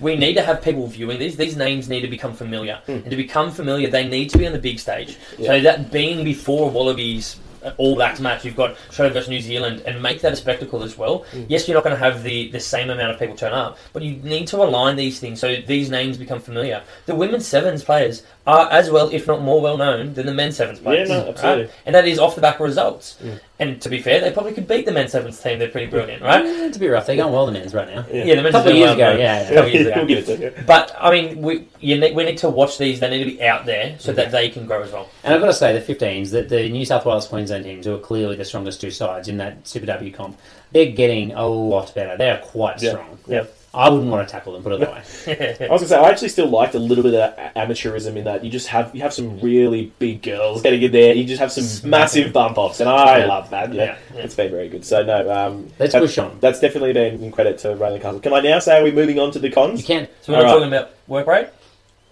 we 0.00 0.16
need 0.16 0.34
to 0.34 0.42
have 0.42 0.62
people 0.62 0.86
viewing 0.86 1.18
these. 1.18 1.36
These 1.36 1.56
names 1.56 1.88
need 1.88 2.00
to 2.02 2.08
become 2.08 2.34
familiar, 2.34 2.80
and 2.86 3.10
to 3.10 3.16
become 3.16 3.50
familiar, 3.50 3.88
they 3.90 4.06
need 4.06 4.30
to 4.30 4.38
be 4.38 4.46
on 4.46 4.52
the 4.52 4.58
big 4.58 4.78
stage. 4.78 5.16
So 5.38 5.60
that 5.60 5.90
being 5.90 6.24
before 6.24 6.70
Wallabies. 6.70 7.38
uh, 7.64 7.72
All 7.76 7.94
Blacks 7.94 8.18
match, 8.18 8.44
you've 8.44 8.56
got 8.56 8.76
Australia 8.88 9.12
versus 9.14 9.28
New 9.28 9.40
Zealand, 9.40 9.82
and 9.86 10.02
make 10.02 10.20
that 10.22 10.32
a 10.32 10.36
spectacle 10.36 10.82
as 10.82 10.98
well. 10.98 11.24
Yes, 11.48 11.68
you're 11.68 11.76
not 11.76 11.84
going 11.84 11.94
to 11.96 12.02
have 12.02 12.24
the, 12.24 12.50
the 12.50 12.58
same 12.58 12.90
amount 12.90 13.12
of 13.12 13.20
people 13.20 13.36
turn 13.36 13.52
up, 13.52 13.78
but 13.92 14.02
you 14.02 14.16
need 14.16 14.48
to 14.48 14.56
align 14.56 14.96
these 14.96 15.20
things 15.20 15.38
so 15.38 15.56
these 15.66 15.88
names 15.88 16.16
become 16.18 16.40
familiar. 16.40 16.82
The 17.06 17.14
women's 17.14 17.46
sevens 17.46 17.84
players 17.84 18.24
are 18.46 18.68
as 18.72 18.90
well, 18.90 19.08
if 19.12 19.26
not 19.28 19.40
more 19.40 19.60
well 19.60 19.76
known, 19.76 20.14
than 20.14 20.26
the 20.26 20.34
men's 20.34 20.56
sevens 20.56 20.80
players. 20.80 21.08
no, 21.08 21.18
right? 21.20 21.28
absolutely. 21.28 21.72
And 21.86 21.94
that 21.94 22.08
is 22.08 22.18
off 22.18 22.34
the 22.34 22.40
back 22.40 22.56
of 22.56 22.60
results. 22.62 23.16
Mm. 23.22 23.40
And 23.60 23.82
to 23.82 23.88
be 23.88 24.02
fair, 24.02 24.20
they 24.20 24.32
probably 24.32 24.52
could 24.52 24.66
beat 24.66 24.84
the 24.84 24.90
men's 24.90 25.12
sevens 25.12 25.40
team. 25.40 25.60
They're 25.60 25.68
pretty 25.68 25.86
brilliant, 25.86 26.22
right? 26.22 26.72
To 26.72 26.78
be 26.80 26.88
rough, 26.88 27.06
they're 27.06 27.14
going 27.14 27.32
well 27.32 27.46
the 27.46 27.52
men's 27.52 27.72
right 27.72 27.86
now. 27.86 28.04
Yeah, 28.12 28.34
the 28.34 28.42
men's 28.42 28.52
Couple 28.52 28.56
are 28.56 28.58
of 28.58 28.64
doing 28.64 28.76
years 28.78 28.86
well, 28.88 28.94
ago, 28.94 29.12
but- 29.12 29.20
yeah, 29.20 29.42
yeah. 29.42 29.48
couple 29.54 29.66
of 29.68 29.74
years 29.74 29.86
ago. 29.86 29.96
we'll 29.96 30.06
give 30.06 30.18
it 30.28 30.36
to 30.36 30.42
you. 30.60 30.64
But 30.66 30.96
I 30.98 31.10
mean, 31.12 31.40
we 31.42 31.68
you 31.78 31.98
need, 32.00 32.16
we 32.16 32.24
need 32.24 32.38
to 32.38 32.48
watch 32.48 32.78
these. 32.78 32.98
They 32.98 33.10
need 33.10 33.22
to 33.24 33.30
be 33.30 33.42
out 33.42 33.64
there 33.64 33.96
so 34.00 34.12
that 34.12 34.32
they 34.32 34.48
can 34.48 34.66
grow 34.66 34.82
as 34.82 34.90
well. 34.90 35.08
And 35.22 35.32
I've 35.32 35.40
got 35.40 35.46
to 35.46 35.54
say, 35.54 35.78
the 35.78 35.94
15s, 35.94 36.30
that 36.32 36.48
the 36.48 36.68
New 36.68 36.84
South 36.84 37.04
Wales 37.06 37.28
Queensland 37.28 37.64
teams, 37.64 37.86
who 37.86 37.94
are 37.94 37.98
clearly 38.00 38.34
the 38.34 38.44
strongest 38.44 38.80
two 38.80 38.90
sides 38.90 39.28
in 39.28 39.36
that 39.36 39.68
Super 39.68 39.86
W 39.86 40.10
comp, 40.12 40.36
they're 40.72 40.90
getting 40.90 41.32
a 41.32 41.46
lot 41.46 41.94
better. 41.94 42.16
They're 42.16 42.38
quite 42.38 42.82
Yeah. 42.82 42.90
strong. 42.90 43.18
Yeah. 43.28 43.44
I 43.74 43.88
wouldn't 43.88 44.10
want 44.10 44.28
to 44.28 44.30
tackle 44.30 44.52
them, 44.52 44.62
put 44.62 44.72
it 44.72 44.80
that 44.80 44.92
way. 44.92 45.56
I 45.66 45.72
was 45.72 45.80
gonna 45.80 45.88
say 45.88 45.96
I 45.96 46.10
actually 46.10 46.28
still 46.28 46.48
liked 46.48 46.74
a 46.74 46.78
little 46.78 47.02
bit 47.02 47.14
of 47.14 47.32
a- 47.38 47.52
amateurism 47.58 48.16
in 48.16 48.24
that 48.24 48.44
you 48.44 48.50
just 48.50 48.66
have 48.68 48.94
you 48.94 49.00
have 49.00 49.14
some 49.14 49.40
really 49.40 49.92
big 49.98 50.20
girls 50.22 50.60
getting 50.60 50.82
in 50.82 50.92
there. 50.92 51.14
You 51.14 51.24
just 51.24 51.40
have 51.40 51.50
some 51.52 51.88
massive 51.88 52.34
bump 52.34 52.58
offs, 52.58 52.80
and 52.80 52.88
I 52.88 53.18
Yeah. 53.20 53.26
love 53.26 53.48
that. 53.50 53.72
Yeah, 53.72 53.84
Yeah, 53.84 53.96
yeah. 54.14 54.20
it's 54.22 54.34
been 54.34 54.50
very 54.50 54.68
good. 54.68 54.84
So 54.84 55.02
no, 55.02 55.30
um, 55.30 55.70
Let's 55.78 55.94
push 55.94 56.18
on. 56.18 56.36
That's 56.40 56.60
definitely 56.60 56.92
been 56.92 57.22
in 57.22 57.32
credit 57.32 57.58
to 57.60 57.68
Raelene 57.68 58.02
Castle. 58.02 58.20
Can 58.20 58.34
I 58.34 58.40
now 58.40 58.58
say 58.58 58.78
are 58.78 58.84
we 58.84 58.90
moving 58.90 59.18
on 59.18 59.30
to 59.30 59.38
the 59.38 59.50
cons? 59.50 59.80
You 59.80 59.86
can. 59.86 60.08
So 60.20 60.32
we're 60.32 60.38
not 60.42 60.44
Alright. 60.50 60.60
talking 60.62 60.74
about 60.76 60.90
work 61.08 61.26
rate. 61.26 61.48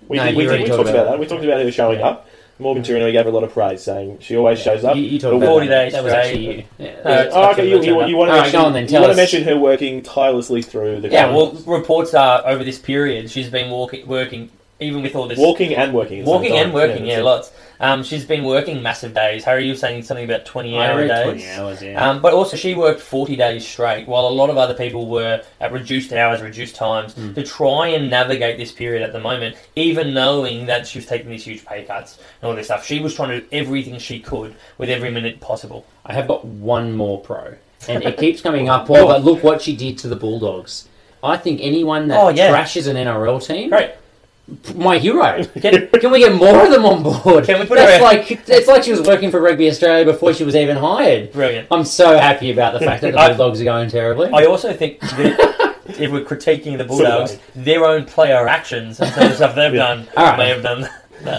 We, 0.08 0.16
No, 0.16 0.24
did, 0.24 0.30
you 0.32 0.36
we, 0.38 0.42
did, 0.44 0.48
already 0.48 0.62
we 0.64 0.68
talked 0.70 0.78
talked 0.78 0.88
about 0.90 1.02
about 1.02 1.10
that. 1.12 1.20
We 1.20 1.26
talked 1.26 1.44
about 1.44 1.60
her 1.62 1.70
showing 1.70 2.00
up. 2.00 2.26
Morgan 2.60 2.82
Turinui 2.82 3.12
gave 3.12 3.24
her 3.24 3.30
a 3.30 3.32
lot 3.32 3.44
of 3.44 3.52
praise, 3.52 3.82
saying 3.82 4.18
she 4.20 4.36
always 4.36 4.60
shows 4.60 4.84
up. 4.84 4.96
You, 4.96 5.02
you 5.02 5.18
talked 5.18 5.32
But 5.32 5.36
about 5.44 5.46
40 5.48 5.66
that. 5.68 5.84
days 5.84 5.92
That 5.92 6.04
was 6.04 6.12
actually 6.12 6.56
you. 6.58 6.64
Yeah. 6.78 7.28
Oh, 7.32 7.50
okay. 7.52 7.68
You, 7.68 7.82
you, 7.82 8.06
you 8.06 8.16
want 8.16 8.30
to 8.30 8.40
mention, 8.40 8.60
on 8.60 8.72
then, 8.72 8.88
you 8.88 9.00
want 9.00 9.12
to 9.12 9.16
mention 9.16 9.42
her 9.44 9.56
working 9.56 10.02
tirelessly 10.02 10.62
through 10.62 11.00
the 11.00 11.08
Yeah, 11.08 11.34
well, 11.34 11.52
reports 11.66 12.14
are 12.14 12.46
over 12.46 12.62
this 12.62 12.78
period 12.78 13.30
she's 13.30 13.48
been 13.48 13.70
walking, 13.70 14.06
working, 14.06 14.50
even 14.78 15.02
with 15.02 15.14
all 15.16 15.26
this 15.26 15.38
walking 15.38 15.74
and 15.74 15.92
working. 15.92 16.24
walking 16.24 16.52
and 16.52 16.72
working. 16.72 17.06
Yeah, 17.06 17.18
it. 17.18 17.24
lots. 17.24 17.52
Um, 17.80 18.02
she's 18.02 18.26
been 18.26 18.44
working 18.44 18.82
massive 18.82 19.14
days. 19.14 19.42
Harry, 19.44 19.64
you 19.64 19.72
were 19.72 19.76
saying 19.78 20.02
something 20.02 20.24
about 20.26 20.44
twenty 20.44 20.76
I 20.76 20.88
hour 20.90 20.98
read 20.98 21.08
days. 21.08 21.24
20 21.24 21.48
hours, 21.50 21.82
yeah. 21.82 22.10
Um, 22.10 22.20
but 22.20 22.34
also, 22.34 22.56
she 22.56 22.74
worked 22.74 23.00
40 23.00 23.36
days 23.36 23.66
straight, 23.66 24.06
while 24.06 24.28
a 24.28 24.30
lot 24.30 24.50
of 24.50 24.58
other 24.58 24.74
people 24.74 25.08
were 25.08 25.42
at 25.60 25.72
reduced 25.72 26.12
hours, 26.12 26.42
reduced 26.42 26.74
times, 26.76 27.14
Hmm. 27.14 27.32
to 27.32 27.42
try 27.42 27.88
and 27.88 28.10
navigate 28.10 28.58
this 28.58 28.70
period 28.70 29.02
at 29.02 29.12
the 29.14 29.20
moment, 29.20 29.56
even 29.76 30.12
knowing 30.12 30.66
that 30.66 30.86
she 30.86 30.98
was 30.98 31.06
taking 31.06 31.30
these 31.30 31.44
huge 31.44 31.64
pay 31.64 31.82
cuts 31.84 32.18
and 32.42 32.50
all 32.50 32.54
this 32.54 32.66
stuff. 32.66 32.84
She 32.84 32.98
was 33.00 33.14
trying 33.14 33.30
to 33.30 33.40
do 33.40 33.46
everything 33.50 33.98
she 33.98 34.20
could 34.20 34.54
with 34.76 34.90
every 34.90 35.10
minute 35.10 35.40
possible. 35.40 35.86
I 36.04 36.12
have 36.12 36.28
got 36.28 36.44
one 36.44 36.92
more 36.94 37.18
pro, 37.20 37.54
and 37.88 38.04
it 38.04 38.18
keeps 38.18 38.42
coming 38.42 38.68
up. 38.68 38.90
Well, 38.90 39.06
but 39.06 39.24
look 39.24 39.42
what 39.42 39.62
she 39.62 39.74
did 39.74 39.96
to 39.98 40.08
the 40.08 40.16
Bulldogs. 40.16 40.86
I 41.22 41.36
think 41.38 41.60
anyone 41.62 42.08
that 42.08 42.18
Oh, 42.18 42.28
yeah. 42.28 42.50
trashes 42.52 42.86
an 42.88 42.96
NRL 42.96 43.40
team, 43.46 43.70
Great. 43.70 43.90
My 44.74 44.98
hero. 44.98 45.42
Can, 45.60 45.88
Can 45.88 46.10
we 46.10 46.18
get 46.20 46.34
more 46.34 46.64
of 46.64 46.70
them 46.70 46.84
on 46.84 47.02
board? 47.02 47.44
Can 47.44 47.60
we 47.60 47.66
put 47.66 47.76
That's 47.76 47.98
her- 47.98 48.02
like 48.02 48.30
it's 48.48 48.68
like 48.68 48.82
she 48.84 48.90
was 48.90 49.02
working 49.02 49.30
for 49.30 49.40
Rugby 49.40 49.68
Australia 49.68 50.04
before 50.04 50.32
she 50.34 50.44
was 50.44 50.56
even 50.56 50.76
hired. 50.76 51.32
brilliant. 51.32 51.68
I'm 51.70 51.84
so 51.84 52.18
happy 52.18 52.50
about 52.50 52.72
the 52.74 52.80
fact 52.80 53.02
that 53.02 53.12
the 53.12 53.18
I- 53.18 53.28
Bulldogs 53.28 53.60
are 53.60 53.64
going 53.64 53.88
terribly. 53.90 54.30
I 54.32 54.44
also 54.44 54.72
think 54.72 55.00
that 55.00 55.76
if 55.98 56.10
we're 56.12 56.24
critiquing 56.24 56.78
the 56.78 56.84
Bulldogs, 56.90 57.38
their 57.54 57.84
own 57.84 58.04
player 58.04 58.46
actions 58.48 59.00
and 59.00 59.12
some 59.12 59.24
of 59.24 59.30
the 59.30 59.36
stuff 59.36 59.54
they've 59.54 59.72
done 59.72 60.06
All 60.16 60.24
right. 60.24 60.38
may 60.38 60.48
have 60.50 60.62
done 60.62 60.88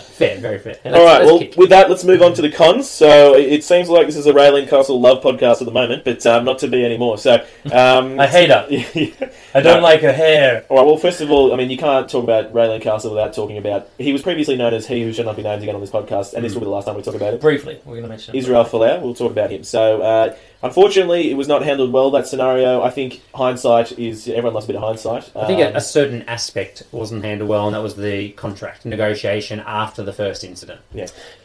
fair, 0.03 0.37
very 0.39 0.59
fair. 0.59 0.75
All 0.85 1.03
right. 1.05 1.25
Well, 1.25 1.39
kick. 1.39 1.55
with 1.57 1.69
that, 1.69 1.89
let's 1.89 2.03
move 2.03 2.21
on 2.21 2.33
to 2.35 2.41
the 2.41 2.51
cons. 2.51 2.89
So 2.89 3.35
it 3.35 3.63
seems 3.63 3.89
like 3.89 4.05
this 4.07 4.15
is 4.15 4.25
a 4.27 4.31
Raelene 4.33 4.69
Castle 4.69 4.99
love 4.99 5.23
podcast 5.23 5.61
at 5.61 5.65
the 5.65 5.71
moment, 5.71 6.03
but 6.05 6.25
um, 6.25 6.45
not 6.45 6.59
to 6.59 6.67
be 6.67 6.85
anymore. 6.85 7.17
So 7.17 7.35
um, 7.71 8.19
I 8.19 8.27
hate 8.27 8.49
her. 8.49 8.65
yeah. 8.69 8.85
I 9.53 9.61
don't 9.61 9.77
No. 9.77 9.83
like 9.83 10.01
her 10.01 10.13
hair. 10.13 10.65
All 10.69 10.77
right. 10.77 10.85
Well, 10.85 10.97
first 10.97 11.21
of 11.21 11.29
all, 11.31 11.53
I 11.53 11.57
mean, 11.57 11.69
you 11.69 11.77
can't 11.77 12.09
talk 12.09 12.23
about 12.23 12.53
Raelene 12.53 12.81
Castle 12.81 13.11
without 13.11 13.33
talking 13.33 13.57
about. 13.57 13.89
He 13.97 14.13
was 14.13 14.21
previously 14.21 14.55
known 14.55 14.73
as 14.73 14.87
he 14.87 15.01
who 15.03 15.11
should 15.13 15.25
not 15.25 15.35
be 15.35 15.43
named 15.43 15.61
again 15.63 15.75
on 15.75 15.81
this 15.81 15.91
podcast, 15.91 16.33
and 16.33 16.43
this 16.45 16.53
will 16.53 16.61
be 16.61 16.65
the 16.65 16.71
last 16.71 16.85
time 16.85 16.95
we 16.95 17.01
talk 17.01 17.15
about 17.15 17.33
it. 17.33 17.41
Briefly, 17.41 17.79
we're 17.85 17.93
going 17.93 18.03
to 18.03 18.09
mention. 18.09 18.35
Israel 18.35 18.63
Folau. 18.65 19.01
We'll 19.01 19.13
talk 19.15 19.31
about 19.31 19.51
him. 19.51 19.63
So, 19.63 20.01
uh, 20.01 20.35
unfortunately, 20.63 21.31
it 21.31 21.35
was 21.35 21.47
not 21.47 21.63
handled 21.63 21.91
well. 21.91 22.11
That 22.11 22.27
scenario. 22.27 22.81
I 22.81 22.89
think 22.89 23.21
hindsight 23.33 23.97
is 23.99 24.27
everyone 24.27 24.53
loves 24.53 24.65
a 24.65 24.67
bit 24.67 24.75
of 24.75 24.83
hindsight. 24.83 25.31
I 25.35 25.47
think 25.47 25.61
Um, 25.61 25.73
a, 25.73 25.77
a 25.77 25.81
certain 25.81 26.21
aspect 26.23 26.83
wasn't 26.91 27.23
handled 27.23 27.49
well, 27.49 27.67
and 27.67 27.75
that 27.75 27.83
was 27.83 27.95
the 27.95 28.29
contract 28.31 28.85
negotiation 28.85 29.59
after 29.65 30.03
the 30.03 30.13
first 30.13 30.43
incident. 30.43 30.81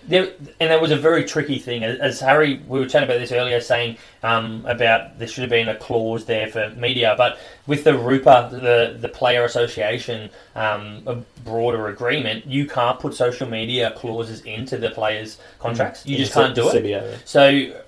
There, 0.08 0.32
and 0.60 0.70
that 0.70 0.80
was 0.80 0.90
a 0.90 0.96
very 0.96 1.24
tricky 1.24 1.58
thing. 1.58 1.82
As, 1.82 2.20
Harry, 2.20 2.62
we 2.68 2.78
were 2.78 2.86
chatting 2.86 3.08
about 3.08 3.18
this 3.18 3.32
earlier, 3.32 3.60
saying 3.60 3.96
um, 4.22 4.64
about 4.66 5.18
there 5.18 5.28
should 5.28 5.42
have 5.42 5.50
been 5.50 5.68
a 5.68 5.76
clause 5.76 6.24
there 6.24 6.48
for 6.48 6.70
media, 6.76 7.14
but 7.16 7.38
with 7.66 7.84
the 7.84 7.92
RUPA, 7.92 8.50
the 8.50 8.96
the 8.98 9.08
player 9.08 9.44
association, 9.44 10.30
um, 10.54 11.02
a 11.06 11.16
broader 11.44 11.88
agreement, 11.88 12.46
you 12.46 12.66
can't 12.66 12.98
put 13.00 13.14
social 13.14 13.48
media 13.48 13.92
clauses 13.96 14.42
into 14.42 14.76
the 14.78 14.90
players' 14.90 15.38
contracts. 15.58 16.06
You 16.06 16.16
just 16.18 16.32
can't 16.32 16.54
do 16.54 16.68
it. 16.68 16.72
So 17.24 17.40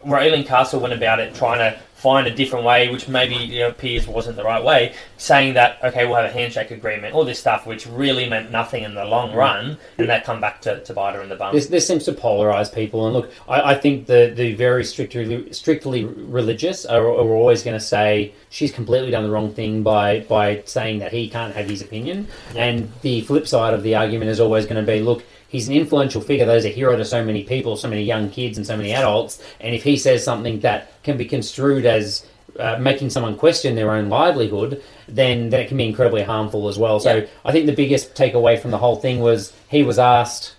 Raelene 0.05 0.47
Castle 0.47 0.81
went 0.81 0.95
about 0.95 1.21
it 1.21 1.35
trying 1.35 1.59
to 1.59 1.79
find 1.99 2.29
a 2.29 2.31
different 2.31 2.65
way, 2.65 2.89
which 2.89 3.09
maybe 3.09 3.35
you 3.35 3.59
know, 3.59 3.69
appears 3.71 4.07
wasn't 4.07 4.37
the 4.37 4.45
right 4.45 4.63
way, 4.63 4.95
saying 5.17 5.55
that 5.55 5.83
okay, 5.83 6.07
we'll 6.07 6.15
have 6.15 6.27
a 6.27 6.33
handshake 6.33 6.71
agreement, 6.71 7.13
all 7.13 7.25
this 7.25 7.41
stuff, 7.41 7.67
which 7.67 7.87
really 7.89 8.29
meant 8.29 8.53
nothing 8.53 8.85
in 8.85 8.95
the 8.95 9.05
long 9.05 9.33
mm. 9.33 9.35
run, 9.35 9.79
and 9.99 10.09
that 10.09 10.25
come 10.25 10.41
back 10.41 10.61
to, 10.61 10.81
to 10.85 10.95
bite 10.95 11.17
her 11.17 11.23
in 11.23 11.29
the 11.29 11.35
bum. 11.35 11.53
This, 11.53 11.67
this 11.67 11.89
seems 11.89 12.05
to 12.05 12.13
polarize 12.13 12.73
people, 12.73 13.07
and 13.07 13.15
look, 13.17 13.33
I, 13.49 13.73
I 13.73 13.75
think 13.75 14.07
the, 14.07 14.33
the 14.35 14.55
very 14.55 14.85
strictly 14.85 15.53
strictly 15.53 16.05
religious 16.05 16.87
are, 16.87 17.05
are 17.05 17.35
always 17.35 17.65
going 17.65 17.77
to 17.77 17.85
say 17.85 18.33
she's 18.51 18.73
completely 18.73 19.11
done 19.11 19.23
the 19.23 19.31
wrong 19.31 19.53
thing 19.53 19.83
by 19.83 20.21
by 20.21 20.63
saying 20.65 21.01
that 21.01 21.13
he 21.13 21.29
can't 21.29 21.55
have 21.55 21.69
his 21.69 21.83
opinion, 21.83 22.29
and 22.57 22.91
the 23.03 23.21
flip 23.23 23.47
side 23.47 23.75
of 23.75 23.83
the 23.83 23.95
argument 23.95 24.31
is 24.31 24.41
always 24.41 24.65
going 24.65 24.85
to 24.85 24.93
be, 24.93 25.01
look, 25.01 25.25
he's 25.49 25.69
an 25.69 25.75
influential 25.75 26.21
figure. 26.21 26.47
There's 26.47 26.65
a 26.65 26.71
hero 26.71 26.97
to 26.97 27.05
so 27.05 27.25
many 27.25 27.45
people, 27.45 27.77
so 27.77 27.89
many 27.89 28.03
young 28.03 28.31
kids, 28.31 28.57
and 28.59 28.67
so 28.67 28.77
many 28.77 28.93
adults, 28.93 29.43
and 29.61 29.75
if 29.75 29.83
he 29.83 29.97
says 29.97 30.25
something 30.25 30.61
that 30.61 31.03
can 31.03 31.17
be 31.17 31.25
construed 31.25 31.87
as 31.87 32.27
uh, 32.59 32.77
making 32.81 33.11
someone 33.11 33.37
question 33.37 33.77
their 33.77 33.91
own 33.93 34.09
livelihood, 34.09 34.83
then 35.07 35.51
that 35.51 35.69
can 35.69 35.77
be 35.77 35.87
incredibly 35.87 36.23
harmful 36.23 36.69
as 36.69 36.79
well. 36.79 36.99
So 36.99 37.17
Yeah. 37.17 37.27
I 37.45 37.53
think 37.53 37.67
the 37.67 37.75
biggest 37.75 38.15
takeaway 38.15 38.59
from 38.59 38.73
the 38.73 38.79
whole 38.79 38.97
thing 38.97 39.21
was 39.21 39.53
he 39.69 39.83
was 39.83 39.99
asked 39.99 40.55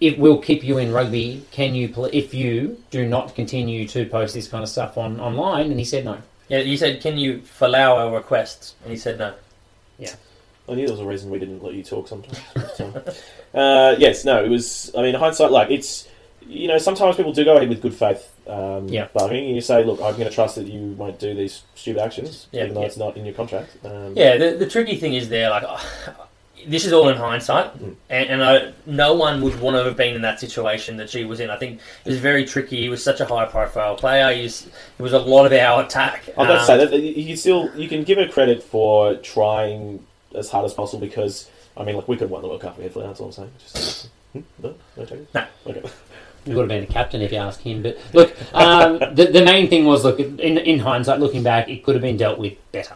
it 0.00 0.18
will 0.18 0.38
keep 0.38 0.62
you 0.62 0.78
in 0.78 0.92
rugby. 0.92 1.44
Can 1.50 1.74
you, 1.74 1.88
pl- 1.88 2.10
if 2.12 2.32
you 2.32 2.80
do 2.90 3.08
not 3.08 3.34
continue 3.34 3.86
to 3.88 4.06
post 4.06 4.34
this 4.34 4.46
kind 4.46 4.62
of 4.62 4.68
stuff 4.68 4.96
on 4.96 5.18
online? 5.20 5.70
And 5.70 5.78
he 5.78 5.84
said 5.84 6.04
no. 6.04 6.18
Yeah, 6.48 6.58
you 6.58 6.76
said, 6.76 7.00
"Can 7.00 7.18
you 7.18 7.42
allow 7.60 7.96
our 7.98 8.14
requests?" 8.14 8.74
And 8.82 8.90
he 8.90 8.96
said, 8.98 9.18
"No." 9.18 9.34
Yeah. 9.98 10.14
I 10.68 10.74
knew 10.74 10.86
there 10.86 10.92
was 10.92 11.00
a 11.00 11.06
reason 11.06 11.30
we 11.30 11.38
didn't 11.38 11.62
let 11.62 11.74
you 11.74 11.82
talk 11.82 12.08
sometimes. 12.08 12.38
But, 12.54 13.22
uh, 13.54 13.96
yes, 13.98 14.24
no, 14.24 14.42
it 14.44 14.48
was. 14.48 14.90
I 14.96 15.02
mean, 15.02 15.14
hindsight, 15.14 15.50
like 15.50 15.70
it's. 15.70 16.08
You 16.46 16.66
know, 16.68 16.78
sometimes 16.78 17.16
people 17.16 17.32
do 17.34 17.44
go 17.44 17.56
ahead 17.56 17.68
with 17.68 17.82
good 17.82 17.92
faith 17.94 18.26
um, 18.46 18.88
Yeah. 18.88 19.08
bargaining, 19.12 19.46
and 19.46 19.54
you 19.54 19.60
say, 19.60 19.84
"Look, 19.84 20.00
I'm 20.00 20.14
going 20.14 20.28
to 20.28 20.34
trust 20.34 20.54
that 20.56 20.66
you 20.66 20.92
won't 20.96 21.18
do 21.18 21.34
these 21.34 21.62
stupid 21.74 22.00
actions, 22.02 22.46
Yeah, 22.52 22.62
even 22.62 22.74
though 22.74 22.80
yeah. 22.80 22.86
it's 22.86 22.96
not 22.96 23.16
in 23.18 23.26
your 23.26 23.34
contract." 23.34 23.76
Um, 23.84 24.14
Yeah, 24.16 24.38
the, 24.38 24.52
the 24.52 24.66
tricky 24.66 24.96
thing 24.96 25.12
is 25.12 25.28
there, 25.28 25.50
like, 25.50 25.64
this 26.66 26.84
is 26.84 26.92
all 26.92 27.08
in 27.08 27.16
hindsight, 27.16 27.74
and, 27.74 27.96
and 28.30 28.42
I, 28.42 28.72
no 28.86 29.14
one 29.14 29.40
would 29.42 29.60
want 29.60 29.76
to 29.76 29.84
have 29.84 29.96
been 29.96 30.14
in 30.14 30.22
that 30.22 30.40
situation 30.40 30.96
that 30.96 31.10
she 31.10 31.24
was 31.24 31.40
in. 31.40 31.50
I 31.50 31.56
think 31.56 31.80
it 32.04 32.08
was 32.08 32.18
very 32.18 32.44
tricky. 32.44 32.80
He 32.80 32.88
was 32.88 33.02
such 33.02 33.20
a 33.20 33.24
high 33.24 33.46
profile 33.46 33.96
player. 33.96 34.34
He 34.34 34.42
was, 34.42 34.66
it 34.66 35.02
was 35.02 35.12
a 35.12 35.18
lot 35.18 35.46
of 35.46 35.52
our 35.52 35.84
attack. 35.84 36.28
I've 36.30 36.48
got 36.48 36.54
to 36.54 36.60
Um, 36.60 36.66
say 36.66 36.84
that 36.84 37.00
you 37.00 37.26
can 37.26 37.36
still 37.36 37.70
you 37.76 37.88
can 37.88 38.04
give 38.04 38.18
her 38.18 38.26
credit 38.28 38.62
for 38.62 39.14
trying 39.16 40.04
as 40.34 40.50
hard 40.50 40.64
as 40.64 40.74
possible 40.74 41.06
because 41.06 41.48
I 41.76 41.84
mean, 41.84 41.96
like 41.96 42.08
we 42.08 42.16
could 42.16 42.22
have 42.22 42.30
won 42.30 42.42
the 42.42 42.48
World 42.48 42.60
Cup 42.60 42.78
with 42.78 42.94
That's 42.94 43.20
all 43.20 43.26
I'm 43.26 43.32
saying. 43.32 43.50
Just, 43.60 44.08
hmm? 44.32 44.40
no, 44.62 44.74
no, 44.96 45.04
take? 45.04 45.34
No. 45.34 45.46
Okay. 45.66 45.82
He 46.44 46.54
would 46.54 46.62
have 46.62 46.68
been 46.68 46.86
the 46.86 46.92
captain 46.92 47.20
if 47.20 47.30
you 47.30 47.38
ask 47.38 47.60
him. 47.60 47.82
But 47.82 47.98
look, 48.14 48.34
um, 48.54 48.98
the, 49.14 49.28
the 49.32 49.44
main 49.44 49.68
thing 49.68 49.84
was 49.84 50.04
look 50.04 50.18
in, 50.18 50.38
in 50.38 50.78
hindsight, 50.78 51.20
looking 51.20 51.42
back, 51.42 51.68
it 51.68 51.84
could 51.84 51.94
have 51.94 52.02
been 52.02 52.16
dealt 52.16 52.38
with 52.38 52.54
better. 52.72 52.94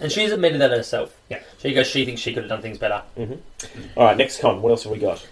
And 0.00 0.10
she's 0.10 0.32
admitted 0.32 0.60
that 0.60 0.70
herself. 0.70 1.16
Yeah. 1.28 1.40
She 1.58 1.72
goes, 1.72 1.86
she 1.86 2.04
thinks 2.04 2.20
she 2.20 2.32
could 2.32 2.44
have 2.44 2.50
done 2.50 2.62
things 2.62 2.78
better. 2.78 3.02
All 3.96 4.04
right, 4.04 4.16
next 4.16 4.40
con. 4.40 4.62
What 4.62 4.70
else 4.70 4.84
have 4.84 4.92
we 4.92 4.98
got? 4.98 5.26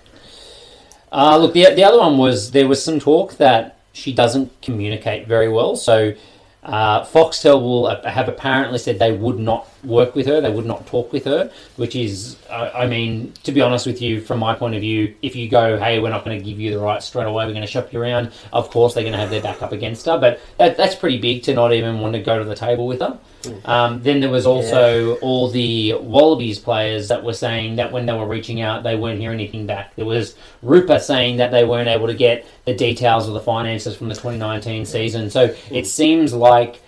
Uh, 1.12 1.36
look, 1.38 1.52
the, 1.52 1.74
the 1.74 1.84
other 1.84 1.98
one 1.98 2.18
was 2.18 2.52
there 2.52 2.68
was 2.68 2.82
some 2.82 3.00
talk 3.00 3.36
that 3.36 3.78
she 3.92 4.12
doesn't 4.12 4.60
communicate 4.62 5.26
very 5.26 5.48
well. 5.48 5.76
So 5.76 6.14
uh, 6.62 7.04
Foxtel 7.04 7.60
will 7.60 7.86
uh, 7.86 8.08
have 8.08 8.28
apparently 8.28 8.78
said 8.78 8.98
they 8.98 9.12
would 9.12 9.38
not 9.38 9.68
work 9.84 10.14
with 10.14 10.26
her, 10.26 10.40
they 10.40 10.50
would 10.50 10.66
not 10.66 10.86
talk 10.86 11.12
with 11.12 11.24
her, 11.24 11.50
which 11.76 11.96
is, 11.96 12.36
uh, 12.48 12.70
I 12.74 12.86
mean, 12.86 13.32
to 13.44 13.52
be 13.52 13.60
honest 13.60 13.86
with 13.86 14.00
you, 14.02 14.20
from 14.20 14.38
my 14.38 14.54
point 14.54 14.74
of 14.74 14.80
view, 14.80 15.14
if 15.22 15.34
you 15.34 15.48
go, 15.48 15.78
hey, 15.78 15.98
we're 15.98 16.10
not 16.10 16.24
going 16.24 16.38
to 16.38 16.44
give 16.44 16.60
you 16.60 16.70
the 16.70 16.78
rights 16.78 17.06
straight 17.06 17.26
away, 17.26 17.46
we're 17.46 17.52
going 17.52 17.64
to 17.64 17.70
shop 17.70 17.92
you 17.92 18.00
around, 18.00 18.32
of 18.52 18.70
course 18.70 18.94
they're 18.94 19.04
going 19.04 19.12
to 19.12 19.18
have 19.18 19.30
their 19.30 19.42
back 19.42 19.62
up 19.62 19.72
against 19.72 20.06
her. 20.06 20.18
But 20.18 20.40
that, 20.58 20.76
that's 20.76 20.94
pretty 20.94 21.18
big 21.18 21.42
to 21.44 21.54
not 21.54 21.72
even 21.72 22.00
want 22.00 22.14
to 22.14 22.20
go 22.20 22.38
to 22.38 22.44
the 22.44 22.54
table 22.54 22.86
with 22.86 23.00
her. 23.00 23.18
Um, 23.64 24.02
then 24.02 24.20
there 24.20 24.30
was 24.30 24.44
also 24.46 25.16
all 25.16 25.48
the 25.48 25.94
Wallabies 25.94 26.58
players 26.58 27.08
that 27.08 27.24
were 27.24 27.32
saying 27.32 27.76
that 27.76 27.90
when 27.90 28.04
they 28.04 28.12
were 28.12 28.26
reaching 28.26 28.60
out, 28.60 28.82
they 28.82 28.96
weren't 28.96 29.18
hearing 29.18 29.40
anything 29.40 29.66
back. 29.66 29.96
There 29.96 30.04
was 30.04 30.36
Rupa 30.62 31.00
saying 31.00 31.38
that 31.38 31.50
they 31.50 31.64
weren't 31.64 31.88
able 31.88 32.06
to 32.06 32.14
get 32.14 32.46
the 32.66 32.74
details 32.74 33.28
of 33.28 33.34
the 33.34 33.40
finances 33.40 33.96
from 33.96 34.08
the 34.08 34.14
2019 34.14 34.84
season. 34.84 35.30
So 35.30 35.54
it 35.70 35.86
seems 35.86 36.34
like, 36.34 36.82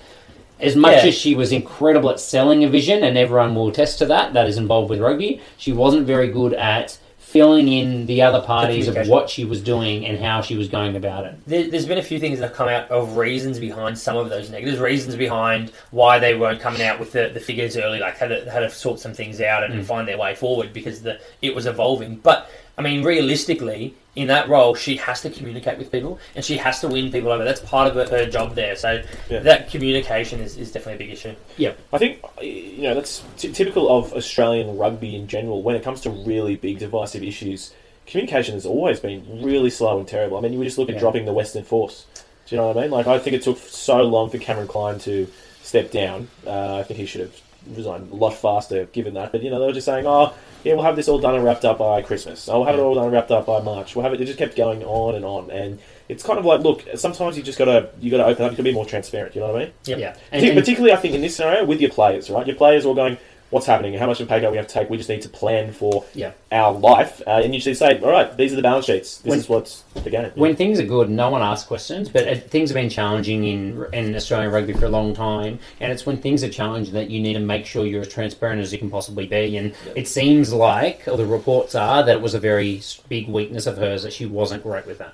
as 0.63 0.77
much 0.77 1.03
Yeah. 1.03 1.09
as 1.09 1.15
she 1.15 1.35
was 1.35 1.53
incredible 1.53 2.11
at 2.11 2.21
selling 2.21 2.65
a 2.65 2.69
vision, 2.69 3.03
and 3.03 3.19
everyone 3.19 3.55
will 3.55 3.69
attest 3.69 3.99
to 3.99 4.07
that, 4.07 4.33
that 4.33 4.49
is 4.49 4.57
involved 4.57 4.89
with 4.89 5.01
rugby, 5.01 5.41
she 5.57 5.73
wasn't 5.73 6.07
very 6.07 6.29
good 6.29 6.55
at 6.55 6.99
filling 7.33 7.67
in 7.67 8.05
the 8.05 8.21
other 8.21 8.43
parties 8.43 8.89
of 8.89 9.09
what 9.09 9.31
she 9.31 9.43
was 9.43 9.63
doing 9.63 10.05
and 10.05 10.19
how 10.19 10.43
she 10.43 10.55
was 10.55 10.69
going 10.69 10.95
about 10.95 11.25
it. 11.25 11.35
There, 11.47 11.71
there's 11.71 11.87
been 11.87 11.97
a 11.97 12.03
few 12.03 12.21
things 12.21 12.39
that 12.39 12.49
have 12.49 12.57
come 12.57 12.69
out 12.69 12.91
of 12.91 13.17
reasons 13.17 13.59
behind 13.59 13.99
some 13.99 14.19
of 14.19 14.29
those 14.29 14.51
negatives, 14.51 14.79
reasons 14.79 15.17
behind 15.17 15.73
why 15.93 16.19
they 16.19 16.35
weren't 16.35 16.61
coming 16.61 16.83
out 16.83 17.01
with 17.01 17.13
the, 17.13 17.31
the 17.33 17.41
figures 17.41 17.75
early, 17.79 18.01
like 18.01 18.19
had 18.19 18.29
to, 18.29 18.51
had 18.51 18.61
to 18.61 18.69
sort 18.71 19.01
some 19.01 19.15
things 19.15 19.41
out 19.41 19.65
and 19.65 19.73
mm. 19.73 19.83
find 19.83 20.07
their 20.07 20.19
way 20.19 20.35
forward 20.35 20.75
because 20.75 21.01
the 21.01 21.19
it 21.41 21.55
was 21.55 21.65
evolving. 21.65 22.17
But 22.17 22.51
I 22.79 22.83
mean, 22.83 23.03
realistically, 23.05 23.95
in 24.17 24.29
that 24.29 24.49
role, 24.49 24.75
she 24.75 24.97
has 24.97 25.21
to 25.23 25.31
communicate 25.31 25.79
with 25.79 25.91
people 25.93 26.19
and 26.35 26.45
she 26.45 26.57
has 26.59 26.81
to 26.81 26.89
win 26.89 27.11
people 27.13 27.31
over. 27.33 27.45
That's 27.45 27.61
part 27.61 27.89
of 27.89 27.95
her, 27.95 28.07
her 28.17 28.27
job 28.31 28.55
there. 28.55 28.77
So 28.77 29.03
Yeah. 29.31 29.41
that 29.41 29.71
communication 29.71 30.41
is, 30.41 30.57
is 30.57 30.71
definitely 30.73 31.05
a 31.05 31.07
big 31.09 31.13
issue. 31.17 31.35
Yeah, 31.57 31.73
I 31.93 31.99
think 31.99 32.21
you 32.41 32.83
know 32.83 32.95
that's 32.95 33.23
t- 33.39 33.53
typical 33.53 33.89
of 33.95 34.13
Australian 34.15 34.77
rugby 34.77 35.15
in 35.17 35.29
general. 35.29 35.63
When 35.63 35.77
it 35.77 35.83
comes 35.83 36.01
to 36.03 36.11
really 36.11 36.57
big 36.57 36.79
divisive 36.79 37.23
issues, 37.23 37.73
communication 38.07 38.55
has 38.55 38.67
always 38.67 39.01
been 39.01 39.43
really 39.43 39.71
slow 39.71 39.99
and 39.99 40.09
terrible. 40.09 40.37
I 40.37 40.41
mean, 40.41 40.53
you 40.53 40.59
would 40.59 40.67
just 40.67 40.79
look 40.79 40.89
at 40.89 40.95
Yeah. 40.97 41.01
dropping 41.01 41.25
the 41.25 41.33
Western 41.33 41.65
Force. 41.65 42.07
Do 42.49 42.55
you 42.57 42.61
know 42.61 42.69
what 42.69 42.77
I 42.77 42.83
mean? 42.83 42.91
Like, 42.91 43.07
I 43.07 43.19
think 43.19 43.37
it 43.37 43.43
took 43.43 43.59
so 43.59 44.03
long 44.03 44.29
for 44.29 44.39
Cameron 44.39 44.67
Clyne 44.69 44.99
to 45.01 45.27
step 45.63 45.91
down. 45.91 46.29
Uh, 46.47 46.77
I 46.77 46.83
think 46.83 46.99
he 46.99 47.07
should 47.07 47.21
have 47.23 47.41
resigned 47.75 48.11
a 48.11 48.15
lot 48.15 48.31
faster 48.35 48.85
given 48.87 49.15
that. 49.15 49.33
But 49.33 49.43
you 49.43 49.51
know, 49.51 49.61
they 49.61 49.67
were 49.67 49.73
just 49.73 49.87
saying, 49.87 50.07
oh, 50.07 50.35
yeah, 50.65 50.75
we'll 50.75 50.85
have 50.85 50.97
this 50.97 51.09
all 51.09 51.19
done 51.19 51.35
and 51.35 51.45
wrapped 51.45 51.65
up 51.65 51.79
by 51.79 52.03
Christmas. 52.03 52.49
Oh, 52.49 52.59
we'll 52.59 52.67
have 52.67 52.79
it 52.79 52.83
all 52.83 52.95
done 52.95 53.05
and 53.05 53.13
wrapped 53.13 53.31
up 53.31 53.47
by 53.47 53.61
March. 53.61 53.95
We'll 53.97 54.03
have 54.05 54.13
it. 54.15 54.21
It 54.21 54.27
just 54.27 54.39
kept 54.39 54.57
going 54.57 54.83
on 54.85 55.15
and 55.15 55.25
on, 55.25 55.51
and 55.51 55.79
it's 56.09 56.23
kind 56.23 56.39
of 56.39 56.45
like, 56.45 56.61
look, 56.61 56.85
sometimes 56.97 57.37
you 57.37 57.43
just 57.43 57.59
gotta 57.59 57.91
you 58.01 58.11
gotta 58.11 58.25
open 58.27 58.45
up. 58.45 58.51
You 58.53 58.57
gotta 58.57 58.63
be 58.65 58.73
more 58.75 58.87
transparent. 58.87 59.35
You 59.35 59.41
know 59.41 59.53
what 59.53 59.57
I 59.63 59.65
mean? 59.67 59.73
Yep. 59.87 59.99
Yeah. 59.99 60.13
Partic- 60.13 60.19
And, 60.33 60.45
and- 60.47 60.59
particularly, 60.59 60.93
I 60.93 60.97
think 60.97 61.15
in 61.15 61.21
this 61.21 61.37
scenario 61.37 61.65
with 61.65 61.81
your 61.81 61.91
players, 61.91 62.31
right? 62.31 62.47
Your 62.47 62.57
players 62.57 62.85
are 62.85 62.89
all 62.89 62.95
going, 62.95 63.17
"What's 63.53 63.67
happening? 63.67 63.95
How 63.95 64.07
much 64.07 64.19
of 64.21 64.27
a 64.27 64.29
pay 64.29 64.41
cut 64.41 64.51
we 64.51 64.57
have 64.57 64.67
to 64.67 64.73
take? 64.75 64.91
We 64.91 64.97
just 64.97 65.09
need 65.09 65.23
to 65.23 65.29
plan 65.29 65.71
for 65.73 66.05
Yeah. 66.15 66.33
our 66.51 66.73
life." 66.73 67.21
Uh, 67.27 67.43
and 67.45 67.55
you 67.55 67.61
should 67.61 67.77
say, 67.77 68.01
"All 68.01 68.11
right, 68.11 68.35
these 68.37 68.53
are 68.53 68.57
the 68.57 68.63
balance 68.63 68.87
sheets. 68.87 69.19
This 69.19 69.31
When- 69.31 69.39
is 69.39 69.49
what's 69.49 69.85
the 70.03 70.11
game." 70.11 70.31
when 70.35 70.57
things 70.57 70.81
are 70.81 70.85
good, 70.85 71.11
no 71.11 71.31
one 71.31 71.43
asks 71.43 71.69
questions. 71.69 72.09
But 72.09 72.27
uh, 72.27 72.35
things 72.35 72.71
have 72.71 72.75
been 72.77 72.89
challenging 72.89 73.45
in 73.45 73.85
in 73.93 74.17
Australian 74.17 74.51
rugby 74.51 74.73
for 74.73 74.87
a 74.87 74.89
long 74.89 75.15
time, 75.15 75.59
and 75.81 75.93
it's 75.93 76.07
when 76.07 76.17
things 76.17 76.43
are 76.43 76.49
challenging 76.49 76.95
that 76.95 77.11
you 77.11 77.21
need 77.21 77.35
to 77.35 77.41
make 77.41 77.67
sure 77.67 77.85
you're 77.87 78.01
as 78.03 78.09
transparent 78.09 78.61
as 78.63 78.73
you 78.73 78.79
can 78.79 78.91
possibly 78.91 79.27
be. 79.27 79.57
And 79.59 79.75
it 79.95 80.09
seems 80.09 80.53
like, 80.53 81.07
or 81.07 81.17
the 81.17 81.27
reports 81.27 81.75
are, 81.75 82.03
that 82.03 82.17
it 82.17 82.23
was 82.23 82.35
a 82.35 82.41
very 82.41 82.81
big 83.09 83.29
weakness 83.29 83.67
of 83.67 83.77
hers 83.77 84.03
that 84.03 84.13
she 84.15 84.25
wasn't 84.27 84.63
great 84.63 84.87
with 84.87 84.99
that. 84.99 85.13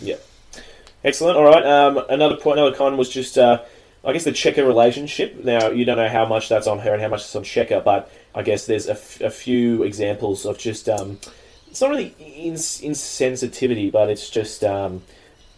Yeah. 0.00 0.14
Excellent. 1.02 1.36
All 1.38 1.44
right. 1.44 1.64
Um, 1.64 1.98
another 2.10 2.36
point, 2.36 2.58
another 2.58 2.76
con 2.76 2.96
was 2.98 3.08
just, 3.08 3.38
uh, 3.38 3.60
I 4.04 4.12
guess, 4.12 4.24
the 4.24 4.32
Cheika 4.32 4.66
relationship. 4.66 5.44
Now, 5.44 5.68
you 5.68 5.84
don't 5.84 5.98
know 5.98 6.08
how 6.08 6.26
much 6.26 6.48
that's 6.48 6.66
on 6.66 6.78
her 6.80 6.92
and 6.94 7.02
how 7.02 7.08
much 7.08 7.20
it's 7.20 7.36
on 7.36 7.44
Cheika, 7.44 7.84
but 7.84 8.10
I 8.34 8.42
guess 8.42 8.66
there's 8.66 8.88
a, 8.88 8.92
f- 8.92 9.20
a 9.20 9.30
few 9.30 9.82
examples 9.82 10.46
of 10.46 10.58
just, 10.58 10.88
um, 10.88 11.18
it's 11.68 11.80
not 11.80 11.90
really 11.90 12.14
ins- 12.18 12.80
insensitivity, 12.80 13.92
but 13.92 14.08
it's 14.08 14.30
just, 14.30 14.64
um, 14.64 15.02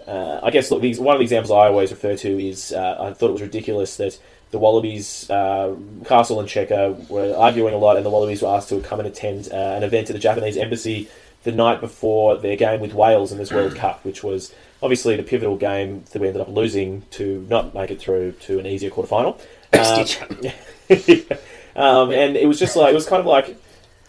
uh, 0.06 0.40
I 0.42 0.50
guess, 0.50 0.70
look, 0.70 0.82
these, 0.82 0.98
one 0.98 1.14
of 1.14 1.20
the 1.20 1.24
examples 1.24 1.52
I 1.52 1.68
always 1.68 1.92
refer 1.92 2.16
to 2.16 2.48
is 2.48 2.72
uh, 2.72 2.96
I 3.00 3.12
thought 3.12 3.28
it 3.28 3.32
was 3.32 3.42
ridiculous 3.42 3.96
that 3.98 4.18
the 4.50 4.58
Wallabies, 4.58 5.30
uh, 5.30 5.74
Castle 6.04 6.40
and 6.40 6.48
Cheika 6.48 7.08
were 7.08 7.34
arguing 7.36 7.74
a 7.74 7.78
lot, 7.78 7.96
and 7.96 8.04
the 8.04 8.10
Wallabies 8.10 8.42
were 8.42 8.48
asked 8.48 8.68
to 8.70 8.80
come 8.80 8.98
and 8.98 9.08
attend 9.08 9.48
uh, 9.52 9.56
an 9.56 9.82
event 9.82 10.10
at 10.10 10.14
the 10.14 10.18
Japanese 10.18 10.56
embassy 10.56 11.08
the 11.44 11.52
night 11.52 11.80
before 11.80 12.36
their 12.36 12.56
game 12.56 12.80
with 12.80 12.92
Wales 12.92 13.32
in 13.32 13.38
this 13.38 13.52
World 13.52 13.74
Cup, 13.74 14.04
which 14.04 14.22
was 14.22 14.54
obviously 14.82 15.16
the 15.16 15.22
pivotal 15.22 15.56
game 15.56 16.04
that 16.12 16.20
we 16.20 16.28
ended 16.28 16.42
up 16.42 16.48
losing 16.48 17.02
to 17.12 17.46
not 17.48 17.74
make 17.74 17.90
it 17.90 18.00
through 18.00 18.32
to 18.32 18.58
an 18.58 18.66
easier 18.66 18.90
quarterfinal. 18.90 19.40
Um, 21.74 22.10
um, 22.10 22.10
and 22.12 22.36
it 22.36 22.46
was 22.46 22.58
just 22.58 22.76
like 22.76 22.90
it 22.90 22.94
was 22.94 23.06
kind 23.06 23.20
of 23.20 23.26
like, 23.26 23.56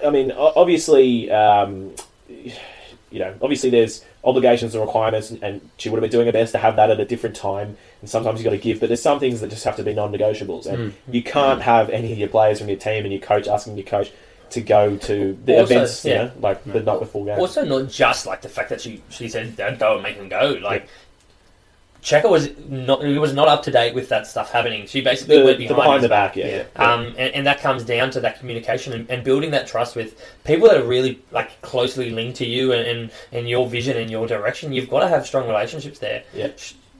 I 0.05 0.09
mean, 0.09 0.31
obviously, 0.31 1.31
um, 1.31 1.95
you 2.27 3.19
know, 3.19 3.33
obviously 3.41 3.69
there's 3.69 4.03
obligations 4.23 4.75
and 4.75 4.83
requirements, 4.83 5.31
and, 5.31 5.41
and 5.43 5.69
she 5.77 5.89
would 5.89 5.97
have 5.97 6.01
been 6.01 6.11
doing 6.11 6.25
her 6.25 6.33
best 6.33 6.51
to 6.53 6.57
have 6.57 6.75
that 6.75 6.89
at 6.89 6.99
a 6.99 7.05
different 7.05 7.35
time. 7.35 7.77
And 8.01 8.09
sometimes 8.09 8.39
you've 8.39 8.45
got 8.45 8.51
to 8.51 8.57
give, 8.57 8.79
but 8.79 8.87
there's 8.87 9.01
some 9.01 9.19
things 9.19 9.39
that 9.39 9.49
just 9.49 9.63
have 9.63 9.77
to 9.77 9.83
be 9.83 9.93
non-negotiables, 9.93 10.65
and 10.65 10.93
you 11.09 11.23
can't 11.23 11.61
have 11.61 11.89
any 11.89 12.11
of 12.11 12.17
your 12.17 12.27
players 12.27 12.59
from 12.59 12.67
your 12.67 12.77
team 12.77 13.05
and 13.05 13.13
your 13.13 13.21
coach 13.21 13.47
asking 13.47 13.77
your 13.77 13.85
coach 13.85 14.11
to 14.51 14.61
go 14.61 14.95
to 14.97 15.37
the 15.45 15.59
Also, 15.59 15.73
events, 15.73 16.05
you 16.05 16.11
yeah. 16.11 16.23
know, 16.25 16.31
like 16.39 16.63
the 16.63 16.81
night 16.81 16.99
before 16.99 17.25
game. 17.25 17.39
Also, 17.39 17.65
not 17.65 17.89
just 17.89 18.25
like 18.25 18.41
the 18.41 18.49
fact 18.49 18.69
that 18.69 18.81
she 18.81 19.01
she 19.09 19.27
said 19.27 19.55
don't 19.55 19.79
go 19.79 19.95
and 19.95 20.03
make 20.03 20.17
them 20.17 20.29
go. 20.29 20.57
Like 20.61 20.87
Cheika 22.03 22.29
was 22.29 22.49
not 22.67 23.03
he 23.03 23.17
was 23.17 23.33
not 23.33 23.47
up 23.47 23.63
to 23.63 23.71
date 23.71 23.95
with 23.95 24.09
that 24.09 24.27
stuff 24.27 24.51
happening. 24.51 24.85
She 24.87 24.99
basically 25.01 25.39
the, 25.39 25.45
went 25.45 25.57
the 25.57 25.67
behind, 25.67 25.83
behind 25.85 26.03
the 26.03 26.09
back, 26.09 26.35
yeah, 26.35 26.47
Yeah. 26.47 26.63
yeah. 26.75 26.93
Um, 26.93 27.05
and, 27.17 27.33
and 27.33 27.47
that 27.47 27.61
comes 27.61 27.83
down 27.83 28.11
to 28.11 28.19
that 28.19 28.39
communication 28.39 28.91
and, 28.91 29.09
and 29.09 29.23
building 29.23 29.51
that 29.51 29.67
trust 29.67 29.95
with 29.95 30.21
people 30.43 30.67
that 30.67 30.77
are 30.77 30.83
really 30.83 31.21
like 31.31 31.61
closely 31.61 32.09
linked 32.09 32.37
to 32.39 32.45
you 32.45 32.73
and, 32.73 32.85
and, 32.85 33.11
and 33.31 33.47
your 33.47 33.67
vision 33.69 33.95
and 33.97 34.11
your 34.11 34.27
direction. 34.27 34.73
You've 34.73 34.89
got 34.89 34.99
to 34.99 35.07
have 35.07 35.25
strong 35.25 35.47
relationships 35.47 35.99
there. 35.99 36.23
Yeah. 36.33 36.49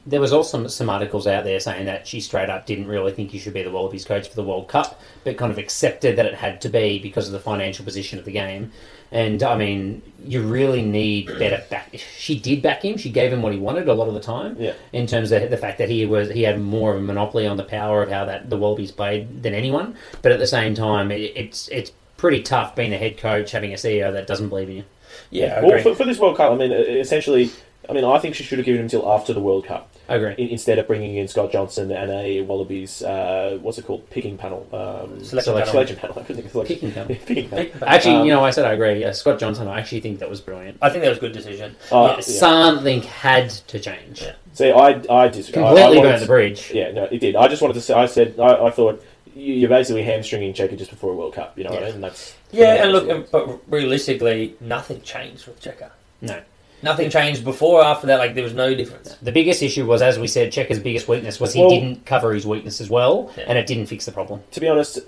There 0.06 0.20
was 0.20 0.34
also 0.34 0.68
some 0.68 0.90
articles 0.90 1.28
out 1.28 1.46
there 1.46 1.60
saying 1.60 1.86
that 1.86 2.06
she 2.06 2.20
straight 2.20 2.50
up 2.50 2.66
didn't 2.66 2.88
really 2.88 3.14
think 3.14 3.32
he 3.32 3.40
should 3.40 3.54
be 3.54 3.64
the 3.64 3.72
Wallabies 3.72 4.04
coach 4.04 4.28
for 4.28 4.36
the 4.36 4.44
World 4.44 4.68
Cup, 4.68 5.00
but 5.24 5.38
kind 5.38 5.52
of 5.52 5.58
accepted 5.58 6.18
that 6.18 6.26
it 6.26 6.36
had 6.36 6.60
to 6.62 6.70
be 6.70 7.00
because 7.00 7.28
of 7.28 7.32
the 7.32 7.40
financial 7.40 7.86
position 7.86 8.20
of 8.20 8.26
the 8.26 8.32
game. 8.32 8.72
And 9.12 9.44
I 9.44 9.56
mean, 9.56 10.02
you 10.26 10.42
really 10.42 10.82
need 10.82 11.28
better 11.38 11.64
back. 11.70 11.96
She 12.18 12.38
did 12.40 12.62
back 12.62 12.84
him. 12.84 12.98
She 12.98 13.12
gave 13.12 13.32
him 13.32 13.42
what 13.42 13.54
he 13.54 13.60
wanted 13.60 13.88
a 13.88 13.94
lot 13.94 14.08
of 14.08 14.16
the 14.16 14.20
time. 14.20 14.56
Yeah. 14.60 14.74
In 14.92 15.06
terms 15.06 15.32
of 15.32 15.50
the 15.50 15.58
fact 15.58 15.78
that 15.78 15.88
he 15.88 16.06
was 16.06 16.32
he 16.32 16.42
had 16.42 16.60
more 16.60 16.96
of 16.96 16.98
a 16.98 17.02
monopoly 17.02 17.46
on 17.46 17.56
the 17.56 17.64
power 17.64 18.02
of 18.02 18.10
how 18.10 18.26
that 18.26 18.50
the 18.50 18.58
Wallabies 18.58 18.92
played 18.92 19.44
than 19.44 19.54
anyone. 19.54 19.96
But 20.24 20.32
at 20.32 20.40
the 20.40 20.48
same 20.48 20.74
time, 20.74 21.12
it, 21.12 21.32
it's 21.36 21.68
it's 21.70 21.92
pretty 22.18 22.42
tough 22.42 22.76
being 22.76 22.92
a 22.92 22.98
head 22.98 23.18
coach 23.18 23.52
having 23.52 23.72
a 23.72 23.76
CEO 23.76 24.12
that 24.12 24.28
doesn't 24.28 24.50
believe 24.50 24.70
in 24.70 24.78
you. 24.78 24.84
Yeah, 25.30 25.62
Well, 25.62 25.82
for, 25.82 25.94
for 25.94 26.06
this 26.06 26.20
World 26.20 26.38
Cup, 26.38 26.52
I 26.52 26.56
mean, 26.56 26.72
essentially, 26.72 27.52
I 27.90 27.94
mean, 27.94 28.04
I 28.06 28.18
think 28.20 28.36
she 28.36 28.44
should 28.44 28.60
have 28.60 28.66
given 28.66 28.80
him 28.80 28.86
until 28.86 29.12
after 29.12 29.34
the 29.34 29.40
World 29.42 29.66
Cup. 29.66 29.90
I 30.10 30.16
agree. 30.16 30.34
in- 30.38 30.50
instead 30.50 30.80
of 30.80 30.88
bringing 30.88 31.16
in 31.16 31.30
Scott 31.30 31.52
Johnson 31.52 31.90
and 31.92 32.12
a 32.12 32.42
Wallabies, 32.42 33.02
uh, 33.04 33.58
what's 33.62 33.78
it 33.78 33.86
called, 33.86 34.10
picking 34.10 34.38
panel, 34.38 34.68
um, 34.74 35.24
Selection 35.24 35.54
panel. 35.54 35.68
selection 35.68 35.96
panel. 35.98 36.16
I 36.20 36.24
couldn't 36.24 36.36
think 36.44 36.46
of 36.48 36.52
selection. 36.52 36.76
Picking 36.80 36.92
panel. 36.92 37.16
picking 37.26 37.50
panel. 37.50 37.72
Actually, 37.88 38.16
Um, 38.16 38.26
you 38.28 38.34
know, 38.34 38.44
I 38.44 38.52
said 38.52 38.66
I 38.66 38.74
agree. 38.74 39.04
Uh, 39.06 39.14
Scott 39.14 39.40
Johnson, 39.40 39.68
I 39.70 39.80
actually 39.80 40.02
think 40.02 40.20
that 40.20 40.30
was 40.30 40.42
brilliant. 40.42 40.78
I 40.82 40.90
think 40.90 41.04
that 41.04 41.10
was 41.10 41.18
a 41.20 41.22
good 41.22 41.32
decision. 41.32 41.76
Oh, 41.92 42.08
Yeah, 42.08 42.16
yeah. 42.16 42.22
Something 42.22 43.02
had 43.04 43.50
to 43.50 43.80
change. 43.80 44.22
Yeah. 44.22 44.34
See, 44.54 44.72
I, 44.72 45.02
I 45.10 45.28
disagree. 45.30 45.64
I- 45.64 45.68
I 45.68 45.70
Completely 45.70 45.98
wanted 46.00 46.14
to- 46.16 46.20
the 46.20 46.26
bridge. 46.28 46.72
Yeah, 46.74 46.92
no, 46.92 47.04
it 47.06 47.20
did. 47.20 47.36
I 47.38 47.48
just 47.48 47.62
wanted 47.62 47.76
to 47.76 47.82
say. 47.82 47.94
I 47.94 48.06
said 48.08 48.38
I, 48.40 48.66
I 48.66 48.72
thought 48.72 49.02
you- 49.36 49.54
you're 49.54 49.70
basically 49.70 50.04
hamstringing 50.04 50.54
Cheika 50.54 50.78
just 50.78 50.92
before 50.92 51.14
a 51.14 51.16
World 51.16 51.34
Cup. 51.34 51.58
You 51.58 51.64
know 51.64 51.70
what 51.72 51.80
I 51.80 51.82
Yeah. 51.82 51.86
mean? 51.88 51.96
And 51.96 52.04
that's 52.04 52.36
Yeah, 52.52 52.84
and 52.84 52.92
look, 52.92 53.32
but 53.32 53.60
realistically, 53.72 54.56
nothing 54.60 55.02
changed 55.02 55.48
with 55.48 55.62
Cheika. 55.62 55.92
No. 56.22 56.42
Nothing 56.84 57.10
changed 57.10 57.44
before 57.44 57.82
or 57.82 57.86
after 57.86 58.08
that. 58.08 58.20
Like 58.20 58.36
there 58.36 58.44
was 58.44 58.54
no 58.54 58.76
difference. 58.76 59.16
The 59.22 59.32
biggest 59.32 59.64
issue 59.64 59.86
was, 59.86 60.02
as 60.02 60.20
we 60.20 60.28
said, 60.28 60.52
Cheika's 60.52 60.80
biggest 60.80 61.08
weakness 61.08 61.40
was 61.40 61.54
he 61.54 61.62
Well- 61.62 61.70
didn't 61.70 62.06
cover 62.06 62.34
his 62.34 62.46
weakness 62.46 62.82
as 62.82 62.90
well, 62.90 63.32
Yeah. 63.38 63.46
and 63.48 63.58
it 63.58 63.66
didn't 63.68 63.86
fix 63.88 64.06
the 64.06 64.12
problem. 64.12 64.42
to 64.52 64.60
be 64.60 64.68
honest. 64.68 64.98
uh, 65.00 65.02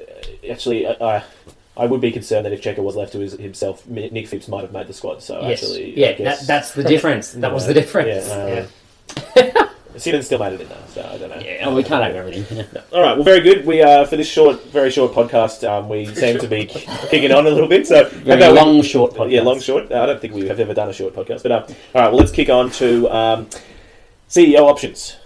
Actually, 0.51 0.87
I, 0.87 0.93
I, 1.17 1.23
I 1.77 1.85
would 1.85 1.99
be 2.01 2.11
concerned 2.11 2.45
that 2.45 2.53
if 2.53 2.61
Cheika 2.61 2.79
was 2.79 2.95
left 2.95 3.11
to 3.13 3.19
his, 3.19 3.33
himself, 3.33 3.85
Mi- 3.87 4.09
Nick 4.09 4.27
Phipps 4.27 4.47
might 4.47 4.61
have 4.61 4.71
made 4.71 4.87
the 4.87 4.93
squad. 4.93 5.21
So 5.21 5.41
yes. 5.41 5.61
actually, 5.61 5.91
I 5.91 5.99
yeah, 5.99 6.11
guess, 6.13 6.39
that, 6.41 6.47
that's 6.47 6.71
the 6.73 6.83
difference. 6.83 7.33
That 7.33 7.53
was 7.53 7.67
the 7.67 7.73
difference. 7.81 8.27
Yeah, 8.27 8.65
Yeah. 9.35 9.67
Simmons 9.97 10.25
still 10.25 10.39
made 10.39 10.53
it 10.53 10.61
in 10.61 10.67
though, 10.69 10.75
so 10.89 11.01
I 11.01 11.17
don't 11.17 11.29
know. 11.29 11.39
Yeah, 11.39 11.67
well, 11.67 11.75
we 11.75 11.83
can't 11.83 12.03
have 12.03 12.15
everything. 12.15 12.65
All 12.93 13.01
right, 13.01 13.15
well, 13.15 13.23
very 13.23 13.41
good. 13.41 13.65
We 13.65 13.81
uh, 13.81 14.05
for 14.05 14.17
this 14.17 14.27
short, 14.27 14.63
very 14.67 14.91
short 14.91 15.13
podcast, 15.13 15.67
um, 15.67 15.89
we 15.89 16.05
seem 16.13 16.37
to 16.39 16.47
be 16.47 16.65
kicking 16.65 17.31
on 17.31 17.45
a 17.47 17.49
little 17.49 17.67
bit. 17.67 17.87
So 17.87 18.07
Very 18.09 18.41
how 18.41 18.49
about 18.51 18.65
we- 18.65 18.71
long, 18.73 18.81
short 18.83 19.13
podcast. 19.13 19.31
Yeah, 19.31 19.41
long, 19.41 19.59
short. 19.59 19.91
I 19.91 20.05
don't 20.05 20.19
think 20.21 20.33
we 20.33 20.47
have 20.47 20.59
ever 20.59 20.73
done 20.73 20.89
a 20.89 20.93
short 20.93 21.13
podcast, 21.15 21.43
but 21.43 21.51
uh, 21.51 21.55
all 21.95 22.01
right. 22.01 22.07
Well, 22.09 22.17
let's 22.17 22.31
kick 22.31 22.49
on 22.49 22.69
to 22.71 23.09
um, 23.09 23.47
CEO 24.29 24.59
options. 24.61 25.17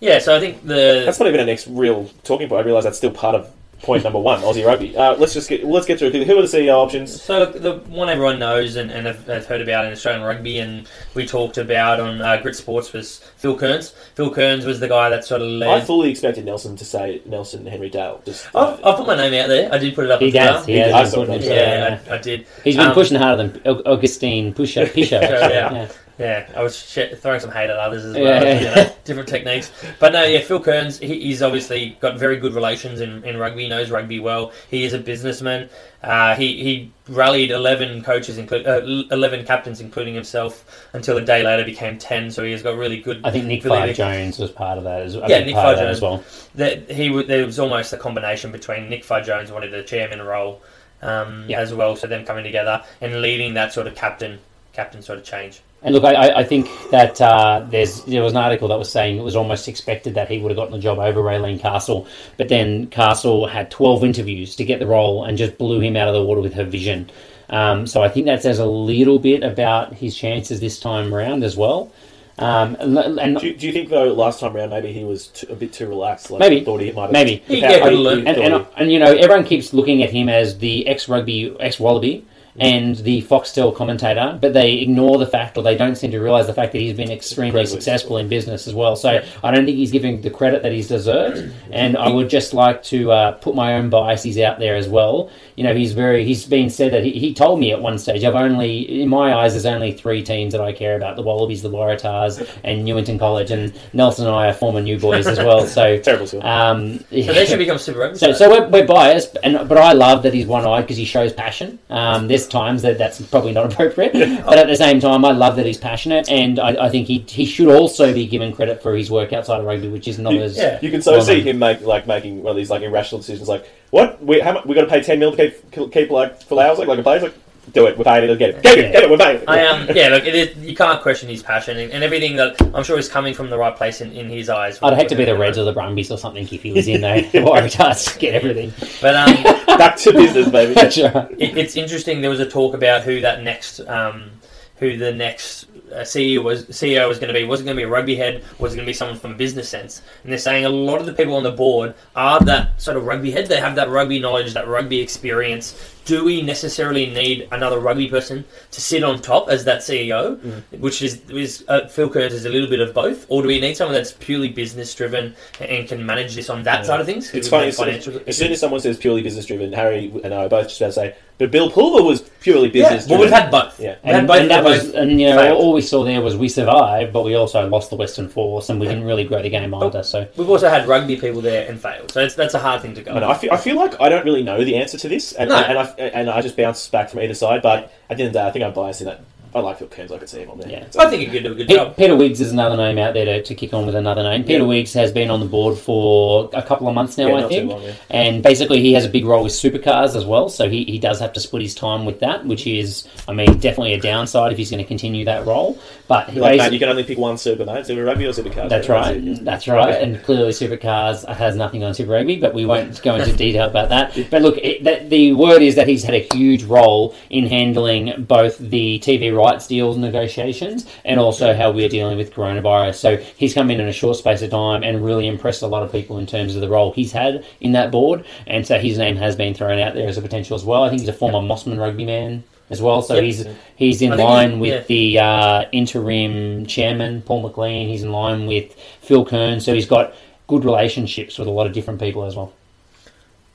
Yeah, 0.00 0.18
so 0.20 0.36
I 0.36 0.40
think 0.40 0.62
the 0.62 1.02
That's 1.04 1.18
not 1.18 1.26
even 1.28 1.40
our 1.40 1.46
next 1.46 1.66
real 1.66 2.08
talking 2.22 2.48
point. 2.48 2.62
I 2.62 2.64
realise 2.64 2.84
that's 2.84 2.98
still 2.98 3.10
part 3.10 3.34
of 3.34 3.52
point 3.82 4.02
number 4.04 4.18
one, 4.18 4.40
Aussie 4.40 4.66
rugby. 4.66 4.96
Uh, 4.96 5.14
let's 5.16 5.32
just 5.34 5.48
get 5.48 5.64
let's 5.64 5.86
get 5.86 5.98
through. 5.98 6.08
it. 6.08 6.26
Who 6.26 6.38
are 6.38 6.42
the 6.42 6.48
CEO 6.48 6.74
options? 6.74 7.22
So 7.22 7.46
the 7.46 7.76
one 7.88 8.08
everyone 8.08 8.38
knows 8.38 8.76
and, 8.76 8.90
and 8.90 9.06
have, 9.06 9.26
have 9.26 9.46
heard 9.46 9.60
about 9.60 9.84
in 9.86 9.92
Australian 9.92 10.22
rugby, 10.24 10.58
and 10.58 10.88
we 11.14 11.26
talked 11.26 11.58
about 11.58 12.00
on 12.00 12.20
uh, 12.20 12.36
Grit 12.42 12.56
Sports 12.56 12.92
was 12.92 13.18
Phil 13.36 13.56
Kearns. 13.56 13.90
Phil 14.14 14.32
Kearns 14.32 14.64
was 14.64 14.80
the 14.80 14.88
guy 14.88 15.10
that 15.10 15.24
sort 15.24 15.42
of 15.42 15.48
led. 15.48 15.68
I 15.70 15.80
fully 15.84 16.10
expected 16.10 16.44
Nelson 16.44 16.76
to 16.76 16.84
say 16.84 17.22
Nelson 17.26 17.66
Henry 17.66 17.88
Dale. 17.90 18.20
Just 18.24 18.46
I've, 18.54 18.84
I've 18.84 18.96
put 18.96 19.06
my 19.06 19.16
name 19.16 19.34
out 19.34 19.48
there. 19.48 19.72
I 19.72 19.78
did 19.78 19.94
put 19.94 20.04
it 20.04 20.10
up. 20.10 20.20
He 20.20 20.26
on 20.26 20.32
Twitter. 20.32 20.46
does. 20.52 20.66
He 20.66 20.72
He 20.72 20.78
has. 20.80 20.90
does, 20.92 21.00
He's 21.06 21.10
sorry, 21.12 21.26
putting 21.26 21.42
I'm 21.42 21.48
it- 21.52 21.54
Yeah, 21.56 22.00
yeah. 22.06 22.12
I, 22.12 22.14
I 22.14 22.18
did. 22.18 22.46
He's 22.64 22.76
been 22.76 22.86
Um, 22.88 22.94
pushing 22.94 23.16
harder 23.18 23.46
than 23.48 23.62
Au- 23.64 23.82
Augustine 23.92 24.52
Pusher. 24.54 24.86
Pisher. 24.86 25.20
yeah. 25.22 25.48
Yeah, 25.72 25.88
I 26.20 26.62
was 26.62 26.76
sh- 26.76 27.14
throwing 27.16 27.38
some 27.40 27.50
hate 27.50 27.70
at 27.70 27.76
others 27.76 28.04
as 28.04 28.14
well. 28.14 28.24
Yeah, 28.24 28.42
yeah, 28.42 28.58
you 28.58 28.74
know, 28.76 28.92
different 29.04 29.28
techniques. 29.28 29.70
But 30.00 30.12
no, 30.12 30.24
yeah, 30.24 30.40
Phil 30.40 30.58
Kearns, 30.60 30.98
he, 30.98 31.20
he's 31.20 31.42
obviously 31.42 31.96
got 32.00 32.18
very 32.18 32.36
good 32.38 32.54
relations 32.54 33.00
in, 33.00 33.24
in 33.24 33.36
rugby. 33.36 33.62
He 33.64 33.68
knows 33.68 33.90
rugby 33.90 34.18
well. 34.18 34.52
He 34.68 34.84
is 34.84 34.94
a 34.94 34.98
businessman. 34.98 35.68
Uh, 36.02 36.34
he 36.34 36.62
he 36.62 36.92
rallied 37.08 37.50
eleven 37.52 38.02
coaches, 38.02 38.36
inclu- 38.38 38.66
uh, 38.66 39.14
eleven 39.14 39.44
captains, 39.44 39.80
including 39.80 40.14
himself, 40.14 40.86
until 40.92 41.16
a 41.18 41.20
day 41.20 41.42
later 41.44 41.64
became 41.64 41.98
ten. 41.98 42.30
So 42.30 42.42
he 42.44 42.50
has 42.52 42.62
got 42.62 42.76
really 42.76 43.00
good. 43.00 43.20
I 43.24 43.30
think 43.30 43.46
Nick 43.46 43.64
ability. 43.64 43.92
Jones 43.94 44.38
was 44.38 44.50
part 44.50 44.78
of 44.78 44.84
that 44.84 45.02
as 45.02 45.16
well. 45.16 45.28
Yeah, 45.30 45.40
Nick 45.44 45.54
part 45.54 45.64
Farr 45.64 45.72
of 45.74 45.78
that 45.78 45.84
Jones. 45.84 45.96
as 45.96 46.02
well. 46.02 46.24
That 46.56 46.90
he 46.90 47.22
there 47.24 47.46
was 47.46 47.58
almost 47.58 47.92
a 47.92 47.96
combination 47.96 48.50
between 48.52 48.88
Nick 48.88 49.04
Farr 49.04 49.20
Jones 49.22 49.50
wanted 49.52 49.70
the 49.72 49.82
chairman 49.82 50.20
role 50.22 50.62
um, 51.02 51.44
Yeah. 51.48 51.60
as 51.60 51.72
well, 51.74 51.94
so 51.96 52.06
them 52.08 52.24
coming 52.24 52.44
together 52.44 52.82
and 53.00 53.20
leading 53.20 53.54
that 53.54 53.72
sort 53.72 53.86
of 53.86 53.94
captain 53.94 54.38
captain 54.72 55.02
sort 55.02 55.18
of 55.18 55.24
change. 55.24 55.60
And 55.82 55.94
look, 55.94 56.04
I- 56.04 56.14
I, 56.14 56.38
I 56.40 56.44
think 56.44 56.68
that 56.90 57.20
uh, 57.20 57.64
there's 57.70 58.02
there 58.04 58.22
was 58.22 58.32
an 58.32 58.38
article 58.38 58.68
that 58.68 58.78
was 58.78 58.90
saying 58.90 59.16
it 59.16 59.22
was 59.22 59.36
almost 59.36 59.68
expected 59.68 60.14
that 60.14 60.28
he 60.30 60.38
would 60.38 60.50
have 60.50 60.56
gotten 60.56 60.72
the 60.72 60.78
job 60.80 60.98
over 60.98 61.20
Raelene 61.22 61.60
Castle, 61.60 62.06
but 62.36 62.48
then 62.48 62.88
Castle 62.88 63.46
had 63.46 63.70
12 63.70 64.02
interviews 64.04 64.56
to 64.56 64.64
get 64.64 64.80
the 64.80 64.86
role 64.86 65.24
and 65.24 65.38
just 65.38 65.56
blew 65.56 65.80
him 65.80 65.96
out 65.96 66.08
of 66.08 66.14
the 66.14 66.22
water 66.24 66.40
with 66.40 66.54
her 66.54 66.64
vision. 66.64 67.10
Um, 67.50 67.86
so 67.86 68.02
I 68.02 68.08
think 68.08 68.26
that 68.26 68.42
says 68.42 68.58
a 68.58 68.66
little 68.66 69.18
bit 69.18 69.42
about 69.42 69.94
his 69.94 70.16
chances 70.16 70.60
this 70.60 70.78
time 70.80 71.14
around 71.14 71.44
as 71.44 71.56
well. 71.56 71.90
Um, 72.38 72.76
and, 72.78 72.96
and 73.18 73.38
Do 73.38 73.48
you, 73.48 73.56
do 73.56 73.66
you 73.66 73.72
think 73.72 73.88
though 73.88 74.12
last 74.12 74.38
time 74.40 74.54
around 74.56 74.70
maybe 74.70 74.92
he 74.92 75.02
was 75.02 75.28
too, 75.28 75.46
a 75.50 75.56
bit 75.56 75.72
too 75.72 75.88
relaxed? 75.88 76.30
Like 76.30 76.38
Maybe. 76.40 76.64
thought 76.64 76.80
he 76.80 76.92
might 76.92 77.02
have 77.04 77.12
Maybe. 77.12 77.36
He- 77.48 77.60
power- 77.60 77.70
yeah, 77.70 77.78
could've 77.82 77.98
he- 77.98 78.04
he 78.04 78.26
and, 78.26 78.28
and, 78.28 78.54
he- 78.54 78.66
and 78.76 78.92
you 78.92 78.98
know 79.00 79.06
everyone 79.12 79.44
keeps 79.44 79.72
looking 79.72 80.02
at 80.04 80.10
him 80.10 80.28
as 80.28 80.58
the 80.58 80.86
ex 80.86 81.08
rugby 81.08 81.56
ex 81.58 81.80
wallaby 81.80 82.24
and 82.58 82.96
the 82.96 83.22
Foxtel 83.22 83.74
commentator, 83.74 84.38
but 84.40 84.52
they 84.52 84.74
ignore 84.74 85.18
the 85.18 85.26
fact 85.26 85.56
or 85.56 85.62
they 85.62 85.76
don't 85.76 85.94
seem 85.96 86.10
to 86.10 86.18
realise 86.18 86.46
the 86.46 86.54
fact 86.54 86.72
that 86.72 86.80
he's 86.80 86.96
been 86.96 87.10
extremely 87.10 87.48
Incredibly 87.48 87.70
successful 87.70 88.18
in 88.18 88.28
business 88.28 88.66
as 88.66 88.74
well. 88.74 88.96
So 88.96 89.22
I 89.42 89.50
don't 89.50 89.64
think 89.64 89.76
he's 89.76 89.90
giving 89.92 90.20
the 90.20 90.30
credit 90.30 90.62
that 90.62 90.72
he's 90.72 90.88
deserved. 90.88 91.52
And 91.70 91.96
I 91.96 92.08
would 92.08 92.28
just 92.28 92.54
like 92.54 92.82
to 92.84 93.10
uh, 93.12 93.32
put 93.32 93.54
my 93.54 93.74
own 93.74 93.90
biases 93.90 94.38
out 94.38 94.58
there 94.58 94.76
as 94.76 94.88
well. 94.88 95.30
You 95.56 95.64
know, 95.64 95.74
he's 95.74 95.92
very, 95.92 96.24
he's 96.24 96.44
been 96.46 96.70
said 96.70 96.92
that 96.92 97.04
he, 97.04 97.12
he 97.12 97.34
told 97.34 97.58
me 97.60 97.72
at 97.72 97.80
one 97.80 97.98
stage, 97.98 98.22
I've 98.24 98.34
only, 98.34 99.02
in 99.02 99.08
my 99.08 99.34
eyes, 99.34 99.52
there's 99.54 99.66
only 99.66 99.92
three 99.92 100.22
teams 100.22 100.52
that 100.52 100.60
I 100.60 100.72
care 100.72 100.96
about 100.96 101.16
the 101.16 101.22
Wallabies, 101.22 101.62
the 101.62 101.70
Waratahs, 101.70 102.46
and 102.64 102.84
Newington 102.84 103.18
College. 103.18 103.50
And 103.50 103.72
Nelson 103.92 104.26
and 104.26 104.34
I 104.34 104.48
are 104.48 104.52
former 104.52 104.80
new 104.80 104.98
boys 104.98 105.26
as 105.26 105.38
well. 105.38 105.66
So, 105.66 105.98
Terrible 106.02 106.26
score. 106.26 106.46
um, 106.46 106.98
So 107.10 107.32
they 107.32 107.46
should 107.46 107.58
become 107.58 107.78
Super 107.78 108.14
so, 108.14 108.32
so 108.32 108.50
we're, 108.50 108.68
we're 108.68 108.86
biased, 108.86 109.36
and 109.42 109.68
but 109.68 109.78
I 109.78 109.92
love 109.92 110.22
that 110.22 110.34
he's 110.34 110.46
one-eyed 110.46 110.82
because 110.82 110.96
he 110.96 111.04
shows 111.04 111.32
passion. 111.32 111.78
Um, 111.90 112.28
times 112.48 112.82
that 112.82 112.98
that's 112.98 113.20
probably 113.22 113.52
not 113.52 113.66
appropriate, 113.72 114.12
but 114.44 114.58
at 114.58 114.66
the 114.66 114.76
same 114.76 115.00
time, 115.00 115.24
I 115.24 115.32
love 115.32 115.56
that 115.56 115.66
he's 115.66 115.78
passionate, 115.78 116.28
and 116.28 116.58
I, 116.58 116.86
I 116.86 116.88
think 116.88 117.06
he 117.06 117.18
he 117.28 117.44
should 117.46 117.68
also 117.68 118.12
be 118.12 118.26
given 118.26 118.52
credit 118.52 118.82
for 118.82 118.94
his 118.96 119.10
work 119.10 119.32
outside 119.32 119.60
of 119.60 119.66
rugby, 119.66 119.88
which 119.88 120.08
is 120.08 120.18
not 120.18 120.34
as 120.34 120.56
Yeah. 120.56 120.78
You 120.82 120.90
can 120.90 121.02
so 121.02 121.12
well 121.12 121.22
see 121.22 121.40
him 121.42 121.58
make 121.58 121.80
like 121.82 122.06
making 122.06 122.42
one 122.42 122.52
of 122.52 122.56
these 122.56 122.70
like 122.70 122.82
irrational 122.82 123.20
decisions, 123.20 123.48
like 123.48 123.68
what? 123.90 124.22
We 124.24 124.40
how 124.40 124.52
much, 124.52 124.66
we 124.66 124.74
got 124.74 124.82
to 124.82 124.88
pay 124.88 125.02
ten 125.02 125.18
mil 125.18 125.34
to 125.34 125.50
keep 125.50 125.92
keep 125.92 126.10
like 126.10 126.40
Folau's 126.40 126.78
like 126.78 126.88
like 126.88 126.98
a 126.98 127.02
place 127.02 127.22
like 127.22 127.34
do 127.72 127.86
it 127.86 127.96
we're 127.98 128.04
paying 128.04 128.28
it 128.28 128.38
get 128.38 128.50
it 128.50 128.62
get 128.62 128.78
it 128.78 128.92
get 128.92 129.02
it 129.02 129.10
we're 129.10 129.16
paying 129.18 129.36
it. 129.38 129.44
I 129.48 129.66
um 129.66 129.88
yeah 129.94 130.08
look 130.08 130.24
it 130.24 130.34
is, 130.34 130.56
you 130.56 130.74
can't 130.74 131.00
question 131.02 131.28
his 131.28 131.42
passion 131.42 131.78
and, 131.78 131.92
and 131.92 132.04
everything 132.04 132.36
that 132.36 132.60
I'm 132.74 132.84
sure 132.84 132.98
is 132.98 133.08
coming 133.08 133.34
from 133.34 133.50
the 133.50 133.58
right 133.58 133.74
place 133.74 134.00
in, 134.00 134.12
in 134.12 134.28
his 134.28 134.48
eyes. 134.48 134.78
I'd 134.82 134.94
hate 134.94 135.08
to 135.10 135.16
be 135.16 135.24
the 135.24 135.36
Reds 135.36 135.58
or 135.58 135.64
the 135.64 135.72
Brumbies 135.72 136.10
or 136.10 136.18
something 136.18 136.42
if 136.50 136.62
he 136.62 136.72
was 136.72 136.88
in 136.88 137.00
there. 137.00 137.22
The 137.38 137.38
Waratahs 137.40 138.18
get 138.18 138.34
everything. 138.34 138.72
but 139.00 139.14
um 139.14 139.42
back 139.78 139.96
to 139.98 140.12
business 140.12 140.48
baby. 140.48 140.74
That's 140.74 140.98
right. 140.98 141.30
it, 141.38 141.56
it's 141.56 141.76
interesting. 141.76 142.20
There 142.20 142.30
was 142.30 142.40
a 142.40 142.48
talk 142.48 142.74
about 142.74 143.02
who 143.02 143.20
that 143.20 143.42
next, 143.42 143.80
um, 143.80 144.30
who 144.76 144.96
the 144.96 145.12
next 145.12 145.66
uh, 145.92 146.00
CEO 146.00 146.42
was 146.42 146.66
CEO 146.66 147.08
was 147.08 147.18
going 147.18 147.32
to 147.32 147.34
be. 147.38 147.44
Was 147.44 147.60
it 147.60 147.64
going 147.64 147.76
to 147.76 147.80
be 147.80 147.84
a 147.84 147.88
rugby 147.88 148.16
head? 148.16 148.44
Was 148.58 148.72
it 148.72 148.76
going 148.76 148.86
to 148.86 148.90
be 148.90 148.94
someone 148.94 149.18
from 149.18 149.32
a 149.32 149.34
business 149.34 149.68
sense? 149.68 150.02
And 150.22 150.32
they're 150.32 150.38
saying 150.38 150.64
a 150.64 150.68
lot 150.68 151.00
of 151.00 151.06
the 151.06 151.12
people 151.12 151.34
on 151.34 151.42
the 151.42 151.52
board 151.52 151.94
are 152.14 152.40
that 152.40 152.80
sort 152.80 152.96
of 152.96 153.04
rugby 153.06 153.30
head. 153.30 153.46
They 153.46 153.60
have 153.60 153.74
that 153.76 153.88
rugby 153.88 154.18
knowledge, 154.18 154.52
that 154.54 154.66
rugby 154.68 155.00
experience. 155.00 155.94
Do 156.08 156.24
we 156.24 156.40
necessarily 156.40 157.04
need 157.04 157.48
another 157.52 157.80
rugby 157.80 158.08
person 158.08 158.42
to 158.70 158.80
sit 158.80 159.04
on 159.04 159.20
top 159.20 159.50
as 159.50 159.62
that 159.66 159.80
CEO, 159.80 160.40
which 160.80 161.02
is, 161.02 161.20
is 161.28 161.66
uh, 161.68 161.86
Phil 161.86 162.08
Kearns 162.08 162.32
is 162.32 162.46
a 162.46 162.48
little 162.48 162.70
bit 162.70 162.80
of 162.80 162.94
both, 162.94 163.26
or 163.28 163.42
do 163.42 163.48
we 163.48 163.60
need 163.60 163.76
someone 163.76 163.92
that's 163.92 164.12
purely 164.12 164.48
business 164.48 164.94
driven 164.94 165.36
and 165.60 165.86
can 165.86 166.06
manage 166.06 166.34
this 166.34 166.48
on 166.48 166.62
that 166.62 166.86
side 166.86 167.00
of 167.00 167.04
things? 167.04 167.34
It's 167.34 167.48
funny. 167.50 167.66
has 167.66 167.78
As 167.78 168.04
soon 168.04 168.14
as, 168.14 168.22
as 168.26 168.36
soon 168.38 168.52
as 168.52 168.58
someone 168.58 168.80
says 168.80 168.96
purely 168.96 169.20
business 169.22 169.44
driven, 169.44 169.70
Harry 169.74 170.10
and 170.24 170.32
I 170.32 170.46
are 170.46 170.48
both 170.48 170.68
just 170.68 170.80
about 170.80 170.86
to 170.86 170.92
say, 170.94 171.16
but 171.36 171.52
Bill 171.52 171.70
Pulver 171.70 172.02
was 172.02 172.22
purely 172.40 172.68
business. 172.68 172.90
yeah, 172.90 172.96
business 172.96 173.10
well, 173.10 173.20
we've 173.20 173.30
had 173.30 173.50
both. 173.50 173.78
Yeah. 173.78 173.96
We've 174.02 174.12
had 174.12 174.18
And, 174.20 174.26
both. 174.26 174.40
and 174.40 174.50
that 174.50 174.64
was, 174.64 174.92
and 174.94 175.20
you 175.20 175.28
know, 175.28 175.36
failed. 175.36 175.58
all 175.60 175.72
we 175.72 175.82
saw 175.82 176.02
there 176.02 176.20
was 176.20 176.36
we 176.36 176.48
survived, 176.48 177.12
but 177.12 177.24
we 177.24 177.34
also 177.34 177.68
lost 177.68 177.90
the 177.90 177.96
Western 177.96 178.28
Force, 178.28 178.70
and 178.70 178.80
we 178.80 178.88
didn't 178.88 179.04
really 179.04 179.22
grow 179.24 179.40
the 179.40 179.48
game 179.50 179.72
either. 179.72 180.02
So 180.02 180.26
We've 180.36 180.48
also 180.50 180.68
had 180.68 180.88
rugby 180.88 181.14
people 181.16 181.40
there 181.40 181.68
and 181.70 181.78
failed, 181.80 182.10
so 182.10 182.22
it's, 182.24 182.34
that's 182.34 182.54
a 182.54 182.58
hard 182.58 182.82
thing 182.82 182.94
to 182.96 183.02
go. 183.02 183.12
I, 183.12 183.20
know, 183.20 183.28
I, 183.28 183.38
feel, 183.38 183.52
I 183.52 183.56
feel 183.56 183.76
like 183.76 184.00
I 184.00 184.08
don't 184.08 184.24
really 184.24 184.42
know 184.42 184.64
the 184.64 184.74
answer 184.74 184.98
to 184.98 185.08
this, 185.08 185.32
and, 185.34 185.50
No. 185.50 185.56
and, 185.58 185.78
I, 185.78 185.84
and 185.98 186.30
I 186.30 186.40
just 186.40 186.56
bounce 186.56 186.88
back 186.88 187.10
from 187.10 187.20
either 187.20 187.34
side. 187.34 187.62
But 187.62 187.92
at 188.08 188.16
the 188.16 188.24
end 188.24 188.28
of 188.28 188.32
the 188.34 188.38
day, 188.40 188.46
I 188.46 188.50
think 188.50 188.64
I'm 188.64 188.72
biased 188.72 189.00
in 189.00 189.06
that. 189.06 189.20
I 189.54 189.60
like 189.60 189.78
Phil 189.78 189.88
Kearns. 189.88 190.12
I 190.12 190.18
could 190.18 190.28
see 190.28 190.40
him 190.40 190.50
on 190.50 190.58
there. 190.60 190.68
Yeah. 190.70 190.84
So- 190.90 191.00
I 191.00 191.08
think 191.10 191.22
he 191.22 191.26
could 191.28 191.42
do 191.42 191.52
a 191.52 191.54
good 191.54 191.68
Pe- 191.68 191.74
job. 191.74 191.96
Peter 191.96 192.16
Wiggs 192.16 192.40
is 192.40 192.52
another 192.52 192.76
name 192.76 192.98
out 192.98 193.14
there 193.14 193.24
to, 193.24 193.42
to 193.42 193.54
kick 193.54 193.72
on 193.74 193.86
with 193.86 193.94
another 193.94 194.22
name. 194.22 194.44
Peter 194.44 194.60
Yeah. 194.60 194.64
Wiggs 194.66 194.92
has 194.94 195.10
been 195.12 195.30
on 195.30 195.40
the 195.40 195.46
board 195.46 195.78
for 195.78 196.50
a 196.52 196.62
couple 196.62 196.86
of 196.88 196.94
months 196.94 197.16
now, 197.18 197.28
Yeah, 197.28 197.34
I 197.34 197.40
not 197.40 197.50
too 197.50 197.56
think. 197.56 197.70
long, 197.70 197.82
yeah. 197.82 197.92
And 198.10 198.42
basically, 198.42 198.80
he 198.80 198.92
has 198.92 199.04
a 199.04 199.08
big 199.08 199.24
role 199.24 199.42
with 199.42 199.52
supercars 199.52 200.14
as 200.16 200.24
well, 200.26 200.48
so 200.48 200.68
he, 200.68 200.84
he 200.84 200.98
does 200.98 201.18
have 201.20 201.32
to 201.34 201.40
split 201.40 201.62
his 201.62 201.74
time 201.74 202.04
with 202.04 202.20
that, 202.20 202.44
which 202.46 202.66
is, 202.66 203.08
I 203.26 203.32
mean, 203.32 203.58
definitely 203.58 203.94
a 203.94 204.00
downside 204.00 204.52
if 204.52 204.58
he's 204.58 204.70
going 204.70 204.82
to 204.82 204.88
continue 204.88 205.24
that 205.24 205.46
role. 205.46 205.78
But 206.08 206.30
he 206.30 206.40
Like, 206.40 206.60
basi- 206.60 206.72
you 206.72 206.78
can 206.78 206.88
only 206.88 207.04
pick 207.04 207.18
one 207.18 207.36
super, 207.38 207.64
mate. 207.64 207.86
Super 207.86 208.04
rugby 208.04 208.26
or 208.26 208.32
super 208.32 208.50
cars. 208.50 208.70
That's 208.70 208.88
it, 208.88 208.92
right. 208.92 209.44
That's 209.44 209.68
right. 209.68 209.94
And 210.02 210.22
clearly, 210.24 210.52
Supercars 210.52 211.28
has 211.34 211.54
nothing 211.56 211.84
on 211.84 211.92
Super 211.94 212.12
Rugby, 212.12 212.36
but 212.36 212.54
we 212.54 212.64
won't 212.66 213.00
go 213.02 213.14
into 213.16 213.32
detail 213.36 213.66
about 213.68 213.88
that. 213.90 214.16
But 214.30 214.42
look, 214.42 214.56
it, 214.58 214.84
that, 214.84 215.10
the 215.10 215.32
word 215.32 215.60
is 215.62 215.74
that 215.74 215.86
he's 215.86 216.02
had 216.04 216.14
a 216.14 216.26
huge 216.34 216.64
role 216.64 217.14
in 217.30 217.46
handling 217.46 218.24
both 218.26 218.58
the 218.58 218.98
TV 219.00 219.34
rights 219.42 219.66
deals 219.66 219.96
negotiations 219.96 220.86
and 221.04 221.18
also 221.20 221.54
how 221.54 221.70
we're 221.70 221.88
dealing 221.88 222.18
with 222.18 222.32
coronavirus. 222.34 222.96
So 222.96 223.16
he's 223.16 223.54
come 223.54 223.70
in 223.70 223.80
in 223.80 223.88
a 223.88 223.92
short 223.92 224.16
space 224.16 224.42
of 224.42 224.50
time 224.50 224.82
and 224.82 225.04
really 225.04 225.26
impressed 225.26 225.62
a 225.62 225.66
lot 225.66 225.82
of 225.82 225.92
people 225.92 226.18
in 226.18 226.26
terms 226.26 226.54
of 226.54 226.60
the 226.60 226.68
role 226.68 226.92
he's 226.92 227.12
had 227.12 227.44
in 227.60 227.72
that 227.72 227.90
board. 227.90 228.24
And 228.46 228.66
so 228.66 228.78
his 228.78 228.98
name 228.98 229.16
has 229.16 229.36
been 229.36 229.54
thrown 229.54 229.78
out 229.78 229.94
there 229.94 230.08
as 230.08 230.18
a 230.18 230.22
potential 230.22 230.54
as 230.56 230.64
well. 230.64 230.82
I 230.84 230.88
think 230.88 231.00
he's 231.00 231.08
a 231.08 231.12
former 231.12 231.38
Mosman 231.38 231.78
rugby 231.78 232.04
man 232.04 232.42
as 232.70 232.82
well. 232.82 233.00
So 233.02 233.14
Yep. 233.14 233.24
he's 233.24 233.46
he's 233.76 234.02
in 234.02 234.16
line 234.16 234.52
he- 234.52 234.58
with 234.58 234.90
yeah. 234.90 234.94
the 234.94 235.18
uh, 235.18 235.64
interim 235.72 236.66
chairman 236.66 237.22
Paul 237.22 237.42
McLean. 237.42 237.88
He's 237.88 238.02
in 238.02 238.12
line 238.12 238.46
with 238.46 238.74
Phil 239.00 239.24
Kearns, 239.24 239.64
so 239.64 239.72
he's 239.74 239.86
got 239.86 240.14
good 240.46 240.64
relationships 240.64 241.38
with 241.38 241.48
a 241.48 241.50
lot 241.50 241.66
of 241.66 241.72
different 241.72 242.00
people 242.00 242.24
as 242.24 242.36
well. 242.36 242.52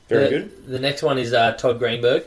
Very 0.10 0.24
the, 0.24 0.30
good. 0.30 0.68
The 0.68 0.80
next 0.80 1.04
one 1.04 1.18
is 1.18 1.34
uh, 1.34 1.54
Todd 1.54 1.80
Greenberg. 1.80 2.24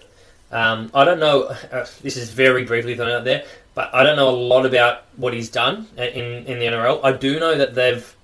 Um, 0.52 0.90
I 0.94 1.04
don't 1.04 1.20
know. 1.20 1.44
Uh, 1.44 1.86
this 2.02 2.16
is 2.16 2.30
very 2.30 2.64
briefly 2.64 2.94
thrown 2.94 3.10
out 3.10 3.24
there, 3.24 3.44
but 3.74 3.94
I 3.94 4.02
don't 4.02 4.16
know 4.16 4.30
a 4.30 4.38
lot 4.38 4.64
about 4.64 5.04
what 5.16 5.34
he's 5.34 5.50
done 5.50 5.86
in 5.96 6.46
in 6.46 6.58
the 6.58 6.66
NRL. 6.66 7.00
I 7.02 7.12
do 7.12 7.40
know 7.40 7.56
that 7.56 7.74
they've 7.74 8.15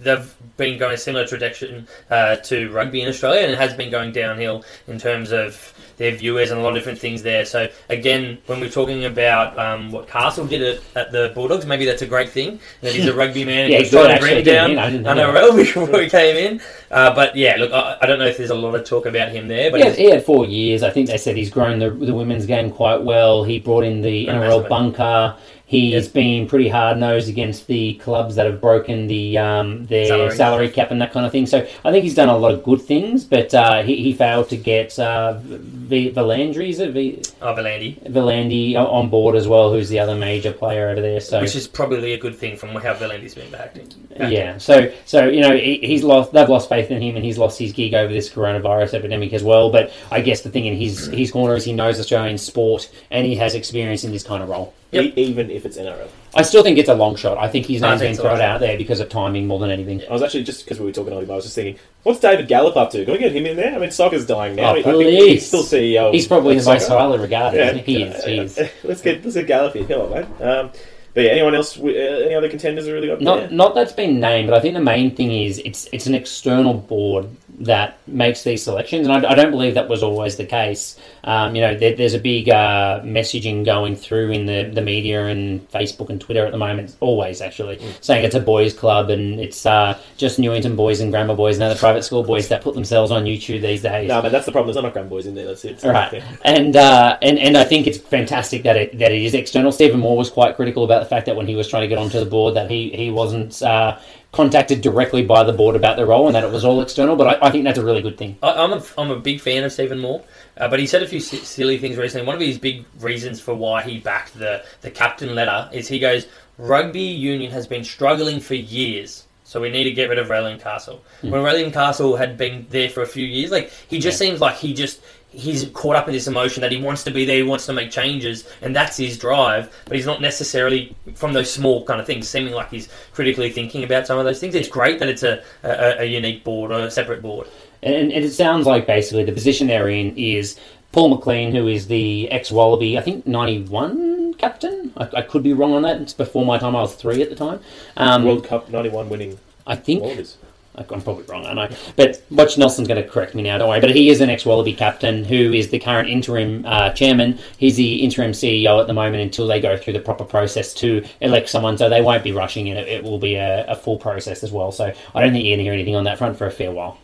they've 0.00 0.34
been 0.56 0.78
going 0.78 0.94
a 0.94 0.98
similar 0.98 1.26
trajectory 1.26 1.84
uh, 2.10 2.36
to 2.36 2.70
rugby 2.70 3.02
in 3.02 3.08
Australia, 3.08 3.42
and 3.42 3.52
it 3.52 3.58
has 3.58 3.74
been 3.74 3.90
going 3.90 4.12
downhill 4.12 4.64
in 4.86 4.98
terms 4.98 5.32
of 5.32 5.72
their 5.96 6.12
viewers 6.12 6.50
and 6.50 6.60
a 6.60 6.62
lot 6.62 6.70
of 6.70 6.74
different 6.74 6.98
things 6.98 7.22
there. 7.22 7.44
So 7.44 7.68
again, 7.88 8.38
when 8.46 8.60
we're 8.60 8.68
talking 8.70 9.04
about 9.04 9.58
um, 9.58 9.92
what 9.92 10.08
Castle 10.08 10.46
did 10.46 10.62
at, 10.62 10.96
at 10.96 11.12
the 11.12 11.30
Bulldogs, 11.34 11.66
maybe 11.66 11.84
that's 11.84 12.02
a 12.02 12.06
great 12.06 12.30
thing 12.30 12.58
that 12.80 12.94
he's 12.94 13.06
a 13.06 13.14
rugby 13.16 13.44
man. 13.44 13.64
and 13.64 13.72
Yeah, 13.72 13.78
he 13.78 13.82
was 13.84 13.90
good, 13.90 14.06
trying 14.06 14.16
to 14.16 14.20
bring 14.20 14.38
it 14.38 14.42
down 14.42 14.70
he? 14.70 14.78
I 14.78 14.90
know 14.90 15.32
NRL 15.32 15.56
before 15.74 16.00
he 16.00 16.08
came 16.08 16.36
in. 16.36 16.60
Uh, 16.90 17.14
but 17.14 17.36
yeah, 17.36 17.56
look, 17.56 17.72
I, 17.72 17.98
I 18.02 18.06
don't 18.06 18.18
know 18.18 18.26
if 18.26 18.36
there's 18.36 18.50
a 18.50 18.54
lot 18.54 18.74
of 18.74 18.84
talk 18.84 19.06
about 19.06 19.30
him 19.30 19.48
there, 19.48 19.70
but 19.70 19.80
He 19.80 19.86
had, 19.86 19.96
he 19.96 20.10
had 20.10 20.24
four 20.24 20.46
years. 20.46 20.82
I 20.82 20.90
think 20.90 21.08
they 21.08 21.18
said 21.18 21.36
he's 21.36 21.50
grown 21.50 21.78
the, 21.78 21.90
the 21.90 22.14
women's 22.14 22.46
game 22.46 22.70
quite 22.70 23.02
well. 23.02 23.44
He 23.44 23.58
brought 23.60 23.84
in 23.84 24.00
the 24.00 24.26
NRL 24.26 24.68
bunker. 24.68 25.36
He's 25.66 25.92
Yes. 25.92 26.08
been 26.08 26.46
pretty 26.46 26.68
hard 26.68 26.98
nosed 26.98 27.28
against 27.28 27.66
the 27.68 27.94
clubs 27.94 28.34
that 28.36 28.44
have 28.44 28.60
broken 28.60 29.06
the 29.06 29.38
um, 29.38 29.86
their 29.86 30.06
Salary. 30.06 30.36
salary. 30.36 30.68
cap 30.68 30.90
and 30.90 31.00
that 31.00 31.10
kind 31.12 31.24
of 31.24 31.32
thing. 31.32 31.46
So 31.46 31.66
I 31.84 31.90
think 31.90 32.04
he's 32.04 32.14
done 32.14 32.28
a 32.28 32.36
lot 32.36 32.52
of 32.52 32.62
good 32.62 32.82
things, 32.82 33.24
but 33.24 33.52
uh, 33.54 33.82
he, 33.82 33.96
he 33.96 34.12
failed 34.12 34.50
to 34.50 34.56
get 34.58 34.96
uh, 34.98 35.38
v- 35.42 36.12
Valandry, 36.12 36.68
is 36.68 36.80
it? 36.80 36.90
V- 36.92 37.22
oh, 37.40 37.54
Valandi, 37.54 37.98
Valandi 38.10 38.76
on 38.76 39.08
board 39.08 39.34
as 39.36 39.48
well, 39.48 39.72
who's 39.72 39.88
the 39.88 39.98
other 39.98 40.14
major 40.14 40.52
player 40.52 40.90
over 40.90 41.00
there. 41.00 41.18
So 41.20 41.40
which 41.40 41.56
is 41.56 41.66
probably 41.66 42.12
a 42.12 42.18
good 42.18 42.36
thing 42.36 42.56
from 42.56 42.68
how 42.74 42.92
Valandi's 42.94 43.34
been 43.34 43.54
acting. 43.54 43.88
yeah, 44.28 44.58
so 44.58 44.92
so 45.06 45.26
you 45.28 45.40
know 45.40 45.56
he, 45.56 45.78
he's 45.78 46.04
lost. 46.04 46.32
They've 46.32 46.48
lost 46.48 46.68
faith 46.68 46.90
in 46.90 47.00
him, 47.00 47.16
and 47.16 47.24
he's 47.24 47.38
lost 47.38 47.58
his 47.58 47.72
gig 47.72 47.94
over 47.94 48.12
this 48.12 48.28
coronavirus 48.28 48.94
epidemic 48.94 49.32
as 49.32 49.42
well. 49.42 49.70
But 49.70 49.92
I 50.12 50.20
guess 50.20 50.42
the 50.42 50.50
thing 50.50 50.66
in 50.66 50.76
his 50.76 51.06
his 51.06 51.30
corner 51.30 51.56
is 51.56 51.64
he 51.64 51.72
knows 51.72 51.98
Australian 51.98 52.36
sport, 52.36 52.90
and 53.10 53.26
he 53.26 53.34
has 53.36 53.54
experience 53.54 54.04
in 54.04 54.12
this 54.12 54.22
kind 54.22 54.42
of 54.42 54.50
role. 54.50 54.74
Yep. 54.94 55.04
E- 55.16 55.22
even 55.22 55.50
if 55.50 55.66
it's 55.66 55.76
NRL. 55.76 56.08
I 56.34 56.42
still 56.42 56.62
think 56.62 56.78
it's 56.78 56.88
a 56.88 56.94
long 56.94 57.16
shot. 57.16 57.38
I 57.38 57.48
think 57.48 57.66
his 57.66 57.82
I 57.82 57.90
name's 57.90 58.00
think 58.00 58.16
been 58.16 58.22
thrown 58.26 58.40
out 58.40 58.60
there 58.60 58.76
because 58.76 59.00
of 59.00 59.08
timing 59.08 59.46
more 59.46 59.58
than 59.58 59.70
anything. 59.70 60.02
I 60.08 60.12
was 60.12 60.22
actually 60.22 60.44
just 60.44 60.64
because 60.64 60.80
we 60.80 60.86
were 60.86 60.92
talking 60.92 61.12
on 61.12 61.22
him, 61.22 61.30
I 61.30 61.34
was 61.36 61.44
just 61.44 61.54
thinking, 61.54 61.78
what's 62.02 62.20
David 62.20 62.48
Gallop 62.48 62.76
up 62.76 62.90
to? 62.90 63.04
Can 63.04 63.12
we 63.12 63.18
get 63.18 63.32
him 63.32 63.46
in 63.46 63.56
there? 63.56 63.74
I 63.74 63.78
mean, 63.78 63.90
soccer's 63.90 64.26
dying 64.26 64.56
now. 64.56 64.74
Oh, 64.74 64.78
I 64.78 64.82
think 64.82 65.02
he's 65.02 65.46
still 65.46 65.62
CEO. 65.62 66.12
He's 66.12 66.26
probably 66.26 66.58
the 66.58 66.64
most 66.64 66.88
highly 66.88 67.18
regarded. 67.18 67.58
Yeah, 67.58 67.70
isn't 67.70 67.84
he? 67.84 67.94
He 67.94 68.02
is. 68.02 68.24
He 68.24 68.38
is. 68.38 68.70
let's 68.84 69.00
get 69.02 69.22
let's 69.24 69.36
get 69.36 69.46
Gallup 69.46 69.74
here. 69.74 69.86
Come 69.86 70.00
on, 70.02 70.10
mate. 70.10 70.42
Um, 70.42 70.70
but 71.14 71.22
yeah, 71.22 71.30
anyone 71.30 71.54
else? 71.54 71.78
Uh, 71.78 71.84
any 71.86 72.34
other 72.34 72.48
contenders 72.48 72.90
really 72.90 73.06
got 73.06 73.20
Not 73.20 73.38
there? 73.38 73.50
not 73.50 73.74
that's 73.76 73.92
been 73.92 74.18
named, 74.18 74.48
but 74.48 74.56
I 74.56 74.60
think 74.60 74.74
the 74.74 74.80
main 74.80 75.14
thing 75.14 75.30
is 75.30 75.60
it's 75.64 75.88
it's 75.92 76.06
an 76.08 76.14
external 76.14 76.74
board 76.74 77.28
that 77.60 77.98
makes 78.06 78.42
these 78.42 78.62
selections, 78.62 79.06
and 79.06 79.26
I, 79.26 79.30
I 79.30 79.34
don't 79.34 79.50
believe 79.50 79.74
that 79.74 79.88
was 79.88 80.02
always 80.02 80.36
the 80.36 80.44
case. 80.44 80.98
Um, 81.22 81.54
you 81.54 81.62
know, 81.62 81.76
there, 81.76 81.94
there's 81.94 82.14
a 82.14 82.18
big 82.18 82.48
uh, 82.48 83.00
messaging 83.02 83.64
going 83.64 83.96
through 83.96 84.32
in 84.32 84.46
the, 84.46 84.70
the 84.74 84.82
media 84.82 85.26
and 85.26 85.68
Facebook 85.70 86.10
and 86.10 86.20
Twitter 86.20 86.44
at 86.44 86.52
the 86.52 86.58
moment. 86.58 86.96
Always 87.00 87.40
actually 87.40 87.80
saying 88.00 88.24
it's 88.24 88.34
a 88.34 88.40
boys' 88.40 88.74
club 88.74 89.10
and 89.10 89.40
it's 89.40 89.64
uh, 89.64 89.98
just 90.16 90.38
Newington 90.38 90.76
boys 90.76 91.00
and 91.00 91.10
grammar 91.10 91.34
boys 91.34 91.56
and 91.56 91.62
other 91.62 91.78
private 91.78 92.02
school 92.02 92.22
boys 92.22 92.48
that 92.48 92.62
put 92.62 92.74
themselves 92.74 93.10
on 93.10 93.24
YouTube 93.24 93.62
these 93.62 93.82
days. 93.82 94.08
No, 94.08 94.20
but 94.20 94.32
that's 94.32 94.46
the 94.46 94.52
problem. 94.52 94.74
There's 94.74 94.82
not 94.82 94.92
grand 94.92 95.08
boys 95.08 95.26
in 95.26 95.34
there. 95.34 95.46
That's 95.46 95.64
it. 95.64 95.80
So, 95.80 95.90
Right, 95.90 96.22
and 96.44 96.76
uh, 96.76 97.18
and 97.22 97.38
and 97.38 97.56
I 97.56 97.64
think 97.64 97.86
it's 97.86 97.98
fantastic 97.98 98.64
that 98.64 98.76
it 98.76 98.98
that 98.98 99.12
it 99.12 99.22
is 99.22 99.34
external. 99.34 99.72
Stephen 99.72 100.00
Moore 100.00 100.16
was 100.16 100.30
quite 100.30 100.56
critical 100.56 100.84
about 100.84 101.00
the 101.00 101.08
fact 101.08 101.26
that 101.26 101.36
when 101.36 101.46
he 101.46 101.54
was 101.54 101.68
trying 101.68 101.82
to 101.82 101.88
get 101.88 101.98
onto 101.98 102.18
the 102.18 102.26
board, 102.26 102.54
that 102.54 102.70
he 102.70 102.90
he 102.90 103.10
wasn't 103.10 103.62
uh, 103.62 103.98
contacted 104.34 104.80
directly 104.80 105.24
by 105.24 105.44
the 105.44 105.52
board 105.52 105.76
about 105.76 105.96
their 105.96 106.06
role, 106.06 106.26
and 106.26 106.34
that 106.34 106.44
it 106.44 106.50
was 106.50 106.64
all 106.64 106.80
external. 106.82 107.16
But 107.16 107.42
I, 107.42 107.46
I 107.48 107.50
think 107.50 107.64
that's 107.64 107.78
a 107.78 107.84
really 107.84 108.02
good 108.02 108.18
thing. 108.18 108.36
I, 108.42 108.52
I'm 108.52 108.72
a 108.72 108.82
I'm 108.98 109.10
a 109.10 109.18
big 109.18 109.40
fan 109.40 109.64
of 109.64 109.72
Stephen 109.72 110.00
Moore, 110.00 110.22
uh, 110.56 110.68
but 110.68 110.78
he 110.78 110.86
said 110.86 111.02
a 111.02 111.08
few 111.08 111.20
si- 111.20 111.38
silly 111.38 111.78
things 111.78 111.96
recently. 111.96 112.26
One 112.26 112.34
of 112.36 112.40
his 112.40 112.58
big 112.58 112.84
reasons 113.00 113.40
for 113.40 113.54
why 113.54 113.82
he 113.82 113.98
backed 113.98 114.38
the 114.38 114.64
the 114.82 114.90
captain 114.90 115.34
letter 115.34 115.68
is 115.72 115.88
he 115.88 115.98
goes, 115.98 116.26
rugby 116.58 117.00
union 117.00 117.50
has 117.50 117.66
been 117.66 117.84
struggling 117.84 118.40
for 118.40 118.54
years. 118.54 119.24
So 119.46 119.60
we 119.60 119.70
need 119.70 119.84
to 119.84 119.92
get 119.92 120.08
rid 120.08 120.18
of 120.18 120.28
Raelene 120.28 120.60
Castle. 120.60 121.04
When 121.20 121.32
Raelene 121.32 121.72
Castle 121.72 122.16
had 122.16 122.38
been 122.38 122.66
there 122.70 122.88
for 122.88 123.02
a 123.02 123.06
few 123.06 123.26
years, 123.26 123.50
like 123.50 123.70
he 123.88 123.98
just 123.98 124.18
seems 124.18 124.40
like 124.40 124.56
he 124.56 124.72
just 124.72 125.00
he's 125.34 125.68
caught 125.70 125.96
up 125.96 126.08
in 126.08 126.14
this 126.14 126.26
emotion 126.26 126.60
that 126.62 126.72
he 126.72 126.80
wants 126.80 127.04
to 127.04 127.10
be 127.10 127.24
there, 127.24 127.36
he 127.36 127.42
wants 127.42 127.66
to 127.66 127.72
make 127.72 127.90
changes, 127.90 128.48
and 128.62 128.74
that's 128.74 128.96
his 128.96 129.18
drive. 129.18 129.72
But 129.86 129.96
he's 129.96 130.06
not 130.06 130.20
necessarily 130.20 130.94
from 131.14 131.32
those 131.32 131.52
small 131.52 131.84
kind 131.84 132.00
of 132.00 132.06
things, 132.06 132.28
seeming 132.28 132.54
like 132.54 132.70
he's 132.70 132.88
critically 133.12 133.50
thinking 133.50 133.84
about 133.84 134.06
some 134.06 134.18
of 134.18 134.24
those 134.24 134.40
things. 134.40 134.54
It's 134.54 134.68
great 134.68 134.98
that 135.00 135.08
it's 135.08 135.22
a, 135.22 135.42
a, 135.62 136.02
a 136.02 136.04
unique 136.04 136.44
board 136.44 136.70
or 136.70 136.80
a 136.80 136.90
separate 136.90 137.22
board. 137.22 137.48
And, 137.82 138.12
and 138.12 138.24
it 138.24 138.32
sounds 138.32 138.66
like 138.66 138.86
basically 138.86 139.24
the 139.24 139.32
position 139.32 139.66
they're 139.66 139.88
in 139.88 140.16
is 140.16 140.58
Paul 140.92 141.08
McLean, 141.08 141.54
who 141.54 141.66
is 141.66 141.88
the 141.88 142.30
ex 142.30 142.50
Wallaby, 142.50 142.96
I 142.96 143.02
think 143.02 143.26
91 143.26 144.34
captain. 144.34 144.92
I, 144.96 145.08
I 145.18 145.22
could 145.22 145.42
be 145.42 145.52
wrong 145.52 145.74
on 145.74 145.82
that. 145.82 146.00
It's 146.00 146.14
before 146.14 146.46
my 146.46 146.58
time. 146.58 146.76
I 146.76 146.82
was 146.82 146.94
three 146.94 147.20
at 147.20 147.30
the 147.30 147.36
time. 147.36 147.60
Um, 147.96 148.24
World 148.24 148.44
Cup 148.44 148.68
'91 148.70 149.08
winning 149.08 149.38
I 149.66 149.76
think 149.76 150.02
Wallabies. 150.02 150.36
I'm 150.76 151.00
probably 151.02 151.22
wrong, 151.24 151.46
I 151.46 151.52
know. 151.52 151.68
But 151.94 152.22
Butch 152.30 152.58
Nelson's 152.58 152.88
going 152.88 153.00
to 153.00 153.08
correct 153.08 153.34
me 153.34 153.42
now, 153.42 153.58
don't 153.58 153.68
worry. 153.68 153.80
But 153.80 153.94
he 153.94 154.10
is 154.10 154.20
an 154.20 154.28
ex 154.28 154.44
Wallaby 154.44 154.74
captain 154.74 155.24
who 155.24 155.52
is 155.52 155.68
the 155.68 155.78
current 155.78 156.08
interim 156.08 156.64
uh, 156.66 156.90
chairman. 156.90 157.38
He's 157.58 157.76
the 157.76 158.02
interim 158.02 158.32
CEO 158.32 158.80
at 158.80 158.88
the 158.88 158.92
moment 158.92 159.22
until 159.22 159.46
they 159.46 159.60
go 159.60 159.76
through 159.76 159.92
the 159.92 160.00
proper 160.00 160.24
process 160.24 160.74
to 160.74 161.04
elect 161.20 161.48
someone. 161.48 161.78
So 161.78 161.88
they 161.88 162.02
won't 162.02 162.24
be 162.24 162.32
rushing 162.32 162.66
it. 162.66 162.88
It 162.88 163.04
will 163.04 163.18
be 163.20 163.36
a, 163.36 163.64
a 163.68 163.76
full 163.76 163.98
process 163.98 164.42
as 164.42 164.50
well. 164.50 164.72
So 164.72 164.92
I 165.14 165.20
don't 165.22 165.32
think 165.32 165.44
you're 165.44 165.56
going 165.56 165.58
to 165.58 165.64
hear 165.64 165.72
anything 165.72 165.94
on 165.94 166.04
that 166.04 166.18
front 166.18 166.36
for 166.36 166.46
a 166.46 166.50
fair 166.50 166.72
while. 166.72 166.98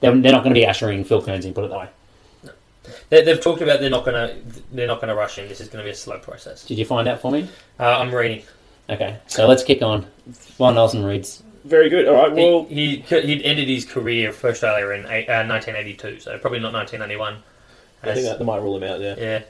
They're, 0.00 0.16
they're 0.16 0.32
not 0.32 0.42
going 0.42 0.54
to 0.54 0.60
be 0.60 0.66
ushering 0.66 1.04
Phil 1.04 1.22
Kearns 1.22 1.44
in, 1.44 1.54
put 1.54 1.64
it 1.64 1.70
that 1.70 1.78
way. 1.78 1.88
They, 3.08 3.22
they've 3.22 3.40
talked 3.40 3.62
about 3.62 3.80
they're 3.80 3.88
not 3.88 4.04
going 4.04 4.28
to 4.28 4.62
they're 4.72 4.86
not 4.86 5.00
going 5.00 5.08
to 5.08 5.14
rush 5.14 5.38
in. 5.38 5.48
This 5.48 5.60
is 5.60 5.68
going 5.68 5.82
to 5.82 5.86
be 5.86 5.92
a 5.92 5.96
slow 5.96 6.18
process. 6.18 6.64
Did 6.64 6.78
you 6.78 6.84
find 6.84 7.08
out 7.08 7.20
for 7.20 7.30
me? 7.30 7.48
Uh, 7.78 7.98
I'm 7.98 8.14
reading. 8.14 8.42
Okay, 8.90 9.18
so 9.26 9.46
let's 9.46 9.62
kick 9.62 9.80
on. 9.80 10.06
Juan 10.58 10.74
Nelson 10.74 11.04
reads. 11.04 11.42
Very 11.64 11.88
good. 11.88 12.06
All 12.06 12.14
right. 12.14 12.32
Well, 12.32 12.64
he, 12.64 12.96
he 12.96 13.20
he'd 13.22 13.42
ended 13.42 13.68
his 13.68 13.84
career 13.84 14.32
for 14.32 14.50
Australia 14.50 14.90
in 14.90 15.06
eight, 15.06 15.28
uh, 15.28 15.44
1982, 15.46 16.20
so 16.20 16.38
probably 16.38 16.60
not 16.60 16.72
1991. 16.74 17.42
I 18.02 18.14
think 18.14 18.26
that 18.26 18.44
might 18.44 18.60
rule 18.60 18.76
him 18.76 18.82
out. 18.82 19.00
Yeah. 19.00 19.14
yeah, 19.18 19.42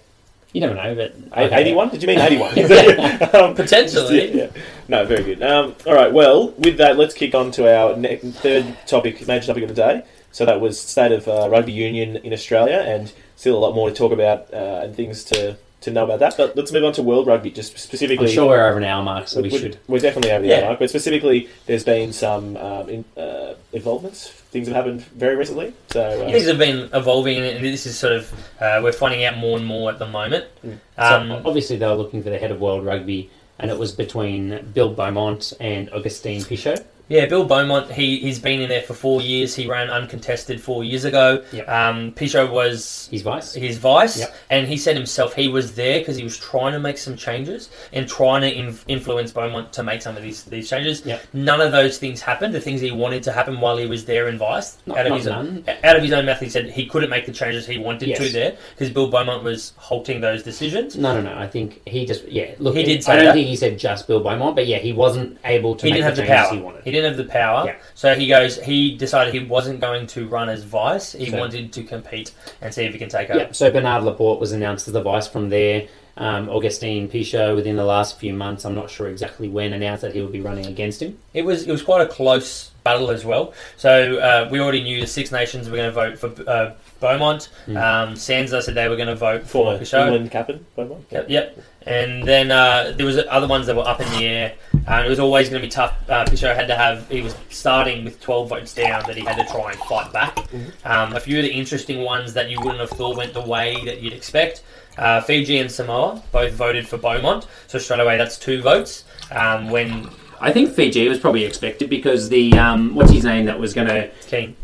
You 0.52 0.60
never 0.60 0.74
know, 0.74 0.94
but 0.94 1.14
A- 1.36 1.52
81? 1.58 1.88
Did 1.88 2.02
you 2.02 2.06
mean 2.06 2.20
81? 2.20 2.50
um, 3.34 3.54
potentially. 3.56 4.28
yeah, 4.32 4.44
yeah. 4.44 4.62
No, 4.86 5.04
very 5.04 5.24
good. 5.24 5.42
Um, 5.42 5.74
all 5.86 5.94
right, 5.94 6.12
well, 6.12 6.50
with 6.52 6.76
that, 6.76 6.96
let's 6.96 7.14
kick 7.14 7.34
on 7.34 7.50
to 7.52 7.68
our 7.68 7.96
ne- 7.96 8.18
third 8.18 8.76
topic, 8.86 9.26
major 9.26 9.46
topic 9.48 9.64
of 9.64 9.68
the 9.70 9.74
day. 9.74 10.02
So 10.30 10.44
that 10.46 10.60
was 10.60 10.80
state 10.80 11.10
of 11.12 11.26
uh, 11.26 11.48
rugby 11.50 11.72
union 11.72 12.16
in 12.18 12.32
Australia, 12.32 12.84
and 12.86 13.12
still 13.34 13.56
a 13.56 13.58
lot 13.58 13.74
more 13.74 13.88
to 13.88 13.94
talk 13.94 14.12
about 14.12 14.52
uh, 14.54 14.82
and 14.84 14.94
things 14.94 15.24
to, 15.24 15.56
to 15.84 15.90
know 15.90 16.04
about 16.04 16.18
that. 16.20 16.36
But 16.36 16.56
let's 16.56 16.72
move 16.72 16.84
on 16.84 16.92
to 16.94 17.02
world 17.02 17.26
rugby, 17.26 17.50
just 17.50 17.78
specifically. 17.78 18.26
I'm 18.26 18.32
sure 18.32 18.48
we're 18.48 18.66
over 18.66 18.78
an 18.78 18.84
hour 18.84 19.02
mark, 19.02 19.28
so 19.28 19.40
we 19.40 19.50
we're, 19.50 19.58
should. 19.58 19.78
We're 19.86 20.00
definitely 20.00 20.32
over 20.32 20.42
the 20.42 20.48
Yeah. 20.48 20.60
hour 20.60 20.64
mark, 20.66 20.78
but 20.80 20.90
specifically, 20.90 21.48
there's 21.66 21.84
been 21.84 22.12
some 22.12 22.56
um, 22.56 22.88
in, 22.88 23.04
uh, 23.16 23.54
involvements. 23.72 24.28
Things 24.28 24.66
have 24.68 24.76
happened 24.76 25.02
very 25.02 25.36
recently. 25.36 25.74
So 25.90 26.02
uh, 26.02 26.30
Things 26.30 26.46
have 26.46 26.58
been 26.58 26.88
evolving, 26.92 27.38
and 27.38 27.64
this 27.64 27.86
is 27.86 27.98
sort 27.98 28.14
of 28.14 28.32
uh, 28.60 28.80
we're 28.82 28.92
finding 28.92 29.24
out 29.24 29.36
more 29.36 29.56
and 29.56 29.66
more 29.66 29.90
at 29.90 29.98
the 29.98 30.06
moment. 30.06 30.46
Mm. 30.64 30.78
Um, 30.96 31.28
so 31.28 31.42
obviously 31.44 31.76
they 31.76 31.86
were 31.86 31.94
looking 31.94 32.22
for 32.22 32.30
the 32.30 32.38
head 32.38 32.50
of 32.50 32.60
world 32.60 32.84
rugby, 32.84 33.30
and 33.58 33.70
it 33.70 33.78
was 33.78 33.92
between 33.92 34.70
Bill 34.72 34.92
Beaumont 34.92 35.52
and 35.60 35.90
Augustine 35.90 36.40
Pichot. 36.42 36.84
Yeah, 37.08 37.26
Bill 37.26 37.44
Beaumont, 37.44 37.92
he, 37.92 38.18
he's 38.18 38.38
been 38.38 38.60
in 38.62 38.70
there 38.70 38.80
for 38.80 38.94
four 38.94 39.20
years. 39.20 39.54
He 39.54 39.66
ran 39.66 39.90
uncontested 39.90 40.60
four 40.60 40.84
years 40.84 41.04
ago. 41.04 41.44
Yep. 41.52 41.68
Um, 41.68 42.12
Pichot 42.12 42.50
was 42.50 43.08
His 43.10 43.20
vice. 43.20 43.52
his 43.52 43.76
vice, 43.76 44.18
Yep. 44.20 44.34
and 44.48 44.66
he 44.66 44.78
said 44.78 44.96
himself 44.96 45.34
he 45.34 45.48
was 45.48 45.74
there 45.74 45.98
because 45.98 46.16
he 46.16 46.24
was 46.24 46.38
trying 46.38 46.72
to 46.72 46.78
make 46.80 46.96
some 46.96 47.14
changes 47.16 47.68
and 47.92 48.08
trying 48.08 48.40
to 48.40 48.48
in- 48.50 48.78
influence 48.88 49.32
Beaumont 49.32 49.70
to 49.74 49.82
make 49.82 50.00
some 50.00 50.16
of 50.16 50.22
these 50.22 50.44
these 50.44 50.68
changes. 50.70 51.04
Yep. 51.04 51.22
None 51.34 51.60
of 51.60 51.72
those 51.72 51.98
things 51.98 52.22
happened. 52.22 52.54
The 52.54 52.60
things 52.60 52.80
he 52.80 52.90
wanted 52.90 53.22
to 53.24 53.32
happen 53.32 53.60
while 53.60 53.76
he 53.76 53.86
was 53.86 54.06
there 54.06 54.28
in 54.28 54.38
vice, 54.38 54.78
Not- 54.86 54.96
out 54.98 55.06
of 55.08 55.16
his 55.16 55.26
none. 55.26 55.62
out 55.84 55.96
of 55.96 56.02
his 56.02 56.12
own 56.12 56.24
mouth, 56.24 56.40
he 56.40 56.48
said 56.48 56.70
he 56.70 56.86
couldn't 56.86 57.10
make 57.10 57.26
the 57.26 57.32
changes 57.32 57.66
he 57.66 57.76
wanted 57.76 58.08
Yes. 58.08 58.18
to 58.18 58.28
there 58.30 58.56
because 58.70 58.88
Bill 58.88 59.08
Beaumont 59.10 59.42
was 59.44 59.74
halting 59.76 60.22
those 60.22 60.42
decisions. 60.42 60.96
No, 60.96 61.20
no, 61.20 61.32
no. 61.34 61.38
I 61.38 61.48
think 61.48 61.82
he 61.86 62.06
just 62.06 62.26
yeah. 62.28 62.54
Look, 62.58 62.76
He 62.76 62.82
did 62.82 63.06
I 63.06 63.16
don't 63.16 63.24
that. 63.26 63.34
think 63.34 63.46
he 63.46 63.56
said 63.56 63.78
just 63.78 64.06
Bill 64.06 64.20
Beaumont, 64.20 64.56
but 64.56 64.66
yeah, 64.66 64.78
he 64.78 64.92
wasn't 64.94 65.36
able 65.44 65.74
to 65.76 65.84
he 65.86 65.92
make 65.92 65.98
didn't 65.98 66.04
have 66.06 66.16
the 66.16 66.22
the 66.22 66.28
changes 66.28 66.46
power. 66.48 66.56
he 66.56 66.62
wanted. 66.62 66.84
He 66.84 66.90
didn't 66.94 67.16
have 67.16 67.26
the 67.26 67.30
power. 67.30 67.66
Yeah. 67.66 67.76
So 67.94 68.14
he 68.14 68.26
goes. 68.26 68.60
He 68.62 68.96
decided 68.96 69.34
he 69.34 69.40
wasn't 69.40 69.80
going 69.80 70.06
to 70.08 70.26
run 70.28 70.48
as 70.48 70.64
vice. 70.64 71.12
He 71.12 71.30
So- 71.30 71.38
wanted 71.38 71.72
to 71.72 71.82
compete 71.82 72.32
and 72.62 72.72
see 72.72 72.84
if 72.84 72.92
he 72.92 72.98
can 72.98 73.08
take 73.08 73.30
over. 73.30 73.38
Yeah, 73.40 73.48
so 73.52 73.70
Bernard 73.70 74.02
Laporte 74.04 74.40
was 74.40 74.52
announced 74.52 74.88
as 74.88 74.94
the 74.94 75.02
vice 75.02 75.26
from 75.28 75.50
there. 75.50 75.88
Um, 76.16 76.48
Augustine 76.48 77.08
Pichot, 77.08 77.56
within 77.56 77.74
the 77.74 77.84
last 77.84 78.20
few 78.20 78.32
months, 78.32 78.64
I'm 78.64 78.74
not 78.76 78.88
sure 78.88 79.08
exactly 79.08 79.48
when, 79.48 79.72
announced 79.72 80.02
that 80.02 80.14
he 80.14 80.20
would 80.22 80.30
be 80.30 80.40
running 80.40 80.66
against 80.66 81.02
him. 81.02 81.18
It 81.32 81.44
was 81.44 81.66
it 81.66 81.72
was 81.72 81.82
quite 81.82 82.02
a 82.02 82.06
close 82.06 82.70
battle 82.84 83.10
as 83.10 83.24
well. 83.24 83.52
So 83.76 84.18
uh, 84.18 84.48
we 84.50 84.60
already 84.60 84.82
knew 84.84 85.00
the 85.00 85.08
Six 85.08 85.32
Nations 85.32 85.68
were 85.68 85.76
going 85.76 85.88
to 85.88 85.92
vote 85.92 86.18
for 86.18 86.48
uh, 86.48 86.74
Beaumont. 87.04 87.50
Mm. 87.66 87.76
Um, 87.76 88.14
SANZAAR 88.14 88.62
said 88.62 88.74
they 88.74 88.88
were 88.88 88.96
going 88.96 89.08
to 89.08 89.14
vote 89.14 89.42
for 89.42 89.48
former 89.48 89.78
Pichot. 89.78 90.06
England 90.06 90.30
captain. 90.30 90.64
Beaumont. 90.74 91.04
Yep, 91.10 91.26
yep. 91.28 91.58
And 91.82 92.26
then 92.26 92.50
uh, 92.50 92.94
there 92.96 93.04
was 93.04 93.18
other 93.28 93.46
ones 93.46 93.66
that 93.66 93.76
were 93.76 93.86
up 93.86 94.00
in 94.00 94.08
the 94.12 94.24
air. 94.24 94.54
Uh, 94.88 95.02
it 95.04 95.10
was 95.10 95.18
always 95.18 95.50
going 95.50 95.60
to 95.60 95.66
be 95.66 95.70
tough. 95.70 95.94
Uh, 96.08 96.24
Pichot 96.24 96.56
had 96.56 96.66
to 96.68 96.74
have. 96.74 97.06
He 97.10 97.20
was 97.20 97.36
starting 97.50 98.04
with 98.04 98.22
12 98.22 98.48
votes 98.48 98.72
down 98.72 99.02
that 99.06 99.16
he 99.16 99.22
had 99.22 99.36
to 99.36 99.44
try 99.52 99.72
and 99.72 99.80
fight 99.80 100.10
back. 100.14 100.38
Um, 100.86 101.14
a 101.14 101.20
few 101.20 101.38
of 101.38 101.44
the 101.44 101.52
interesting 101.52 102.02
ones 102.04 102.32
that 102.32 102.48
you 102.48 102.58
wouldn't 102.58 102.80
have 102.80 102.90
thought 102.90 103.18
went 103.18 103.34
the 103.34 103.42
way 103.42 103.84
that 103.84 104.00
you'd 104.00 104.14
expect. 104.14 104.62
Uh, 104.96 105.20
Fiji 105.20 105.58
and 105.58 105.70
Samoa 105.70 106.22
both 106.32 106.54
voted 106.54 106.88
for 106.88 106.96
Beaumont, 106.96 107.46
so 107.66 107.78
straight 107.78 108.00
away 108.00 108.16
that's 108.16 108.38
two 108.38 108.62
votes. 108.62 109.04
Um, 109.30 109.68
when 109.68 110.08
I 110.44 110.52
think 110.52 110.70
Fiji 110.74 111.08
was 111.08 111.18
probably 111.18 111.44
expected 111.44 111.88
because 111.88 112.28
the 112.28 112.52
um, 112.58 112.94
what's 112.94 113.10
his 113.10 113.24
name 113.24 113.46
that 113.46 113.58
was 113.58 113.72
going 113.74 113.88
to 113.88 114.10
King, 114.26 114.54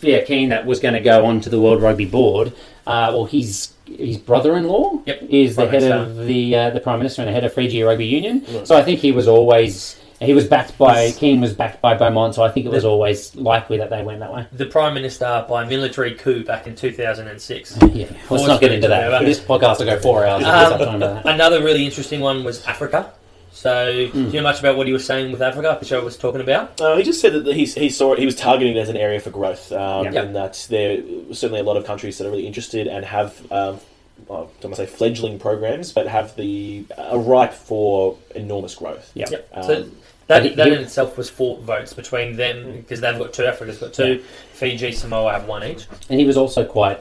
yeah 0.00 0.22
Kean 0.24 0.48
that 0.48 0.64
was 0.66 0.80
going 0.80 0.94
to 0.94 1.00
go 1.00 1.24
on 1.26 1.40
to 1.42 1.50
the 1.50 1.60
World 1.60 1.82
Rugby 1.82 2.06
Board. 2.06 2.52
Uh, 2.86 3.10
well, 3.12 3.26
his 3.26 3.72
his 3.86 4.16
brother-in-law 4.18 5.02
Yep, 5.06 5.22
is 5.28 5.56
the 5.56 5.62
Prime 5.66 5.72
head 5.72 5.82
Minister. 5.82 6.20
of 6.20 6.26
the 6.26 6.54
uh, 6.56 6.70
the 6.70 6.80
prime 6.80 6.98
minister 6.98 7.22
and 7.22 7.28
the 7.28 7.32
head 7.32 7.44
of 7.44 7.52
Fiji 7.52 7.82
Rugby 7.82 8.06
Union. 8.06 8.44
Right. 8.48 8.66
So 8.66 8.76
I 8.76 8.82
think 8.82 9.00
he 9.00 9.12
was 9.12 9.28
always 9.28 10.00
he 10.20 10.34
was 10.34 10.46
backed 10.46 10.76
by 10.78 11.12
Kean 11.12 11.40
was 11.40 11.52
backed 11.54 11.80
by 11.80 11.94
Beaumont. 11.96 12.34
So 12.34 12.42
I 12.42 12.50
think 12.50 12.66
it 12.66 12.72
was 12.72 12.84
always 12.84 13.36
likely 13.36 13.76
that 13.78 13.88
they 13.90 14.02
went 14.02 14.20
that 14.20 14.32
way. 14.32 14.46
the 14.52 14.66
Prime 14.66 14.94
Minister 14.94 15.44
by 15.48 15.64
military 15.64 16.14
coup 16.14 16.42
back 16.44 16.66
in 16.66 16.74
2006. 16.74 17.78
Yeah, 17.92 18.06
let's 18.30 18.46
not 18.46 18.60
get 18.60 18.72
into 18.72 18.88
that. 18.88 19.24
This 19.24 19.40
podcast 19.40 19.78
will 19.78 19.86
go 19.86 19.98
four 20.00 20.26
hours. 20.26 20.44
Um, 20.44 20.50
there's 20.50 20.80
time 20.88 21.00
for 21.00 21.06
that. 21.22 21.26
Another 21.26 21.62
really 21.62 21.84
interesting 21.84 22.20
one 22.20 22.44
was 22.44 22.64
Africa. 22.66 23.12
So, 23.52 24.06
Hmm. 24.08 24.24
do 24.24 24.30
you 24.30 24.32
know 24.34 24.42
much 24.42 24.60
about 24.60 24.76
what 24.76 24.86
he 24.86 24.92
was 24.92 25.04
saying 25.04 25.32
with 25.32 25.42
Africa? 25.42 25.76
Pichot 25.80 26.04
was 26.04 26.16
talking 26.16 26.40
about. 26.40 26.80
Uh, 26.80 26.96
he 26.96 27.02
just 27.02 27.20
said 27.20 27.32
that 27.32 27.54
he, 27.56 27.64
he 27.64 27.88
saw 27.88 28.12
it, 28.12 28.18
he 28.18 28.26
was 28.26 28.36
targeting 28.36 28.76
it 28.76 28.80
as 28.80 28.88
an 28.88 28.96
area 28.96 29.18
for 29.20 29.30
growth, 29.30 29.72
um, 29.72 30.06
Yeah. 30.12 30.22
and 30.22 30.36
that 30.36 30.66
there 30.70 30.98
are 31.30 31.34
certainly 31.34 31.60
a 31.60 31.64
lot 31.64 31.76
of 31.76 31.84
countries 31.84 32.18
that 32.18 32.26
are 32.26 32.30
really 32.30 32.46
interested 32.46 32.86
and 32.86 33.04
have, 33.04 33.40
um, 33.50 33.80
well, 34.26 34.50
I 34.58 34.62
don't 34.62 34.70
want 34.70 34.76
to 34.76 34.86
say 34.86 34.86
fledgling 34.86 35.38
programs, 35.38 35.92
but 35.92 36.06
have 36.06 36.36
the 36.36 36.84
a 36.96 37.18
ripe 37.18 37.52
for 37.54 38.16
enormous 38.34 38.74
growth. 38.74 39.10
Yeah. 39.14 39.26
Yep. 39.30 39.48
Um, 39.54 39.62
so 39.64 39.84
that, 40.28 40.44
he- 40.44 40.54
that 40.54 40.66
he- 40.68 40.74
in 40.74 40.80
itself 40.82 41.16
was 41.16 41.30
four 41.30 41.56
votes 41.58 41.94
between 41.94 42.36
them 42.36 42.76
because 42.76 43.00
they've 43.00 43.18
got 43.18 43.32
two. 43.32 43.46
Africa's 43.46 43.78
got 43.78 43.92
two. 43.92 44.22
Fiji, 44.52 44.92
Samoa 44.92 45.32
have 45.32 45.48
one 45.48 45.64
each. 45.64 45.86
And 46.10 46.20
he 46.20 46.26
was 46.26 46.36
also 46.36 46.64
quite, 46.64 47.00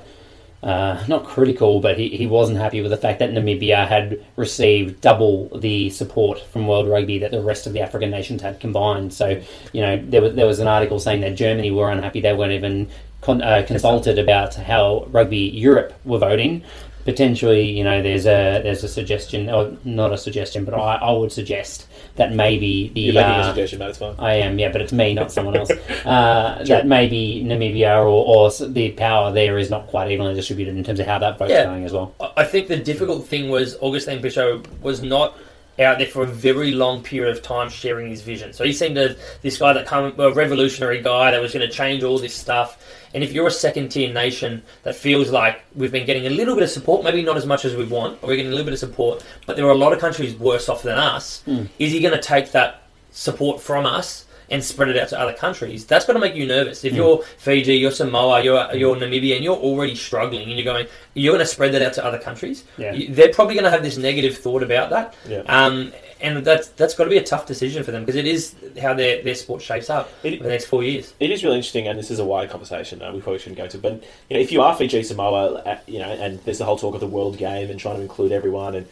uh, 0.63 1.03
not 1.07 1.23
critical, 1.23 1.79
but 1.79 1.97
he, 1.97 2.09
he 2.09 2.25
wasn't 2.25 2.57
happy 2.57 2.81
with 2.81 2.91
the 2.91 2.97
fact 2.97 3.19
that 3.19 3.31
Namibia 3.31 3.87
had 3.87 4.25
received 4.35 5.01
double 5.01 5.49
the 5.59 5.89
support 5.91 6.39
from 6.39 6.67
World 6.67 6.87
Rugby 6.87 7.19
that 7.19 7.31
the 7.31 7.41
rest 7.41 7.67
of 7.67 7.73
the 7.73 7.81
African 7.81 8.09
nations 8.09 8.41
had 8.41 8.59
combined. 8.59 9.13
So, 9.13 9.41
you 9.71 9.81
know, 9.81 9.97
there 9.97 10.21
was, 10.21 10.33
there 10.35 10.47
was 10.47 10.59
an 10.59 10.67
article 10.67 10.99
saying 10.99 11.21
that 11.21 11.35
Germany 11.35 11.71
were 11.71 11.91
unhappy. 11.91 12.21
They 12.21 12.33
weren't 12.33 12.53
even 12.53 12.89
con- 13.21 13.43
uh, 13.43 13.63
consulted 13.67 14.17
about 14.17 14.55
how 14.55 15.05
Rugby 15.11 15.37
Europe 15.37 15.93
were 16.05 16.17
voting. 16.19 16.63
Potentially, 17.07 17.63
you 17.63 17.85
know, 17.85 18.01
there's 18.01 18.25
a 18.25 18.59
there's 18.61 18.83
a 18.83 18.87
suggestion, 18.89 19.49
or 19.49 19.71
not 19.85 20.11
a 20.11 20.17
suggestion, 20.17 20.65
but 20.65 20.73
I, 20.73 20.95
I 20.95 21.11
would 21.13 21.31
suggest 21.31 21.87
that 22.17 22.33
maybe 22.33 22.89
the 22.93 22.99
You're 22.99 23.13
making 23.13 23.31
a 23.31 23.35
uh, 23.35 23.47
suggestion, 23.47 23.79
mate. 23.79 23.89
It's 23.91 23.97
fine. 23.97 24.15
I 24.19 24.33
am, 24.33 24.59
yeah, 24.59 24.73
but 24.73 24.81
it's 24.81 24.91
me, 24.91 25.13
not 25.13 25.31
someone 25.31 25.55
else. 25.55 25.71
Uh, 26.05 26.61
That 26.65 26.85
maybe 26.85 27.43
Namibia 27.45 27.97
or, 27.99 28.07
or 28.07 28.51
the 28.51 28.91
power 28.91 29.31
there 29.31 29.57
is 29.57 29.69
not 29.69 29.87
quite 29.87 30.11
evenly 30.11 30.33
distributed 30.33 30.75
in 30.75 30.83
terms 30.83 30.99
of 30.99 31.05
how 31.05 31.17
that 31.19 31.37
vote's 31.39 31.51
Yeah. 31.51 31.63
going 31.63 31.85
as 31.85 31.93
well. 31.93 32.13
I- 32.19 32.31
I 32.37 32.43
think 32.43 32.67
the 32.67 32.75
difficult 32.77 33.25
thing 33.25 33.49
was 33.49 33.77
Augustin 33.81 34.19
Pichot 34.21 34.65
was 34.81 35.01
not 35.01 35.37
out 35.79 35.97
there 35.99 36.07
for 36.07 36.23
a 36.23 36.27
very 36.27 36.71
long 36.71 37.03
period 37.03 37.31
of 37.35 37.41
time 37.41 37.69
sharing 37.69 38.09
his 38.09 38.21
vision. 38.21 38.51
So 38.51 38.65
he 38.65 38.73
seemed 38.73 38.95
to 38.95 39.15
this 39.43 39.57
guy 39.57 39.71
that 39.73 39.85
come 39.85 40.13
a 40.19 40.31
revolutionary 40.31 41.01
guy 41.01 41.31
that 41.31 41.41
was 41.41 41.53
going 41.53 41.65
to 41.65 41.73
change 41.73 42.03
all 42.03 42.17
this 42.19 42.33
stuff. 42.33 42.83
And 43.13 43.23
if 43.23 43.33
you're 43.33 43.47
a 43.47 43.51
second 43.51 43.89
tier 43.89 44.13
nation 44.13 44.63
that 44.83 44.95
feels 44.95 45.29
like 45.29 45.63
we've 45.75 45.91
been 45.91 46.05
getting 46.05 46.27
a 46.27 46.29
little 46.29 46.55
bit 46.55 46.63
of 46.63 46.69
support, 46.69 47.03
maybe 47.03 47.23
not 47.23 47.37
as 47.37 47.45
much 47.45 47.65
as 47.65 47.75
we 47.75 47.85
want, 47.85 48.21
but 48.21 48.27
we're 48.27 48.35
getting 48.35 48.51
a 48.51 48.55
little 48.55 48.65
bit 48.65 48.73
of 48.73 48.79
support, 48.79 49.23
but 49.45 49.55
there 49.55 49.65
are 49.65 49.71
a 49.71 49.75
lot 49.75 49.93
of 49.93 49.99
countries 49.99 50.35
worse 50.35 50.69
off 50.69 50.83
than 50.83 50.97
us, 50.97 51.41
hmm. 51.43 51.63
is 51.79 51.91
he 51.91 51.99
going 51.99 52.13
to 52.13 52.21
take 52.21 52.51
that 52.51 52.83
support 53.11 53.61
from 53.61 53.85
us 53.85 54.25
and 54.49 54.63
spread 54.63 54.89
it 54.89 54.97
out 54.97 55.09
to 55.09 55.19
other 55.19 55.33
countries, 55.33 55.85
that's 55.85 56.05
going 56.05 56.15
to 56.15 56.21
make 56.21 56.35
you 56.35 56.45
nervous. 56.47 56.83
If 56.85 56.93
you're 56.93 57.21
Fiji, 57.37 57.75
you're 57.75 57.91
Samoa, 57.91 58.41
you're 58.43 58.73
you're 58.75 58.95
Namibia, 58.95 59.35
and 59.35 59.43
you're 59.43 59.57
already 59.57 59.95
struggling, 59.95 60.43
and 60.43 60.51
you're 60.53 60.63
going, 60.63 60.87
you're 61.13 61.33
going 61.33 61.45
to 61.45 61.51
spread 61.51 61.73
that 61.73 61.81
out 61.81 61.93
to 61.93 62.05
other 62.05 62.19
countries. 62.19 62.63
Yeah. 62.77 62.93
you- 62.93 63.13
they're 63.13 63.33
probably 63.33 63.55
going 63.55 63.65
to 63.65 63.71
have 63.71 63.83
this 63.83 63.97
negative 63.97 64.37
thought 64.37 64.63
about 64.63 64.89
that. 64.91 65.15
Yeah. 65.27 65.39
Um, 65.47 65.91
and 66.19 66.43
that's 66.43 66.69
that's 66.69 66.95
got 66.95 67.03
to 67.03 67.09
be 67.11 67.17
a 67.17 67.23
tough 67.23 67.45
decision 67.45 67.83
for 67.83 67.91
them 67.91 68.03
because 68.03 68.15
it 68.15 68.25
is 68.25 68.55
how 68.81 68.93
their, 68.95 69.21
their 69.21 69.35
sport 69.35 69.61
shapes 69.61 69.89
up 69.89 70.09
It- 70.23 70.37
for 70.37 70.43
the 70.43 70.49
next 70.49 70.65
four 70.65 70.83
years. 70.83 71.13
It 71.19 71.29
is 71.29 71.43
really 71.43 71.57
interesting, 71.57 71.87
and 71.87 71.99
this 71.99 72.09
is 72.09 72.17
a 72.19 72.25
wide 72.25 72.49
conversation. 72.49 73.01
Uh, 73.01 73.11
we 73.13 73.19
probably 73.21 73.39
shouldn't 73.39 73.57
go 73.57 73.65
into, 73.65 73.77
but 73.77 74.03
you 74.29 74.35
know, 74.35 74.39
if 74.41 74.51
you 74.51 74.61
are 74.61 74.75
Fiji 74.75 75.03
Samoa, 75.03 75.55
uh, 75.55 75.77
you 75.87 75.99
know, 75.99 76.09
and 76.09 76.39
there's 76.45 76.57
the 76.59 76.65
whole 76.65 76.77
talk 76.77 76.95
of 76.95 77.01
the 77.01 77.07
world 77.07 77.37
game 77.37 77.69
and 77.69 77.79
trying 77.79 77.97
to 77.97 78.01
include 78.01 78.31
everyone 78.31 78.73
and 78.75 78.87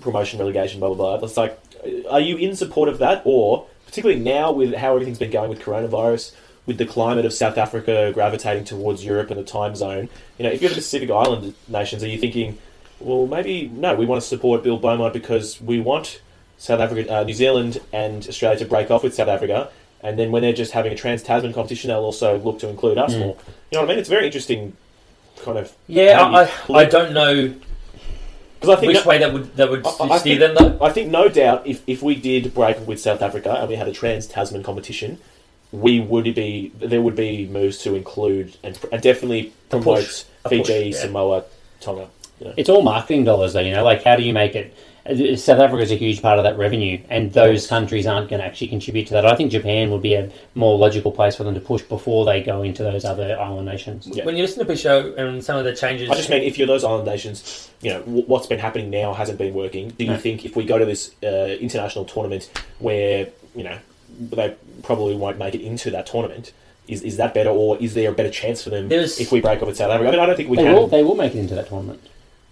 promotion, 0.00 0.38
relegation, 0.38 0.80
blah 0.80 0.92
blah 0.92 1.16
blah. 1.16 1.26
It's 1.26 1.36
like, 1.38 1.58
are 2.10 2.20
you 2.20 2.36
in 2.36 2.54
support 2.56 2.88
of 2.90 2.98
that, 2.98 3.22
or 3.24 3.66
particularly 3.88 4.20
now 4.20 4.52
with 4.52 4.74
how 4.74 4.92
everything's 4.92 5.18
been 5.18 5.30
going 5.30 5.48
with 5.48 5.60
coronavirus, 5.60 6.34
with 6.66 6.76
the 6.76 6.84
climate 6.84 7.24
of 7.24 7.32
South 7.32 7.56
Africa 7.56 8.10
gravitating 8.12 8.64
towards 8.64 9.02
Europe 9.02 9.30
and 9.30 9.40
the 9.40 9.44
time 9.44 9.74
zone? 9.74 10.10
You 10.36 10.44
know, 10.44 10.50
if 10.50 10.60
you're 10.60 10.68
the 10.68 10.76
Pacific 10.76 11.10
Island 11.10 11.54
nations, 11.68 12.04
are 12.04 12.08
you 12.08 12.18
thinking, 12.18 12.58
well, 13.00 13.26
maybe 13.26 13.68
no, 13.68 13.94
we 13.94 14.04
want 14.04 14.20
to 14.20 14.28
support 14.28 14.62
Bill 14.62 14.76
Beaumont 14.76 15.14
because 15.14 15.58
we 15.58 15.80
want 15.80 16.20
South 16.58 16.80
Africa, 16.80 17.10
uh, 17.10 17.24
New 17.24 17.32
Zealand, 17.32 17.80
and 17.94 18.28
Australia 18.28 18.58
to 18.58 18.66
break 18.66 18.90
off 18.90 19.02
with 19.02 19.14
South 19.14 19.28
Africa, 19.28 19.70
and 20.02 20.18
then 20.18 20.30
when 20.30 20.42
they're 20.42 20.52
just 20.52 20.72
having 20.72 20.92
a 20.92 20.96
trans 20.96 21.22
Tasman 21.22 21.54
competition, 21.54 21.88
they'll 21.88 22.00
also 22.00 22.38
look 22.38 22.58
to 22.58 22.68
include 22.68 22.98
us 22.98 23.12
more. 23.12 23.36
You 23.70 23.78
know 23.78 23.80
what 23.80 23.84
I 23.84 23.88
mean? 23.88 23.98
It's 24.00 24.08
very 24.08 24.26
interesting, 24.26 24.76
kind 25.42 25.56
of. 25.56 25.74
Yeah, 25.86 26.20
I, 26.20 26.42
I, 26.44 26.78
I 26.80 26.84
don't 26.84 27.14
know 27.14 27.54
Because 28.60 28.76
I 28.76 28.80
think 28.80 28.92
which 28.94 29.04
way 29.06 29.18
that 29.18 29.32
would 29.32 29.54
that 29.56 29.70
would 29.70 29.86
I- 29.86 29.90
I 30.10 30.18
steer 30.18 30.38
think- 30.38 30.56
them 30.56 30.78
though. 30.78 30.84
I 30.84 30.90
think 30.90 31.10
no 31.10 31.28
doubt 31.28 31.62
if, 31.66 31.82
if 31.86 32.02
we 32.02 32.14
did 32.14 32.52
break 32.54 32.76
with 32.86 33.00
South 33.00 33.22
Africa 33.22 33.56
and 33.60 33.68
we 33.68 33.76
had 33.76 33.86
a 33.88 33.92
trans 33.92 34.26
Tasman 34.26 34.62
competition, 34.62 35.18
we 35.70 36.00
would 36.00 36.34
be 36.34 36.72
there 36.78 37.00
would 37.02 37.14
be 37.16 37.46
moves 37.46 37.78
to 37.78 37.94
include 37.94 38.56
and, 38.62 38.78
and 38.90 39.00
definitely 39.02 39.52
promote 39.70 39.98
push. 40.04 40.24
Fiji, 40.48 40.62
push, 40.62 40.70
yeah. 40.70 40.92
Samoa, 41.02 41.44
Tonga. 41.80 42.08
You 42.40 42.46
know. 42.46 42.54
It's 42.56 42.68
all 42.68 42.82
marketing 42.82 43.24
dollars, 43.24 43.52
though. 43.52 43.60
You 43.60 43.72
know, 43.72 43.84
like 43.84 44.02
how 44.04 44.16
do 44.16 44.22
you 44.22 44.32
make 44.32 44.54
it? 44.54 44.74
South 45.36 45.58
Africa 45.58 45.82
is 45.82 45.90
a 45.90 45.94
huge 45.96 46.20
part 46.20 46.38
of 46.38 46.44
that 46.44 46.58
revenue, 46.58 46.98
and 47.08 47.32
those 47.32 47.66
countries 47.66 48.06
aren't 48.06 48.28
going 48.28 48.40
to 48.40 48.46
actually 48.46 48.68
contribute 48.68 49.06
to 49.06 49.14
that. 49.14 49.24
I 49.24 49.34
think 49.36 49.50
Japan 49.50 49.90
would 49.90 50.02
be 50.02 50.14
a 50.14 50.30
more 50.54 50.76
logical 50.76 51.10
place 51.12 51.34
for 51.36 51.44
them 51.44 51.54
to 51.54 51.60
push 51.60 51.82
before 51.82 52.24
they 52.26 52.42
go 52.42 52.62
into 52.62 52.82
those 52.82 53.04
other 53.04 53.38
island 53.40 53.66
nations. 53.66 54.06
Yeah. 54.12 54.24
When 54.24 54.36
you 54.36 54.42
listen 54.42 54.64
to 54.66 54.70
Pichot 54.72 55.16
and 55.18 55.42
some 55.42 55.56
of 55.56 55.64
the 55.64 55.74
changes, 55.74 56.10
I 56.10 56.14
just 56.14 56.28
mean 56.28 56.42
if 56.42 56.58
you're 56.58 56.66
those 56.66 56.84
island 56.84 57.06
nations, 57.06 57.70
you 57.80 57.90
know 57.90 58.00
what's 58.02 58.46
been 58.46 58.58
happening 58.58 58.90
now 58.90 59.14
hasn't 59.14 59.38
been 59.38 59.54
working. 59.54 59.88
Do 59.90 60.04
you 60.04 60.10
No. 60.12 60.16
think 60.18 60.44
if 60.44 60.56
we 60.56 60.64
go 60.64 60.78
to 60.78 60.84
this 60.84 61.14
uh, 61.22 61.56
international 61.60 62.04
tournament 62.04 62.50
where 62.78 63.28
you 63.54 63.64
know 63.64 63.78
they 64.20 64.54
probably 64.82 65.14
won't 65.16 65.38
make 65.38 65.54
it 65.54 65.62
into 65.62 65.90
that 65.92 66.06
tournament? 66.06 66.52
Is, 66.86 67.02
is 67.02 67.18
that 67.18 67.34
better, 67.34 67.50
or 67.50 67.76
is 67.78 67.92
there 67.94 68.10
a 68.10 68.14
better 68.14 68.30
chance 68.30 68.62
for 68.64 68.70
them 68.70 68.88
There's- 68.88 69.20
if 69.20 69.30
we 69.30 69.40
break 69.42 69.60
up 69.60 69.68
with 69.68 69.76
South 69.76 69.90
Africa? 69.90 70.08
I 70.08 70.12
mean, 70.12 70.20
I 70.20 70.26
don't 70.26 70.36
think 70.36 70.48
we 70.48 70.56
They 70.56 70.62
can. 70.64 70.74
will. 70.74 70.86
They 70.86 71.02
will 71.02 71.16
make 71.16 71.34
it 71.34 71.38
into 71.38 71.54
that 71.54 71.68
tournament. 71.68 72.00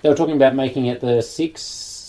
They 0.02 0.10
were 0.10 0.14
talking 0.14 0.36
about 0.36 0.54
making 0.54 0.86
it 0.86 1.00
the 1.00 1.22
six 1.22 1.62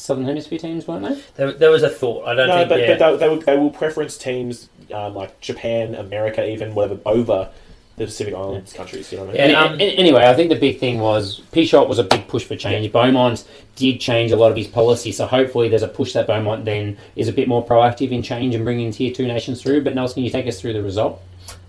Southern 0.07 0.25
Hemisphere 0.25 0.57
teams, 0.57 0.88
weren't 0.88 1.03
they? 1.07 1.21
there, 1.35 1.51
there 1.51 1.69
was 1.69 1.84
a 1.84 1.89
thought. 1.89 2.25
I 2.25 2.34
don't 2.34 2.47
No, 2.47 2.55
think. 2.59 2.69
but, 2.69 2.79
yeah. 2.79 2.97
but 2.97 3.11
they, 3.11 3.17
they, 3.17 3.29
will, 3.29 3.41
they 3.41 3.57
will 3.57 3.69
preference 3.69 4.17
teams 4.17 4.69
um, 4.93 5.13
like 5.13 5.39
Japan, 5.41 5.95
America, 5.95 6.49
even 6.49 6.73
whatever 6.73 6.99
over 7.05 7.49
the 7.97 8.05
Pacific 8.05 8.34
Islands 8.34 8.71
countries. 8.73 9.11
You 9.11 9.17
know 9.17 9.25
what 9.25 9.35
I 9.39 9.43
mean? 9.45 9.49
Yeah, 9.51 9.63
Any- 9.65 9.73
um, 9.73 9.79
a- 9.81 9.95
anyway, 9.97 10.25
I 10.25 10.34
think 10.34 10.49
the 10.49 10.55
big 10.55 10.79
thing 10.79 10.99
was 10.99 11.41
Pichot 11.51 11.89
was 11.89 11.99
a 11.99 12.03
big 12.03 12.27
push 12.27 12.45
for 12.45 12.55
change. 12.55 12.91
Beaumont 12.91 13.43
did 13.75 13.99
change 13.99 14.31
a 14.31 14.35
lot 14.38 14.49
of 14.51 14.55
his 14.57 14.67
policy, 14.67 15.11
so 15.11 15.25
hopefully 15.27 15.67
there's 15.67 15.84
a 15.84 15.88
push 15.88 16.13
that 16.13 16.25
Beaumont 16.25 16.63
then 16.63 16.97
is 17.15 17.27
a 17.27 17.34
bit 17.34 17.47
more 17.49 17.65
proactive 17.65 18.11
in 18.11 18.21
change 18.23 18.55
and 18.55 18.63
bringing 18.63 18.91
tier 18.91 19.11
two 19.13 19.27
nations 19.27 19.61
through. 19.61 19.84
But 19.84 19.93
Nelson, 19.95 20.15
can 20.15 20.23
you 20.23 20.29
take 20.29 20.47
us 20.47 20.61
through 20.61 20.73
the 20.73 20.81
result? 20.84 21.21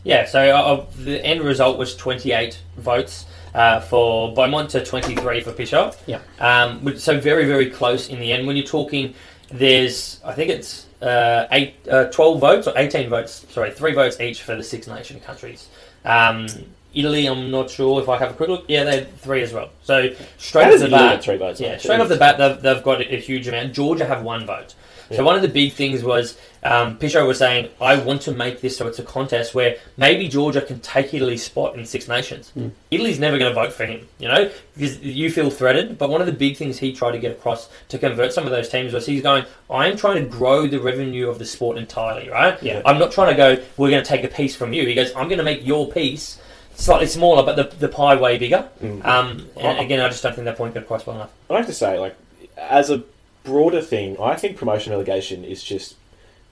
Yeah, 0.04 0.26
so 0.26 0.40
uh, 0.54 0.86
the 0.98 1.24
end 1.24 1.40
result 1.42 1.76
was 1.76 1.96
28 1.96 2.60
votes 2.76 3.24
uh, 3.54 3.80
for 3.80 4.34
Beaumont 4.34 4.70
to 4.70 4.84
23 4.84 5.40
for 5.42 5.52
Pichot. 5.52 5.96
Yeah. 6.06 6.20
Um, 6.38 6.96
so 6.98 7.18
very, 7.20 7.46
very 7.46 7.70
close 7.70 8.08
in 8.08 8.20
the 8.20 8.32
end. 8.32 8.46
When 8.46 8.56
you're 8.56 8.66
talking, 8.66 9.14
there's, 9.50 10.20
I 10.24 10.34
think 10.34 10.50
it's 10.50 10.86
uh, 11.02 11.46
eight, 11.52 11.76
uh, 11.90 12.04
12 12.06 12.40
votes 12.40 12.66
or 12.66 12.76
18 12.76 13.08
votes, 13.08 13.46
sorry, 13.50 13.70
three 13.70 13.94
votes 13.94 14.20
each 14.20 14.42
for 14.42 14.54
the 14.54 14.62
Six 14.62 14.86
Nation 14.86 15.20
countries. 15.20 15.68
Um, 16.04 16.46
Italy, 16.94 17.26
I'm 17.26 17.50
not 17.50 17.70
sure 17.70 18.00
if 18.00 18.08
I 18.08 18.18
have 18.18 18.30
a 18.30 18.34
quick 18.34 18.48
look. 18.48 18.64
Yeah, 18.66 18.84
they 18.84 19.00
had 19.00 19.16
three 19.18 19.42
as 19.42 19.52
well. 19.52 19.70
So 19.82 20.14
straight 20.38 20.72
off 20.72 20.80
the 20.80 20.88
bat, 20.88 21.22
three 21.22 21.36
votes? 21.36 21.60
yeah, 21.60 21.76
straight 21.76 22.00
off 22.00 22.08
the 22.08 22.16
bat, 22.16 22.38
they've, 22.38 22.60
they've 22.60 22.82
got 22.82 23.00
a 23.00 23.20
huge 23.20 23.46
amount. 23.46 23.74
Georgia 23.74 24.06
have 24.06 24.22
one 24.22 24.46
vote. 24.46 24.74
So 25.16 25.24
one 25.24 25.36
of 25.36 25.42
the 25.42 25.48
big 25.48 25.72
things 25.72 26.02
was 26.04 26.36
um, 26.62 26.98
Pichot 26.98 27.26
was 27.26 27.38
saying, 27.38 27.70
I 27.80 27.96
want 27.96 28.22
to 28.22 28.32
make 28.32 28.60
this 28.60 28.76
so 28.76 28.86
it's 28.86 28.98
a 28.98 29.02
contest 29.02 29.54
where 29.54 29.76
maybe 29.96 30.28
Georgia 30.28 30.60
can 30.60 30.80
take 30.80 31.14
Italy's 31.14 31.42
spot 31.42 31.76
in 31.76 31.86
Six 31.86 32.08
Nations. 32.08 32.52
Italy's 32.90 33.18
never 33.18 33.38
going 33.38 33.50
to 33.50 33.54
vote 33.54 33.72
for 33.72 33.86
him, 33.86 34.06
you 34.18 34.28
know, 34.28 34.50
because 34.74 35.00
you 35.00 35.30
feel 35.30 35.50
threatened. 35.50 35.98
But 35.98 36.10
one 36.10 36.20
of 36.20 36.26
the 36.26 36.32
big 36.32 36.56
things 36.56 36.78
he 36.78 36.92
tried 36.92 37.12
to 37.12 37.18
get 37.18 37.32
across 37.32 37.68
to 37.88 37.98
convert 37.98 38.32
some 38.32 38.44
of 38.44 38.50
those 38.50 38.68
teams 38.68 38.92
was 38.92 39.06
he's 39.06 39.22
going, 39.22 39.44
I 39.70 39.88
am 39.88 39.96
trying 39.96 40.22
to 40.22 40.28
grow 40.28 40.66
the 40.66 40.80
revenue 40.80 41.28
of 41.28 41.38
the 41.38 41.46
sport 41.46 41.78
entirely, 41.78 42.28
right? 42.28 42.62
Yeah. 42.62 42.82
I'm 42.84 42.98
not 42.98 43.12
trying 43.12 43.34
to 43.34 43.36
go, 43.36 43.64
we're 43.76 43.90
going 43.90 44.02
to 44.02 44.08
take 44.08 44.24
a 44.24 44.28
piece 44.28 44.54
from 44.54 44.72
you. 44.72 44.86
He 44.86 44.94
goes, 44.94 45.10
I'm 45.16 45.28
going 45.28 45.38
to 45.38 45.44
make 45.44 45.66
your 45.66 45.90
piece 45.90 46.40
slightly 46.74 47.06
smaller, 47.06 47.42
but 47.42 47.56
the, 47.56 47.76
the 47.76 47.88
pie 47.88 48.14
way 48.14 48.38
bigger. 48.38 48.68
Mm. 48.82 49.04
Um, 49.04 49.48
and 49.56 49.78
again, 49.78 50.00
I 50.00 50.08
just 50.08 50.22
don't 50.22 50.34
think 50.34 50.44
that 50.44 50.56
point 50.56 50.74
got 50.74 50.84
across 50.84 51.06
well 51.06 51.16
enough. 51.16 51.32
I 51.50 51.56
have 51.56 51.66
to 51.66 51.72
say, 51.72 51.98
like, 51.98 52.16
as 52.56 52.90
a 52.90 53.02
broader 53.48 53.80
thing, 53.82 54.16
I 54.20 54.34
think 54.36 54.56
promotion 54.56 54.92
relegation 54.92 55.44
is 55.44 55.62
just. 55.62 55.96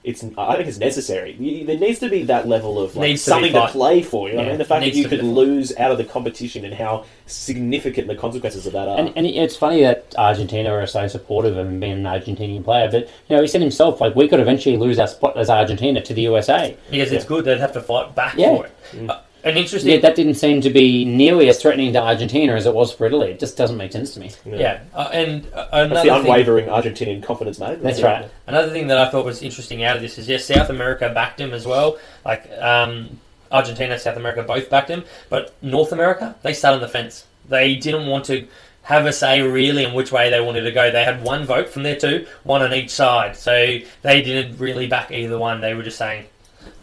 It's, 0.04 0.22
I 0.38 0.54
think 0.54 0.68
it's 0.68 0.78
necessary. 0.78 1.32
You- 1.32 1.66
There 1.66 1.76
needs 1.78 1.98
to 1.98 2.08
be 2.08 2.22
that 2.24 2.46
level 2.46 2.80
of 2.80 2.94
like, 2.94 3.08
Needs 3.08 3.24
to 3.24 3.30
something 3.30 3.52
to 3.52 3.66
play 3.66 4.02
for. 4.02 4.28
You 4.28 4.34
know, 4.34 4.42
what 4.42 4.46
I 4.46 4.50
mean, 4.50 4.58
the 4.58 4.64
fact 4.64 4.82
that 4.84 4.94
you 4.94 5.08
could 5.08 5.24
lose 5.24 5.76
out 5.78 5.90
of 5.90 5.98
the 5.98 6.04
competition 6.04 6.64
and 6.64 6.72
how 6.72 7.04
significant 7.26 8.06
the 8.06 8.14
consequences 8.14 8.66
of 8.68 8.72
that 8.74 8.86
are. 8.86 8.96
And, 9.00 9.12
and 9.16 9.26
it's 9.26 9.56
funny 9.56 9.80
that 9.82 10.14
Argentina 10.16 10.70
are 10.70 10.86
so 10.86 11.08
supportive 11.08 11.56
of 11.56 11.66
him 11.66 11.80
being 11.80 11.92
an 11.92 12.02
Argentinian 12.04 12.62
player, 12.62 12.88
but 12.88 13.08
you 13.28 13.34
know 13.36 13.42
he 13.42 13.48
said 13.48 13.60
himself 13.62 14.00
like 14.00 14.14
we 14.14 14.28
could 14.28 14.38
eventually 14.38 14.76
lose 14.76 15.00
our 15.00 15.08
spot 15.08 15.36
as 15.36 15.50
Argentina 15.50 16.00
to 16.00 16.14
the 16.14 16.22
USA. 16.22 16.76
Because 16.88 17.10
it's 17.10 17.24
good, 17.24 17.44
they'd 17.44 17.58
have 17.58 17.72
to 17.72 17.80
fight 17.80 18.14
back 18.14 18.36
Yeah. 18.36 18.56
for 18.56 18.66
it. 18.66 19.10
Uh, 19.10 19.20
an 19.46 19.56
interesting. 19.56 19.92
Yet 19.92 20.02
that 20.02 20.16
didn't 20.16 20.34
seem 20.34 20.60
to 20.62 20.70
be 20.70 21.04
nearly 21.04 21.48
as 21.48 21.62
threatening 21.62 21.92
to 21.92 22.02
Argentina 22.02 22.54
as 22.54 22.66
it 22.66 22.74
was 22.74 22.92
for 22.92 23.06
Italy. 23.06 23.30
It 23.30 23.38
just 23.38 23.56
doesn't 23.56 23.76
make 23.76 23.92
sense 23.92 24.12
to 24.14 24.20
me. 24.20 24.32
Yeah, 24.44 24.80
uh, 24.92 25.08
and 25.12 25.46
uh, 25.52 25.68
That's 25.70 25.72
another 25.72 25.94
the 25.94 26.00
thing, 26.02 26.10
unwavering 26.10 26.66
Argentinian 26.66 27.22
confidence, 27.22 27.60
mate. 27.60 27.80
That's 27.80 28.02
right. 28.02 28.28
another 28.48 28.70
thing 28.72 28.88
that 28.88 28.98
I 28.98 29.08
thought 29.08 29.24
was 29.24 29.42
interesting 29.42 29.84
out 29.84 29.96
of 29.96 30.02
this 30.02 30.18
is 30.18 30.28
yes, 30.28 30.44
South 30.44 30.68
America 30.68 31.10
backed 31.14 31.40
him 31.40 31.52
as 31.52 31.64
well. 31.64 31.98
Like 32.24 32.50
um, 32.58 33.20
Argentina, 33.52 33.92
and 33.92 34.02
South 34.02 34.16
America 34.16 34.42
both 34.42 34.68
backed 34.68 34.90
him, 34.90 35.04
but 35.28 35.54
North 35.62 35.92
America 35.92 36.34
they 36.42 36.52
sat 36.52 36.74
on 36.74 36.80
the 36.80 36.88
fence. 36.88 37.24
They 37.48 37.76
didn't 37.76 38.06
want 38.06 38.24
to 38.26 38.48
have 38.82 39.06
a 39.06 39.12
say 39.12 39.42
really 39.42 39.84
in 39.84 39.94
which 39.94 40.10
way 40.10 40.30
they 40.30 40.40
wanted 40.40 40.62
to 40.62 40.72
go. 40.72 40.90
They 40.90 41.04
had 41.04 41.22
one 41.22 41.44
vote 41.44 41.68
from 41.68 41.84
their 41.84 41.96
two, 41.96 42.26
one 42.42 42.62
on 42.62 42.74
each 42.74 42.90
side, 42.90 43.36
so 43.36 43.78
they 44.02 44.22
didn't 44.22 44.58
really 44.58 44.88
back 44.88 45.12
either 45.12 45.38
one. 45.38 45.60
They 45.60 45.74
were 45.74 45.82
just 45.82 45.98
saying. 45.98 46.26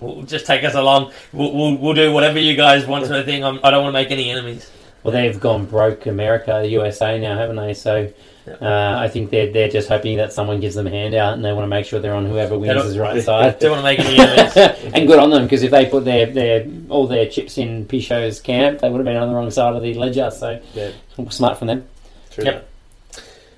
We'll 0.04 0.24
just 0.24 0.46
take 0.46 0.64
us 0.64 0.76
along. 0.76 1.12
We'll, 1.32 1.52
we'll, 1.54 1.78
we'll 1.78 1.94
do 1.94 2.12
whatever 2.12 2.40
you 2.40 2.56
guys 2.56 2.86
want, 2.86 3.06
sort 3.08 3.20
of 3.20 3.26
thing. 3.26 3.44
I'm, 3.44 3.60
I 3.64 3.72
don't 3.72 3.84
want 3.84 3.94
to 3.94 4.00
make 4.00 4.12
any 4.12 4.30
enemies. 4.30 4.70
Well, 5.04 5.12
they've 5.14 5.40
gone 5.40 5.66
broke 5.66 6.06
America, 6.06 6.60
the 6.62 6.70
USA 6.70 7.20
now, 7.20 7.38
haven't 7.38 7.58
they? 7.58 7.74
So 7.74 8.12
uh, 8.48 8.96
I 9.00 9.08
think 9.10 9.32
they're 9.32 9.52
they're 9.52 9.68
just 9.70 9.90
hoping 9.90 10.18
that 10.18 10.32
someone 10.32 10.60
gives 10.62 10.76
them 10.76 10.88
a 10.88 10.90
handout, 10.90 11.34
and 11.34 11.44
they 11.44 11.52
want 11.52 11.64
to 11.64 11.68
make 11.68 11.86
sure 11.86 12.00
they're 12.00 12.14
on 12.14 12.26
whoever 12.26 12.58
wins 12.58 12.94
don't- 12.94 12.98
right 13.00 13.22
side. 13.32 13.60
Don't 13.60 13.72
want 13.72 13.82
to 13.82 13.84
make 13.84 14.00
any 14.00 14.20
enemies. 14.20 14.92
and 14.94 15.08
good 15.08 15.20
on 15.20 15.30
them 15.30 15.44
because 15.44 15.64
if 15.64 15.72
they 15.72 15.86
put 15.88 16.06
their, 16.06 16.26
their 16.28 16.66
all 16.90 17.08
their 17.08 17.26
chips 17.28 17.58
in 17.58 17.86
Pichot's 17.86 18.40
camp, 18.40 18.80
they 18.80 18.90
would 18.90 18.98
have 18.98 19.06
been 19.06 19.18
on 19.18 19.28
the 19.30 19.36
wrong 19.36 19.52
side 19.52 19.76
of 19.76 19.82
the 19.82 19.94
ledger. 19.96 20.32
So 20.32 20.62
Yeah. 20.74 20.92
smart 21.30 21.58
from 21.58 21.68
them. 21.68 21.86
True. 22.32 22.46
Yep. 22.46 22.70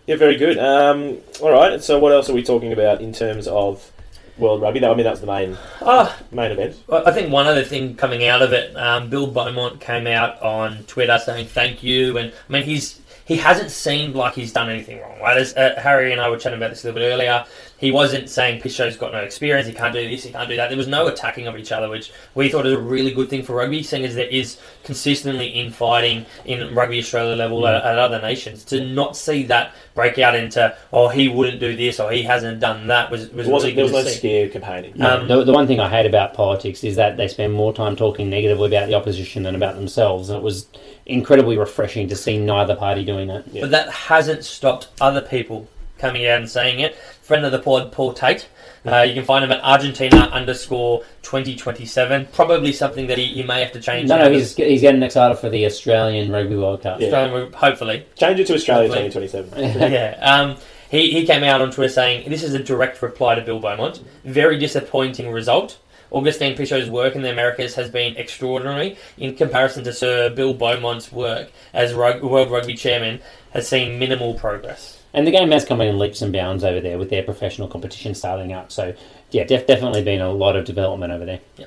Yeah, 0.08 0.16
very 0.18 0.36
good. 0.38 0.58
Um, 0.60 1.18
all 1.42 1.52
right. 1.52 1.82
So, 1.84 1.98
what 1.98 2.12
else 2.12 2.30
are 2.30 2.34
we 2.34 2.44
talking 2.44 2.72
about 2.74 3.02
in 3.02 3.12
terms 3.12 3.48
of 3.48 3.92
World 4.38 4.62
Rugby? 4.62 4.86
I 4.86 4.94
mean, 4.94 5.06
that's 5.06 5.22
the 5.22 5.28
main 5.28 5.58
Ah, 5.82 6.18
main 6.32 6.52
event. 6.52 6.76
I 6.92 7.04
I 7.06 7.12
think 7.12 7.32
one 7.32 7.48
other 7.48 7.64
thing 7.64 7.96
coming 7.96 8.26
out 8.28 8.42
of 8.42 8.52
it, 8.54 8.76
um, 8.76 9.10
Bill 9.10 9.28
Beaumont 9.28 9.80
came 9.80 10.08
out 10.08 10.42
on 10.42 10.84
Twitter 10.88 11.18
saying 11.18 11.48
thank 11.48 11.84
you, 11.84 12.18
and 12.18 12.32
I 12.50 12.52
mean 12.52 12.64
he's 12.64 13.00
he 13.26 13.38
hasn't 13.38 13.72
seemed 13.72 14.16
like 14.16 14.36
he's 14.36 14.54
done 14.54 14.70
anything 14.70 15.02
wrong. 15.02 15.20
Right? 15.20 15.38
As 15.38 15.56
uh, 15.56 15.80
Harry 15.82 16.12
and 16.12 16.22
I 16.22 16.30
were 16.30 16.38
chatting 16.38 16.58
about 16.58 16.70
this 16.70 16.84
a 16.84 16.88
little 16.88 17.02
bit 17.02 17.12
earlier, 17.12 17.46
he 17.78 17.92
wasn't 17.92 18.30
saying 18.30 18.62
Pichot's 18.62 18.98
got 18.98 19.12
no 19.12 19.20
experience, 19.20 19.68
he 19.68 19.74
can't 19.74 19.94
do 19.94 20.08
this, 20.08 20.24
he 20.24 20.32
can't 20.32 20.48
do 20.48 20.56
that. 20.56 20.70
There 20.70 20.78
was 20.78 20.88
no 20.88 21.08
attacking 21.08 21.48
of 21.48 21.58
each 21.58 21.72
other, 21.72 21.90
which 21.90 22.12
we 22.36 22.50
thought 22.50 22.66
is 22.66 22.74
a 22.74 22.80
really 22.80 23.12
good 23.12 23.30
thing 23.30 23.44
for 23.44 23.56
rugby, 23.56 23.84
seeing 23.84 24.06
as 24.06 24.16
there 24.16 24.28
is 24.28 24.60
consistently 24.84 25.48
infighting 25.48 26.26
in 26.46 26.74
rugby 26.74 27.00
Australia 27.00 27.36
level 27.36 27.68
at, 27.68 27.84
at 27.84 27.98
other 27.98 28.22
nations. 28.22 28.64
To 28.66 28.86
not 28.86 29.18
see 29.18 29.44
that 29.44 29.74
break 29.96 30.20
out 30.20 30.36
into 30.36 30.76
oh 30.94 31.08
he 31.08 31.30
wouldn't 31.30 31.60
do 31.60 31.76
this 31.76 32.00
or 32.00 32.12
he 32.12 32.22
hasn't 32.22 32.60
done 32.60 32.88
that 32.88 33.10
was 33.10 33.30
was 33.30 33.46
There 33.46 33.54
wasn't 33.54 33.76
really 33.76 33.90
there 33.90 33.96
was 33.96 34.06
no 34.06 34.12
see. 34.12 34.18
scare 34.18 34.50
campaigning. 34.50 35.02
Um, 35.02 35.28
the, 35.28 35.44
the 35.44 35.54
one 35.54 35.68
thing 35.68 35.80
I 35.80 35.90
hate 35.90 36.06
about 36.06 36.34
politics 36.34 36.84
is 36.84 36.98
that 36.98 37.18
they 37.18 37.28
spend 37.28 37.54
more 37.54 37.74
time 37.74 37.96
talking 37.96 38.30
negatively 38.30 38.68
about 38.68 38.88
the 38.88 38.94
opposition 38.94 39.44
than 39.44 39.56
about 39.56 39.76
themselves, 39.76 40.30
and 40.30 40.38
it 40.38 40.44
was 40.44 40.68
incredibly 41.06 41.58
refreshing 41.58 42.08
to 42.10 42.16
see 42.16 42.38
neither 42.38 42.76
party 42.76 43.04
doing 43.04 43.28
that. 43.28 43.48
Yeah. 43.48 43.62
But 43.62 43.72
that 43.72 43.90
hasn't 43.90 44.44
stopped 44.44 44.90
other 45.00 45.22
people 45.22 45.68
coming 45.98 46.26
out 46.28 46.40
and 46.40 46.50
saying 46.50 46.80
it. 46.80 46.96
Friend 47.22 47.46
of 47.46 47.52
the 47.52 47.60
pod, 47.60 47.92
Paul 47.92 48.14
Tait. 48.14 48.48
Uh, 48.86 49.02
you 49.02 49.16
can 49.16 49.26
find 49.26 49.44
him 49.44 49.52
at 49.52 49.64
Argentina 49.64 50.30
underscore 50.32 51.02
2027. 51.24 52.28
Probably 52.32 52.72
something 52.72 53.08
that 53.08 53.18
he, 53.18 53.26
he 53.26 53.44
may 53.44 53.62
have 53.62 53.72
to 53.72 53.82
change. 53.82 54.10
No, 54.10 54.18
no, 54.18 54.32
he's, 54.32 54.56
he's 54.56 54.82
getting 54.82 55.02
excited 55.02 55.40
for 55.40 55.50
the 55.50 55.66
Australian 55.66 56.32
Rugby 56.32 56.56
World 56.56 56.84
Cup. 56.84 57.02
Yeah. 57.02 57.10
So, 57.10 57.50
hopefully. 57.56 58.06
Change 58.16 58.40
it 58.42 58.48
to 58.48 58.54
Australia 58.54 58.90
Hopefully. 58.90 59.28
2027. 59.28 59.92
yeah. 59.92 60.18
Um, 60.22 60.58
he, 60.92 61.12
he 61.12 61.26
came 61.26 61.44
out 61.44 61.62
on 61.62 61.72
Twitter 61.72 61.92
saying, 61.92 62.30
This 62.30 62.44
is 62.44 62.54
a 62.54 62.60
direct 62.60 63.02
reply 63.02 63.36
to 63.36 63.42
Bill 63.42 63.60
Beaumont. 63.60 64.04
Very 64.24 64.60
disappointing 64.60 65.32
result. 65.32 65.80
Augustine 66.12 66.56
Pichot's 66.56 66.90
work 66.90 67.16
in 67.16 67.22
the 67.22 67.32
Americas 67.32 67.76
has 67.76 67.90
been 67.90 68.16
extraordinary 68.18 68.98
in 69.18 69.36
comparison 69.36 69.84
to 69.84 69.94
Sir 69.94 70.30
Bill 70.30 70.54
Beaumont's 70.54 71.12
work 71.12 71.52
as 71.74 71.94
rug- 71.94 72.24
World 72.24 72.52
Rugby 72.52 72.76
Chairman 72.76 73.20
has 73.52 73.68
seen 73.68 74.00
minimal 74.00 74.34
progress. 74.36 75.02
And 75.14 75.26
the 75.26 75.32
game 75.32 75.52
has 75.52 75.64
come 75.64 75.80
in 75.82 75.98
leaps 75.98 76.22
and 76.22 76.34
bounds 76.34 76.64
over 76.64 76.82
there 76.82 76.98
with 76.98 77.10
their 77.10 77.24
professional 77.24 77.68
competition 77.68 78.14
starting 78.14 78.52
up. 78.52 78.72
So, 78.72 78.94
yeah, 79.32 79.46
def- 79.46 79.66
definitely 79.66 80.04
been 80.04 80.22
a 80.22 80.32
lot 80.32 80.56
of 80.56 80.66
development 80.66 81.14
over 81.14 81.26
there. 81.26 81.40
Yeah, 81.58 81.66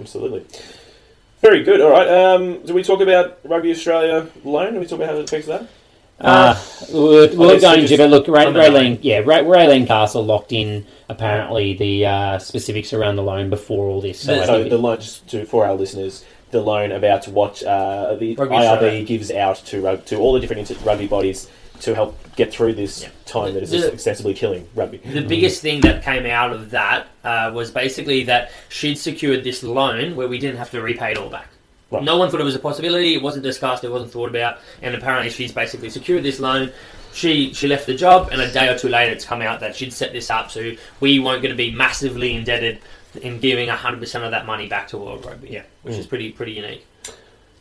Absolutely. 0.00 0.44
Very 1.40 1.62
good. 1.62 1.80
All 1.80 1.90
right. 1.90 2.08
Um, 2.08 2.64
do 2.66 2.74
we 2.74 2.82
talk 2.82 3.00
about 3.00 3.38
Rugby 3.44 3.70
Australia 3.70 4.28
loan? 4.44 4.74
Do 4.74 4.80
we 4.80 4.86
talk 4.86 4.98
about 4.98 5.10
how 5.10 5.16
it 5.18 5.24
affects 5.24 5.46
that? 5.46 5.68
Uh, 6.20 6.60
we're, 6.92 7.32
we're 7.36 7.60
going 7.60 7.86
to, 7.86 7.96
but 7.96 8.10
look, 8.10 8.26
Ray, 8.28 8.44
I'm 8.46 8.54
Raelene, 8.54 8.98
yeah, 9.02 9.18
Ray, 9.18 9.44
Raelene 9.44 9.86
Castle 9.86 10.24
locked 10.24 10.52
in 10.52 10.84
apparently 11.08 11.74
the 11.74 12.06
uh, 12.06 12.38
specifics 12.38 12.92
around 12.92 13.16
the 13.16 13.22
loan 13.22 13.50
before 13.50 13.88
all 13.88 14.00
this. 14.00 14.20
So, 14.20 14.34
I 14.40 14.46
So 14.46 14.64
the 14.68 14.78
loan, 14.78 14.98
just 14.98 15.28
to, 15.28 15.44
for 15.46 15.64
our 15.64 15.74
listeners, 15.74 16.24
the 16.50 16.60
loan 16.60 16.90
about 16.92 17.28
what 17.28 17.62
uh, 17.62 18.16
the 18.16 18.34
Rugby 18.34 18.56
IRB 18.56 18.64
Australia. 18.72 19.04
gives 19.04 19.30
out 19.30 19.56
to 19.66 19.80
rug- 19.80 20.04
to 20.06 20.16
all 20.16 20.32
the 20.32 20.40
different 20.40 20.68
inter- 20.68 20.82
rugby 20.84 21.06
bodies 21.06 21.48
to 21.80 21.94
help 21.94 22.18
get 22.34 22.50
through 22.52 22.72
this 22.72 23.02
Yeah. 23.02 23.08
time 23.24 23.54
that 23.54 23.62
is 23.62 23.70
The- 23.70 23.78
just 23.78 23.92
excessively 23.92 24.34
killing 24.34 24.66
rugby. 24.74 24.96
The 24.98 25.20
biggest 25.20 25.62
thing 25.62 25.80
that 25.82 26.02
came 26.02 26.26
out 26.26 26.52
of 26.52 26.70
that 26.70 27.06
uh, 27.22 27.52
was 27.54 27.70
basically 27.70 28.24
that 28.24 28.50
she'd 28.68 28.96
secured 28.98 29.44
this 29.44 29.62
loan 29.62 30.16
where 30.16 30.26
we 30.26 30.38
didn't 30.40 30.56
have 30.58 30.70
to 30.72 30.80
repay 30.80 31.12
it 31.12 31.16
all 31.18 31.28
back. 31.30 31.48
Right. 31.90 32.02
No 32.02 32.18
one 32.18 32.30
thought 32.30 32.40
it 32.40 32.44
was 32.44 32.54
a 32.54 32.58
possibility. 32.60 33.14
It 33.14 33.22
wasn't 33.22 33.44
discussed. 33.44 33.82
It 33.82 33.90
wasn't 33.90 34.12
thought 34.12 34.28
about. 34.28 34.58
And 34.82 34.94
apparently, 34.94 35.30
she's 35.30 35.52
basically 35.52 35.88
secured 35.88 36.22
this 36.22 36.38
loan. 36.38 36.70
She 37.14 37.54
she 37.54 37.66
left 37.66 37.86
the 37.86 37.94
job, 37.94 38.28
and 38.30 38.40
a 38.40 38.52
day 38.52 38.68
or 38.68 38.78
two 38.78 38.88
later, 38.88 39.12
it's 39.12 39.24
come 39.24 39.40
out 39.40 39.60
that 39.60 39.74
she'd 39.74 39.92
set 39.92 40.12
this 40.12 40.30
up 40.30 40.50
so 40.50 40.72
we 41.00 41.18
weren't 41.18 41.42
going 41.42 41.52
to 41.52 41.56
be 41.56 41.70
massively 41.70 42.34
indebted 42.34 42.80
in 43.22 43.40
giving 43.40 43.68
hundred 43.68 44.00
percent 44.00 44.24
of 44.24 44.30
that 44.32 44.44
money 44.44 44.68
back 44.68 44.88
to 44.88 44.98
World 44.98 45.24
Rugby. 45.24 45.48
Yeah, 45.48 45.62
which 45.82 45.96
is 45.96 46.06
pretty 46.06 46.30
pretty 46.30 46.52
unique. 46.52 46.86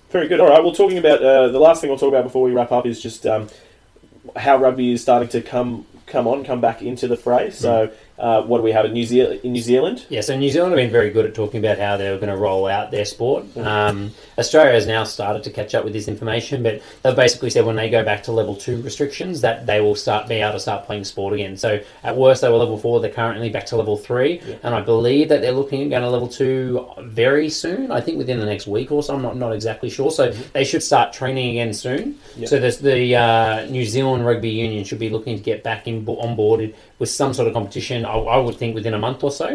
Very 0.09 0.27
good. 0.27 0.39
All 0.39 0.49
right. 0.49 0.61
Well, 0.61 0.73
talking 0.73 0.97
about 0.97 1.23
uh, 1.23 1.47
the 1.47 1.59
last 1.59 1.81
thing 1.81 1.89
we'll 1.89 1.99
talk 1.99 2.09
about 2.09 2.23
before 2.23 2.43
we 2.43 2.51
wrap 2.51 2.71
up 2.71 2.85
is 2.85 3.01
just 3.01 3.25
um, 3.25 3.47
how 4.35 4.57
rugby 4.57 4.91
is 4.91 5.01
starting 5.01 5.29
to 5.29 5.41
come 5.41 5.85
come 6.05 6.27
on, 6.27 6.43
come 6.43 6.61
back 6.61 6.81
into 6.81 7.07
the 7.07 7.17
fray. 7.17 7.51
So, 7.51 7.91
uh, 8.19 8.41
what 8.43 8.57
do 8.57 8.63
we 8.63 8.71
have 8.71 8.85
in 8.85 8.93
New 8.93 9.03
Zealand? 9.05 9.39
In 9.43 9.51
New 9.53 9.61
Zealand, 9.61 10.05
Yeah, 10.09 10.21
so 10.21 10.37
New 10.37 10.49
Zealand 10.49 10.71
have 10.71 10.77
been 10.77 10.91
very 10.91 11.09
good 11.09 11.25
at 11.25 11.33
talking 11.35 11.59
about 11.59 11.77
how 11.77 11.97
they're 11.97 12.17
going 12.17 12.29
to 12.29 12.37
roll 12.37 12.67
out 12.67 12.91
their 12.91 13.05
sport. 13.05 13.45
Um, 13.57 14.11
Australia 14.37 14.73
has 14.73 14.85
now 14.85 15.03
started 15.03 15.43
to 15.43 15.49
catch 15.49 15.73
up 15.73 15.83
with 15.83 15.93
this 15.93 16.07
information, 16.07 16.63
but 16.63 16.81
they've 17.01 17.15
basically 17.15 17.49
said 17.49 17.65
when 17.65 17.75
they 17.75 17.89
go 17.89 18.03
back 18.03 18.23
to 18.23 18.31
level 18.31 18.55
two 18.55 18.81
restrictions 18.81 19.41
that 19.41 19.65
they 19.65 19.81
will 19.81 19.95
start 19.95 20.27
be 20.27 20.35
able 20.35 20.53
to 20.53 20.59
start 20.59 20.85
playing 20.85 21.03
sport 21.03 21.33
again. 21.33 21.57
So 21.57 21.79
at 22.03 22.15
worst 22.15 22.41
they 22.41 22.49
were 22.49 22.57
level 22.57 22.77
four, 22.77 22.99
they're 22.99 23.11
currently 23.11 23.49
back 23.49 23.65
to 23.67 23.75
level 23.75 23.97
three, 23.97 24.41
and 24.63 24.75
I 24.75 24.81
believe 24.81 25.29
that 25.29 25.41
they're 25.41 25.51
looking 25.51 25.81
at 25.83 25.89
going 25.89 26.03
to 26.03 26.09
level 26.09 26.27
two 26.27 26.85
very 26.99 27.49
soon. 27.49 27.91
I 27.91 28.01
think 28.01 28.17
within 28.17 28.39
the 28.39 28.45
next 28.45 28.67
week 28.67 28.91
or 28.91 29.03
so. 29.03 29.15
I'm 29.15 29.21
not 29.21 29.37
not 29.37 29.53
exactly 29.53 29.89
sure. 29.89 30.11
So 30.11 30.31
they 30.53 30.63
should 30.63 30.83
start 30.83 31.13
training 31.13 31.49
again 31.51 31.73
soon. 31.73 32.19
Yeah. 32.35 32.47
So 32.47 32.59
there's 32.59 32.77
the 32.77 33.15
uh, 33.15 33.65
New 33.65 33.85
Zealand 33.85 34.25
Rugby 34.25 34.49
Union 34.49 34.83
should 34.83 34.99
be 34.99 35.09
looking 35.09 35.37
to 35.37 35.43
get 35.43 35.63
back 35.63 35.87
in 35.87 36.07
on 36.07 36.35
boarded 36.35 36.75
with 36.99 37.09
some 37.09 37.33
sort 37.33 37.47
of 37.47 37.53
competition. 37.53 38.05
I, 38.05 38.13
I 38.13 38.37
would 38.37 38.57
think 38.57 38.75
within 38.75 38.93
a 38.93 38.99
month 38.99 39.23
or 39.23 39.31
so. 39.31 39.47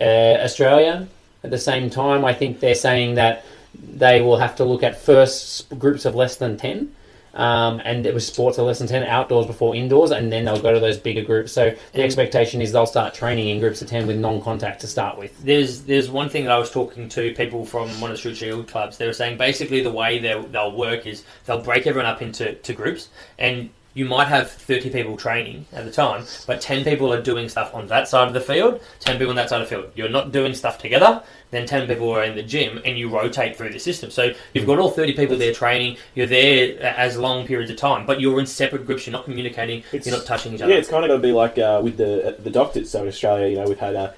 Uh, 0.00 0.04
Australia, 0.42 1.08
at 1.42 1.50
the 1.50 1.58
same 1.58 1.90
time, 1.90 2.24
I 2.24 2.32
think 2.32 2.60
they're 2.60 2.74
saying 2.74 3.16
that 3.16 3.44
they 3.74 4.20
will 4.20 4.36
have 4.36 4.56
to 4.56 4.64
look 4.64 4.82
at 4.82 5.00
first 5.00 5.68
groups 5.78 6.04
of 6.04 6.14
less 6.14 6.36
than 6.36 6.56
ten. 6.56 6.94
Um, 7.34 7.80
and 7.84 8.06
it 8.06 8.14
was 8.14 8.24
sports 8.24 8.58
of 8.58 8.66
less 8.66 8.78
than 8.78 8.86
10 8.86 9.02
outdoors 9.02 9.46
before 9.46 9.74
indoors 9.74 10.12
and 10.12 10.30
then 10.30 10.44
they'll 10.44 10.62
go 10.62 10.72
to 10.72 10.78
those 10.78 10.98
bigger 10.98 11.22
groups 11.22 11.50
so 11.50 11.74
the 11.92 12.02
expectation 12.02 12.62
is 12.62 12.70
they'll 12.70 12.86
start 12.86 13.12
training 13.12 13.48
in 13.48 13.58
groups 13.58 13.82
of 13.82 13.88
10 13.88 14.06
with 14.06 14.16
non-contact 14.18 14.80
to 14.82 14.86
start 14.86 15.18
with 15.18 15.36
There's 15.42 15.82
there's 15.82 16.08
one 16.08 16.28
thing 16.28 16.44
that 16.44 16.52
I 16.52 16.58
was 16.58 16.70
talking 16.70 17.08
to 17.08 17.34
people 17.34 17.66
from 17.66 17.88
one 18.00 18.12
of 18.12 18.22
the 18.22 18.34
Shield 18.36 18.68
clubs. 18.68 18.98
They 18.98 19.08
were 19.08 19.12
saying 19.12 19.36
basically 19.36 19.82
the 19.82 19.90
way 19.90 20.20
they'll, 20.20 20.44
they'll 20.44 20.76
work 20.76 21.08
is 21.08 21.24
they'll 21.44 21.60
break 21.60 21.88
everyone 21.88 22.06
up 22.06 22.22
into 22.22 22.54
to 22.54 22.72
groups, 22.72 23.08
and 23.36 23.70
you 23.94 24.04
might 24.04 24.26
have 24.26 24.50
30 24.50 24.90
people 24.90 25.16
training 25.16 25.66
at 25.72 25.84
the 25.84 25.90
time, 25.90 26.24
but 26.46 26.60
10 26.60 26.82
people 26.84 27.12
are 27.12 27.22
doing 27.22 27.48
stuff 27.48 27.72
on 27.74 27.86
that 27.86 28.08
side 28.08 28.26
of 28.26 28.34
the 28.34 28.40
field, 28.40 28.80
10 29.00 29.14
people 29.18 29.30
on 29.30 29.36
that 29.36 29.48
side 29.48 29.62
of 29.62 29.68
the 29.68 29.76
field. 29.76 29.92
You're 29.94 30.08
not 30.08 30.32
doing 30.32 30.52
stuff 30.52 30.78
together, 30.78 31.22
then 31.52 31.64
10 31.64 31.86
people 31.86 32.10
are 32.10 32.24
in 32.24 32.34
the 32.34 32.42
gym, 32.42 32.80
and 32.84 32.98
you 32.98 33.08
rotate 33.08 33.56
through 33.56 33.70
the 33.72 33.78
system. 33.78 34.10
So 34.10 34.32
you've 34.52 34.66
got 34.66 34.80
all 34.80 34.90
30 34.90 35.12
people 35.14 35.36
there 35.36 35.52
training, 35.54 35.96
you're 36.16 36.26
there 36.26 36.80
as 36.82 37.16
long 37.16 37.46
periods 37.46 37.70
of 37.70 37.76
time, 37.76 38.04
but 38.04 38.20
you're 38.20 38.40
in 38.40 38.46
separate 38.46 38.84
groups, 38.84 39.06
you're 39.06 39.12
not 39.12 39.24
communicating, 39.26 39.78
It's- 39.92 40.06
you're 40.06 40.16
not 40.16 40.26
touching 40.26 40.54
each 40.54 40.62
other. 40.62 40.72
yeah, 40.72 40.78
it's 40.78 40.88
kind 40.88 41.04
of 41.04 41.08
going 41.08 41.22
to 41.22 41.26
be 41.28 41.32
like 41.32 41.56
uh, 41.58 41.80
with 41.82 41.96
the 41.96 42.36
the 42.42 42.50
doctors. 42.50 42.90
So 42.90 43.02
in 43.02 43.08
Australia, 43.08 43.46
you 43.46 43.56
know, 43.56 43.64
we've 43.68 43.78
had 43.78 43.94
uh, 43.94 44.10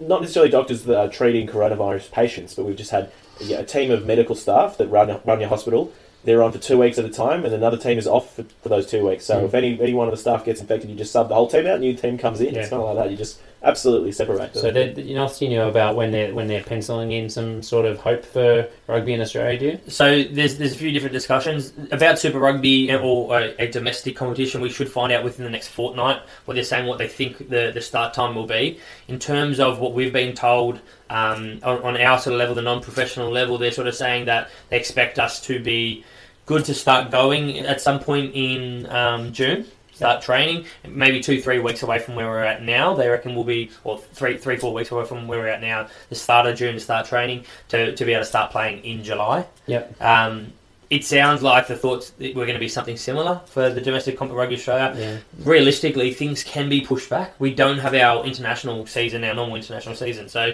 not 0.00 0.20
necessarily 0.20 0.50
doctors 0.50 0.82
that 0.82 0.98
are 0.98 1.08
treating 1.08 1.46
coronavirus 1.46 2.10
patients, 2.10 2.54
but 2.54 2.64
we've 2.64 2.76
just 2.76 2.90
had 2.90 3.10
yeah, 3.40 3.58
a 3.58 3.64
team 3.64 3.90
of 3.92 4.04
medical 4.04 4.34
staff 4.34 4.76
that 4.78 4.88
run 4.88 5.20
run 5.24 5.38
your 5.40 5.48
hospital. 5.48 5.92
They're 6.24 6.42
on 6.42 6.52
for 6.52 6.58
two 6.58 6.78
weeks 6.78 6.98
at 6.98 7.04
a 7.04 7.10
time, 7.10 7.44
and 7.44 7.52
another 7.52 7.76
team 7.76 7.98
is 7.98 8.06
off 8.06 8.36
for, 8.36 8.44
for 8.62 8.68
those 8.68 8.86
two 8.86 9.06
weeks. 9.06 9.24
So 9.24 9.40
hmm. 9.40 9.46
if 9.46 9.54
any 9.54 9.80
any 9.80 9.94
one 9.94 10.08
of 10.08 10.12
the 10.12 10.18
staff 10.18 10.44
gets 10.44 10.60
infected, 10.60 10.90
you 10.90 10.96
just 10.96 11.12
sub 11.12 11.28
the 11.28 11.34
whole 11.34 11.48
team 11.48 11.66
out. 11.66 11.80
New 11.80 11.94
team 11.94 12.18
comes 12.18 12.40
in. 12.40 12.54
Yeah. 12.54 12.62
It's 12.62 12.70
not 12.70 12.84
like 12.84 12.96
that. 12.96 13.10
You 13.10 13.16
just 13.16 13.40
absolutely 13.64 14.12
separate. 14.12 14.54
so 14.54 14.68
you 14.68 15.14
know 15.14 15.30
you 15.38 15.50
know 15.50 15.68
about 15.68 15.96
when 15.96 16.10
they're 16.10 16.34
when 16.34 16.46
they're 16.48 16.62
penciling 16.62 17.12
in 17.12 17.28
some 17.28 17.62
sort 17.62 17.86
of 17.86 17.98
hope 17.98 18.24
for 18.24 18.68
rugby 18.86 19.12
in 19.12 19.20
Australia 19.20 19.58
do 19.58 19.66
you? 19.66 19.80
So 19.88 20.22
there's 20.22 20.58
there's 20.58 20.74
a 20.74 20.78
few 20.78 20.90
different 20.90 21.12
discussions 21.12 21.72
about 21.90 22.18
Super 22.18 22.38
Rugby 22.38 22.92
or 22.94 23.38
a, 23.38 23.54
a 23.58 23.70
domestic 23.70 24.16
competition. 24.16 24.60
We 24.60 24.70
should 24.70 24.90
find 24.90 25.12
out 25.12 25.24
within 25.24 25.44
the 25.44 25.50
next 25.50 25.68
fortnight 25.68 26.22
what 26.44 26.54
they're 26.54 26.64
saying, 26.64 26.86
what 26.86 26.98
they 26.98 27.08
think 27.08 27.48
the, 27.48 27.70
the 27.72 27.80
start 27.80 28.14
time 28.14 28.34
will 28.34 28.46
be. 28.46 28.78
In 29.08 29.18
terms 29.18 29.60
of 29.60 29.78
what 29.78 29.92
we've 29.92 30.12
been 30.12 30.34
told 30.34 30.80
um, 31.10 31.60
on, 31.62 31.82
on 31.82 31.96
our 31.96 32.18
sort 32.18 32.34
of 32.34 32.38
level, 32.38 32.54
the 32.54 32.62
non-professional 32.62 33.30
level, 33.30 33.58
they're 33.58 33.70
sort 33.70 33.86
of 33.86 33.94
saying 33.94 34.26
that 34.26 34.50
they 34.70 34.78
expect 34.78 35.18
us 35.18 35.40
to 35.42 35.62
be 35.62 36.04
good 36.46 36.64
to 36.64 36.74
start 36.74 37.10
going 37.10 37.58
at 37.60 37.80
some 37.80 38.00
point 38.00 38.32
in 38.34 38.86
um, 38.90 39.32
June. 39.32 39.66
Start 39.92 40.22
training, 40.22 40.64
maybe 40.88 41.20
two, 41.20 41.40
three 41.40 41.58
weeks 41.58 41.82
away 41.82 41.98
from 41.98 42.14
where 42.14 42.26
we're 42.26 42.42
at 42.42 42.62
now. 42.62 42.94
They 42.94 43.08
reckon 43.08 43.34
we'll 43.34 43.44
be, 43.44 43.70
or 43.84 43.98
three, 43.98 44.38
three, 44.38 44.56
four 44.56 44.72
weeks 44.72 44.90
away 44.90 45.04
from 45.04 45.28
where 45.28 45.40
we're 45.40 45.48
at 45.48 45.60
now. 45.60 45.88
The 46.08 46.14
start 46.14 46.46
of 46.46 46.56
June 46.56 46.74
to 46.74 46.80
start 46.80 47.06
training 47.06 47.44
to, 47.68 47.94
to 47.94 48.04
be 48.04 48.12
able 48.12 48.22
to 48.22 48.28
start 48.28 48.50
playing 48.50 48.84
in 48.84 49.04
July. 49.04 49.46
Yep. 49.66 50.00
Um, 50.00 50.52
it 50.88 51.04
sounds 51.04 51.42
like 51.42 51.68
the 51.68 51.76
thoughts 51.76 52.10
that 52.10 52.34
we're 52.34 52.44
going 52.44 52.54
to 52.54 52.60
be 52.60 52.68
something 52.68 52.98
similar 52.98 53.40
for 53.46 53.70
the 53.70 53.80
domestic 53.80 54.18
comp 54.18 54.30
Rugby 54.32 54.56
Australia. 54.56 54.94
Yeah. 54.94 55.44
Realistically, 55.44 56.12
things 56.12 56.44
can 56.44 56.68
be 56.68 56.82
pushed 56.82 57.08
back. 57.08 57.34
We 57.38 57.54
don't 57.54 57.78
have 57.78 57.94
our 57.94 58.24
international 58.26 58.84
season, 58.86 59.24
our 59.24 59.34
normal 59.34 59.56
international 59.56 59.94
season, 59.94 60.28
so 60.28 60.52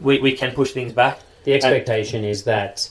we, 0.00 0.20
we 0.20 0.32
can 0.32 0.52
push 0.54 0.72
things 0.72 0.92
back. 0.92 1.20
The 1.44 1.52
expectation 1.52 2.24
is 2.24 2.44
that 2.44 2.88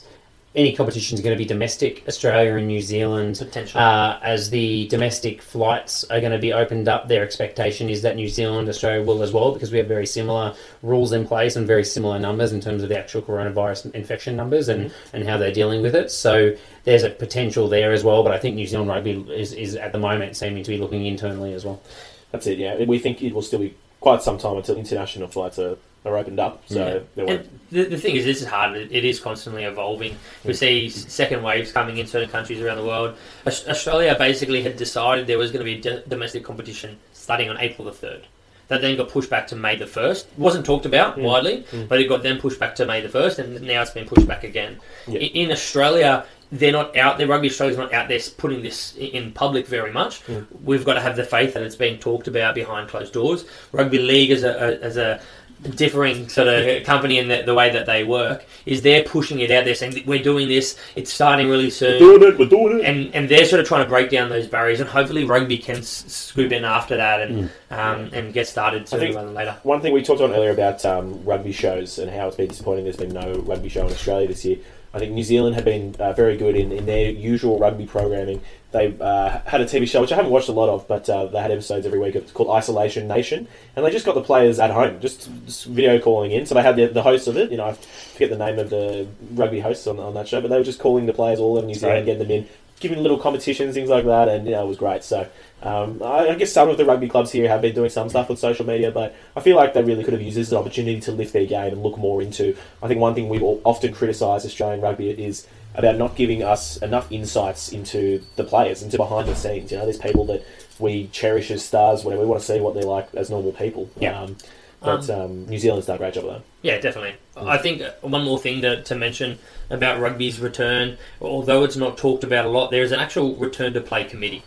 any 0.54 0.72
competition 0.72 1.16
is 1.16 1.20
going 1.20 1.36
to 1.36 1.38
be 1.38 1.44
domestic, 1.46 2.04
Australia 2.06 2.54
and 2.54 2.68
New 2.68 2.80
Zealand. 2.80 3.36
Potentially. 3.38 3.82
Uh, 3.82 4.18
as 4.22 4.50
the 4.50 4.86
domestic 4.86 5.42
flights 5.42 6.04
are 6.04 6.20
going 6.20 6.32
to 6.32 6.38
be 6.38 6.52
opened 6.52 6.86
up, 6.88 7.08
their 7.08 7.24
expectation 7.24 7.88
is 7.88 8.02
that 8.02 8.14
New 8.14 8.28
Zealand, 8.28 8.68
Australia 8.68 9.04
will 9.04 9.22
as 9.22 9.32
well, 9.32 9.52
because 9.52 9.72
we 9.72 9.78
have 9.78 9.88
very 9.88 10.06
similar 10.06 10.54
rules 10.82 11.12
in 11.12 11.26
place 11.26 11.56
and 11.56 11.66
very 11.66 11.84
similar 11.84 12.20
numbers 12.20 12.52
in 12.52 12.60
terms 12.60 12.84
of 12.84 12.88
the 12.88 12.98
actual 12.98 13.20
coronavirus 13.20 13.92
infection 13.94 14.36
numbers 14.36 14.68
and, 14.68 14.92
and 15.12 15.26
how 15.28 15.36
they're 15.36 15.52
dealing 15.52 15.82
with 15.82 15.96
it. 15.96 16.10
So 16.10 16.54
there's 16.84 17.02
a 17.02 17.10
potential 17.10 17.68
there 17.68 17.92
as 17.92 18.04
well, 18.04 18.22
but 18.22 18.32
I 18.32 18.38
think 18.38 18.54
New 18.54 18.66
Zealand 18.66 18.88
rugby 18.88 19.26
is, 19.34 19.52
is 19.52 19.74
at 19.74 19.90
the 19.90 19.98
moment 19.98 20.36
seeming 20.36 20.62
to 20.62 20.70
be 20.70 20.78
looking 20.78 21.04
internally 21.04 21.52
as 21.52 21.64
well. 21.64 21.82
that's 22.30 22.46
it. 22.46 22.58
Yeah, 22.58 22.84
we 22.84 23.00
think 23.00 23.22
it 23.22 23.34
will 23.34 23.42
still 23.42 23.60
be 23.60 23.74
quite 24.00 24.22
some 24.22 24.38
time 24.38 24.56
until 24.56 24.76
international 24.76 25.26
flights 25.26 25.58
are, 25.58 25.78
are 26.04 26.16
opened 26.16 26.38
up. 26.38 26.62
So 26.66 27.04
Yeah. 27.16 27.42
The, 27.70 27.84
the 27.84 27.98
thing 27.98 28.14
is, 28.14 28.24
this 28.24 28.40
is 28.40 28.46
hard. 28.46 28.76
It, 28.76 28.92
it 28.92 29.04
is 29.04 29.18
constantly 29.18 29.64
evolving. 29.64 30.16
We 30.44 30.52
see 30.52 30.88
second 30.90 31.42
waves 31.42 31.72
coming 31.72 31.98
in 31.98 32.06
certain 32.06 32.28
countries 32.28 32.60
around 32.60 32.76
the 32.76 32.84
world. 32.84 33.16
Australia 33.46 34.14
basically 34.16 34.62
had 34.62 34.76
decided 34.76 35.26
there 35.26 35.38
was 35.38 35.50
going 35.50 35.64
to 35.64 35.72
be 35.72 35.78
a 35.78 35.80
d- 35.80 36.02
domestic 36.06 36.44
competition 36.44 36.98
starting 37.12 37.48
on 37.48 37.58
April 37.58 37.86
the 37.86 37.92
3rd. 37.92 38.24
That 38.68 38.80
then 38.80 38.96
got 38.96 39.10
pushed 39.10 39.28
back 39.28 39.46
to 39.48 39.56
May 39.56 39.76
the 39.76 39.84
1st. 39.84 40.24
wasn't 40.38 40.64
talked 40.64 40.86
about 40.86 41.18
mm. 41.18 41.22
widely, 41.22 41.64
mm. 41.70 41.86
but 41.86 42.00
it 42.00 42.08
got 42.08 42.22
then 42.22 42.38
pushed 42.38 42.58
back 42.58 42.74
to 42.76 42.86
May 42.86 43.00
the 43.00 43.08
1st, 43.08 43.38
and 43.38 43.62
now 43.62 43.82
it's 43.82 43.90
been 43.90 44.06
pushed 44.06 44.26
back 44.26 44.42
again. 44.42 44.78
Yeah. 45.06 45.18
In 45.18 45.52
Australia, 45.52 46.24
they're 46.50 46.72
not 46.72 46.96
out 46.96 47.18
there. 47.18 47.26
Rugby 47.26 47.50
Australia's 47.50 47.76
not 47.76 47.92
out 47.92 48.08
there 48.08 48.20
putting 48.38 48.62
this 48.62 48.96
in 48.96 49.32
public 49.32 49.66
very 49.66 49.92
much. 49.92 50.24
Mm. 50.26 50.46
We've 50.62 50.84
got 50.84 50.94
to 50.94 51.00
have 51.00 51.16
the 51.16 51.24
faith 51.24 51.54
that 51.54 51.62
it's 51.62 51.76
being 51.76 51.98
talked 51.98 52.28
about 52.28 52.54
behind 52.54 52.88
closed 52.88 53.12
doors. 53.12 53.44
Rugby 53.72 53.98
league 53.98 54.30
as 54.30 54.44
a 54.44 54.82
as 54.82 54.96
a 54.96 55.20
differing 55.62 56.28
sort 56.28 56.46
of 56.48 56.84
company 56.84 57.18
in 57.18 57.28
the, 57.28 57.42
the 57.42 57.54
way 57.54 57.70
that 57.70 57.86
they 57.86 58.04
work 58.04 58.44
is 58.66 58.82
they're 58.82 59.02
pushing 59.02 59.40
it 59.40 59.50
out 59.50 59.64
there 59.64 59.74
saying 59.74 60.02
we're 60.06 60.22
doing 60.22 60.46
this 60.48 60.78
it's 60.94 61.12
starting 61.12 61.48
really 61.48 61.70
soon 61.70 61.92
we're 62.02 62.18
Doing 62.18 62.32
it, 62.32 62.38
we're 62.38 62.48
doing 62.48 62.80
it. 62.80 62.84
and 62.84 63.14
and 63.14 63.28
they're 63.28 63.46
sort 63.46 63.60
of 63.60 63.66
trying 63.66 63.82
to 63.84 63.88
break 63.88 64.10
down 64.10 64.28
those 64.28 64.46
barriers 64.46 64.80
and 64.80 64.88
hopefully 64.88 65.24
rugby 65.24 65.56
can 65.56 65.76
s- 65.78 66.04
scoop 66.08 66.52
in 66.52 66.64
after 66.64 66.96
that 66.98 67.22
and 67.22 67.50
um, 67.70 68.10
and 68.12 68.32
get 68.34 68.46
started 68.46 68.88
sooner 68.88 69.06
rather 69.14 69.24
than 69.26 69.34
later 69.34 69.56
One 69.62 69.80
thing 69.80 69.92
we 69.94 70.02
talked 70.02 70.20
on 70.20 70.32
earlier 70.32 70.50
about 70.50 70.84
um, 70.84 71.24
rugby 71.24 71.52
shows 71.52 71.98
and 71.98 72.10
how 72.10 72.28
it's 72.28 72.36
been 72.36 72.48
disappointing. 72.48 72.84
There's 72.84 72.96
been 72.96 73.12
no 73.14 73.34
rugby 73.40 73.68
show 73.68 73.86
in 73.86 73.92
Australia 73.92 74.28
this 74.28 74.44
year. 74.44 74.58
I 74.92 74.98
think 75.00 75.10
New 75.12 75.24
Zealand 75.24 75.56
have 75.56 75.64
been 75.64 75.96
uh, 75.98 76.12
very 76.12 76.36
good 76.36 76.54
in, 76.54 76.70
in 76.70 76.86
their 76.86 77.10
usual 77.10 77.58
rugby 77.58 77.84
programming. 77.86 78.40
They 78.74 78.92
uh, 79.00 79.38
had 79.46 79.60
a 79.60 79.64
TV 79.66 79.88
show 79.88 80.00
which 80.00 80.10
I 80.10 80.16
haven't 80.16 80.32
watched 80.32 80.48
a 80.48 80.52
lot 80.52 80.68
of, 80.68 80.88
but 80.88 81.08
uh, 81.08 81.26
they 81.26 81.40
had 81.40 81.52
episodes 81.52 81.86
every 81.86 82.00
week. 82.00 82.16
It's 82.16 82.32
called 82.32 82.50
Isolation 82.50 83.06
Nation, 83.06 83.46
and 83.76 83.86
they 83.86 83.90
just 83.92 84.04
got 84.04 84.16
the 84.16 84.20
players 84.20 84.58
at 84.58 84.70
home, 84.72 85.00
just, 85.00 85.30
just 85.46 85.66
video 85.66 86.00
calling 86.00 86.32
in. 86.32 86.44
So 86.44 86.56
they 86.56 86.62
had 86.62 86.74
the, 86.74 86.86
the 86.88 87.02
host 87.02 87.28
of 87.28 87.36
it. 87.36 87.52
You 87.52 87.56
know, 87.56 87.66
I 87.66 87.72
forget 87.74 88.30
the 88.30 88.36
name 88.36 88.58
of 88.58 88.70
the 88.70 89.06
rugby 89.34 89.60
hosts 89.60 89.86
on, 89.86 90.00
on 90.00 90.14
that 90.14 90.26
show, 90.26 90.40
but 90.40 90.48
they 90.50 90.58
were 90.58 90.64
just 90.64 90.80
calling 90.80 91.06
the 91.06 91.12
players 91.12 91.38
all 91.38 91.56
over 91.56 91.64
New 91.66 91.74
Zealand, 91.74 91.98
Right. 91.98 92.04
getting 92.04 92.26
them 92.26 92.30
in, 92.32 92.48
giving 92.80 92.98
little 93.00 93.18
competitions, 93.18 93.74
things 93.74 93.88
like 93.90 94.04
that, 94.06 94.28
and 94.28 94.44
you 94.44 94.50
know, 94.52 94.64
it 94.64 94.68
was 94.68 94.76
great. 94.76 95.04
So 95.04 95.26
um, 95.64 96.02
I, 96.02 96.28
I 96.28 96.34
guess 96.34 96.52
some 96.52 96.68
of 96.68 96.76
the 96.76 96.84
rugby 96.84 97.08
clubs 97.08 97.32
here 97.32 97.48
have 97.48 97.62
been 97.62 97.74
doing 97.74 97.90
some 97.90 98.08
stuff 98.10 98.28
with 98.28 98.38
social 98.38 98.66
media, 98.66 98.90
but 98.90 99.16
I 99.34 99.40
feel 99.40 99.56
like 99.56 99.72
they 99.72 99.82
really 99.82 100.04
could 100.04 100.12
have 100.12 100.22
used 100.22 100.36
this 100.36 100.48
as 100.48 100.52
an 100.52 100.58
opportunity 100.58 101.00
to 101.00 101.12
lift 101.12 101.32
their 101.32 101.46
game 101.46 101.72
and 101.72 101.82
look 101.82 101.96
more 101.96 102.20
into. 102.20 102.56
I 102.82 102.88
think 102.88 103.00
one 103.00 103.14
thing 103.14 103.28
we've 103.28 103.42
often 103.42 103.94
criticise 103.94 104.44
Australian 104.44 104.82
rugby 104.82 105.10
is 105.10 105.46
about 105.74 105.96
not 105.96 106.16
giving 106.16 106.42
us 106.42 106.76
enough 106.78 107.10
insights 107.10 107.72
into 107.72 108.22
the 108.36 108.44
players, 108.44 108.82
into 108.82 108.98
behind 108.98 109.26
the 109.26 109.34
scenes. 109.34 109.72
You 109.72 109.78
know, 109.78 109.84
there's 109.84 109.98
people 109.98 110.26
that 110.26 110.44
we 110.78 111.08
cherish 111.08 111.50
as 111.50 111.64
stars, 111.64 112.04
whatever. 112.04 112.22
We 112.22 112.28
want 112.28 112.40
to 112.40 112.46
see 112.46 112.60
what 112.60 112.74
they're 112.74 112.84
like 112.84 113.12
as 113.14 113.30
normal 113.30 113.52
people. 113.52 113.88
Yeah. 113.98 114.20
Um, 114.20 114.36
but 114.80 115.08
um, 115.08 115.46
New 115.46 115.58
Zealand's 115.58 115.86
done 115.86 115.96
a 115.96 115.98
great 115.98 116.12
job 116.12 116.26
of 116.26 116.34
that. 116.34 116.42
Yeah, 116.60 116.78
definitely. 116.78 117.14
I 117.36 117.56
think 117.56 117.82
one 118.02 118.22
more 118.22 118.38
thing 118.38 118.60
to, 118.60 118.82
to 118.82 118.94
mention 118.94 119.38
about 119.70 119.98
rugby's 119.98 120.38
return, 120.40 120.98
although 121.22 121.64
it's 121.64 121.76
not 121.76 121.96
talked 121.96 122.22
about 122.22 122.44
a 122.44 122.48
lot, 122.48 122.70
there 122.70 122.82
is 122.82 122.92
an 122.92 123.00
actual 123.00 123.34
return 123.36 123.72
to 123.72 123.80
play 123.80 124.04
committee. 124.04 124.42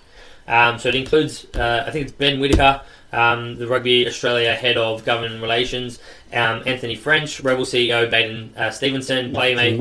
Um, 0.47 0.79
so 0.79 0.89
it 0.89 0.95
includes, 0.95 1.45
uh, 1.55 1.83
I 1.87 1.91
think 1.91 2.03
it's 2.07 2.13
Ben 2.13 2.39
Whitaker, 2.39 2.81
um, 3.13 3.57
the 3.57 3.67
Rugby 3.67 4.07
Australia 4.07 4.53
head 4.53 4.77
of 4.77 5.03
government 5.05 5.41
relations, 5.41 5.99
um, 6.33 6.63
Anthony 6.65 6.95
French, 6.95 7.39
Rebel 7.41 7.63
CEO 7.65 8.09
Baden 8.09 8.53
uh, 8.57 8.69
Stephenson, 8.71 9.33
playmaker 9.33 9.79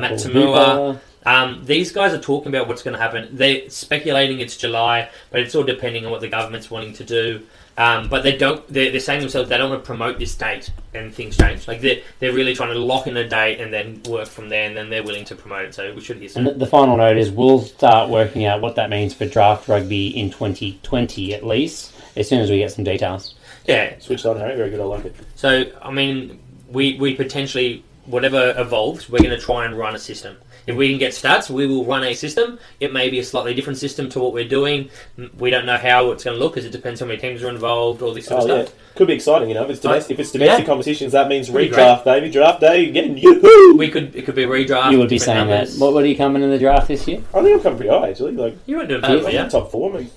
Matt 0.00 0.12
To'omua. 0.12 1.00
Um, 1.26 1.60
these 1.64 1.92
guys 1.92 2.14
are 2.14 2.20
talking 2.20 2.48
about 2.48 2.68
what's 2.68 2.82
going 2.82 2.94
to 2.96 3.00
happen. 3.02 3.28
They're 3.36 3.68
speculating 3.70 4.40
it's 4.40 4.56
July, 4.56 5.10
but 5.30 5.40
it's 5.40 5.54
all 5.54 5.64
depending 5.64 6.04
on 6.06 6.10
what 6.12 6.20
the 6.20 6.28
government's 6.28 6.70
wanting 6.70 6.94
to 6.94 7.04
do. 7.04 7.42
Um, 7.78 8.08
but 8.08 8.24
they 8.24 8.36
don't. 8.36 8.66
They're, 8.66 8.90
they're 8.90 9.00
saying 9.00 9.20
themselves 9.20 9.48
they 9.48 9.56
don't 9.56 9.70
want 9.70 9.84
to 9.84 9.86
promote 9.86 10.18
this 10.18 10.34
date, 10.34 10.70
and 10.94 11.14
things 11.14 11.36
change. 11.36 11.68
Like 11.68 11.80
they're 11.80 12.00
they're 12.18 12.32
really 12.32 12.54
trying 12.54 12.72
to 12.72 12.78
lock 12.78 13.06
in 13.06 13.16
a 13.16 13.26
date 13.26 13.60
and 13.60 13.72
then 13.72 14.02
work 14.08 14.26
from 14.26 14.48
there, 14.48 14.66
and 14.66 14.76
then 14.76 14.90
they're 14.90 15.04
willing 15.04 15.24
to 15.26 15.36
promote 15.36 15.66
it. 15.66 15.74
So 15.74 15.94
we 15.94 16.00
should 16.00 16.16
hear 16.16 16.28
And 16.34 16.48
the, 16.48 16.54
the 16.54 16.66
final 16.66 16.96
note 16.96 17.16
is 17.16 17.30
we'll 17.30 17.60
start 17.60 18.10
working 18.10 18.44
out 18.46 18.60
what 18.60 18.74
that 18.74 18.90
means 18.90 19.14
for 19.14 19.26
draft 19.26 19.68
rugby 19.68 20.08
in 20.08 20.30
2020 20.30 21.34
at 21.34 21.46
least, 21.46 21.94
as 22.16 22.28
soon 22.28 22.40
as 22.40 22.50
we 22.50 22.58
get 22.58 22.72
some 22.72 22.82
details. 22.82 23.36
Yeah. 23.64 23.96
Switched 24.00 24.26
on, 24.26 24.38
Harry. 24.38 24.56
Very 24.56 24.70
good. 24.70 24.80
I 24.80 24.84
like 24.84 25.04
it. 25.04 25.14
So 25.36 25.64
I 25.80 25.92
mean, 25.92 26.40
we 26.68 26.98
we 26.98 27.14
potentially 27.14 27.84
whatever 28.08 28.54
evolves, 28.56 29.08
we're 29.08 29.18
going 29.18 29.30
to 29.30 29.38
try 29.38 29.64
and 29.64 29.78
run 29.78 29.94
a 29.94 29.98
system. 29.98 30.36
If 30.68 30.76
we 30.76 30.90
can 30.90 30.98
get 30.98 31.12
stats, 31.12 31.48
we 31.50 31.66
will 31.66 31.84
run 31.84 32.04
a 32.04 32.14
system. 32.14 32.58
It 32.78 32.92
may 32.92 33.08
be 33.08 33.18
a 33.18 33.24
slightly 33.24 33.54
different 33.54 33.78
system 33.78 34.08
to 34.10 34.20
what 34.20 34.32
we're 34.34 34.46
doing. 34.48 34.90
We 35.38 35.50
don't 35.50 35.64
know 35.66 35.78
how 35.78 36.10
it's 36.10 36.24
going 36.24 36.36
to 36.36 36.42
look 36.44 36.52
because 36.54 36.66
it 36.66 36.72
depends 36.72 37.00
how 37.00 37.06
many 37.06 37.18
teams 37.18 37.42
are 37.42 37.48
involved, 37.48 38.02
all 38.02 38.12
this 38.12 38.26
sort 38.26 38.42
Oh 38.42 38.44
of 38.44 38.50
yeah, 38.50 38.64
stuff. 38.66 38.76
could 38.94 39.06
be 39.06 39.14
exciting. 39.14 39.48
You 39.48 39.54
know, 39.54 39.64
if 39.64 39.70
it's 39.70 39.80
domestic, 39.80 40.12
if 40.12 40.20
it's 40.20 40.30
domestic 40.32 40.60
Yeah. 40.60 40.66
competitions, 40.66 41.12
that 41.12 41.28
means 41.28 41.48
Pretty 41.48 41.70
redraft, 41.74 42.04
baby. 42.04 42.30
Draft 42.30 42.60
day 42.60 42.88
again. 42.88 43.16
Yoo-hoo! 43.16 43.76
We 43.78 43.88
could 43.88 44.14
it 44.14 44.26
could 44.26 44.34
be 44.34 44.44
a 44.44 44.48
redraft. 44.48 44.92
you 44.92 44.98
would 44.98 45.08
be 45.08 45.18
saying 45.18 45.48
numbers. 45.48 45.74
that. 45.76 45.80
What, 45.84 45.94
what 45.94 46.04
are 46.04 46.06
you 46.06 46.16
coming 46.16 46.42
in 46.42 46.50
the 46.50 46.58
draft 46.58 46.88
this 46.88 47.08
year? 47.08 47.22
I 47.34 47.42
think 47.42 47.56
I'm 47.56 47.60
coming 47.62 47.78
pretty 47.78 47.90
high 47.90 48.10
actually. 48.10 48.32
Like 48.32 48.56
You 48.66 48.76
weren't 48.76 48.88
doing 48.90 49.02
uh, 49.04 49.08
I 49.08 49.14
bad, 49.14 49.22
think 49.24 49.32
yeah. 49.34 49.48
top 49.48 49.70
four. 49.70 49.90
Maybe. 49.92 50.10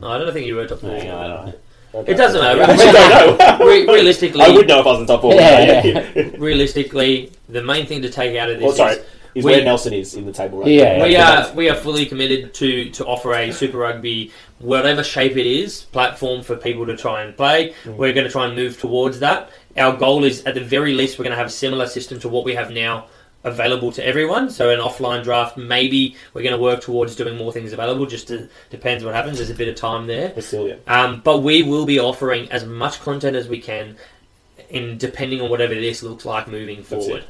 No, 0.00 0.08
I 0.08 0.18
don't 0.18 0.32
think 0.32 0.46
you 0.46 0.54
were 0.56 0.66
top 0.66 0.78
four. 0.80 0.90
Hang 0.90 1.10
on, 1.10 1.24
I 1.24 1.28
don't 1.36 1.46
know. 1.46 1.54
It 2.06 2.14
doesn't 2.16 2.40
matter. 2.40 2.62
I 2.62 2.76
don't 2.76 3.38
know. 3.60 3.66
Re- 3.66 3.86
realistically, 3.86 4.42
I 4.42 4.50
would 4.50 4.68
know 4.68 4.80
if 4.80 4.86
I 4.86 4.90
was 4.90 5.00
in 5.00 5.06
top 5.06 5.22
four. 5.22 5.34
Yeah, 5.34 5.82
Yeah, 5.82 6.06
yeah. 6.14 6.30
realistically, 6.38 7.32
the 7.48 7.62
main 7.62 7.86
thing 7.86 8.02
to 8.02 8.10
take 8.10 8.36
out 8.36 8.50
of 8.50 8.58
this 8.58 8.72
Oh, 8.72 8.74
sorry. 8.74 8.92
is 8.96 9.04
Is 9.34 9.44
We- 9.44 9.52
where 9.52 9.64
Nelson 9.64 9.92
is 9.92 10.14
in 10.14 10.26
the 10.26 10.32
table 10.32 10.58
right 10.60 10.68
Yeah, 10.68 10.98
now. 10.98 11.04
we 11.04 11.16
are 11.16 11.52
we 11.54 11.70
are 11.70 11.74
fully 11.74 12.06
committed 12.06 12.54
to 12.54 12.90
to 12.90 13.06
offer 13.06 13.34
a 13.34 13.52
Super 13.52 13.78
Rugby, 13.78 14.32
whatever 14.58 15.02
shape 15.04 15.36
it 15.36 15.46
is, 15.46 15.82
platform 15.92 16.42
for 16.42 16.56
people 16.56 16.86
to 16.86 16.96
try 16.96 17.22
and 17.22 17.36
play. 17.36 17.74
Mm. 17.84 17.96
We're 17.96 18.12
going 18.12 18.26
to 18.26 18.32
try 18.32 18.46
and 18.46 18.56
move 18.56 18.80
towards 18.80 19.20
that. 19.20 19.50
Our 19.76 19.96
goal 19.96 20.24
is, 20.24 20.44
at 20.44 20.54
the 20.54 20.60
very 20.60 20.94
least, 20.94 21.18
we're 21.18 21.24
going 21.24 21.32
to 21.32 21.38
have 21.38 21.46
a 21.46 21.50
similar 21.50 21.86
system 21.86 22.18
to 22.20 22.28
what 22.28 22.44
we 22.44 22.54
have 22.54 22.70
now 22.70 23.06
available 23.44 23.92
to 23.92 24.04
everyone. 24.04 24.50
So 24.50 24.70
an 24.70 24.80
offline 24.80 25.22
draft, 25.22 25.56
maybe 25.56 26.16
we're 26.34 26.42
going 26.42 26.56
to 26.56 26.60
work 26.60 26.80
towards 26.80 27.14
doing 27.14 27.36
more 27.36 27.52
things 27.52 27.72
available. 27.72 28.04
Just 28.06 28.28
to, 28.28 28.48
depends 28.70 29.04
what 29.04 29.14
happens. 29.14 29.36
There's 29.38 29.50
a 29.50 29.54
bit 29.54 29.68
of 29.68 29.76
time 29.76 30.08
there. 30.08 30.32
We're 30.34 30.42
still, 30.42 30.66
yeah. 30.66 30.74
Um, 30.88 31.20
but 31.22 31.38
we 31.38 31.62
will 31.62 31.86
be 31.86 32.00
offering 32.00 32.50
as 32.50 32.64
much 32.64 33.00
content 33.00 33.36
as 33.36 33.46
we 33.48 33.60
can, 33.60 33.96
in 34.70 34.98
depending 34.98 35.40
on 35.40 35.48
whatever 35.50 35.74
this 35.74 36.02
looks 36.02 36.24
like 36.24 36.48
moving 36.48 36.78
That's 36.78 36.88
forward. 37.06 37.24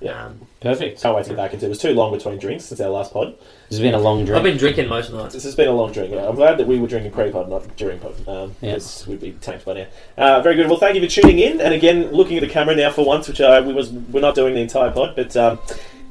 It. 0.00 0.04
Yeah. 0.04 0.26
Um, 0.26 0.40
Perfect. 0.60 1.00
Can't 1.02 1.14
wait 1.16 1.24
to 1.24 1.30
get 1.30 1.36
back 1.36 1.52
into 1.54 1.64
it. 1.64 1.68
It 1.68 1.70
was 1.70 1.78
too 1.78 1.90
long 1.92 2.12
between 2.12 2.38
drinks 2.38 2.64
since 2.66 2.80
our 2.80 2.88
last 2.88 3.12
pod. 3.12 3.34
This 3.68 3.78
has 3.78 3.80
been 3.80 3.94
a 3.94 3.98
long 3.98 4.24
drink. 4.24 4.36
I've 4.38 4.42
been 4.44 4.56
drinking 4.56 4.88
most 4.88 5.12
nights. 5.12 5.34
This 5.34 5.44
has 5.44 5.54
been 5.54 5.68
a 5.68 5.72
long 5.72 5.92
drink. 5.92 6.12
I'm 6.14 6.34
glad 6.34 6.58
that 6.58 6.66
we 6.66 6.78
were 6.78 6.86
drinking 6.86 7.12
pre-pod, 7.12 7.48
not 7.48 7.76
during 7.76 7.98
pod, 7.98 8.14
um, 8.28 8.54
Yeah. 8.60 8.74
because 8.74 9.06
we'd 9.06 9.20
be 9.20 9.32
tanked 9.32 9.64
by 9.64 9.74
now. 9.74 9.86
Uh, 10.16 10.40
very 10.40 10.54
good. 10.56 10.68
Well, 10.68 10.78
thank 10.78 10.94
you 10.96 11.00
for 11.02 11.08
tuning 11.08 11.38
in, 11.38 11.60
and 11.60 11.74
again, 11.74 12.10
looking 12.12 12.36
at 12.36 12.40
the 12.42 12.48
camera 12.48 12.74
now 12.76 12.90
for 12.90 13.04
once, 13.04 13.28
which 13.28 13.40
uh, 13.40 13.62
we 13.66 13.72
was 13.74 13.90
we're 13.90 14.20
not 14.20 14.34
doing 14.34 14.54
the 14.54 14.60
entire 14.60 14.90
pod, 14.90 15.14
but 15.16 15.36
um, 15.36 15.58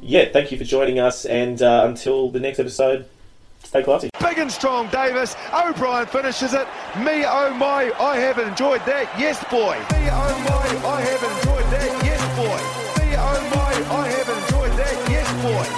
yeah, 0.01 0.25
thank 0.31 0.51
you 0.51 0.57
for 0.57 0.63
joining 0.63 0.99
us, 0.99 1.25
and 1.25 1.61
uh, 1.61 1.83
until 1.87 2.29
the 2.29 2.39
next 2.39 2.59
episode, 2.59 3.05
stay 3.63 3.83
classy. 3.83 4.09
Big 4.19 4.37
and 4.37 4.51
strong 4.51 4.87
Davis. 4.89 5.35
O'Brien 5.53 6.05
finishes 6.05 6.53
it. 6.53 6.67
Me, 6.99 7.25
oh 7.25 7.53
my, 7.55 7.91
I 7.99 8.17
have 8.17 8.37
enjoyed 8.37 8.81
that. 8.85 9.09
Yes, 9.19 9.43
boy. 9.45 9.75
Me, 9.97 10.09
oh 10.11 10.81
my, 10.83 10.89
I 10.89 11.01
have 11.01 11.23
enjoyed 11.23 11.71
that. 11.73 12.06
boy. 15.47 15.76